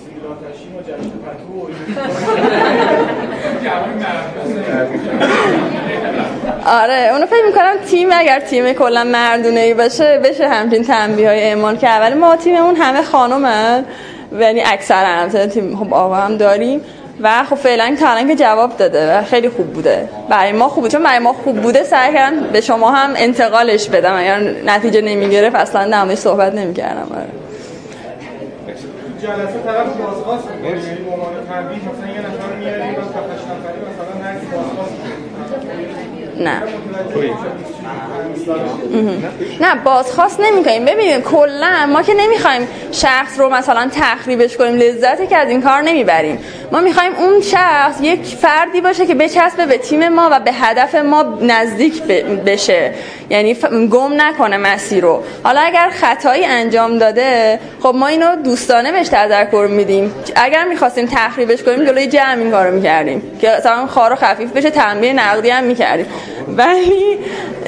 [0.05, 1.69] سیگار و جشن پتو
[6.67, 11.41] آره اونو فکر می‌کنم تیم اگر تیم کلا مردونه ای باشه بشه همچین تنبیه های
[11.41, 13.85] اعمال که اول ما تیممون همه خانومن
[14.41, 15.77] یعنی اکثر هم تیم.
[15.77, 16.81] خب آقا هم داریم.
[17.21, 20.09] و خب فعلا تا که جواب داده و خیلی خوب بوده.
[20.29, 24.15] برای ما خوب چون برای ما خوب بوده سعی کردم به شما هم انتقالش بدم.
[24.17, 27.09] اگر نتیجه نمی‌گرفت اصلا نمایش صحبت نمی‌کردم.
[27.15, 27.27] آره.
[29.23, 30.49] جلسه طرف بازخواست.
[30.49, 30.69] به
[31.13, 32.45] عنوان تنبیه مثلا یه نفر
[36.41, 36.63] نه.
[39.61, 40.85] نه بازخواست نمی‌کنیم.
[40.85, 45.83] ببینید کلا ما که نمی‌خوایم شخص رو مثلا تخریبش کنیم لذتی که از این کار
[45.83, 46.39] نمی‌بریم.
[46.73, 50.95] ما می‌خوایم اون شخص یک فردی باشه که بچسبه به تیم ما و به هدف
[50.95, 52.03] ما نزدیک
[52.47, 52.95] بشه.
[53.31, 53.55] یعنی
[53.91, 55.23] گم نکنه مسیر رو.
[55.45, 60.15] حالا اگر خطایی انجام داده خب ما اینو دوستانه بهش تذکر میدیم.
[60.37, 63.23] اگر می‌خواستیم تخریبش کنیم جلوی جمع این کارو می‌کردیم.
[63.41, 66.07] که مثلا خار خفیف بشه تنبیه نقدی هم می‌کردیم.
[66.49, 67.19] ولی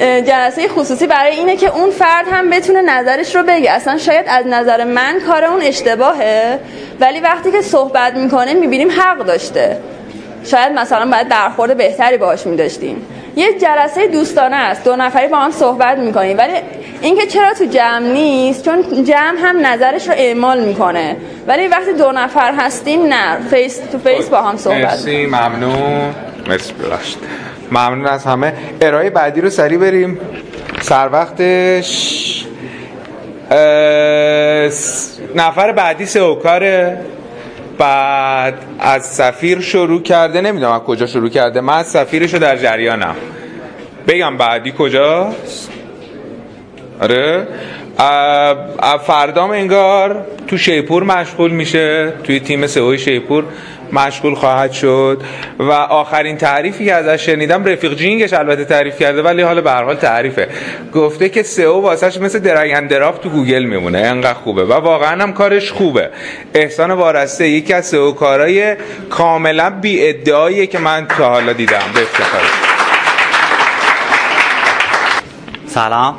[0.07, 3.71] جلسه خصوصی برای اینه که اون فرد هم بتونه نظرش رو بگه.
[3.71, 6.59] اصلا شاید از نظر من کار اون اشتباهه
[6.99, 9.77] ولی وقتی که صحبت می‌کنه می‌بینیم حق داشته.
[10.45, 13.05] شاید مثلا باید برخورد بهتری باهاش میداشتیم.
[13.35, 14.83] یه جلسه دوستانه است.
[14.83, 16.37] دو نفری با هم صحبت می‌کنیم.
[16.37, 16.53] ولی
[17.01, 21.15] اینکه چرا تو جمع نیست؟ چون جمع هم نظرش رو اعمال می‌کنه.
[21.47, 23.37] ولی وقتی دو نفر هستیم نه.
[23.49, 26.15] face to face با هم صحبت مرسی ممنون.
[26.47, 26.73] مرسی
[27.71, 28.53] ممنون از همه.
[28.81, 30.19] ارائه بعدی رو سریع بریم.
[30.81, 32.45] سر وقتش.
[35.35, 36.97] نفر بعدی سوکاره
[37.77, 40.41] بعد از سفیر شروع کرده.
[40.41, 41.61] نمی‌دونم از کجا شروع کرده.
[41.61, 43.15] من از سفیرش رو در جریانم.
[44.07, 45.71] بگم بعدی کجاست؟
[47.01, 47.47] آره.
[49.07, 52.13] فردام انگار تو شیپور مشغول میشه.
[52.23, 53.43] توی تیم سئو شیپور.
[53.93, 55.21] مشغول خواهد شد.
[55.59, 59.83] و آخرین تعریفی که ازش شنیدم رفیق جینگش البته تعریف کرده ولی حالا به هر
[59.83, 60.47] حال تعریفه.
[60.93, 63.99] گفته که سئو واسش مثل درگ دراپ تو گوگل میمونه.
[63.99, 64.63] انقدر خوبه.
[64.65, 66.09] و واقعا هم کارش خوبه.
[66.53, 68.75] احسان وارسته یکی از سئو کارهای
[69.09, 71.83] کاملا بی ادعاییه که من تا حالا دیدم.
[71.93, 72.67] به افتخارش
[75.67, 76.15] سلام.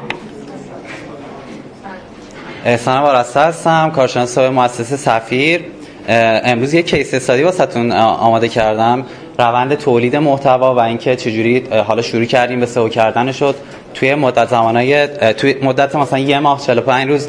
[2.65, 5.78] احسان وارسته هستم کارشناس مؤسسه سفیر.
[6.09, 9.07] امروز یک کیس استادی واسهتون آماده کردم.
[9.39, 13.55] روند تولید محتوا و اینکه چجوری حالا شروع کردیم به سئو کردن شد.
[13.95, 17.29] توی مدت زمانای توی مدت مثلا یه ماه 45 روز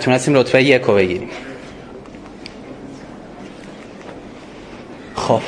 [0.00, 1.28] تونستیم رتبه یک رو بگیریم.
[5.14, 5.40] خب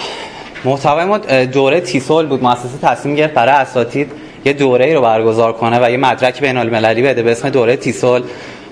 [0.65, 2.43] محتوای ما دوره تیسول بود.
[2.43, 4.13] مؤسسه تصمیم گرفت برای اساتید
[4.45, 7.77] یه دوره ای رو برگزار کنه و یه مدرک بین المللی بده به اسم دوره
[7.77, 8.23] تیسول.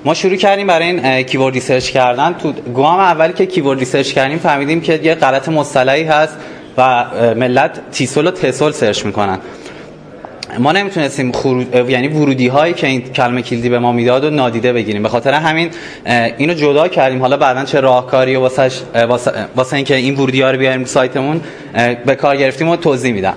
[0.04, 2.32] ما شروع کردیم برای این keyword research کردن.
[2.32, 6.36] تو گام اولی که keyword research کردیم فهمیدیم که یه غلط مصطلحی هست
[6.78, 7.04] و
[7.34, 9.38] ملت تیسول و تسول سرچ می‌کنن.
[10.58, 14.72] ما نمی‌تونستیم خروج یعنی ورودی هایی که این کلمه کلیدی به ما می‌داد و نادیده
[14.72, 15.02] بگیریم.
[15.02, 15.70] به خاطر همین
[16.38, 17.20] اینو جدا کردیم.
[17.20, 18.70] حالا بعدا چه راهکاری واسه
[19.56, 21.40] واسه اینکه این ورودی ها رو بیاریم سایتمون
[22.06, 23.34] به کار گرفتیم و توضیح میدم.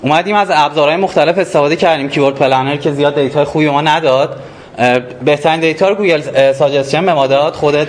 [0.00, 2.08] اومدیم از ابزارهای مختلف استفاده کردیم.
[2.08, 4.36] keyword planner که زیاد data ی خوبی ما نداد.
[5.24, 7.88] بهترین data گوگل suggestion به ما داد خودت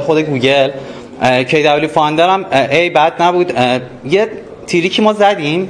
[0.00, 0.70] خود گوگل.
[1.22, 3.52] KW Finder هم ای بد نبود.
[4.04, 4.28] یه
[4.66, 5.68] trick ی ما زدیم.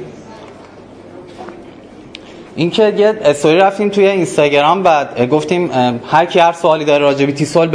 [2.55, 5.71] اینکه یه استوری رفتیم توی اینستاگرام و گفتیم
[6.11, 7.67] هر کی هر سوالی داره راجع به تیسول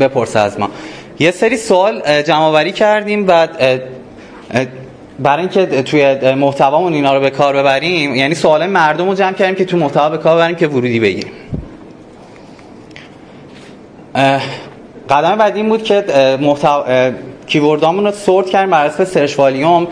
[0.00, 0.70] بپرسه از ما.
[1.18, 3.48] یه سری سوال جمع کردیم و
[5.18, 9.54] برای اینکه توی محتوامون اینا رو به کار ببریم یعنی سوال مردم رو جمع کردیم
[9.54, 11.32] که تو محتوا به کار ببریم که ورودی بگیریم.
[15.10, 16.04] قدم بعدی این بود که
[16.40, 17.10] محتوا
[17.46, 19.86] کیوردامون رو سورت کردیم بر اساس سرچ والیوم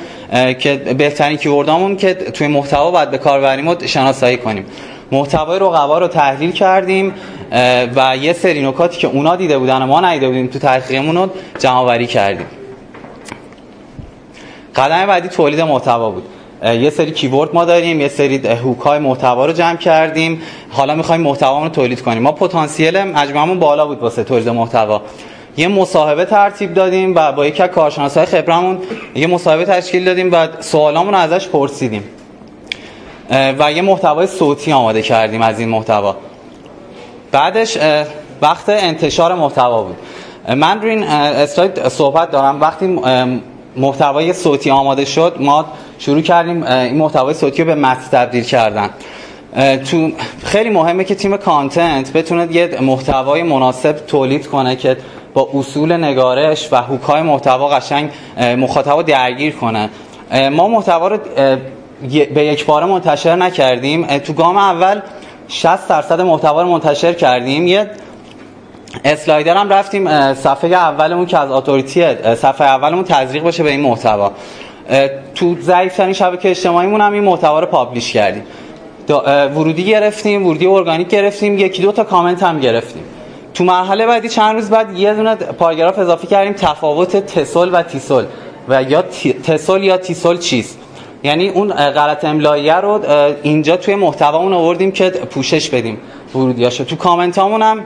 [0.59, 4.67] که بهترین کیوردامون که توی محتوا باید به کار ببریم و شناسایی کنیم.
[5.13, 7.15] محتوای رقبا رو تحلیل کردیم
[7.97, 11.31] و یه سری نکاتی که اونا دیده بودن و ما ندیده بودیم تو تحقیقمون رو
[11.59, 12.47] جمع کردیم.
[14.77, 16.23] قدم بعدی تولید محتوا بود.
[16.65, 20.43] یه سری کیورد ما داریم یه سری هوک های محتوا رو جمع کردیم.
[20.70, 22.23] حالا می‌خوایم محتوا رو تولید کنیم.
[22.23, 25.03] ما پتانسیل مجموعمون بالا بود واسه تولید محتوا.
[25.57, 28.78] یه مصاحبه ترتیب دادیم و با یکی از کارشناسای خبرمون
[29.15, 32.05] یه مصاحبه تشکیل دادیم و سوالامون رو ازش پرسیدیم.
[33.31, 36.16] و یه محتوای صوتی آماده کردیم از این محتوا.
[37.32, 37.78] بعدش
[38.43, 39.97] وقت انتشار محتوا بود.
[40.57, 42.61] من روی این اسلاید صحبت دارم.
[42.61, 42.99] وقتی
[43.77, 45.65] محتوای صوتی آماده شد ما
[45.99, 48.91] شروع کردیم این محتوای صوتی رو به متن تبدیل کردن.
[49.91, 50.11] تو
[50.45, 54.97] خیلی مهمه که تیم کانتنت بتونه یه محتوای مناسب تولید کنه که
[55.35, 58.11] با اصول نگارش و هوکای محتوا قشنگ
[58.59, 59.91] مخاطب درگیر کنه.
[60.53, 61.19] ما محتوا رو
[62.35, 64.19] به یک باره منتشر نکردیم.
[64.19, 65.01] تو گام اول
[65.49, 67.67] 60 درصد محتوا رو منتشر کردیم.
[67.67, 67.91] یه
[69.05, 74.33] اسلایدر هم رفتیم صفحه اولمون که از اتوریتی صفحه اولمون تزریق باشه به این محتوا.
[75.35, 78.43] تو ضعیف ترین شبکه اجتماعیمون هم این محتوا رو پابلیش کردیم.
[79.55, 83.03] ورودی گرفتیم ورودی ارگانیک گرفتیم یکی دو تا کامنت هم گرفتیم.
[83.55, 88.25] تو مرحله بعدی چند روز بعد یه دونه پاراگراف اضافه کردیم تفاوت تسول و تیسول
[88.69, 89.03] و یا
[89.43, 90.79] تسول یا تیسول چیست؟
[91.23, 93.01] یعنی اون غلط املایی رو
[93.43, 95.99] اینجا توی محتوامون آوردیم که پوشش بدیم
[96.35, 96.85] ورودیاشو.
[96.85, 97.83] تو کامنت هم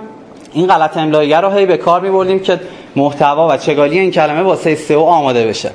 [0.54, 2.60] این غلط املایی رو هی به کار می‌بردیم که
[2.96, 5.70] محتوا و چگالی این کلمه واسه سئو آماده بشه.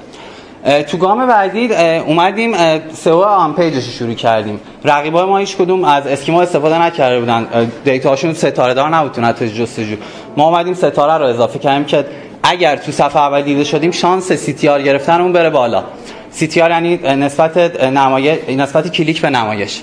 [0.87, 1.73] تو گام بعدی
[2.07, 2.53] اومدیم
[2.93, 4.59] سئو on page ش شروع کردیم.
[4.85, 7.47] رقیبای ما هیچ کدوم از schema استفاده نکرده بودن.
[7.83, 9.95] data شون ستاره دار نبود تو نتایج جستجو.
[10.37, 12.05] ما اومدیم ستاره رو اضافه کردیم که
[12.43, 15.83] اگر تو صفحه اول دیده شدیم شانس CTR گرفتن اون بره بالا.
[16.31, 19.81] CTR یعنی نسبت نمایش نسبت کلیک به نمایش.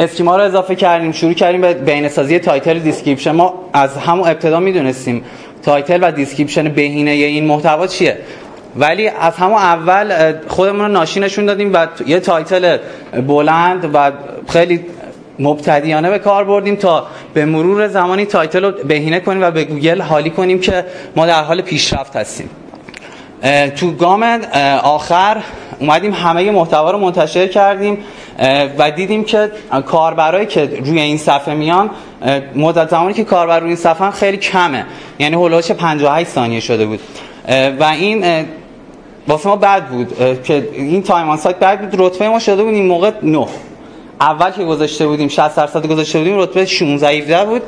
[0.00, 3.30] schema رو اضافه کردیم شروع کردیم به بهینه‌سازی title description.
[3.30, 5.24] ما از همون ابتدا می‌دونستیم
[5.62, 8.18] title و description بهینه این محتوا چیه.
[8.76, 12.76] ولی از همون اول خودمون رو ناشی نشون دادیم و یه title
[13.26, 14.12] بلند و
[14.48, 14.80] خیلی
[15.38, 20.00] مبتدیانه به کار بردیم تا به مرور زمانی title رو بهینه کنیم و به گوگل
[20.00, 20.84] حالی کنیم که
[21.16, 22.50] ما در حال پیشرفت هستیم.
[23.76, 24.22] تو گام
[24.82, 25.42] آخر
[25.80, 27.98] اومدیم همه محتوا رو منتشر کردیم
[28.78, 29.50] و دیدیم که
[29.86, 31.90] کاربرایی که روی این صفحه میان
[32.54, 34.86] مدت زمانی که کاربر روی این صفحه خیلی کمه.
[35.18, 37.00] یعنی هولوش 58 ثانیه شده بود.
[37.80, 38.24] و این
[39.28, 42.00] واسه ما بد بود که این تایم آن سایت بد بود.
[42.00, 43.46] رتبه ما شده بود این موقع 9
[44.20, 47.62] اول که گذاشته بودیم 60 درصد گذاشته بودیم رتبه 16 17 بود.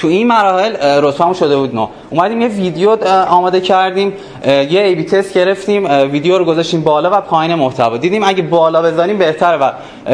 [0.00, 1.88] تو این مراحل رتبهمون شده بود نو.
[2.10, 2.96] اومدیم یه ویدیو
[3.28, 4.12] آماده کردیم
[4.46, 7.96] یه ای بی تست گرفتیم ویدیو رو گذاشتیم بالا و پایین محتوا.
[7.96, 9.70] دیدیم اگه بالا بزنیم بهتره و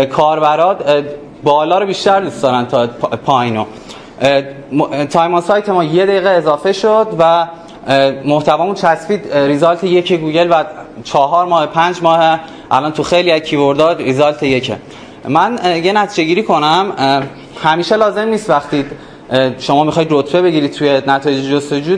[0.06, 1.04] کاربرات
[1.42, 2.86] بالا رو بیشتر دوست دارن تا
[3.26, 3.64] پایینو.
[5.10, 7.46] time سایت ما یه دقیقه اضافه شد و
[8.24, 10.64] محتوامون چسبید result یک گوگل و
[11.04, 12.40] چهار ماه پنج ماه.
[12.70, 14.76] الان تو خیلی از keyword ها result یکه.
[15.28, 16.92] من یه نتیجه گیری کنم
[17.62, 18.84] همیشه لازم نیست وقتی
[19.58, 21.96] شما می‌خواید رتبه بگیرید توی نتایج جستجو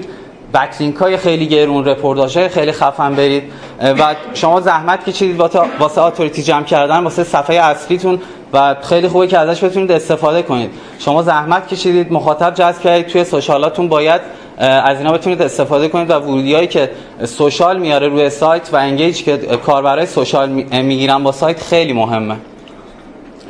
[0.55, 3.42] backlink های خیلی گرون رپورتاج های خیلی خفن برید.
[3.80, 5.40] و شما زحمت کشیدید
[5.80, 8.20] واسه اتوریتی جمع کردن واسه صفحه اصلیتون.
[8.52, 10.70] و خیلی خوبه که ازش بتونید استفاده کنید.
[10.98, 13.06] شما زحمت کشیدید مخاطب جذب کردید.
[13.06, 14.20] توی سوشالاتون باید
[14.59, 16.10] از اینا بتونید استفاده کنید.
[16.10, 16.90] و ورودی که
[17.24, 20.48] سوشال میاره روی سایت و انگیج که کاربرای سوشال
[20.82, 22.36] می‌گیرن با سایت خیلی مهمه.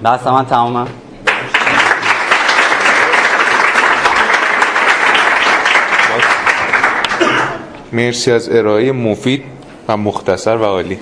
[0.02, 0.86] بحث من تمامه.
[7.93, 9.43] مرسی از ارائه مفید
[9.89, 10.98] و مختصر و عالی.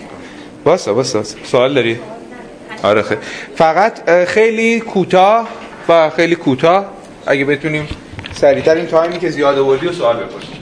[0.64, 1.98] باسا باسا سوال داری؟
[2.82, 3.20] آره خیلی.
[3.54, 5.48] فقط خیلی کوتاه
[5.88, 6.86] و خیلی کوتاه.
[7.26, 7.88] اگه بتونیم
[8.32, 10.55] سریعتر این تایمی که زیاد آوردی و سوال بپرسیم.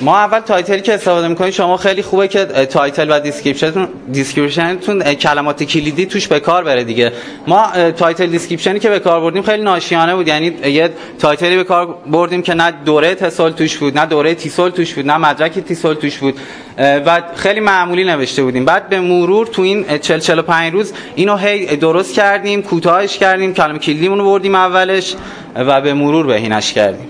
[0.00, 3.88] ما اول title ی که استفاده می‌کنیم شما خیلی خوبه که title و description تون
[4.12, 7.12] description تون کلمات کلیدی توش به کار بره دیگه.
[7.46, 10.28] ما title description ی که به کار بردیم خیلی ناشیانه بود.
[10.28, 14.34] یعنی یه title ی به کار بردیم که نه دوره تسول توش بود نه دوره
[14.34, 16.34] تیسول توش بود نه مدرک تیسول توش بود
[16.78, 18.64] و خیلی معمولی نوشته بودیم.
[18.64, 23.78] بعد به مرور تو این 40 45 روز اینو هی درست کردیم کوتاهش کردیم کلمه
[23.78, 25.14] کلیدیمون رو بردیم اولش
[25.56, 27.08] و به مرور بهینش کردیم.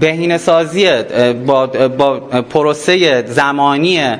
[0.00, 1.02] بهینه سازی
[1.46, 4.16] با, با پروسه زمانی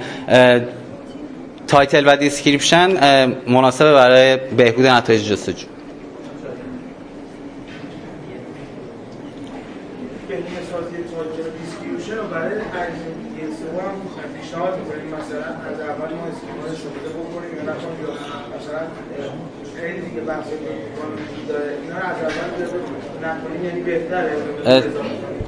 [1.67, 2.89] title و description
[3.49, 5.67] مناسبه برای بهبود نتایج جستجو.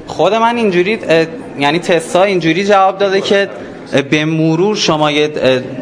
[0.06, 0.98] خود من اینجوری
[1.58, 3.48] یعنی تستا اینجوری جواب داده که
[4.10, 5.30] به مرور شما یه,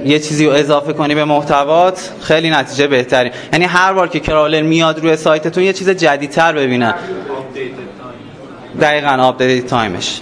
[0.05, 3.30] یه چیزی رو اضافه کنی به محتوات خیلی نتیجه بهتری.
[3.52, 6.94] یعنی هر بار که crawler میاد روی سایتتون یه چیز جدیدتر ببینه.
[8.80, 10.20] دقیقا update time ش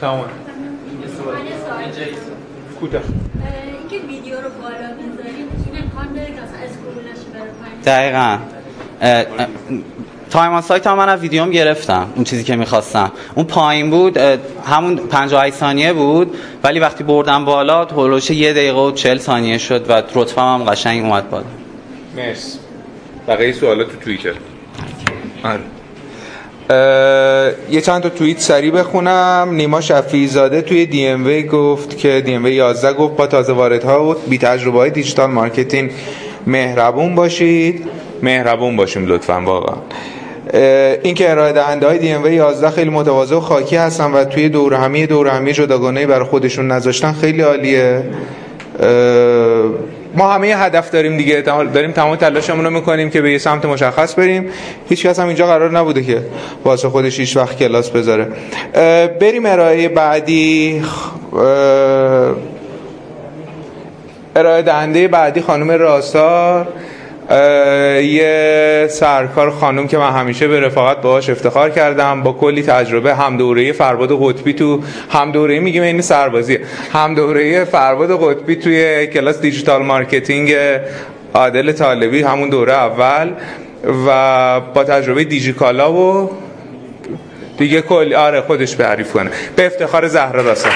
[0.00, 0.24] تمام.
[2.80, 3.02] کوتاه.
[3.90, 8.38] اینکه ویدیو رو بالا می‌ذاریم این امکان داره که اصلا scroll ش بره دقیقا.
[10.30, 13.12] time on site هم من از ویدیوم گرفتم اون چیزی که می‌خواستم.
[13.34, 14.18] اون پایین بود
[14.66, 19.18] همون 58 ثانیه بود ولی وقتی بردم بالا حول و حوش یه دقیقه و 40
[19.18, 21.44] ثانیه شد و رتبه هم قشنگ اومد بالا.
[22.16, 22.58] مرسی.
[23.28, 24.32] بقیه سوالات تو توییتر.
[25.44, 25.60] آره.
[27.70, 29.48] یه چند تا توییت سریع بخونم.
[29.52, 34.38] نیما شفیع زاده توی DMWay گفت که DMWay 11 گفت با تازه واردها و بی
[34.38, 35.90] تجربه های digital marketing
[36.46, 37.88] مهربون باشید.
[38.22, 39.76] مهربون باشیم لطفا واقعا.
[41.02, 44.48] این که ارائه دهنده های دی ام 11 خیلی متواضع و خاکی هستن و توی
[44.48, 48.02] دور همی دور همی جداگانه برای خودشون نذاشتن خیلی عالیه.
[50.16, 51.40] ما همه هدف داریم دیگه.
[51.74, 54.48] داریم تمام تلاشمون رو می‌کنیم که به یه سمت مشخص بریم.
[54.88, 56.22] هیچ کس هم اینجا قرار نبوده که
[56.64, 58.26] واسه خودش هیچ وقت کلاس بذاره.
[59.20, 60.82] بریم ارائه بعدی.
[64.36, 66.68] ارائه دهنده بعدی خانم راستار
[68.02, 73.36] یه سرکار خانم که من همیشه به رفاقت باهاش افتخار کردم با کلی تجربه هم
[73.36, 74.80] دوره فربد قطبی تو
[75.10, 76.60] هم دوره میگیم این سربازیه
[76.92, 80.54] هم دوره فربد قطبی توی کلاس digital marketing
[81.34, 83.32] عادل طالبی همون دوره اول.
[84.06, 86.30] و با تجربه دیجیکالا و
[87.58, 89.30] دیگه کلی آره خودش تعریف کنه.
[89.56, 90.68] به افتخار زهرا راسا.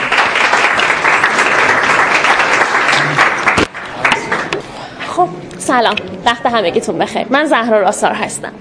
[5.64, 5.94] سلام.
[6.26, 7.26] وقت همگیتون بخیر.
[7.30, 8.52] من زهرا راسار هستم.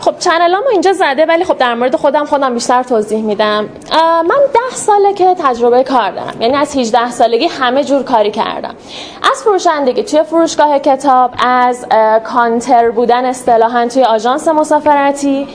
[0.00, 3.68] خب چنلامو اینجا زده ولی خب در مورد خودم خودم بیشتر توضیح میدم.
[4.28, 6.42] من ده ساله که تجربه کار دارم.
[6.42, 8.74] یعنی از 18 سالگی همه جور کاری کردم.
[9.32, 11.86] از فروشندگی توی فروشگاه کتاب از
[12.24, 15.48] کانتر بودن اصطلاحا توی آژانس مسافرتی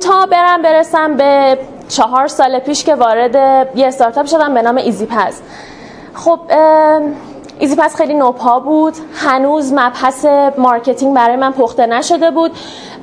[0.00, 1.58] تا برم برسم به
[1.88, 3.34] چهار سال پیش که وارد
[3.76, 5.40] یه استارتاپ شدم به نام ایزی پز.
[6.14, 6.38] خب
[7.58, 8.94] ایزی پز خیلی نوپا بود.
[9.14, 10.24] هنوز مبحث
[10.58, 12.50] marketing برای من پخته نشده بود.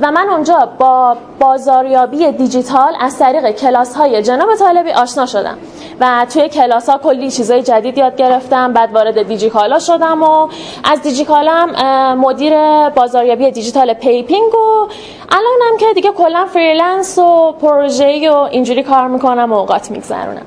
[0.02, 5.58] و من اونجا با بازاریابی دیجیتال از طریق کلاس های جناب طالبی آشنا شدم.
[6.00, 8.74] و توی کلاس ها کلی چیزای جدید یاد گرفتم.
[8.74, 10.48] بعد وارد دیجیکالا شدم و
[10.84, 11.70] از دیجیکالم
[12.16, 12.54] مدیر
[12.90, 14.88] بازاریابی دیجیتال PayPing و
[15.30, 20.46] الانم که دیگه کلا freelance و پروژه و اینجوری کار می‌کنم و اوقات میگذرونم.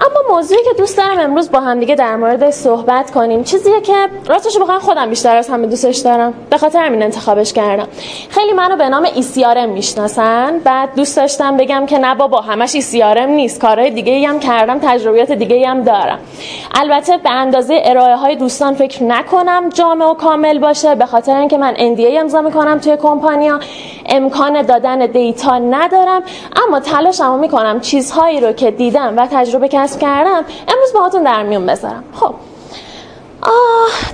[0.00, 3.44] اما موضوعی که دوست دارم امروز با هم دیگه در مورد صحبت کنیم.
[3.44, 3.94] چیزیه که
[4.26, 6.34] راستش بخوام خودم بیشتر از همه دوستش دارم.
[6.50, 7.88] به خاطر همین انتخابش کردم.
[8.28, 10.58] خیلی منو به نام ECRM می‌شناسن.
[10.58, 13.60] بعد دوست داشتم بگم که نه بابا همش ECRM نیست.
[13.60, 16.18] کارهای دیگه هم کردم تجربیات دیگه هم دارم.
[16.74, 20.94] البته به اندازه ارائه های دوستان فکر نکنم جامع و کامل باشه.
[20.94, 23.60] به خاطر اینکه من NDA امضا می‌کنم توی کمپانیا.
[24.08, 26.22] امکان دادن دیتا ندارم.
[26.66, 31.66] اما تلاشمو می‌کنم چیزهایی رو که دیدم و تجربه کسب کردم امروز باهاتون در میون
[31.66, 32.04] بذارم.
[32.14, 32.34] خب.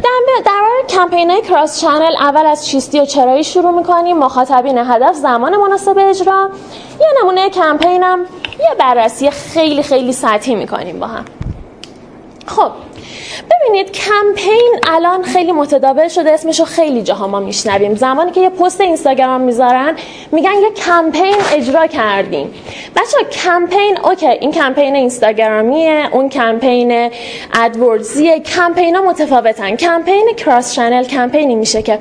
[0.05, 4.17] در در کمپین های کراس چنل اول از چیستی و چرایی شروع می‌کنیم.
[4.19, 6.51] مخاطبین هدف زمان مناسب اجرا.
[7.01, 8.21] یه نمونه کمپینم
[8.59, 11.25] یه بررسی خیلی خیلی سطحی می‌کنیم با هم.
[12.47, 12.71] خب.
[13.51, 17.95] ببینید کمپین الان خیلی متداول شده اسمشو خیلی جاها ما میشنویم.
[17.95, 19.97] زمانی که یه پست اینستاگرام می‌ذارن
[20.33, 22.55] میگن یه کمپین اجرا کردیم.
[22.97, 27.11] بچه‌ها کمپین OK این کمپین اینستاگرامیه اون کمپین
[27.55, 28.41] AdWords یه.
[28.41, 29.77] کمپین ها متفاوتن.
[29.77, 31.99] کمپین cross channel کمپینی میشه که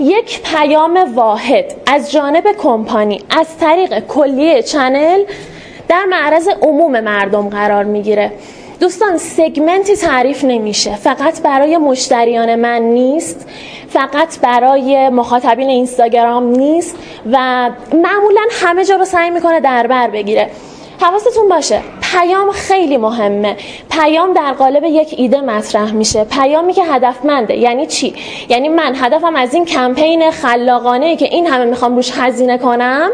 [0.00, 5.24] یک پیام واحد از جانب کمپانی از طریق کلیه channel
[5.88, 8.32] در معرض عموم مردم قرار می‌گیره.
[8.80, 10.96] دوستان سگمنتی تعریف نمیشه.
[10.96, 13.46] فقط برای مشتریان من نیست.
[13.88, 16.96] فقط برای مخاطبین اینستاگرام نیست
[17.32, 20.50] و معمولا همه جا رو سعی می‌کنه در بر بگیره.
[21.00, 21.80] حواستون باشه
[22.12, 23.56] پیام خیلی مهمه.
[23.90, 26.24] پیام در قالب یک ایده مطرح میشه.
[26.24, 27.56] پیامی که هدفمنده.
[27.56, 28.14] یعنی چی؟
[28.48, 33.10] یعنی من هدفم از این کمپین خلاقانه ای که این همه می‌خوام روش هزینه کنم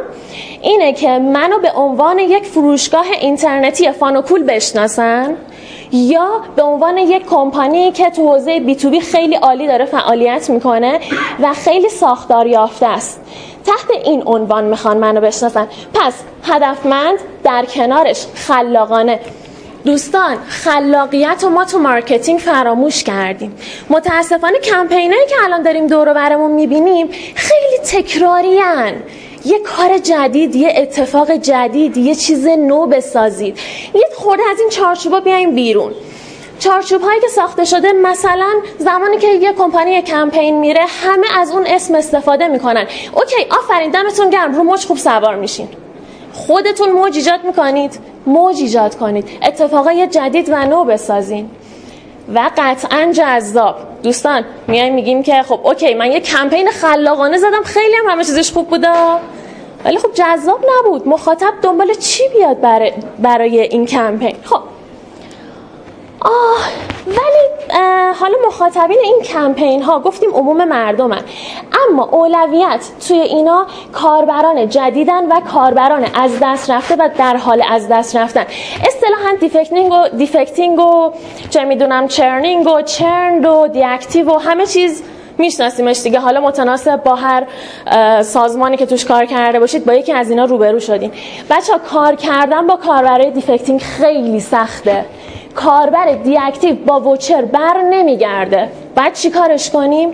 [0.62, 5.36] اینه که منو به عنوان یک فروشگاه اینترنتی fun و cool بشناسن.
[5.94, 11.00] یا به عنوان یک کمپانی که تو حوزه B2B خیلی عالی داره فعالیت می‌کنه
[11.40, 13.20] و خیلی ساختار یافته است.
[13.66, 15.68] تحت این عنوان می‌خوان منو بشناسن.
[15.94, 19.20] پس هدفمند در کنارش خلاقانه.
[19.84, 23.56] دوستان خلاقیت رو ما تو marketing فراموش کردیم.
[23.90, 28.60] متاسفانه کمپینایی که الان داریم دور برمون می‌بینیم خیلی تکراری
[29.44, 33.58] یه کار جدید یه اتفاق جدید یه چیز نو بسازید.
[33.94, 35.92] یه خورده از این چارچوبا بیایم بیرون.
[36.58, 41.66] چارچوب هایی که ساخته شده مثلا زمانی که یه کمپانی کمپین میره همه از اون
[41.66, 42.86] اسم استفاده می‌کنن.
[43.12, 45.68] اوکی آفرین دمتون گرم رو موج خوب سوار میشین.
[46.32, 47.98] خودتون موج ایجاد می‌کنید.
[48.26, 49.28] موج ایجاد کنید.
[49.42, 51.50] اتفاقای جدید و نو بسازین.
[52.34, 53.76] و قطعا جذاب.
[54.02, 58.52] دوستان میایم میگیم که خب OK من یه کمپین خلاقانه زدم خیلی هم همه چیزش
[58.52, 58.88] خوب بوده.
[59.84, 61.08] ولی خب جذاب نبود.
[61.08, 64.60] مخاطب دنبال چی بیاد برای, برای این کمپین؟ خب
[66.24, 66.68] آه
[67.06, 67.74] ولی
[68.20, 71.22] حالا مخاطبین این کمپین ها گفتیم عموم مردمن.
[71.88, 77.88] اما اولویت توی اینا کاربران جدیدن و کاربران از دست رفته و در حال از
[77.88, 78.46] دست رفتن.
[78.86, 81.12] اصطلاحا defecting و defecting و
[81.50, 85.02] چه می‌دونم churning و churned و deactive و همه چیز
[85.38, 86.20] میشناسیمش دیگه.
[86.20, 87.46] حالا متناسب با هر
[88.22, 91.12] سازمانی که توش کار کرده باشید با یکی از اینا روبرو شدین
[91.50, 95.04] بچه‌ها کار کردن با کاربرای defecting خیلی سخته.
[95.54, 98.68] کاربر deactive با voucher بر نمیگرده.
[98.94, 100.08] بعد چی کارش کنیم؟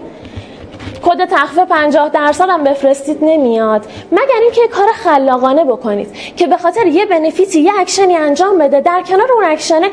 [1.03, 3.87] کد تخفیف 50 درصد هم بفرستید نمیاد.
[4.13, 8.81] مگر اینکه کار خلاقانه بکنید که به خاطر یه benefit ی یه اکشنی انجام بده
[8.81, 9.91] در کنار اون اکشنه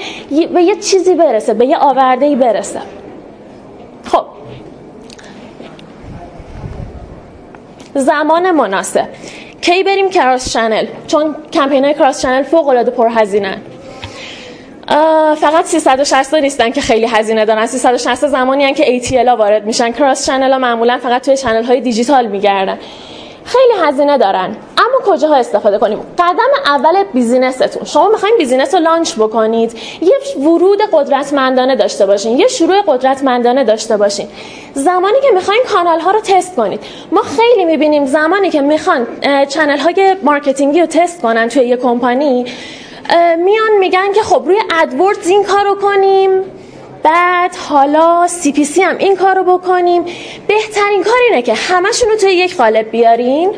[0.53, 2.81] به یه چیزی برسه به یه آورده برسه.
[4.05, 4.25] خب.
[7.93, 9.07] زمان مناسب.
[9.61, 13.57] کی بریم cross channel؟ چون کمپین های cross channel فوق العاده پرهزینه
[15.35, 17.65] فقط 360 نیستن که خیلی هزینه دارن.
[17.65, 19.91] 360 زمانی هن که ATL ها وارد میشن.
[19.91, 22.79] cross channel ها معمولا فقط توی channel های دیجیتال میگردن.
[23.43, 24.55] خیلی هزینه دارن.
[24.77, 27.85] اما کجاها استفاده کنیم؟ قدم اول business تون.
[27.85, 29.77] شما می‌خواین business رو launch بکنید.
[30.01, 32.39] یه ورود قدرتمندانه داشته باشین.
[32.39, 34.27] یه شروع قدرتمندانه داشته باشین.
[34.73, 36.79] زمانی که می‌خواین کانال ها رو تست کنید.
[37.11, 39.07] ما خیلی می‌بینیم زمانی که می‌خوان
[39.49, 42.45] channel های marketing ی رو تست کنن توی یه کمپانی
[43.37, 46.31] میان میگن که خب روی AdWords این کارو کنیم.
[47.07, 50.05] بعد حالا CPC هم این رو بکنیم.
[50.47, 53.51] بهترین کار اینه که همشون رو توی یک قالب بیارین.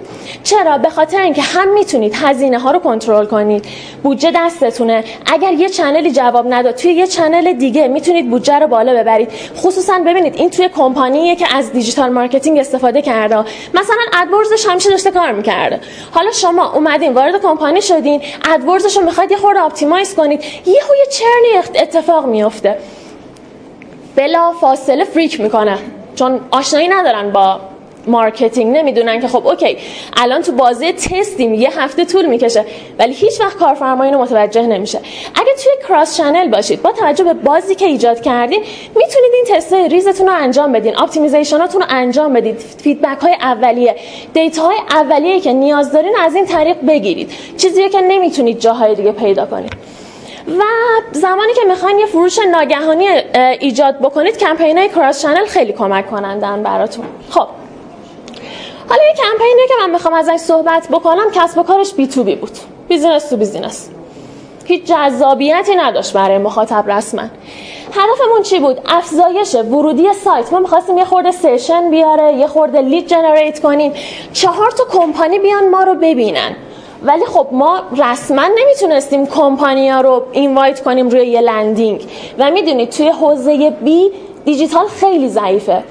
[0.44, 3.66] چرا؟ به خاطر اینکه هم می‌تونید هزینه ها رو کنترل کنید.
[4.04, 5.04] بودجه دستتونه.
[5.26, 9.32] اگر یه channel ی جواب نداد توی یه channel دیگه می‌تونید بودجه رو بالا ببرید.
[9.58, 13.40] خصوصا ببینید این توی کمپانیه که از digital marketing استفاده کرده.
[13.74, 15.80] مثلا AdWordsش همیشه داشته کار می‌کرده.
[16.12, 18.22] حالا شما اومدین وارد کمپانی شدین.
[18.52, 20.44] AdWordsش رو می‌خواید یه خورده optimize کنید.
[20.66, 22.78] یه یه churnی اتفاق میفته
[24.20, 25.78] بلا فاصله freak می‌کنه.
[26.16, 27.60] چون آشنایی ندارن با
[28.08, 29.78] marketing نمی‌دونن که خب okay.
[30.18, 32.66] الان تو بازی تستیم یه هفته طول می‌کشه
[33.00, 35.00] ولی هیچ وقت کارفرما اینو متوجه نمیشه.
[35.36, 38.60] اگه توی cross channel باشید با توجه به بازی که ایجاد کردین
[38.96, 41.00] می‌تونید این تست ریزتون رو انجام بدین.
[41.00, 43.96] optimization اتون رو انجام بدید feedback های اولیه
[44.34, 47.32] data های اولیه که نیاز دارین از این طریق بگیرید.
[47.58, 49.99] چیزی که نمی‌تونید جاهای دیگه پیدا کنید.
[50.60, 50.64] و
[51.12, 53.08] زمانی که می‌خواین یه فروش ناگهانی
[53.60, 57.06] ایجاد بکنید کمپین های cross channel خیلی کمک کنندن براتون.
[57.30, 57.48] خب.
[58.90, 62.58] حالا یه کمپینی که من می‌خوام ازش صحبت بکنم کسب و کارش B2B بود.
[62.88, 63.90] business to business.
[64.66, 67.22] هیچ جذابیتی نداشت برای مخاطب رسما.
[67.94, 70.54] هدفمون چی بود؟ افزایش ورودی سایت.
[70.54, 73.94] ما می‌خواستیم یه خورده session بیاره یه خورده lead generate کنیم
[74.34, 76.56] چهار تا کمپانی بیان ما رو ببینن.
[77.04, 82.06] ولی خب ما رسما نمی‌تونستیم کمپانیا رو invite کنیم روی یه landing.
[82.38, 84.12] و می‌دونید توی حوزه B
[84.46, 85.84] digital خیلی ضعیفه.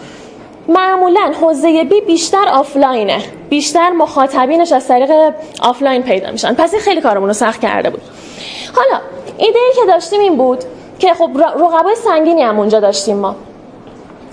[0.69, 3.23] معمولا حوزه B بیشتر آفلاینه.
[3.49, 5.11] بیشتر مخاطبینش از طریق
[5.63, 6.55] آفلاین پیدا میشن.
[6.55, 8.03] پس این خیلی کارمون رو سخت کرده بود.
[8.77, 9.01] حالا
[9.39, 10.59] ایده ای که داشتیم این بود
[10.99, 13.37] که خب رقبای سنگینی هم اونجا داشتیم ما.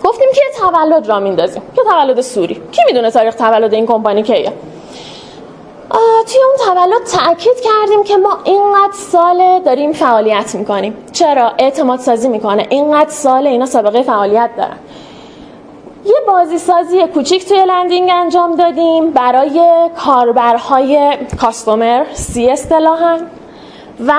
[0.03, 1.61] گفتیم که تولد را میندازیم.
[1.75, 2.61] که تولد صوری.
[2.71, 4.51] کی می‌دونه تاریخ تولد این کمپانی کیه؟
[5.89, 10.97] توی اون تولد تاکید کردیم که ما اینقدر ساله داریم فعالیت می‌کنیم.
[11.11, 12.67] چرا؟ اعتماد سازی می‌کنه.
[12.69, 14.77] اینقدر ساله اینا سابقه فعالیت دارن.
[16.05, 23.17] یه بازی سازی کوچیک توی landing انجام دادیم برای کاربرهای customer C اصطلاحا
[24.07, 24.13] و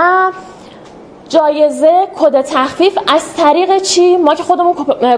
[1.28, 4.74] جایزه کد تخفیف از طریق چی؟ ما که خودمون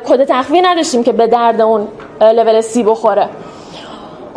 [0.08, 1.88] کد تخفیف نداشتیم که به درد اون
[2.20, 3.28] لول سی بخوره.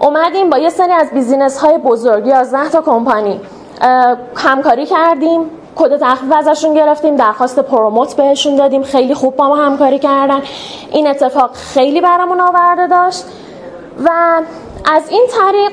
[0.02, 3.42] اومدیم با یه سری از business های بزرگ 11 تا کمپانی
[4.36, 5.42] همکاری کردیم
[5.76, 10.42] کد تخفیف ازشون گرفتیم درخواست promote بهشون دادیم خیلی خوب با ما همکاری کردن.
[10.92, 13.26] این اتفاق خیلی برامون آورده داشت
[14.06, 14.10] و
[14.94, 15.72] از این طریق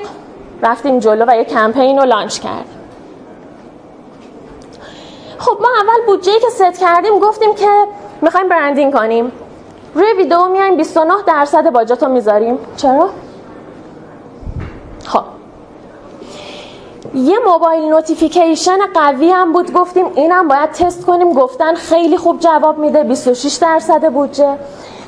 [0.63, 2.79] رفتیم جلو و یه کمپین رو launch کردیم.
[5.37, 7.67] خب ما اول بودجه که ست کردیم گفتیم که
[8.21, 9.31] می‌خوایم branding کنیم.
[9.93, 12.59] روی ویدیو میایم 29 درصد budget رو می‌ذاریم.
[12.77, 13.09] چرا؟
[15.09, 15.23] خب.
[17.15, 19.73] یه mobile notification قوی هم بود.
[19.73, 21.33] گفتیم اینم باید تست کنیم.
[21.33, 23.03] گفتن خیلی خوب جواب میده.
[23.03, 24.57] 26 درصد بودجه.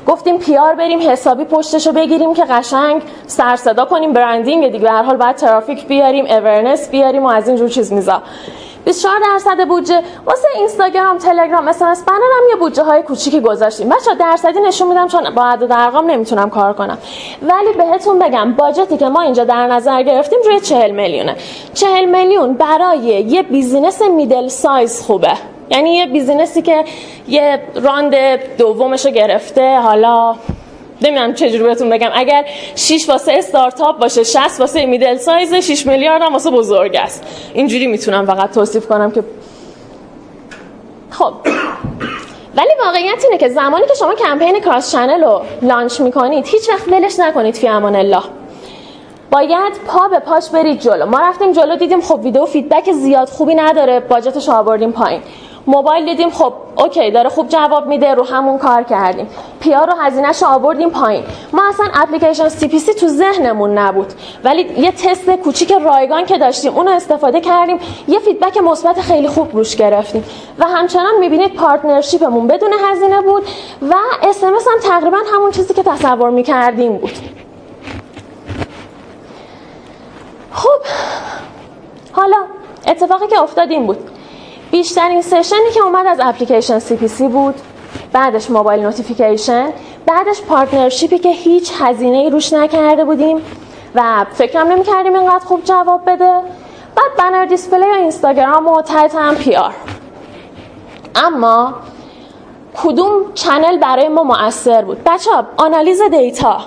[0.08, 4.14] گفتیم PR بریم حسابی پشتشو بگیریم که قشنگ سر صدا کنیم.
[4.14, 4.84] branding دیگه.
[4.84, 8.22] به هر حال باید ترافیک بیاریم awareness بیاریم و از این جور چیز میزا
[8.86, 10.02] 24 درصد بودجه.
[10.26, 13.90] واسه اینستاگرام تلگرام SM هم یه بودجه های کوچیکی گذاشتیم.
[13.90, 16.98] بچه‌ها درصدی نشون میدم چون با عدد ارقام نمی‌تونم کار کنم.
[17.42, 21.36] ولی بهتون بگم budget ی که ما اینجا در نظر گرفتیم روی 40 میلیونه.
[21.74, 25.34] 40 میلیون برای یه business middle size خوبه.
[25.70, 26.86] یعنی یه business ی که
[27.28, 28.16] یه round
[28.58, 30.36] دومش رو گرفته حالا
[31.02, 32.10] نمی‌دونم چجوری بهتون بگم.
[32.14, 32.46] اگر
[32.76, 37.24] 6 واسه استارتاپ باشه 60 واسه middle size 6 میلیارد هم واسه بزرگ است.
[37.54, 39.24] اینجوری می‌تونم فقط توصیف کنم که
[41.10, 41.34] خب.
[42.56, 46.88] ولی واقعیت اینه که زمانی که شما کمپین cross channel رو launch می‌کنید هیچ وقت
[46.88, 48.24] ولش نکنید فی امان الله.
[49.32, 51.06] باید پا به پاش برید جلو.
[51.06, 54.00] ما رفتیم جلو دیدیم خب ویدیو feedback زیاد خوبی نداره.
[54.00, 55.22] budget ش آوردیم پایین.
[55.68, 59.28] موبایل دیدیم خب okay داره خوب جواب میده رو همون کار کردیم.
[59.60, 61.24] PR رو هزینهش آوردیم پایین.
[61.54, 64.14] ما اصلا application CPC تو ذهنمون نبود.
[64.44, 67.80] ولی یه تست کوچیک رایگان که داشتیم اونو استفاده کردیم.
[68.08, 70.24] یه feedback مثبت خیلی خوب روش گرفتیم.
[70.60, 73.44] و همچنان می‌بینید partnership مون بدون هزینه بود
[73.82, 77.18] و S هم تقریبا همون چیزی که تصور می‌کردیم بود.
[80.52, 80.80] خب
[82.12, 82.38] حالا
[82.88, 84.11] اتفاقی که افتاد بود.
[84.72, 87.56] بیشترین session ی که اومد از application C بود.
[88.14, 89.70] بعدش mobile notification.
[90.06, 93.38] بعدش partnership ی که هیچ هزینه ای روش نکرده بودیم
[93.96, 96.34] و فکرم نمی کردیم اینقدر خوب جواب بده.
[96.96, 99.74] بعد banner display و اینستاگرام و تایت هم PR
[101.16, 101.74] اما
[102.84, 106.58] کدوم channel برای ما مؤثر بود؟ بچه آنالیز data.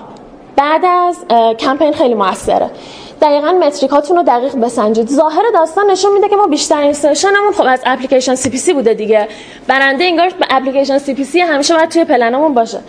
[0.56, 1.24] بعد از
[1.59, 2.70] کمپین خیلی موثره
[3.20, 5.08] دقیقا metric اتون رو دقیق بسنجید.
[5.08, 9.28] ظاهر داستان نشون میده که ما بیشترین session مون خب از application CPC بوده دیگه.
[9.66, 12.80] برنده انگار application CPC همیشه باید توی پلنمون باشه.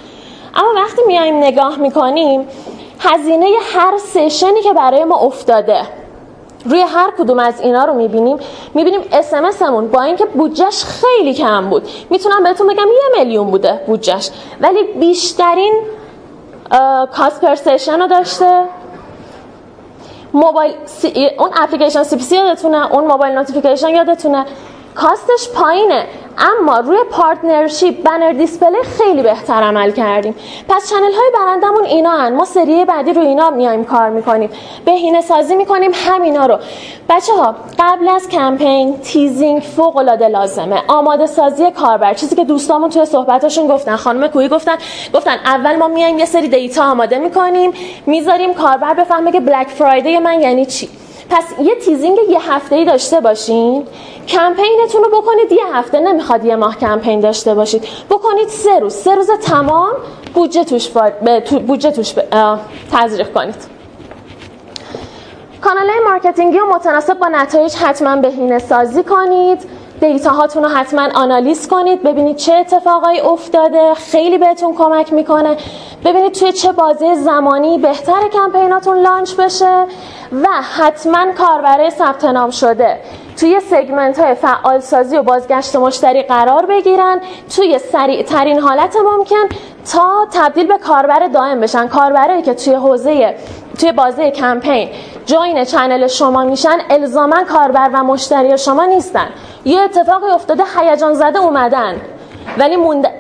[0.56, 2.47] اما وقتی میایم نگاه می‌کنیم
[2.99, 5.81] هزینه هر session ی که برای ما افتاده
[6.65, 8.38] روی هر کدوم از اینا رو می‌بینیم
[8.73, 11.88] می‌بینیم S مون با اینکه بودجهش خیلی کم بود.
[12.10, 14.30] می‌تونم بهتون بگم یه میلیون بوده بودجهش.
[14.61, 15.73] ولی بیشترین
[17.16, 18.64] cost per session رو داشته.
[20.36, 21.30] mobile C...
[21.40, 24.45] اون application CPC یادتونه؟ اون mobile notification یادتونه؟
[24.95, 26.07] cost ش پایینه.
[26.38, 30.36] اما روی partnership banner display خیلی بهتر عمل کردیم.
[30.70, 32.34] پس channel های برندمون اینا هن.
[32.34, 34.49] ما سری بعدی رو اینا میایم کار می‌کنیم.
[34.86, 36.57] بهینه سازی می‌کنیم همینا رو.
[37.10, 40.84] بچه ها قبل از کمپین teasing فوق العاده لازمه.
[40.88, 42.14] آماده سازی کاربر.
[42.14, 44.76] چیزی که دوستامون توی صحبتاشون گفتن خانم کوی گفتن
[45.14, 47.72] گفتن اول ما میایم یه سری data آماده می‌کنیم
[48.06, 50.90] می‌ذاریم کاربر بفهمه که Black Friday من یعنی چی.
[51.30, 53.88] پس یه teasing یه هفته ای داشته باشین.
[54.28, 55.52] campaignتون رو بکنید.
[55.52, 57.84] یه هفته نمی‌خواد یه ماه کمپین داشته باشید.
[58.10, 58.93] بکنید سه روز.
[58.93, 59.91] سه روز تمام
[60.34, 60.89] بودجه توش,
[61.68, 62.14] بودجه توش
[62.91, 63.56] تزریق کنید.
[65.61, 69.60] کانال marketingی رو متناسب با نتایج حتما بهینه سازی کنید.
[70.02, 75.58] data هاتون رو حتما آنالیز کنید ببینید چه اتفاقایی افتاده خیلی بهتون کمک می‌کنه.
[76.06, 79.86] ببینید توی چه بازه زمانی بهتر campaignاتون launch بشه
[80.32, 80.48] و
[80.78, 83.00] حتما کاربره ثبت نام شده.
[83.40, 87.22] توی segment های فعال سازی و بازگشت مشتری قرار بگیرن.
[87.56, 89.56] توی سریع ترین حالت ممکن
[89.92, 91.88] تا تبدیل به کاربر دائم بشن.
[91.88, 93.36] کاربرایی که توی حوزه
[93.80, 94.90] توی بازه campaign
[95.26, 99.27] join channel شما میشن الزاما کاربر و مشتری شما نیستن.
[99.65, 102.02] یه اتفاقی افتاده هیجان زده اومدن.
[102.57, 103.11] ولی مونده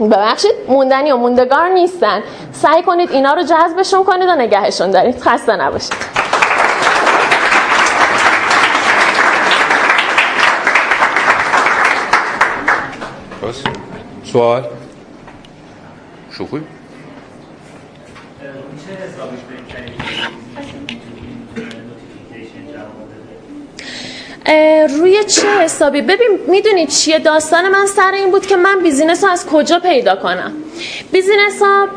[0.00, 2.22] ببخشید موندنی و موندگار نیستن.
[2.52, 5.20] سعی کنید اینا رو جذبشون کنید و نگهشون دارید.
[5.20, 5.94] خسته نباشید.
[14.32, 14.64] سوال.
[16.30, 16.62] شوخی
[24.98, 29.30] روی چه حسابی؟ ببین می‌دونید چیه؟ داستان من سر این بود که من business رو
[29.30, 30.52] از کجا پیدا کنم؟
[31.12, 31.88] business ها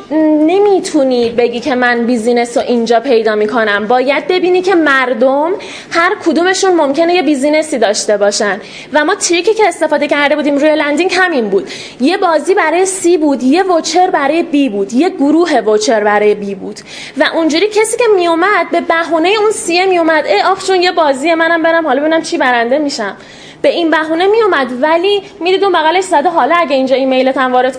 [0.45, 3.87] نمی‌تونی بگی که من business رو اینجا پیدا می‌کنم.
[3.87, 5.51] باید ببینی که مردم
[5.91, 8.61] هر کدومشون ممکنه یه businessی داشته باشن.
[8.93, 11.69] و ما trickی که استفاده کرده بودیم روی landing همین بود.
[12.01, 16.55] یه بازی برای C بود یه voucher برای B بود یه گروه voucher برای B
[16.55, 16.79] بود.
[17.17, 21.33] و اونجوری کسی که میومد به بهونه اون Cه میومد ای آخ چون یه بازی
[21.33, 23.17] منم برم حالا ببینم چی برنده میشم.
[23.61, 27.77] به این بهونه میومد ولی می‌دید اون بغلش زده حالا اگه اینجا ایمیلت هم وارد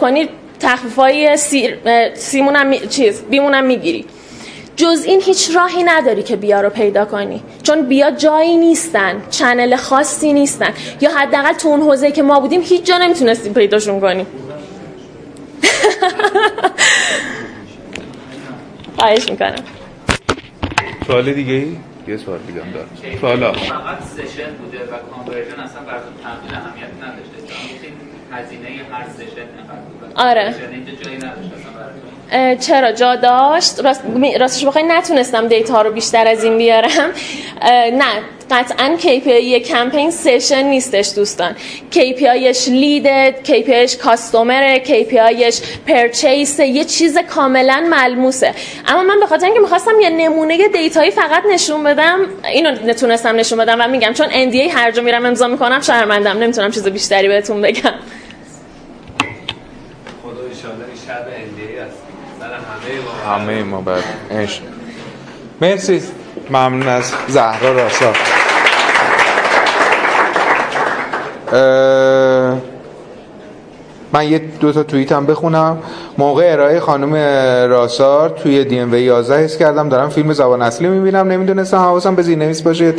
[0.59, 1.79] کنید تخفیفای سیر
[2.15, 2.81] سیمونم می...
[2.81, 4.05] چیز بیمونم می‌گیری.
[4.77, 7.43] جز این هیچ راهی نداری که بیا رو پیدا کنی.
[7.63, 10.73] چون بیا جایی نیستن چنل خاصی نیستن.
[11.01, 14.27] یا حداقل تو اون حوزه که ما بودیم هیچ جا نمی‌تونستیم پیداشون کنیم
[18.99, 19.65] خواهش می‌کنم.
[21.07, 21.77] سوال دیگه ای؟
[22.09, 22.89] یه سوال دیگه هم دارم.
[23.21, 23.53] سوالا.
[23.53, 27.39] فقط session بوده و conversion اصلا براتون تحویل اهمیت نداشته.
[28.33, 28.69] هزینه
[30.19, 30.55] آره.
[32.61, 34.03] چرا؟ جا داشت؟ راست
[34.41, 37.11] راستش بخوای نتونستم data رو بیشتر از این بیارم.
[37.93, 38.05] نه
[38.51, 41.57] قطعا KPI campaign session نیستش دوستان.
[41.93, 48.55] KPIش lead KPIش customer KPIش purchase یه چیز کاملا ملموسه.
[48.87, 52.19] اما من به خاطر اینکه می‌خواستم یه نمونه دیتایی فقط نشون بدم
[52.53, 56.39] اینو نتونستم نشون بدم و میگم چون NDA هر جا میرم امضا می‌کنم شرمندم.
[56.39, 57.95] نمی‌تونم چیز بیشتری بهتون بگم.
[63.27, 63.85] همه ما
[64.31, 64.63] عشق.
[65.61, 66.03] مرسی.
[66.51, 68.13] ممنون از زهرا راسا.
[74.13, 75.79] من یه دو تا توییت هم بخونم.
[76.19, 77.15] موقع ارائه خانم
[77.71, 79.89] راسار توی دی ام 11 حس کردم.
[79.89, 81.29] دارم فیلم زبان اصلی می‌بینم.
[81.29, 82.95] نمی‌دونستم حواسم به زیرنویس باشه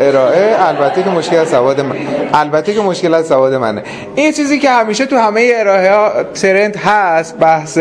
[0.00, 0.68] ارائه.
[0.68, 1.96] البته که مشکل از سواد من
[2.34, 3.82] البته که مشکل از سواد منه.
[4.14, 7.78] این چیزی که همیشه تو همه ارائه ها ترند هست بحث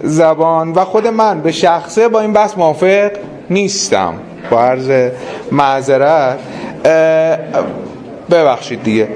[0.00, 3.10] زبان و خود من به شخصه با این بحث موافق
[3.50, 4.14] نیستم.
[4.50, 5.10] با عرض
[5.52, 6.38] معذرت.
[8.30, 9.08] ببخشید دیگه.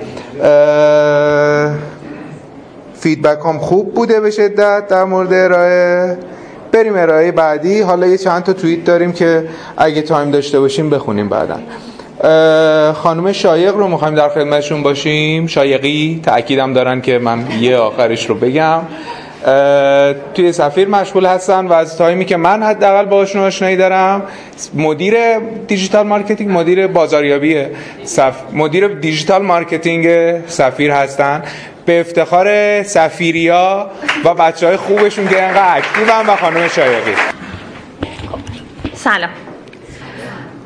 [3.01, 6.19] feedback هم خوب بوده به شدت در مورد ارائه.
[6.73, 7.81] بریم ارائه بعدی.
[7.81, 9.45] حالا یه چند تا توییت داریم که
[9.77, 11.59] اگه time داشته باشیم بخونیم بعدا.
[12.93, 15.47] خانم شایقی رو می‌خوایم در خدمتشون باشیم.
[15.47, 18.81] شایقی تأکیدم دارن که من یه آخرش رو بگم.
[20.35, 24.23] توی سفیر مشغول هستن و از timeی که من حداقل باشون آشنایی دارم
[24.75, 27.63] مدیر digital marketing مدیر بازاریابی
[28.05, 28.35] سف...
[28.53, 30.07] مدیر digital marketing
[30.47, 31.43] سفیر هستن.
[31.87, 33.91] به افتخار سفیریا
[34.25, 37.15] و بچه های خوبشون که انقدر active و خانم شایقی.
[38.95, 39.31] سلام.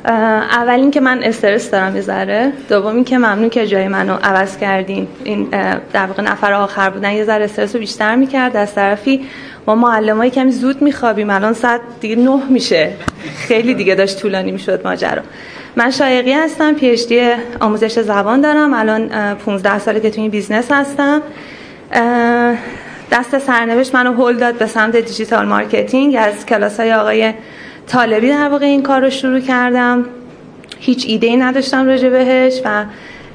[0.05, 2.53] اول اینکه من استرس دارم یه ذره.
[2.69, 5.09] دوم اینکه ممنون که جای منو عوض کردین.
[5.25, 5.49] این
[5.93, 8.57] در واقع نفر آخر بودن یه ذره استرس رو بیشتر می‌کرد.
[8.57, 9.27] از طرفی
[9.67, 11.31] ما معلمای کمی زود میخوابیم.
[11.31, 12.93] الان ساعت دیگه نه میشه.
[13.49, 15.23] خیلی دیگه داشت طولانی می‌شد ماجرا.
[15.77, 17.31] من شایقی هستم PhD
[17.61, 18.75] آموزش زبان دارم.
[18.75, 21.23] الان اه، 15 ساله که توی این business هستم.
[23.13, 26.17] دست سرنوشت منو هل داد به سمت digital marketing.
[26.19, 27.35] از کلاس های آقای
[27.87, 30.05] طالبی در واقع این کار رو شروع کردم.
[30.79, 32.85] هیچ ایده ای نداشتم راجع بهش و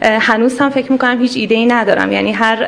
[0.01, 2.11] هنوز هم فکر می‌کنم هیچ ایده ای ندارم.
[2.11, 2.67] یعنی هر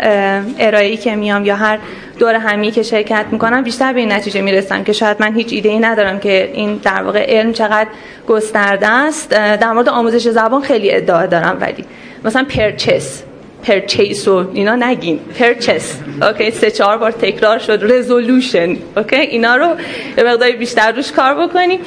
[0.60, 1.80] ارائه که میام یا هر
[2.20, 5.70] دور همی که شرکت می‌کنم بیشتر به این نتیجه می‌رسم که شاید من هیچ ایده
[5.70, 7.88] ای ندارم که این در واقع علم چقدر
[8.28, 9.30] گسترده است.
[9.30, 11.86] در مورد آموزش زبان خیلی ادعا دارم ولی
[12.26, 13.24] مثلا purchase.
[13.68, 15.20] purchase و اینا نگین.
[15.40, 17.92] purchase okay سه چهار بار تکرار شد.
[17.92, 19.68] resolution okay اینا رو
[20.16, 21.80] یه مقداری بیشتر روش کار بکنیم.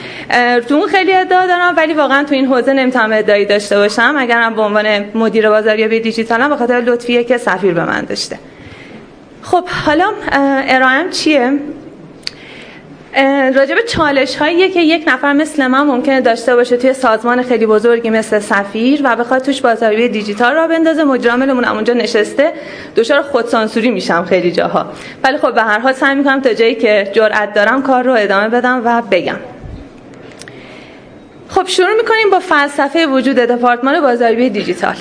[0.69, 4.15] تو اون خیلی ادعا دارم ولی واقعا تو این حوزه نمی‌تونم ادعایی داشته باشم.
[4.19, 8.39] اگرم به عنوان مدیر بازاریابی دیجیتالم به خاطر لطفیه که سفیر به من داشته.
[9.43, 11.53] خب حالا اه، ارائهم چیه؟
[13.55, 18.11] راجع چالش هاییه که یک نفر مثل من ممکنه داشته باشه توی سازمان خیلی بزرگی
[18.11, 21.05] مثل سفیر و بخواد توش بازاریابی دیجیتال را بندازه.
[21.05, 22.53] مجرملمون اونجا نشسته.
[22.97, 24.87] دچار خودسانسوری میشم خیلی جاها.
[25.25, 28.49] ولی خب به هر حال سعی می‌کنم تا جایی که جرأت دارم کار رو ادامه
[28.49, 29.37] بدم و بگم.
[31.49, 34.95] خب شروع می‌کنیم با فلسفه وجود دپارتمان بازاریابی دیجیتال.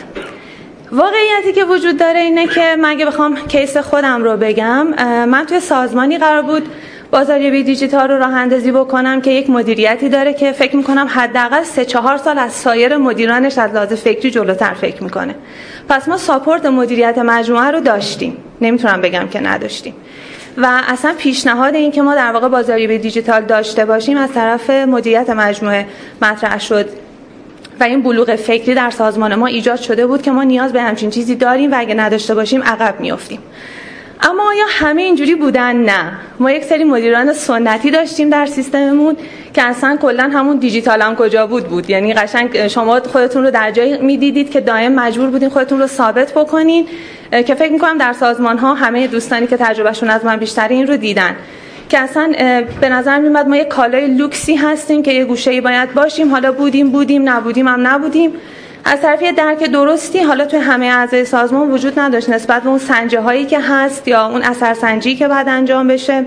[0.91, 4.87] واقعیتی که وجود داره اینه که من اگه بخوام case خودم رو بگم
[5.25, 6.69] من توی سازمانی قرار بود
[7.11, 11.85] بازاریابی دیجیتال رو راه اندازی بکنم که یک مدیریتی داره که فکر می‌کنم حداقل سه
[11.85, 15.35] چهار سال از سایر مدیران از لحاظ فکری جلوتر فکر می‌کنه.
[15.89, 18.37] پس ما support مدیریت مجموعه رو داشتیم.
[18.61, 19.93] نمی‌تونم بگم که نداشتیم.
[20.57, 25.29] و اصلا پیشنهاد این که ما در واقع بازاریابی دیجیتال داشته باشیم از طرف مدیریت
[25.29, 25.85] مجموعه
[26.21, 26.89] مطرح شد.
[27.79, 31.09] و این بلوغ فکری در سازمان ما ایجاد شده بود که ما نیاز به همچین
[31.09, 33.39] چیزی داریم و اگه نداشته باشیم عقب میافتیم.
[34.21, 36.11] اما آیا همه اینجوری بودن؟ نه.
[36.39, 39.17] ما یک سری مدیران سنتی داشتیم در سیستممون
[39.53, 41.89] که اصلا کلا همون دیجیتال هم کجا بود بود.
[41.89, 46.33] یعنی قشنگ شما خودتون رو در جایی می‌دیدید که دائم مجبور بودین خودتون رو ثابت
[46.33, 46.87] بکنین
[47.31, 50.97] که فکر می‌کنم در سازمان ها همه دوستانی که تجربهشون از من بیشتره این رو
[50.97, 51.35] دیدن.
[51.89, 52.33] که اصلا
[52.81, 56.31] به نظر میومد ما یه کالای لوکسی هستیم که یه گوشه باید باشیم.
[56.31, 58.31] حالا بودیم بودیم نبودیم هم نبودیم.
[58.85, 62.79] از طرفی یه درک درستی حالا توی همه اعضای سازمان وجود نداشت نسبت به اون
[62.79, 66.25] سنجه هایی که هست یا اون اثرسنجی که باید انجام بشه.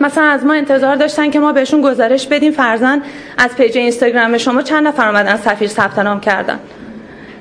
[0.00, 2.52] مثلا از ما انتظار داشتن که ما بهشون گزارش بدیم.
[2.52, 3.02] فرضا
[3.38, 6.58] از page اینستاگرام شما چند نفر اومدن سفیر ثبت نام کردن؟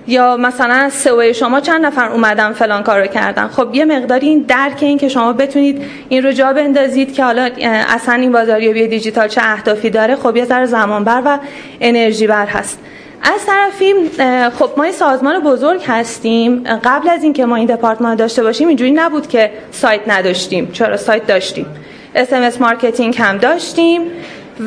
[0.08, 4.78] یا مثلا SEO شما چند نفر اومدن فلان کارو کردن؟ خب یه مقداری این درک
[4.82, 7.50] این که شما بتونید این رو جا بندازید که حالا
[7.88, 11.40] اصلا این بازاریابی دیجیتال چه اهدافی داره خب یه ذره زمان بر و
[11.82, 12.80] انرژی بر هست.
[13.34, 13.94] از طرفی
[14.60, 16.64] خب ما سازمان بزرگ هستیم.
[16.84, 20.72] قبل از اینکه ما این دپارتمان داشته باشیم اینجوری نبود که سایت نداشتیم.
[20.72, 21.66] چرا سایت داشتیم؟
[22.16, 24.02] SMS marketing هم داشتیم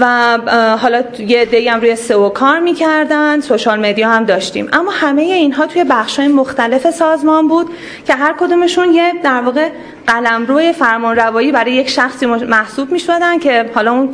[0.01, 0.39] و
[0.81, 4.69] حالا یه دیگه هم روی SEO کار می‌کردن social media هم داشتیم.
[4.73, 7.67] اما همه اینها توی بخش‌های مختلف سازمان بود
[8.07, 9.69] که هر کدومشون یه در واقع
[10.07, 14.11] قلمروی فرمانروایی برای یک شخصی محسوب می‌شدن که حالا اون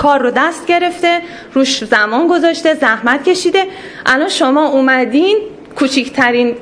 [0.00, 1.18] کار رو دست گرفته
[1.54, 3.64] روش زمان گذاشته زحمت کشیده.
[4.06, 5.38] الان شما اومدین
[5.76, 6.54] کوچکترین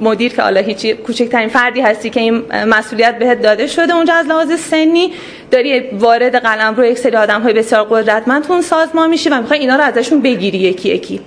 [0.00, 4.26] مدیر که حالا هیچی کوچکترین فردی هستی که این مسئولیت بهت داده شده اونجا از
[4.26, 5.12] لحاظ سنی
[5.50, 9.58] داری وارد قلم رو یک سری آدم های بسیار قدرتمند اون سازمان میشی و می‌خوای
[9.60, 11.20] اینا رو ازشون بگیری یکی یکی.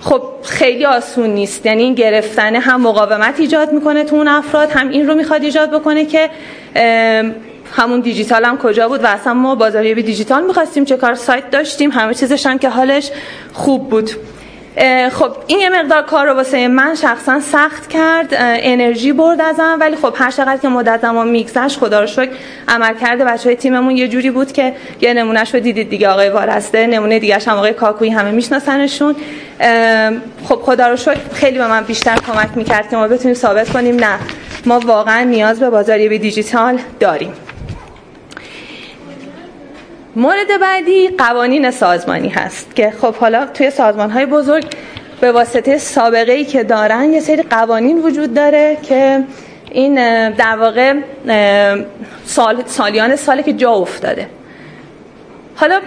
[0.00, 1.66] خب خیلی آسون نیست.
[1.66, 5.70] یعنی این گرفتن هم مقاومت ایجاد می‌کنه تو اون افراد هم این رو می‌خواد ایجاد
[5.70, 6.30] بکنه که
[7.72, 11.90] همون دیجیتال هم کجا بود و اصلا ما بازاریابی دیجیتال می‌خواستیم چه کار سایت داشتیم
[11.90, 13.10] همه چیزش هم که حالش
[13.52, 14.10] خوب بود.
[15.12, 19.96] خب این یه مقدار کار رو واسه من شخصا سخت کرد انرژی برد ازم ولی
[19.96, 22.30] خب هر چقدر که مدت زمان میگذشت خدا رو شکر
[22.68, 23.24] عمل کرده.
[23.24, 27.18] بچه های تیممون یه جوری بود که یه نمونهش رو دیدید دیگه آقای وارسته نمونه
[27.18, 29.16] دیگه هم آقای کاکویی همه میشناسنشون.
[30.44, 33.96] خب خدا رو شکر خیلی به من بیشتر کمک می‌کرد که ما بتونیم ثابت کنیم
[33.96, 34.18] نه
[34.66, 37.32] ما واقعا نیاز به بازاریابی دیجیتال داریم.
[40.18, 44.64] مورد بعدی قوانین سازمانی هست که خب حالا توی سازمان های بزرگ
[45.20, 49.24] به واسطه سابقه ای که دارن یه سری قوانین وجود داره که
[49.70, 49.94] این
[50.30, 50.94] در واقع
[52.24, 54.26] سال سالیان ساله که جا افتاده.
[55.56, 55.80] حالا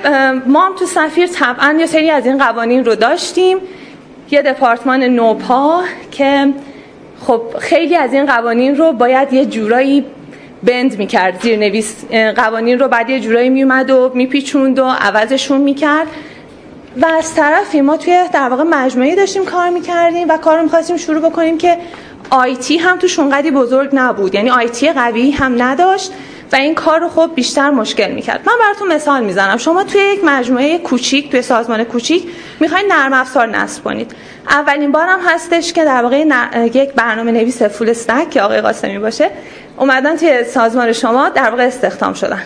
[0.46, 3.58] ما هم تو سفیر طبعا یه سری از این قوانین رو داشتیم.
[4.32, 6.54] یه دپارتمان نوپا که
[7.28, 10.06] خب خیلی از این قوانین رو باید یه جورایی
[10.64, 12.06] بند می‌کرد زیر نویس.
[12.36, 16.08] قوانین رو بعد یه جورایی میومد و میپیچوند و عوضشون می‌کرد.
[17.02, 20.98] و از طرفی ما توی در واقع مجموعی داشتیم کار می‌کردیم و کار رو می‌خواستیم
[20.98, 21.78] شروع بکنیم که
[22.30, 24.36] آیتی هم توش اونقدی بزرگ نبود.
[24.36, 26.12] یعنی آیتی قوی هم نداشت
[26.52, 28.42] و این کار رو خب بیشتر مشکل می‌کرد.
[28.46, 29.58] من براتون مثال می‌زنم.
[29.58, 32.24] شما توی یک مجموعه کوچیک توی سازمان کوچیک
[32.60, 34.16] می‌خواین نرم افزار نصب کنید.
[34.50, 36.26] اولین بارم هستش که در واقع
[36.74, 39.30] یک برنامه نویس فول استک که آقای قاسمی باشه
[39.82, 42.44] اومدن توی سازمان شما در واقع استخدام شدن.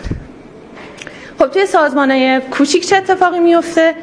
[1.38, 3.94] خب توی سازمان کوچیک چه اتفاقی میفته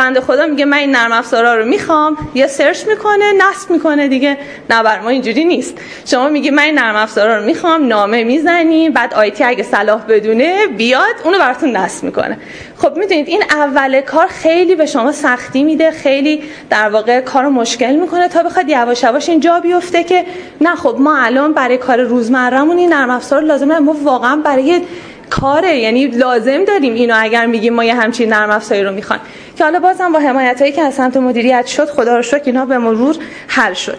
[0.00, 4.38] بنده خدا میگه من این نرم افزارا رو می‌خوام یه سرچ می‌کنه نصب می‌کنه دیگه.
[4.70, 5.78] نه بر ما اینجوری نیست.
[6.06, 10.66] شما میگی من این نرم افزارا رو می‌خوام نامه می‌زنی بعد آیتی اگه صلاح بدونه
[10.66, 12.38] بیاد اونو براتون نصب می‌کنه.
[12.78, 17.96] خب می‌دونید این اول کار خیلی به شما سختی میده خیلی در واقع کار مشکل
[17.96, 20.24] می‌کنه تا بخواد یواش یواش اینجا بیفته که
[20.60, 24.82] نه خب ما الان برای کار روزمرهمون این نرم افزار لازمه ما واقعا برای
[25.30, 29.22] کاره یعنی لازم داریم اینو اگر میگیم ما یه همچین نرم افزاری رو می‌خوایم.
[29.58, 32.66] که حالا بازم با حمایت هایی که از سمت مدیریت شد خدا رو شکر اینا
[32.66, 33.16] به مرور
[33.48, 33.98] حل شد.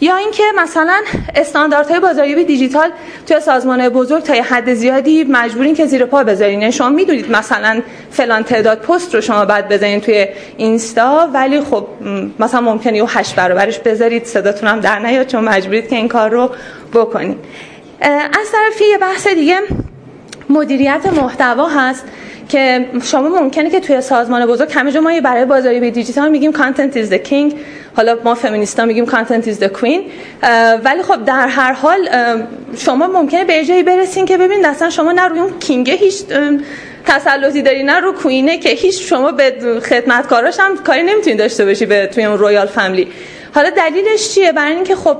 [0.00, 1.02] یا اینکه مثلا
[1.34, 2.90] استانداردهای بازاریابی دیجیتال
[3.26, 6.60] توی سازمان بزرگ تا یه حد زیادی مجبورین که زیر پا بذارین.
[6.60, 11.86] یعنی شما می‌دونید مثلا فلان تعداد پست رو شما بعد بزنین توی اینستا ولی خب
[12.38, 16.30] مثلا ممکنه یه هشت برابرش بذارید صداتون هم در نیاد چون مجبورید که این کار
[16.30, 16.50] رو
[16.94, 17.38] بکنید
[18.40, 19.58] از طرفی یه بحث دیگه
[20.48, 22.04] مدیریت محتوا هست
[22.48, 26.52] که شما ممکنه که توی سازمان بزرگ همه جا ما برای بازاری به دیجیتال میگیم
[26.52, 27.54] کانتنت is the king.
[27.96, 30.00] حالا ما فمینیستا میگیم content is the queen.
[30.84, 32.08] ولی خب در هر حال
[32.76, 36.24] شما ممکنه به جایی برسین که ببین اصلا شما نه روی اون kingه هیچ
[37.06, 39.54] تسلطی داری نه رو queenه که هیچ شما به
[39.88, 43.08] خدمتکاراش هم کاری نمی‌تونید داشته باشی به توی اون royal family
[43.54, 45.16] حالا دلیلش چیه؟ برای اینکه خب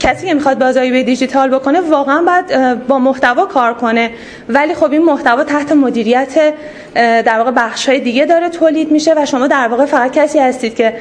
[0.00, 4.10] کسی که می‌خواد بازاریابی دیجیتال بکنه واقعا باید با محتوا کار کنه.
[4.48, 6.54] ولی خب این محتوا تحت مدیریت
[6.94, 10.74] در واقع بخش های دیگه داره تولید میشه و شما در واقع فقط کسی هستید
[10.74, 10.94] که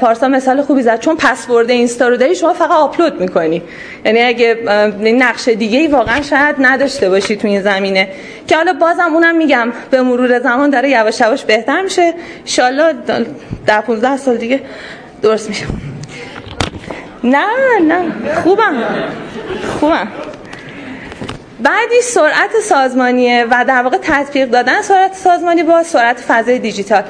[0.00, 1.00] پارسا مثال خوبی زد.
[1.00, 3.62] چون پسورد اینستا رو داری شما فقط آپلود می‌کنی.
[4.04, 8.08] یعنی اگه اه، نقش دیگه ای واقعا شاید نداشته باشی تو این زمینه.
[8.46, 12.14] که حالا بازم اونم میگم به مرور زمان داره یواش یواش بهتر میشه.
[12.58, 13.26] ان
[13.66, 14.60] در 15 سال دیگه
[15.22, 15.66] درست میشه.
[17.24, 17.46] نه
[17.82, 18.12] نه.
[18.42, 18.84] خوبم.
[19.80, 20.08] خوبم.
[21.60, 27.02] بعدی سرعت سازمانیه و در واقع تطبیق دادن سرعت سازمانی با سرعت فضای دیجیتال.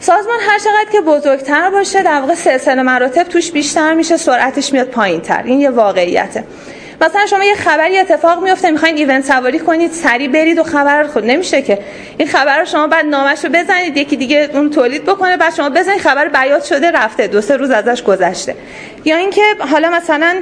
[0.00, 4.86] سازمان هر چقدر که بزرگتر باشه در واقع سلسله مراتب توش بیشتر میشه سرعتش میاد
[4.86, 6.44] پایین تر این یه واقعیته.
[7.00, 11.24] مثلا شما یه خبری اتفاق میفته می‌خواین ایونت سواری کنید سری برید و خبر خود
[11.24, 11.78] نمیشه که.
[12.18, 15.70] این خبر رو شما بعد نامش رو بزنید یکی دیگه اون تولید بکنه بعد شما
[15.70, 18.54] بزنید خبر بیات شده رفته دو سه روز ازش گذشته.
[19.04, 20.36] یا اینکه حالا مثلا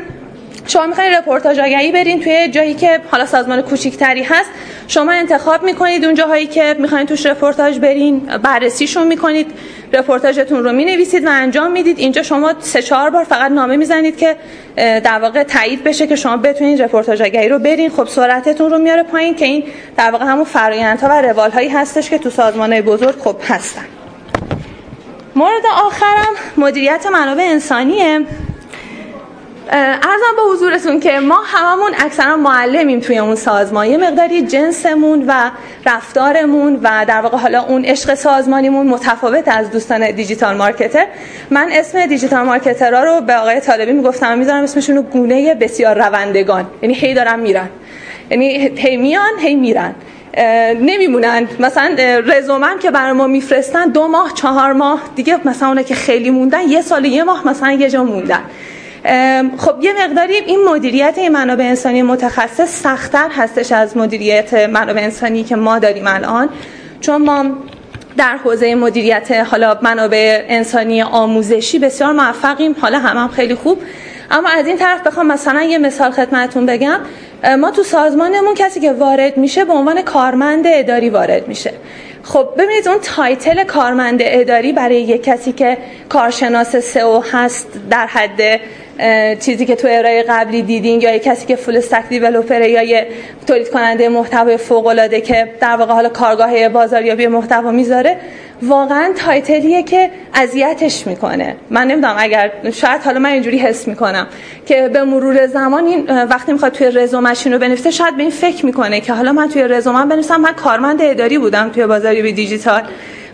[0.67, 4.51] شما می‌خواین رپورتاج آگهی برین توی جایی که حالا سازمان کوچیکتری هست.
[4.89, 9.47] شما انتخاب می‌کنید اون جاهایی که می‌خواین توش رپورتاج برین بررسیشون می‌کنید
[9.93, 11.99] رپورتاجتون رو می‌نویسید و انجام می‌دید.
[11.99, 14.37] اینجا شما سه چهار بار فقط نامه می‌زنید که
[14.77, 17.91] در واقع تایید بشه که شما بتونید رپورتاج آگهی رو برین.
[17.91, 19.65] خب سرعتتون رو میاره پایین که این
[19.97, 23.85] در واقع همون فرآیندها و روال هایی هستش که تو سازمان بزرگ خب هستن.
[25.37, 28.21] مورد آخرم مدیریت منابع انسانیه.
[29.71, 33.87] ارزم به حضورتون که ما هممون اکثرا معلمیم توی اون سازمان.
[33.87, 35.51] یه مقداری جنسمون و
[35.87, 41.07] رفتارمون و در واقع حالا اون عشق سازمانیمون متفاوت از دوستان دیجیتال مارکتر.
[41.51, 46.67] من اسم دیجیتال مارکترها رو به آقای طالبی می‌گفتم می‌ذارم اسمشون رو گونه بسیار روندگان.
[46.83, 47.69] یعنی هی دارن میرن.
[48.31, 49.95] یعنی هی میان هی میرن.
[50.81, 51.49] نمیمونن.
[51.61, 55.01] مثلا رزومم که برای ما میفرستن دو ماه چهار ماه.
[55.15, 58.43] دیگه مثلا اونا که خیلی موندن یه سال یه ماه مثلا یه جا موندن.
[59.59, 65.45] خب یه مقداری این مدیریت این منابع انسانی متخصص سختتر هستش از مدیریت منابع انسانی
[65.45, 66.49] که ما داریم الان.
[67.01, 67.45] چون ما
[68.17, 73.79] در حوزه مدیریت حالا منابع انسانی آموزشی بسیار موفقیم حالا هم, هم خیلی خوب.
[74.31, 77.01] اما از این طرف بخوام مثلا یه مثال خدمتتون بگم.
[77.61, 81.73] ما تو سازمانمون کسی که وارد میشه به عنوان کارمند اداری وارد میشه.
[82.23, 88.61] خب ببینید اون title کارمند اداری برای یک کسی که کارشناس سئو هست در حد
[89.41, 93.07] چیزی که تو ارائه قبلی دیدین یا یک کسی که فول استک دیولپر یا یه
[93.47, 98.17] تولید کننده محتوای فوق العاده که در واقع حالا کارگاه بازاریابی محتوا می‌ذاره
[98.63, 101.57] واقعا تایتلیه که اذیتش می‌کنه.
[101.71, 104.27] من نمی‌دونم اگر شاید حالا من اینجوری حس می‌کنم
[104.67, 108.67] که به مرور زمان این وقتی می‌خواد توی رزومش رو بنویسه شاید به این فکر
[108.67, 110.37] می‌کنه که حالا من توی رزومم بنویسم.
[110.41, 112.83] من کارمند اداری بودم توی بازاریابی دیجیتال.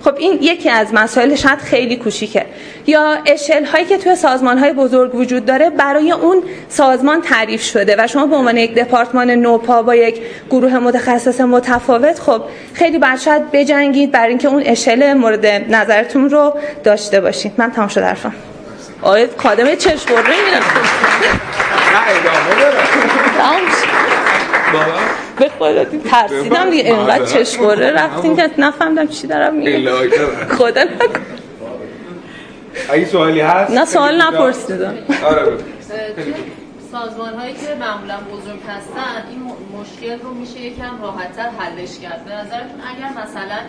[0.05, 2.47] خب این یکی از مسائل شاید خیلی کوچیکه.
[2.87, 7.97] یا اشل هایی که توی سازمان های بزرگ وجود داره برای اون سازمان تعریف شده
[7.99, 10.21] و شما به عنوان یک دپارتمان نوپا با یک
[10.51, 12.43] گروه متخصص متفاوت خب
[12.75, 17.53] خیلی بعد شاید بجنگید برای اینکه اون اشل مورد نظرتون رو داشته باشید.
[17.59, 18.35] من تمام شد حرفم.
[19.03, 20.63] آقای کادم چشم برده میرم
[21.93, 22.01] نه
[24.71, 29.91] ادامه به خدا ترسیدم دیگه اینقدر چشموره رفتیم که نفهمدم چی دارم میگم.
[30.49, 31.21] خدا نکن.
[32.91, 34.95] اگه سوالی هست نه سوال نپرسیدم.
[35.25, 35.53] آره
[36.93, 39.41] سازمان هایی که معمولا بزرگ هستن این
[39.81, 42.25] مشکل رو میشه یکم راحتتر حلش کرد.
[42.25, 43.61] به نظرتون اگر مثلا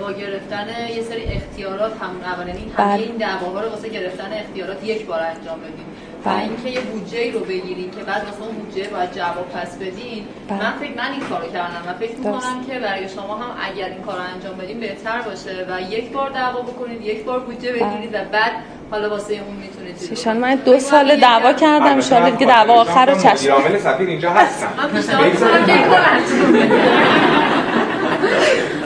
[0.00, 3.02] با گرفتن یه سری اختیارات همون اول این همه بله.
[3.02, 5.86] این دعواها رو واسه گرفتن اختیارات یک بار انجام بدیم
[6.26, 6.42] و بله.
[6.42, 10.26] اینکه یه بودجه رو بگیرین که بعد واسه اون بودجه باید جواب پس بدین.
[10.48, 10.58] بله.
[10.58, 12.16] من فکر من این کارو کردم و فکر.
[12.16, 16.30] می‌کنم که برای شما هم اگر این کارو انجام بدین بهتر باشه و یک بار
[16.30, 18.52] دعوا بکنید یک بار بودجه بگیرید و بعد
[18.90, 23.06] حالا واسه اون می‌تونید ایشان من دو سال دعوا کردم شاء الله دیگه دعوا آخر
[23.06, 23.52] رو چشم.
[23.52, 24.68] عامل سفیر اینجا هستن.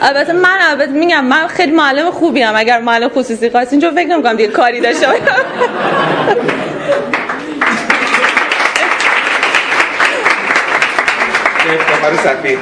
[0.02, 4.06] البته من البته میگم من خیلی معلم خوبی ام اگر معلم خصوصی خواست اینجا فکر
[4.06, 5.24] نمی‌کنم دیگه کاری داشته باشم.
[12.24, 12.58] سفیر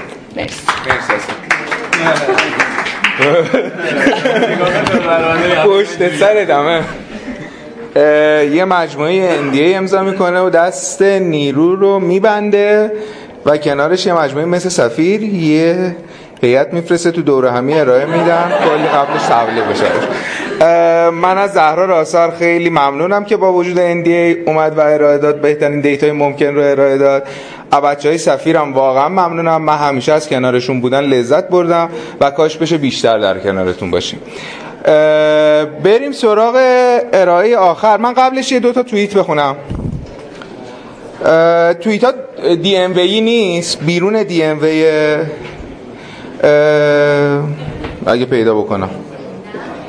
[5.64, 6.82] پشت سر دمه.
[8.54, 12.92] یه مجموعه NDA امضا می‌کنه و دست نیرو رو میبنده
[13.46, 15.96] و کنارش یه مجموعه مثل سفیر یه
[16.42, 18.52] هیئت میفرسته تو دوره همی ارائه میدن.
[18.64, 19.84] کلی قبلش تبلیغ بشه
[21.10, 25.40] من از زهرا راسار خیلی ممنونم که با وجود NDA اومد و ارائه داد.
[25.40, 27.26] بهترین دیتای ممکن رو ارائه داد.
[27.84, 29.62] بچه های سفیرم واقعا ممنونم.
[29.62, 31.88] من همیشه از کنارشون بودن لذت بردم
[32.20, 34.20] و کاش بشه بیشتر در کنارتون باشیم.
[35.84, 36.54] بریم سراغ
[37.12, 37.96] ارائه آخر.
[37.96, 39.56] من قبلش یه دوتا توییت بخونم.
[41.80, 42.12] توییت ها
[42.54, 43.80] دی ام وی نیست.
[43.80, 44.86] بیرون دی ام وی
[48.06, 48.90] اگه پیدا بکنم.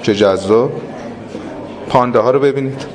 [0.01, 0.71] چه جذاب.
[1.89, 2.85] پانده ها رو ببینید.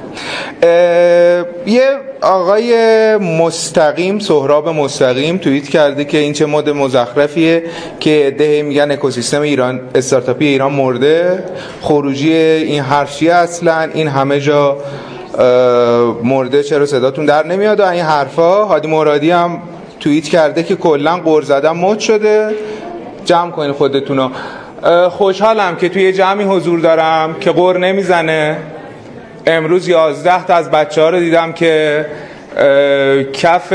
[1.66, 1.88] یه
[2.22, 2.76] آقای
[3.16, 7.62] مستقیم سهراب مستقیم توییت کرده که این چه مد مزخرفیه
[8.00, 11.44] که ده میگن اکوسیستم ایران استارتاپی ایران مرده.
[11.80, 14.76] خروجی این حرفی اصلا این همه جا
[16.22, 16.62] مرده.
[16.62, 18.64] چرا صداتون در نمیاد؟ و این حرفا.
[18.64, 19.62] هادی مرادی هم
[20.00, 22.48] توییت کرده که کلا قر زدن مد شده.
[23.24, 24.30] جمع کنین خودتونو
[24.82, 28.56] اه، خوشحالم که توی جمعی حضور دارم که قر نمی‌زنه.
[29.46, 32.06] امروز یازده تا از بچه ها رو دیدم که
[33.32, 33.72] کف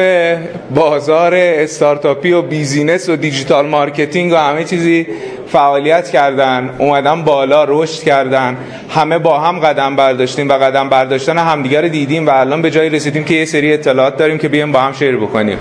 [0.76, 5.08] بازار استارتاپی و business و digital marketing و همه چیزی
[5.48, 6.76] فعالیت کردن.
[6.78, 8.58] اومدن بالا رشد کردن.
[8.90, 13.24] همه با هم قدم برداشتیم و قدم برداشتن همدیگر دیدیم و الان به جایی رسیدیم
[13.24, 15.58] که یه سری اطلاعات داریم که بیایم با هم share بکنیم.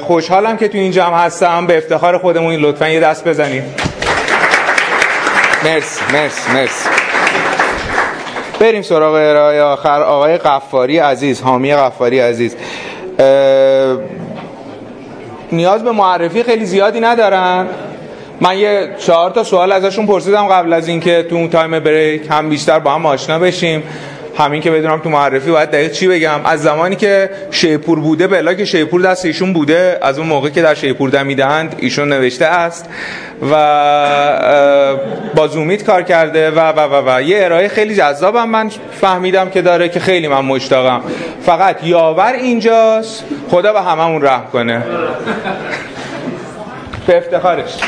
[0.00, 1.66] خوشحالم که تو این جمع هستم.
[1.66, 3.74] به افتخار خودمون لطفا یه دست بزنیم
[5.64, 6.88] مرسی مرسی مرسی.
[8.60, 10.02] بریم سراغ ارائه آخر.
[10.02, 12.56] آقای قفاری عزیز حامی قفاری عزیز.
[15.52, 17.66] نیاز به معرفی خیلی زیادی ندارن.
[18.40, 22.48] من یه چهار تا سوال ازشون پرسیدم قبل از اینکه تو اون time break هم
[22.48, 23.82] بیشتر با هم آشنا بشیم.
[24.38, 26.40] همین که بدونم تو معرفی باید دقیق چی بگم.
[26.44, 30.74] از زمانی که شیپور بوده بلاگ شیپور دست ایشون بوده از اون موقع که در
[30.74, 32.88] شیپور دمیدند ایشون نوشته است
[33.52, 33.54] و
[35.34, 37.22] با زومیت کار کرده و و و و.
[37.22, 41.00] یه ارائه خیلی جذابم من فهمیدم که داره که خیلی من مشتاقم.
[41.42, 44.82] فقط یاور اینجاست خدا به هممون رحم کنه.
[47.06, 47.78] به افتخارش.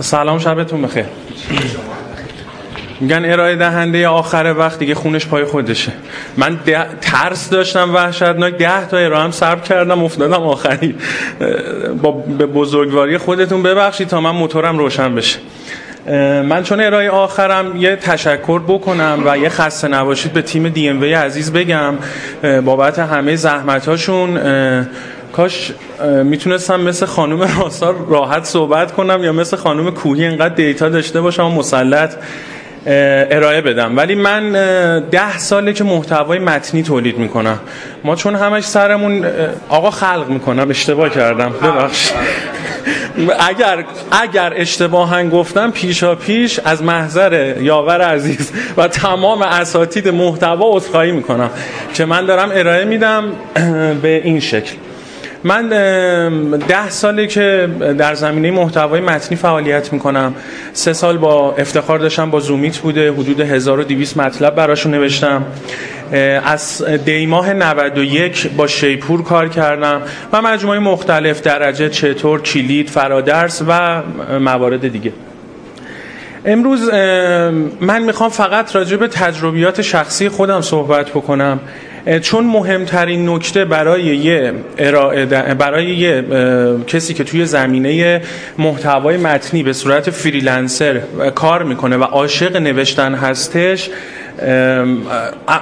[0.00, 1.29] سلام شبتون بخیر.
[3.00, 5.92] میگن ارائه دهنده آخر وقت دیگه خونش پای خودشه.
[6.36, 6.58] من
[7.00, 10.94] ترس داشتم وحشتناک ده تا ارائه هم سرب کردم افتادم آخری.
[12.02, 15.38] با به بزرگواری خودتون ببخشید تا من موتورم روشن بشه.
[16.42, 21.00] من چون ارائه آخرم یه تشکر بکنم و یه خسته نباشید به تیم دی ام
[21.00, 21.94] وی عزیز بگم.
[22.64, 24.40] بابت همه زحمتاشون
[25.40, 25.72] کاش
[26.24, 31.44] می‌تونستم مثل خانم راسار راحت صحبت کنم یا مثل خانم کوهی اینقدر دیتا داشته باشم
[31.44, 32.14] و مسلط
[32.86, 33.96] ارائه بدم.
[33.96, 34.52] ولی من
[35.10, 37.58] ده ساله که محتوای متنی تولید می‌کنم.
[38.04, 39.26] ما چون همش سرمون
[39.68, 42.10] آقا خلق می‌کنم اشتباه کردم ببخش.
[43.48, 43.84] اگر
[44.22, 51.50] اگر اشتباها گفتم پیشا پیش از محضر یاور عزیز و تمام اساتید محتوا عذرخواهی می‌کنم.
[51.94, 53.24] که من دارم ارائه میدم
[54.02, 54.72] به این شکل.
[55.44, 55.68] من
[56.68, 60.34] ده ساله که در زمینه محتوای متنی فعالیت می‌کنم.
[60.72, 65.44] سه سال با افتخار داشتم با زومیت بوده حدود 1200 مطلب براشون نوشتم.
[66.44, 70.02] از دیماه 91 با شیپور کار کردم
[70.32, 74.02] و مجموعه مختلف درجه چطور کلید فرادرس و
[74.40, 75.12] موارد دیگه.
[76.44, 76.88] امروز
[77.80, 81.60] من می‌خوام فقط راجع به تجربیات شخصی خودم صحبت بکنم.
[82.22, 84.52] چون مهمترین نکته برای یه
[85.58, 86.24] برای یه
[86.86, 88.22] کسی که توی زمینه
[88.58, 91.00] محتوای متنی به صورت فریلنسر
[91.34, 93.90] کار می‌کنه و عاشق نوشتن هستش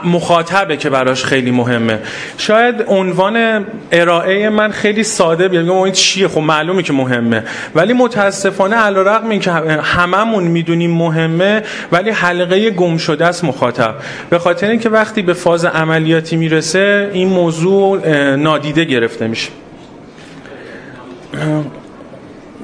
[0.05, 1.99] مخاطبه که براش خیلی مهمه.
[2.39, 7.45] شاید عنوان ارائه من خیلی ساده بیاد این چیه؟ خب معلومه که مهمه.
[7.75, 13.95] ولی متاسفانه علیرغم اینکه هممون می‌دونیم مهمه ولی حلقه گم شده است مخاطب.
[14.31, 18.07] به خاطر اینکه وقتی به فاز عملیاتی می‌رسه این موضوع
[18.37, 19.51] نادیده گرفته میشه.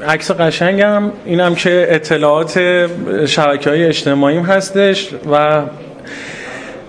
[0.09, 2.59] عکس قشنگم اینم که اطلاعات
[3.27, 5.63] شبکه های اجتماعیم هستش و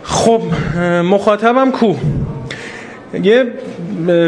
[0.04, 0.42] خب
[1.04, 1.96] مخاطبم کو.
[3.24, 3.46] یه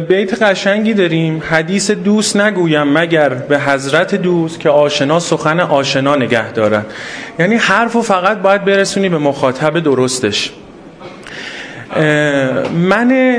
[0.10, 1.44] بیت قشنگی داریم.
[1.50, 6.86] حدیث دوست نگویم مگر به حضرت دوست که آشنا سخن آشنا نگه دارد.
[7.40, 10.52] یعنی حرف و فقط باید برسونی به مخاطب درستش.
[12.74, 13.38] من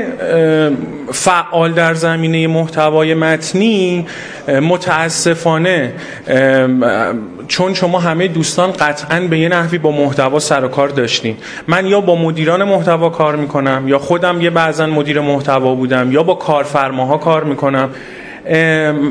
[1.11, 4.07] فعال در زمینه محتوای متنی
[4.47, 5.93] متاسفانه
[7.49, 11.37] چون شما همه دوستان قطعا به یه نحوی با محتوا سر و کار داشتین.
[11.67, 16.23] من یا با مدیران محتوا کار می‌کنم یا خودم یه بعضا مدیر محتوا بودم یا
[16.23, 17.89] با کارفرماها کار می‌کنم.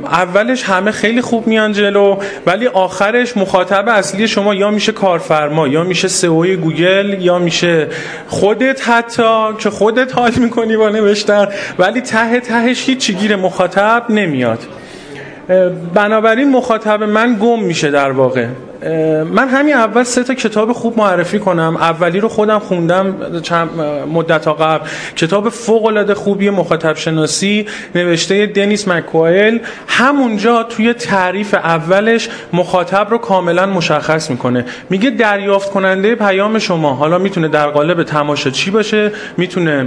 [0.05, 5.85] اولش همه خیلی خوب میان جلو ولی آخرش مخاطب اصلی شما یا میشه کارفرما یا
[5.85, 7.87] میشه سئو گوگل یا میشه
[8.29, 14.59] خودت حتی که خودت حال می‌کنی با نوشتن ولی ته تهش هیچی گیر مخاطب نمیاد.
[15.95, 18.47] بنابراین مخاطب من گم میشه در واقع.
[19.33, 21.77] من همین اول سه تا کتاب خوب معرفی کنم.
[21.77, 23.69] اولی رو خودم خوندم چند
[24.13, 24.89] مدت قبل.
[25.17, 33.19] کتاب فوق العاده خوبی مخاطب شناسی نوشته دنیس مکوایل همونجا توی تعریف اولش مخاطب رو
[33.19, 34.65] کاملا مشخص می‌کنه.
[34.91, 36.95] میگه دریافت کننده پیام شما.
[36.95, 39.85] حالا می‌تونه در قالب تماشاچی باشه؟ می‌تونه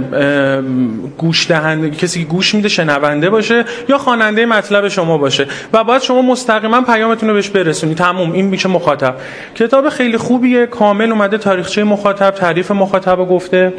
[1.18, 5.46] گوش دهنده کسی که گوش میده شنونده باشه یا خواننده مطلب شما باشه.
[5.72, 8.32] و باید شما مستقیما پیامتون رو بهش برسونید تموم.
[8.32, 9.14] این میشه مخاطب.
[9.54, 13.72] کتاب خیلی خوبیه کامل اومده تاریخچه مخاطب تعریف مخاطب رو گفته.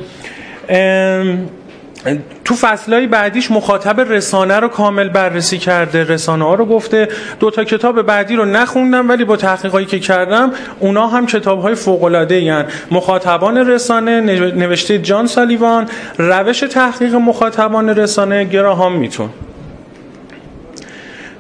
[2.45, 7.07] تو فصلهای بعدیش مخاطب رسانه رو کامل بررسی کرده رسانه ها رو گفته.
[7.39, 11.75] دو تا کتاب بعدی رو نخوندم ولی با تحقیقاتی که کردم اونا هم کتاب های
[11.75, 14.21] فوق العاده مخاطبان رسانه
[14.55, 19.29] نوشته جان سالیوان روش تحقیق مخاطبان رسانه گراهام میتون.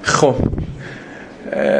[0.01, 0.35] خب.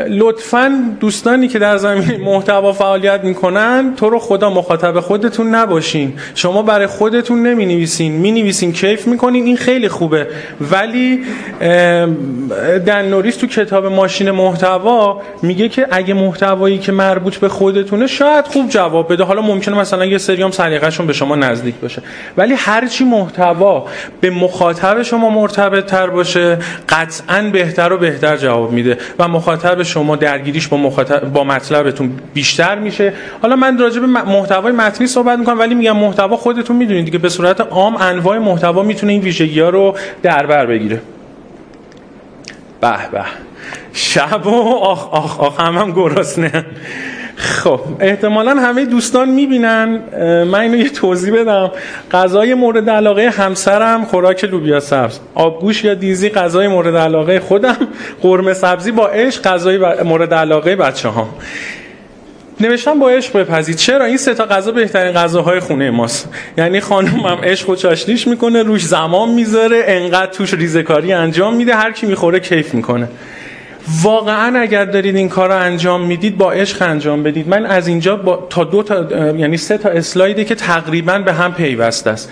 [0.10, 6.14] لطفا دوستانی که در زمین محتوا فعالیت می‌کنن تو رو خدا مخاطب خودتون نباشین.
[6.36, 9.46] شما برای خودتون نمی نویسین می نویسین کیف می‌کنین.
[9.46, 10.28] این خیلی خوبه.
[10.72, 11.24] ولی
[12.86, 18.46] دن نوریس تو کتاب ماشین محتوا میگه که اگه محتوایی که مربوط به خودتونه شاید
[18.46, 19.24] خوب جواب بده.
[19.24, 22.02] حالا ممکنه مثلا یه سریام سلیقه‌شون به شما نزدیک باشه.
[22.38, 23.86] ولی هرچی محتوا
[24.22, 26.58] به مخاطب شما مرتبط تر باشه
[26.90, 28.98] قطعا بهتر و بهتر جواب میده.
[29.20, 33.14] و مخاطب مخاطب شما درگیریش با مخاطب با مطلبتون بیشتر میشه.
[33.42, 37.18] حالا من راجع به محتوای متنی صحبت می‌کنم ولی میگم محتوا خودتون می‌دونید دیگه.
[37.18, 41.02] به صورت عام انواع محتوا می‌تونه این ویژگی ها رو در بر بگیره.
[42.82, 43.24] به به.
[43.94, 46.66] شب و آخ آخ آخ هم, هم گرسنه.
[47.44, 50.00] خب احتمالا همه دوستان می‌بینن.
[50.44, 51.72] من اینو یه توضیح بدم.
[52.12, 55.20] غذای مورد علاقه همسرم خوراک لوبیا سبز.
[55.36, 57.78] آبگوش یا دیزی غذای مورد علاقه خودم.
[58.22, 61.30] قرمه سبزی با عشق غذای مورد علاقه بچه ها
[62.60, 66.30] نوشتم با عشق بپذید چرا؟ این سه تا غذا بهترین غذاهای خونه ماست.
[66.58, 71.92] یعنی خانومم عشق و چاشنیش می‌کنه روش زمان می‌ذاره انقدر توش ریزکاری انجام میده هر
[71.92, 73.08] کی می‌خوره کیف می‌کنه.
[74.04, 77.48] واقعا اگر دارید این کار رو انجام می‌دید با عشق انجام بدید.
[77.48, 81.54] من از اینجا با تا دو تا یعنی سه تا اسلایدی که تقریبا به هم
[81.54, 82.32] پیوست است.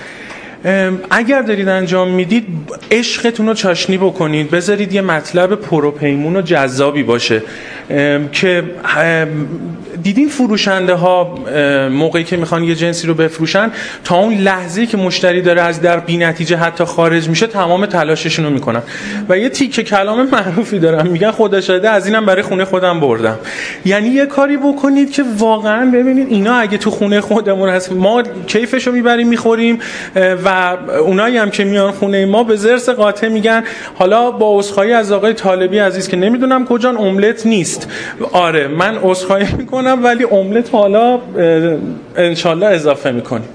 [1.09, 2.45] اگر دارید انجام می‌دید
[2.91, 4.51] عشقتون رو چاشنی بکنید.
[4.51, 7.41] بذارید یه مطلب پروپیمون و جذابی باشه.
[8.31, 8.63] که
[10.03, 11.39] دیدین فروشنده ها
[11.91, 13.71] موقعی که می‌خوان یه جنسی رو بفروشن
[14.03, 18.45] تا اون لحظه که مشتری داره از در بی نتیجه حتی خارج میشه تمام تلاششون
[18.45, 18.81] رو می‌کنن.
[19.29, 23.39] و یه تیکه کلام معروفی دارن میگن خدا شده از اینم برای خونه خودم بردم.
[23.85, 28.87] یعنی یه کاری بکنید که واقعا ببینید اینا اگه تو خونه خودمون هست ما کیفش
[28.87, 29.79] می‌بریم می‌خوریم
[30.15, 30.50] و
[31.05, 33.63] اونایی هم که میان خونه ما به زرس قاطع میگن
[33.95, 37.87] حالا با عذرخواهی از آقای طالبی عزیز که نمی‌دونم کجا املت نیست.
[38.31, 41.19] آره من عذرخواهی می‌کنم ولی املت حالا
[42.15, 43.49] انشالله اضافه می‌کنیم.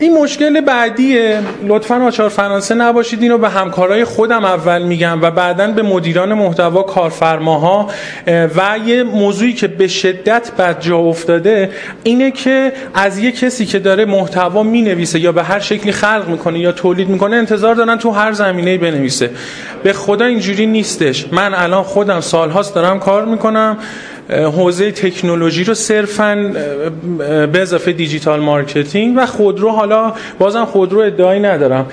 [0.00, 1.38] این مشکل بعدیه.
[1.66, 3.22] لطفا آچار فرانسه نباشید.
[3.22, 7.90] اینو به همکارای خودم اول میگم و بعدا به مدیران محتوا کارفرماها.
[8.26, 11.70] و یه موضوعی که به شدت بد جا افتاده
[12.02, 16.58] اینه که از یه کسی که داره محتوا می‌نویسه یا به هر شکلی خلق می‌کنه
[16.58, 19.30] یا تولید می‌کنه انتظار دارن تو هر زمینه بنویسه.
[19.82, 21.26] به خدا اینجوری نیستش.
[21.32, 23.78] من الان خودم سالهاست دارم کار می‌کنم.
[24.28, 26.52] حوزه تکنولوژی رو صرفا
[27.52, 31.86] به اضافه digital marketing و خودرو حالا بازم خودرو ادعایی ندارم.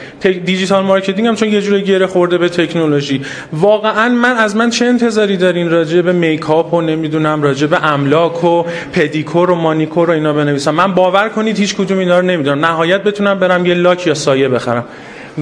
[0.45, 3.21] digital marketing هم چون یه جوری گره خورده به تکنولوژی.
[3.53, 8.43] واقعا من از من چه انتظاری دارین راجع به makeup و نمی‌دونم راجع به املاک
[8.43, 12.65] و پدیکور و مانیکور و اینا بنویسم؟ من باور کنید هیچ کدوم اینا رو نمی‌دونم.
[12.65, 14.85] نهایت بتونم برم یه لاک یا سایه بخرم.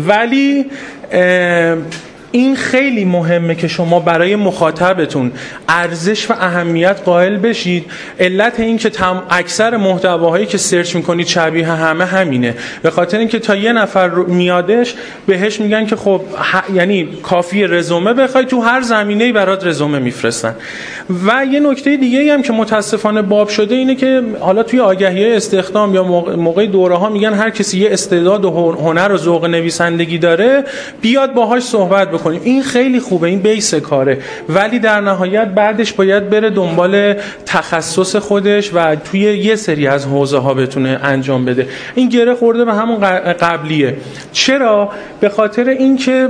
[0.08, 0.66] ولی
[2.36, 5.32] این خیلی مهمه که شما برای مخاطبتون
[5.70, 7.86] ارزش و اهمیت قائل بشید.
[8.20, 12.56] علت این که تم اکثر محتواهایی که سرچ می‌کنید شبیه همه همینه.
[12.82, 14.94] به خاطر اینکه تا یه نفر میادش
[15.28, 16.22] بهش میگن که خب
[16.74, 20.56] یعنی کافی رزومه بخوای تو هر زمینه‌ای برات رزومه میفرستن.
[21.28, 25.96] و یه نکته دیگه هم که متاسفانه باب شده اینه که حالا توی آگهی استخدام
[25.96, 30.64] یا موقع دوره ها میگن هر کسی یه استعداد و هنر و ذوق نویسندگی داره
[31.02, 32.42] بیاد باهاش صحبت بکنیم.
[32.44, 34.18] این خیلی خوبه این بیس کاره.
[34.50, 40.38] ولی در نهایت بعدش باید بره دنبال تخصص خودش و توی یه سری از حوزه
[40.38, 41.68] ها بتونه انجام بده.
[41.96, 43.00] این گره خورده به همون
[43.34, 43.98] قبلیه.
[44.32, 46.28] چرا؟ به خاطر اینکه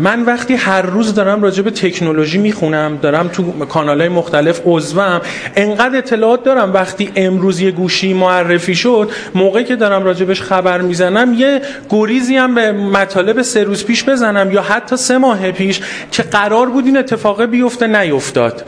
[0.00, 5.20] من وقتی هر روز دارم راجع به تکنولوژی می‌خونم دارم تو کانال های مختلف عضوم
[5.56, 6.72] انقدر اطلاعات دارم.
[6.72, 11.60] وقتی امروز یه گوشی معرفی شد موقعی که دارم راجبش خبر می‌زنم یه
[11.90, 16.66] گریزی هم به مطالب سه روز پیش بزنم یا حتی سه ماه پیش که قرار
[16.70, 18.64] بود این اتفاق بیفته نیفتاد.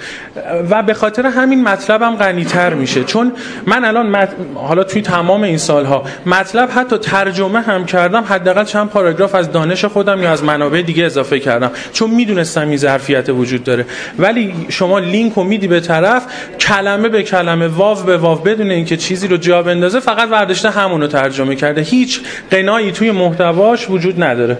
[0.70, 3.04] و به خاطر همین مطلبم غنیتر میشه.
[3.04, 3.32] چون
[3.66, 9.34] من الان حالا توی تمام این سالها مطلب حتی ترجمه هم کردم حداقل چند پاراگراف
[9.34, 11.70] از دانش خودم یا از منابع دیگه اضافه کردم.
[11.92, 13.86] چون می‌دونستم این ظرفیت وجود داره.
[14.18, 16.26] ولی شما لینک رو میدی به طرف
[16.60, 21.06] کلمه به کلمه واو به واو بدون اینکه چیزی رو جا بندازه فقط ورداشته همونو
[21.06, 21.80] ترجمه کرده.
[21.80, 24.58] هیچ قنایی توی محتواش وجود نداره.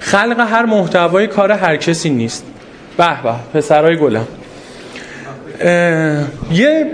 [0.00, 2.44] خلق هر محتوای کار هر کسی نیست.
[2.96, 4.26] به به پسرای گلم.
[6.52, 6.86] یه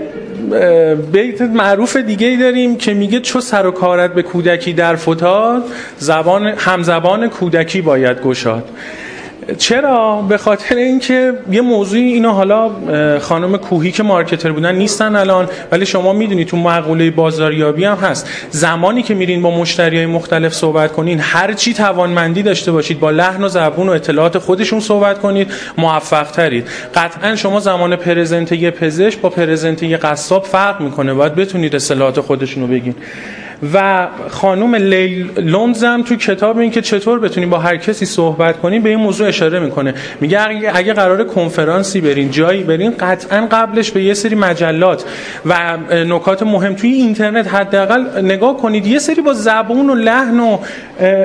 [1.11, 5.63] بیت معروف دیگه ای داریم که میگه چو سر و کارت به کودکی در فتاد
[5.97, 8.69] زبان همزبان کودکی باید گشاد.
[9.57, 12.71] چرا؟ به خاطر اینکه یه موضوعی اینو حالا
[13.19, 18.29] خانم کوهی که مارکتر بودن نیستن الان ولی شما می‌دونید تو مقوله بازاریابی هم هست.
[18.49, 23.11] زمانی که میرین با مشتری های مختلف صحبت کنین هر چی توانمندی داشته باشید با
[23.11, 28.71] لحن و زبون و اطلاعات خودشون صحبت کنید موفق ترید قطعا شما زمان پرزنت یه
[28.71, 31.13] پزشک با پرزنت یه قصاب فرق می‌کنه.
[31.13, 32.95] باید بتونید اطلاعات خودشون رو بگین.
[33.73, 35.29] و خانم لیل
[35.83, 39.27] هم تو کتاب این که چطور بتونیم با هر کسی صحبت کنیم به این موضوع
[39.27, 39.93] اشاره می‌کنه.
[40.21, 40.41] میگه
[40.73, 45.05] اگه, قرار کنفرانسی برین جایی برین قطعا قبلش به یه سری مجلات
[45.45, 48.87] و نکات مهم توی اینترنت حداقل نگاه کنید.
[48.87, 50.57] یه سری با زبون و لحن و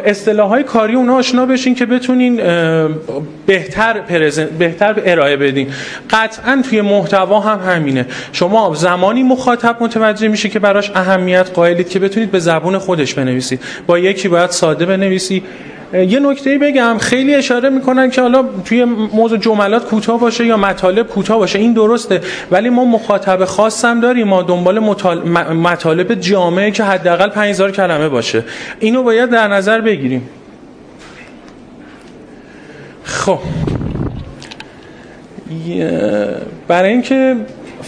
[0.04, 2.36] اصطلاحات کاری اونا آشنا بشین که بتونین
[3.46, 4.00] بهتر
[4.58, 5.68] بهتر ارائه بدین.
[6.10, 8.06] قطعا توی محتوا هم همینه.
[8.32, 13.60] شما زمانی مخاطب متوجه میشه که براش اهمیت قائلید که بتونید به زبون خودش بنویسید.
[13.86, 15.42] با یکی باید ساده بنویسی.
[15.92, 21.06] یه نکته بگم خیلی اشاره می‌کنن که حالا توی موضوع جملات کوتاه باشه یا مطالب
[21.06, 21.58] کوتاه باشه.
[21.58, 22.20] این درسته.
[22.50, 24.28] ولی ما مخاطب خاصم داریم.
[24.28, 24.78] ما دنبال
[25.54, 28.44] مطالب جامعه که حداقل 5000 کلمه باشه.
[28.80, 30.28] اینو باید در نظر بگیریم.
[33.04, 33.38] خب.
[36.68, 37.36] برای اینکه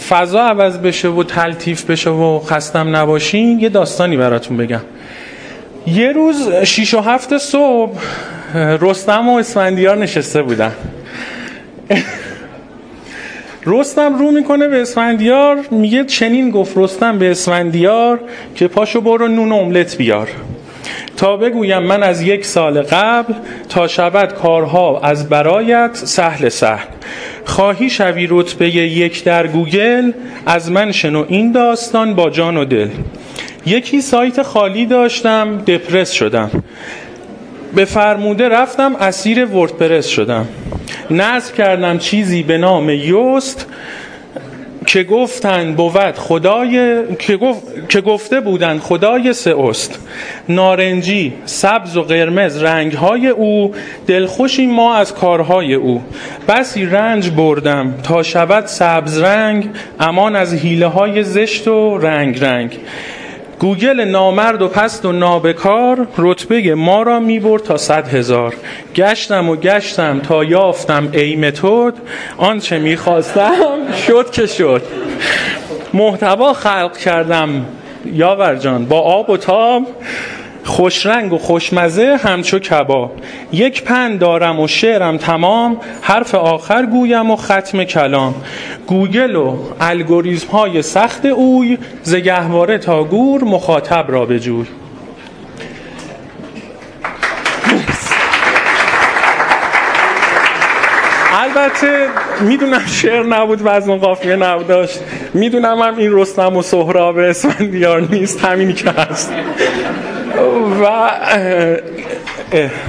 [0.09, 4.81] فضا عوض بشه و تلتیف بشه و خستم نباشین یه داستانی براتون بگم.
[5.87, 7.99] یه روز شیش و هفت صبح
[8.55, 10.71] رستم و اسفندیار نشسته بودن.
[13.65, 18.19] رستم رو می‌کنه به اسفندیار میگه چنین گفت رستم به اسفندیار
[18.55, 20.27] که پاشو برو نون املت بیار.
[21.17, 23.33] تا بگویم من از یک سال قبل
[23.69, 26.85] تا شود کارها از برایت سهل سهل.
[27.45, 30.11] خواهی شوی رتبه یک در گوگل؟
[30.45, 32.89] از من شنو این داستان با جان و دل.
[33.65, 36.51] یکی سایت خالی داشتم دپرس شدم.
[37.75, 40.47] به فرموده رفتم اسیر وردپرس شدم.
[41.11, 43.67] نصب کردم چیزی به نام یوست.
[44.91, 47.57] که گفتن بود خدای که, گف...
[47.89, 49.99] که گفته بودن خدای سئوست
[50.49, 53.73] نارنجی سبز و قرمز رنگهای او
[54.07, 56.01] دلخوشی ما از کارهای او.
[56.47, 62.77] بسی رنج بردم تا شود سبز رنگ امان از حیله های زشت و رنگ رنگ.
[63.61, 68.53] گوگل نامرد و پست و نابکار رتبه ما را می‌برد تا صد هزار.
[68.95, 71.93] گشتم و گشتم تا یافتم ای متد
[72.37, 74.81] آنچه می‌خواستم شد که شد.
[75.93, 77.65] محتوا خلق کردم.
[78.13, 79.81] یاور جان با آب و تاب
[80.63, 83.11] خوش رنگ و خوشمزه همچو کباب.
[83.51, 88.35] یک پند دارم و شعرم تمام حرف آخر گویم و ختم کلام.
[88.87, 94.65] گوگل و الگوریزم های سخت اوی زگهواره تا گور مخاطب را بجوی
[101.33, 102.07] البته
[102.41, 104.99] می‌دونم شعر نبود وزن و قافیه نبوداشت
[105.33, 109.33] می‌دونم هم این رستم و سهراب اسفندیار نیست همینی که هست.
[110.81, 111.09] و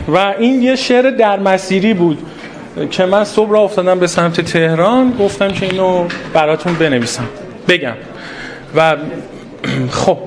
[0.08, 2.18] و این یه شعر در مسیری بود
[2.90, 6.04] که من صبح را افتادم به سمت تهران گفتم که اینو
[6.34, 7.24] براتون بنویسم.
[7.68, 7.94] بگم.
[8.76, 8.96] و
[9.90, 10.18] خب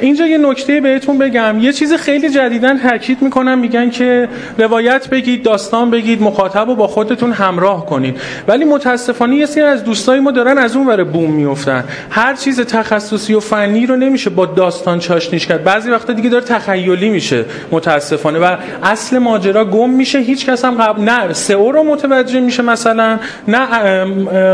[0.00, 1.58] اینجا یه نکته بهتون بگم.
[1.60, 6.86] یه چیز خیلی جدیدن تاکید می‌کنم میگن که روایت بگید داستان بگید مخاطب رو با
[6.86, 8.20] خودتون همراه کنید.
[8.48, 12.60] ولی متاسفانه یه سری از دوستای ما دارن از اون ور بوم میفتن هر چیز
[12.60, 15.64] تخصصی و فنی رو نمیشه با داستان چاشنیش کرد.
[15.64, 20.18] بعضی وقتا دیگه داره تخیلی میشه متاسفانه و اصل ماجرا گم میشه.
[20.18, 24.04] هیچ کس هم قبل نه سئو رو متوجه میشه مثلا نه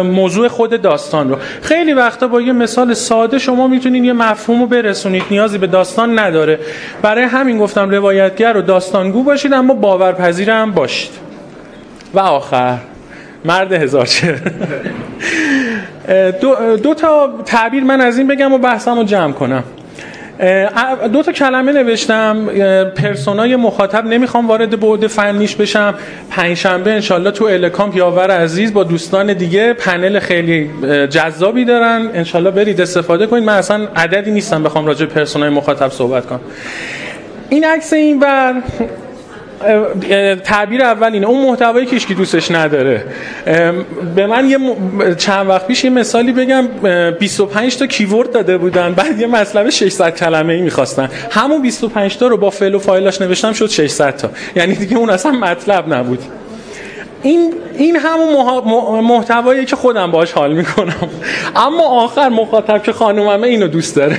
[0.03, 1.37] موضوع خود داستان رو.
[1.63, 5.23] خیلی وقتا با یه مثال ساده شما می‌تونید یه مفهوم رو برسونید.
[5.31, 6.59] نیازی به داستان نداره.
[7.03, 11.11] برای همین گفتم روایتگر و داستانگو باشید اما باورپذیرم باشید.
[12.15, 12.79] و آخر
[13.45, 14.41] مرد هزار چه
[16.41, 19.65] دو, دو تا تعبیر من از این بگم و بحثم رو جمع کنم.
[21.13, 22.47] دو تا کلمه نوشتم
[22.97, 25.95] پرسونای مخاطب نمی‌خوام وارد بعد فنیش بشم.
[26.31, 30.71] پنجشنبه انشالله تو الکامپ یاور عزیز با دوستان دیگه پنل خیلی
[31.11, 32.11] جذابی دارن.
[32.15, 33.45] انشالله برید استفاده کنید.
[33.45, 36.41] من اصلا عددی نیستم بخوام راجع پرسونای مخاطب صحبت کنم.
[37.49, 38.55] این عکس این بر
[40.45, 41.27] تعبیر اول اینه.
[41.27, 43.05] اون محتوایی که هیچکی دوستش نداره.
[44.17, 44.59] به من یه
[45.15, 46.67] چند وقت پیش یه مثالی بگم.
[47.19, 48.93] 25 تا کیورد داده بودن.
[48.93, 51.09] بعد یه مطلب 600 کلمه ای می‌خواستن.
[51.31, 54.31] همون 25 تا رو با فعل و فایلاش نوشتم شد 600 تا.
[54.57, 56.23] یعنی دیگه اون اصلا مطلب نبود.
[57.23, 61.09] این این همون محتوایی که خودم باش حال می‌کنم.
[61.57, 64.19] اما آخر مخاطب که خانوممه اینو دوست داره.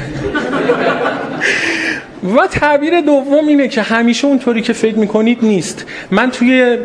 [2.24, 5.85] و تعبیر دوم اینه که همیشه اونطوری که فکر می‌کنید نیست.
[6.11, 6.77] من توی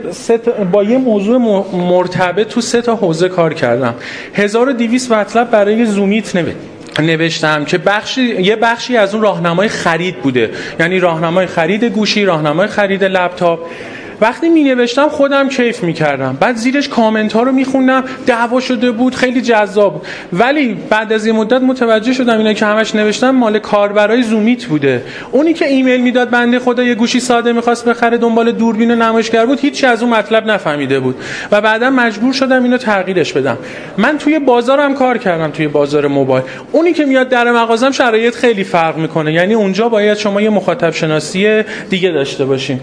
[0.73, 1.39] با یه موضوع
[1.73, 3.95] مرتبط تو سه تا حوزه کار کردم.
[4.35, 6.57] 1200 مطلب برای زومیت نوشت
[7.01, 10.51] نوشتم که بخشی یه بخشی از اون راهنمای خرید بوده.
[10.81, 13.61] یعنی راهنمای خرید گوشی راهنمای خرید لپتاپ.
[14.21, 16.37] وقتی می نوشتم خودم کیف می کردم.
[16.41, 18.05] بعد زیرش کامنت ها رو می خوندم.
[18.27, 22.95] دعوا شده بود خیلی جذاب ولی بعد از این مدت متوجه شدم اینا که همش
[22.95, 25.03] نوشتم مال کاربرای زومیت بوده.
[25.33, 29.47] اونی که ایمیل می‌داد بنده خدا یه گوشی ساده می‌خواست بخره دنبال دوربین و نمایشگر
[29.47, 31.17] بود هیچی از اون مطلب نفهمیده بود.
[31.53, 33.59] و بعدا مجبور شدم اینو تغییرش بدم.
[33.99, 36.45] من توی بازارم کار کردم توی بازار موبایل.
[36.73, 39.33] اونی که میاد در مغازم شرایط خیلی فرق می‌کنه.
[39.33, 42.81] یعنی اونجا باید شما یه مخاطب شناسی دیگه داشته باشین.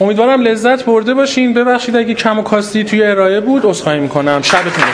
[0.00, 1.54] امیدوارم لذت برده باشین.
[1.54, 4.42] ببخشید اگه کم و کاستی توی ارائه بود عذرخواهی می‌کنم.
[4.42, 4.84] شبتون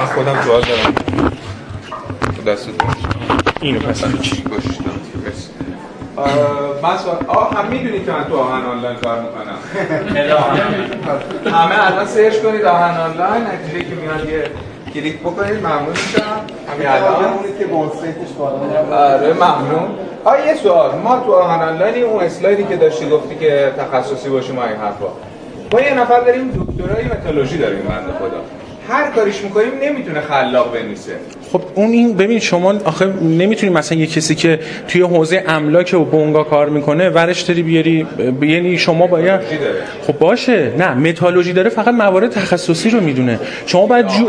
[0.00, 0.94] من خودم جواز دارم
[2.46, 2.68] دست
[3.60, 4.04] اینو پس
[6.82, 9.58] من سوال آه هم می‌دونید که من تو آهن آنلاین کار می‌کنم.
[11.58, 14.50] همه الان search کنید آهن آنلاین نتیجه که میاد یه
[14.94, 16.40] کلیک بکنید ممنون میشم.
[16.72, 17.24] همین الان.
[17.58, 18.56] که bounceیتش بالا
[19.14, 19.88] آره ممنون.
[20.24, 20.98] آ یه سوال.
[20.98, 25.06] ما تو آهن آنلاین اون اسلایدی که داشتی گفتی که تخصصی باشه ما این حرفا.
[25.72, 28.40] ما یه نفر داریم دکترای متالوژی داریم بنده خدا.
[28.88, 31.16] هر کاریش می‌کنیم نمی‌تونه خلاق بنویسه.
[31.52, 36.04] خب اون این ببین شما آخه نمی‌تونی مثلا یه کسی که توی حوزه املاک و
[36.04, 38.06] بونگا کار می‌کنه ورش داری بیاری
[38.42, 39.40] یعنی شما باید
[40.06, 40.72] خب باشه.
[40.78, 43.38] نه متالوژی داره فقط موارد تخصصی رو می‌دونه.
[43.66, 44.26] شما باید جو...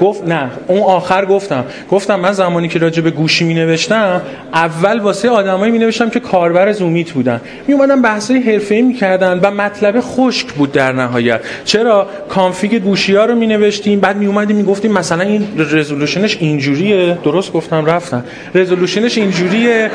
[0.00, 1.64] گفت نه اون آخر گفتم.
[1.90, 4.22] گفتم من زمانی که راجع به گوشی می نوشتم
[4.52, 7.40] اول واسه آدمایی می نوشتم که کاربر زومیت بودن.
[7.66, 11.40] می اومدن بحثای حرفه‌ای می‌کردن و مطلب خشک بود در نهایت.
[11.64, 16.27] چرا؟ config گوشی ها رو می نوشتیم بعد می اومدیم می گفتیم مثلا این resolution
[16.27, 18.24] ش اینجوریه؟ درست گفتم رفتم.
[18.54, 19.90] resolution ش اینجوریه.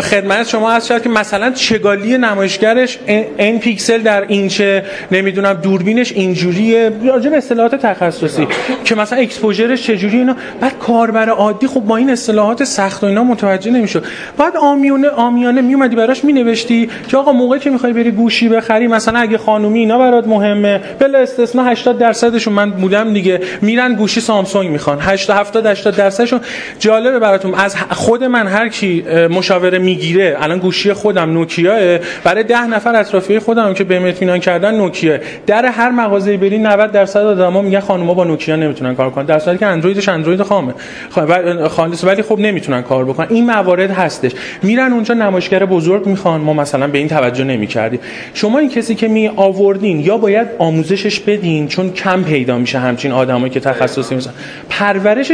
[0.00, 2.98] خدمت شما عرض شد که مثلا چگالی نمایشگرش
[3.38, 6.92] ان پیکسل در اینچه نمی‌دونم دوربینش اینجوریه.
[7.06, 8.46] راجع به اصطلاحات تخصصی.
[8.84, 10.36] که مثلا exposure ش چجوری اینا.
[10.60, 14.04] بعد کاربر عادی خب با این اصطلاحات سخت و اینا متوجه نمی‌شد.
[14.38, 19.18] بعد آمیانه آمیانه میومدی براش مینوشتی که آقا موقعی که می‌خوای بری گوشی بخری مثلا
[19.18, 23.40] اگه خانومی اینا برات مهمه بلا استثنا 80 درصدشون من بودم دیگه.
[23.62, 24.98] میرن گوشی سامسونگ می‌خوان.
[25.00, 26.40] 80 70 80 درصدشون
[26.78, 27.54] جالبه براتون.
[27.54, 31.98] از خود من هر کی مشاوره می‌گیره الان گوشی خودم نوکیاه.
[32.24, 36.92] برای 10 نفر اطرافیه خودم که بهم اطمینان کردن نوکیا در هر مغازه‌ای بری 90
[36.92, 39.24] درصد آدما میگن خانوما با نوکیا نمی‌تونن کار کنن.
[39.24, 40.72] در صورتی که اندرویدش اندروید خامه.
[41.14, 43.26] خ- و- خالص ولی خب نمی‌تونن کار بکنن.
[43.30, 44.32] این موارد هستش.
[44.62, 46.40] میرن اونجا نمایشگر بزرگ می‌خوان.
[46.40, 48.00] ما مثلا به این توجه نمی‌کردیم.
[48.34, 53.12] شما این کسی که می آوردین یا باید آموزشش بدین؟ چون کم پیدا میشه همچین
[53.12, 54.32] آدمایی که تخصصی مثلا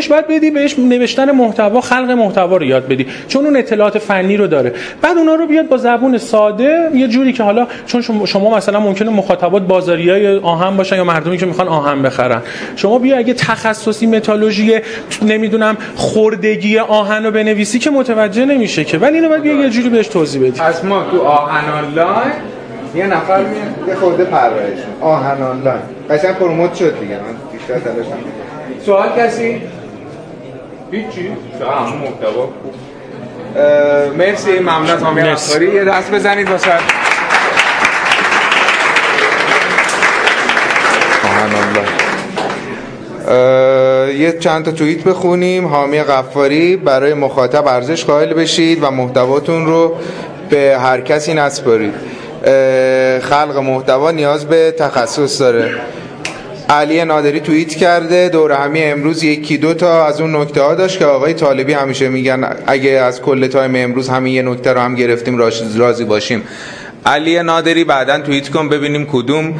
[0.04, 3.06] پرورشش باید بدی بهش نوشتن محتوا خلق محتوا رو یاد بدی.
[3.28, 4.72] چون اون اطلاعات فنی رو داره.
[5.02, 9.10] بعد اونا رو بیاد با زبون ساده یه جوری که حالا چون شما, مثلا ممکنه
[9.10, 12.42] مخاطبات بازاریای آهن باشن یا مردمی که می‌خوان آهن بخرن.
[12.76, 14.80] شما بیا اگه تخصصی متالوژی
[15.22, 18.98] نمی‌دونم خوردگی آهن رو بنویسی که متوجه نمیشه که.
[18.98, 20.60] ولی اینو باید بیا یه جوری بهش توضیح بدی.
[20.60, 22.32] از ما تو آهن آنلاین
[22.94, 25.80] یه نفر میاد یه خورده پرورش آهن آنلاین.
[26.10, 27.14] قشنگ پروموت شد دیگه.
[27.14, 27.80] من بیشتر.
[28.86, 29.62] سوال کسی؟
[30.94, 32.48] هیچی؟ همون محتوا.
[34.18, 35.22] مرسی ممنون از حامی
[35.74, 36.72] یه دست بزنید واسه.
[44.18, 45.66] یه چند تا توییت بخونیم.
[45.66, 49.96] حامی غفاری برای مخاطب ارزش قائل بشید و محتواتون رو
[50.50, 51.94] به هر کسی نسپارید.
[53.22, 55.70] خلق محتوا نیاز به تخصص داره.
[56.68, 60.98] علی نادری توییت کرده دور همی امروز یکی دو تا از اون نکته ها داشت
[60.98, 64.94] که آقای طالبی همیشه میگن اگه از کل تایم امروز همین یه نکته رو هم
[64.94, 65.38] گرفتیم
[65.76, 66.42] راضی باشیم.
[67.06, 69.54] علی نادری بعدا توییت کن ببینیم کدوم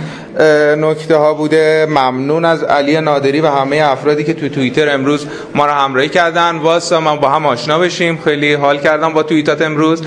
[0.76, 1.86] نکته ها بوده.
[1.89, 6.57] ممنون از علی نادری و همه افرادی که تو توییتر امروز ما رو همراهی کردن.
[6.57, 8.18] واسه ما با هم آشنا بشیم.
[8.24, 10.02] خیلی حال کردم با توییتات امروز.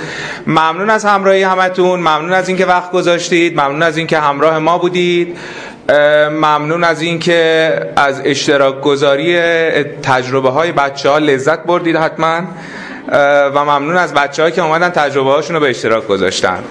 [0.48, 2.00] ممنون از همراهی همتون.
[2.00, 3.60] ممنون از اینکه وقت گذاشتید.
[3.60, 5.38] ممنون از اینکه همراه ما بودید.
[6.32, 9.40] ممنون از اینکه از اشتراک گذاری
[10.04, 12.42] تجربه های بچه ها لذت بردید حتما
[13.54, 16.64] و ممنون از بچه که اومدن تجربه هاشون رو به اشتراک گذاشتن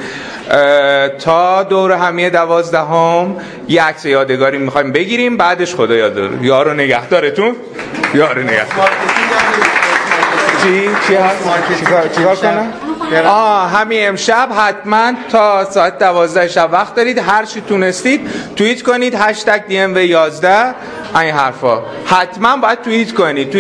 [1.19, 3.37] تا دور همیه دوازدهم
[3.69, 7.57] یه عکس یادگاری می‌خوایم بگیریم بعدش خدا یاد یارو نگهدارتون
[8.15, 8.91] یارو نگهدار
[10.63, 12.86] چی؟ چی هست؟ چیکار کنم؟
[13.27, 17.19] آه همین امشب حتما تا ساعت دوازده شب وقت دارید.
[17.19, 19.15] هر چی تونستید توییت کنید.
[19.15, 20.75] هشتگ دی ام و 11
[21.21, 21.83] این حرفا.
[22.07, 23.51] حتما باید توییت کنید.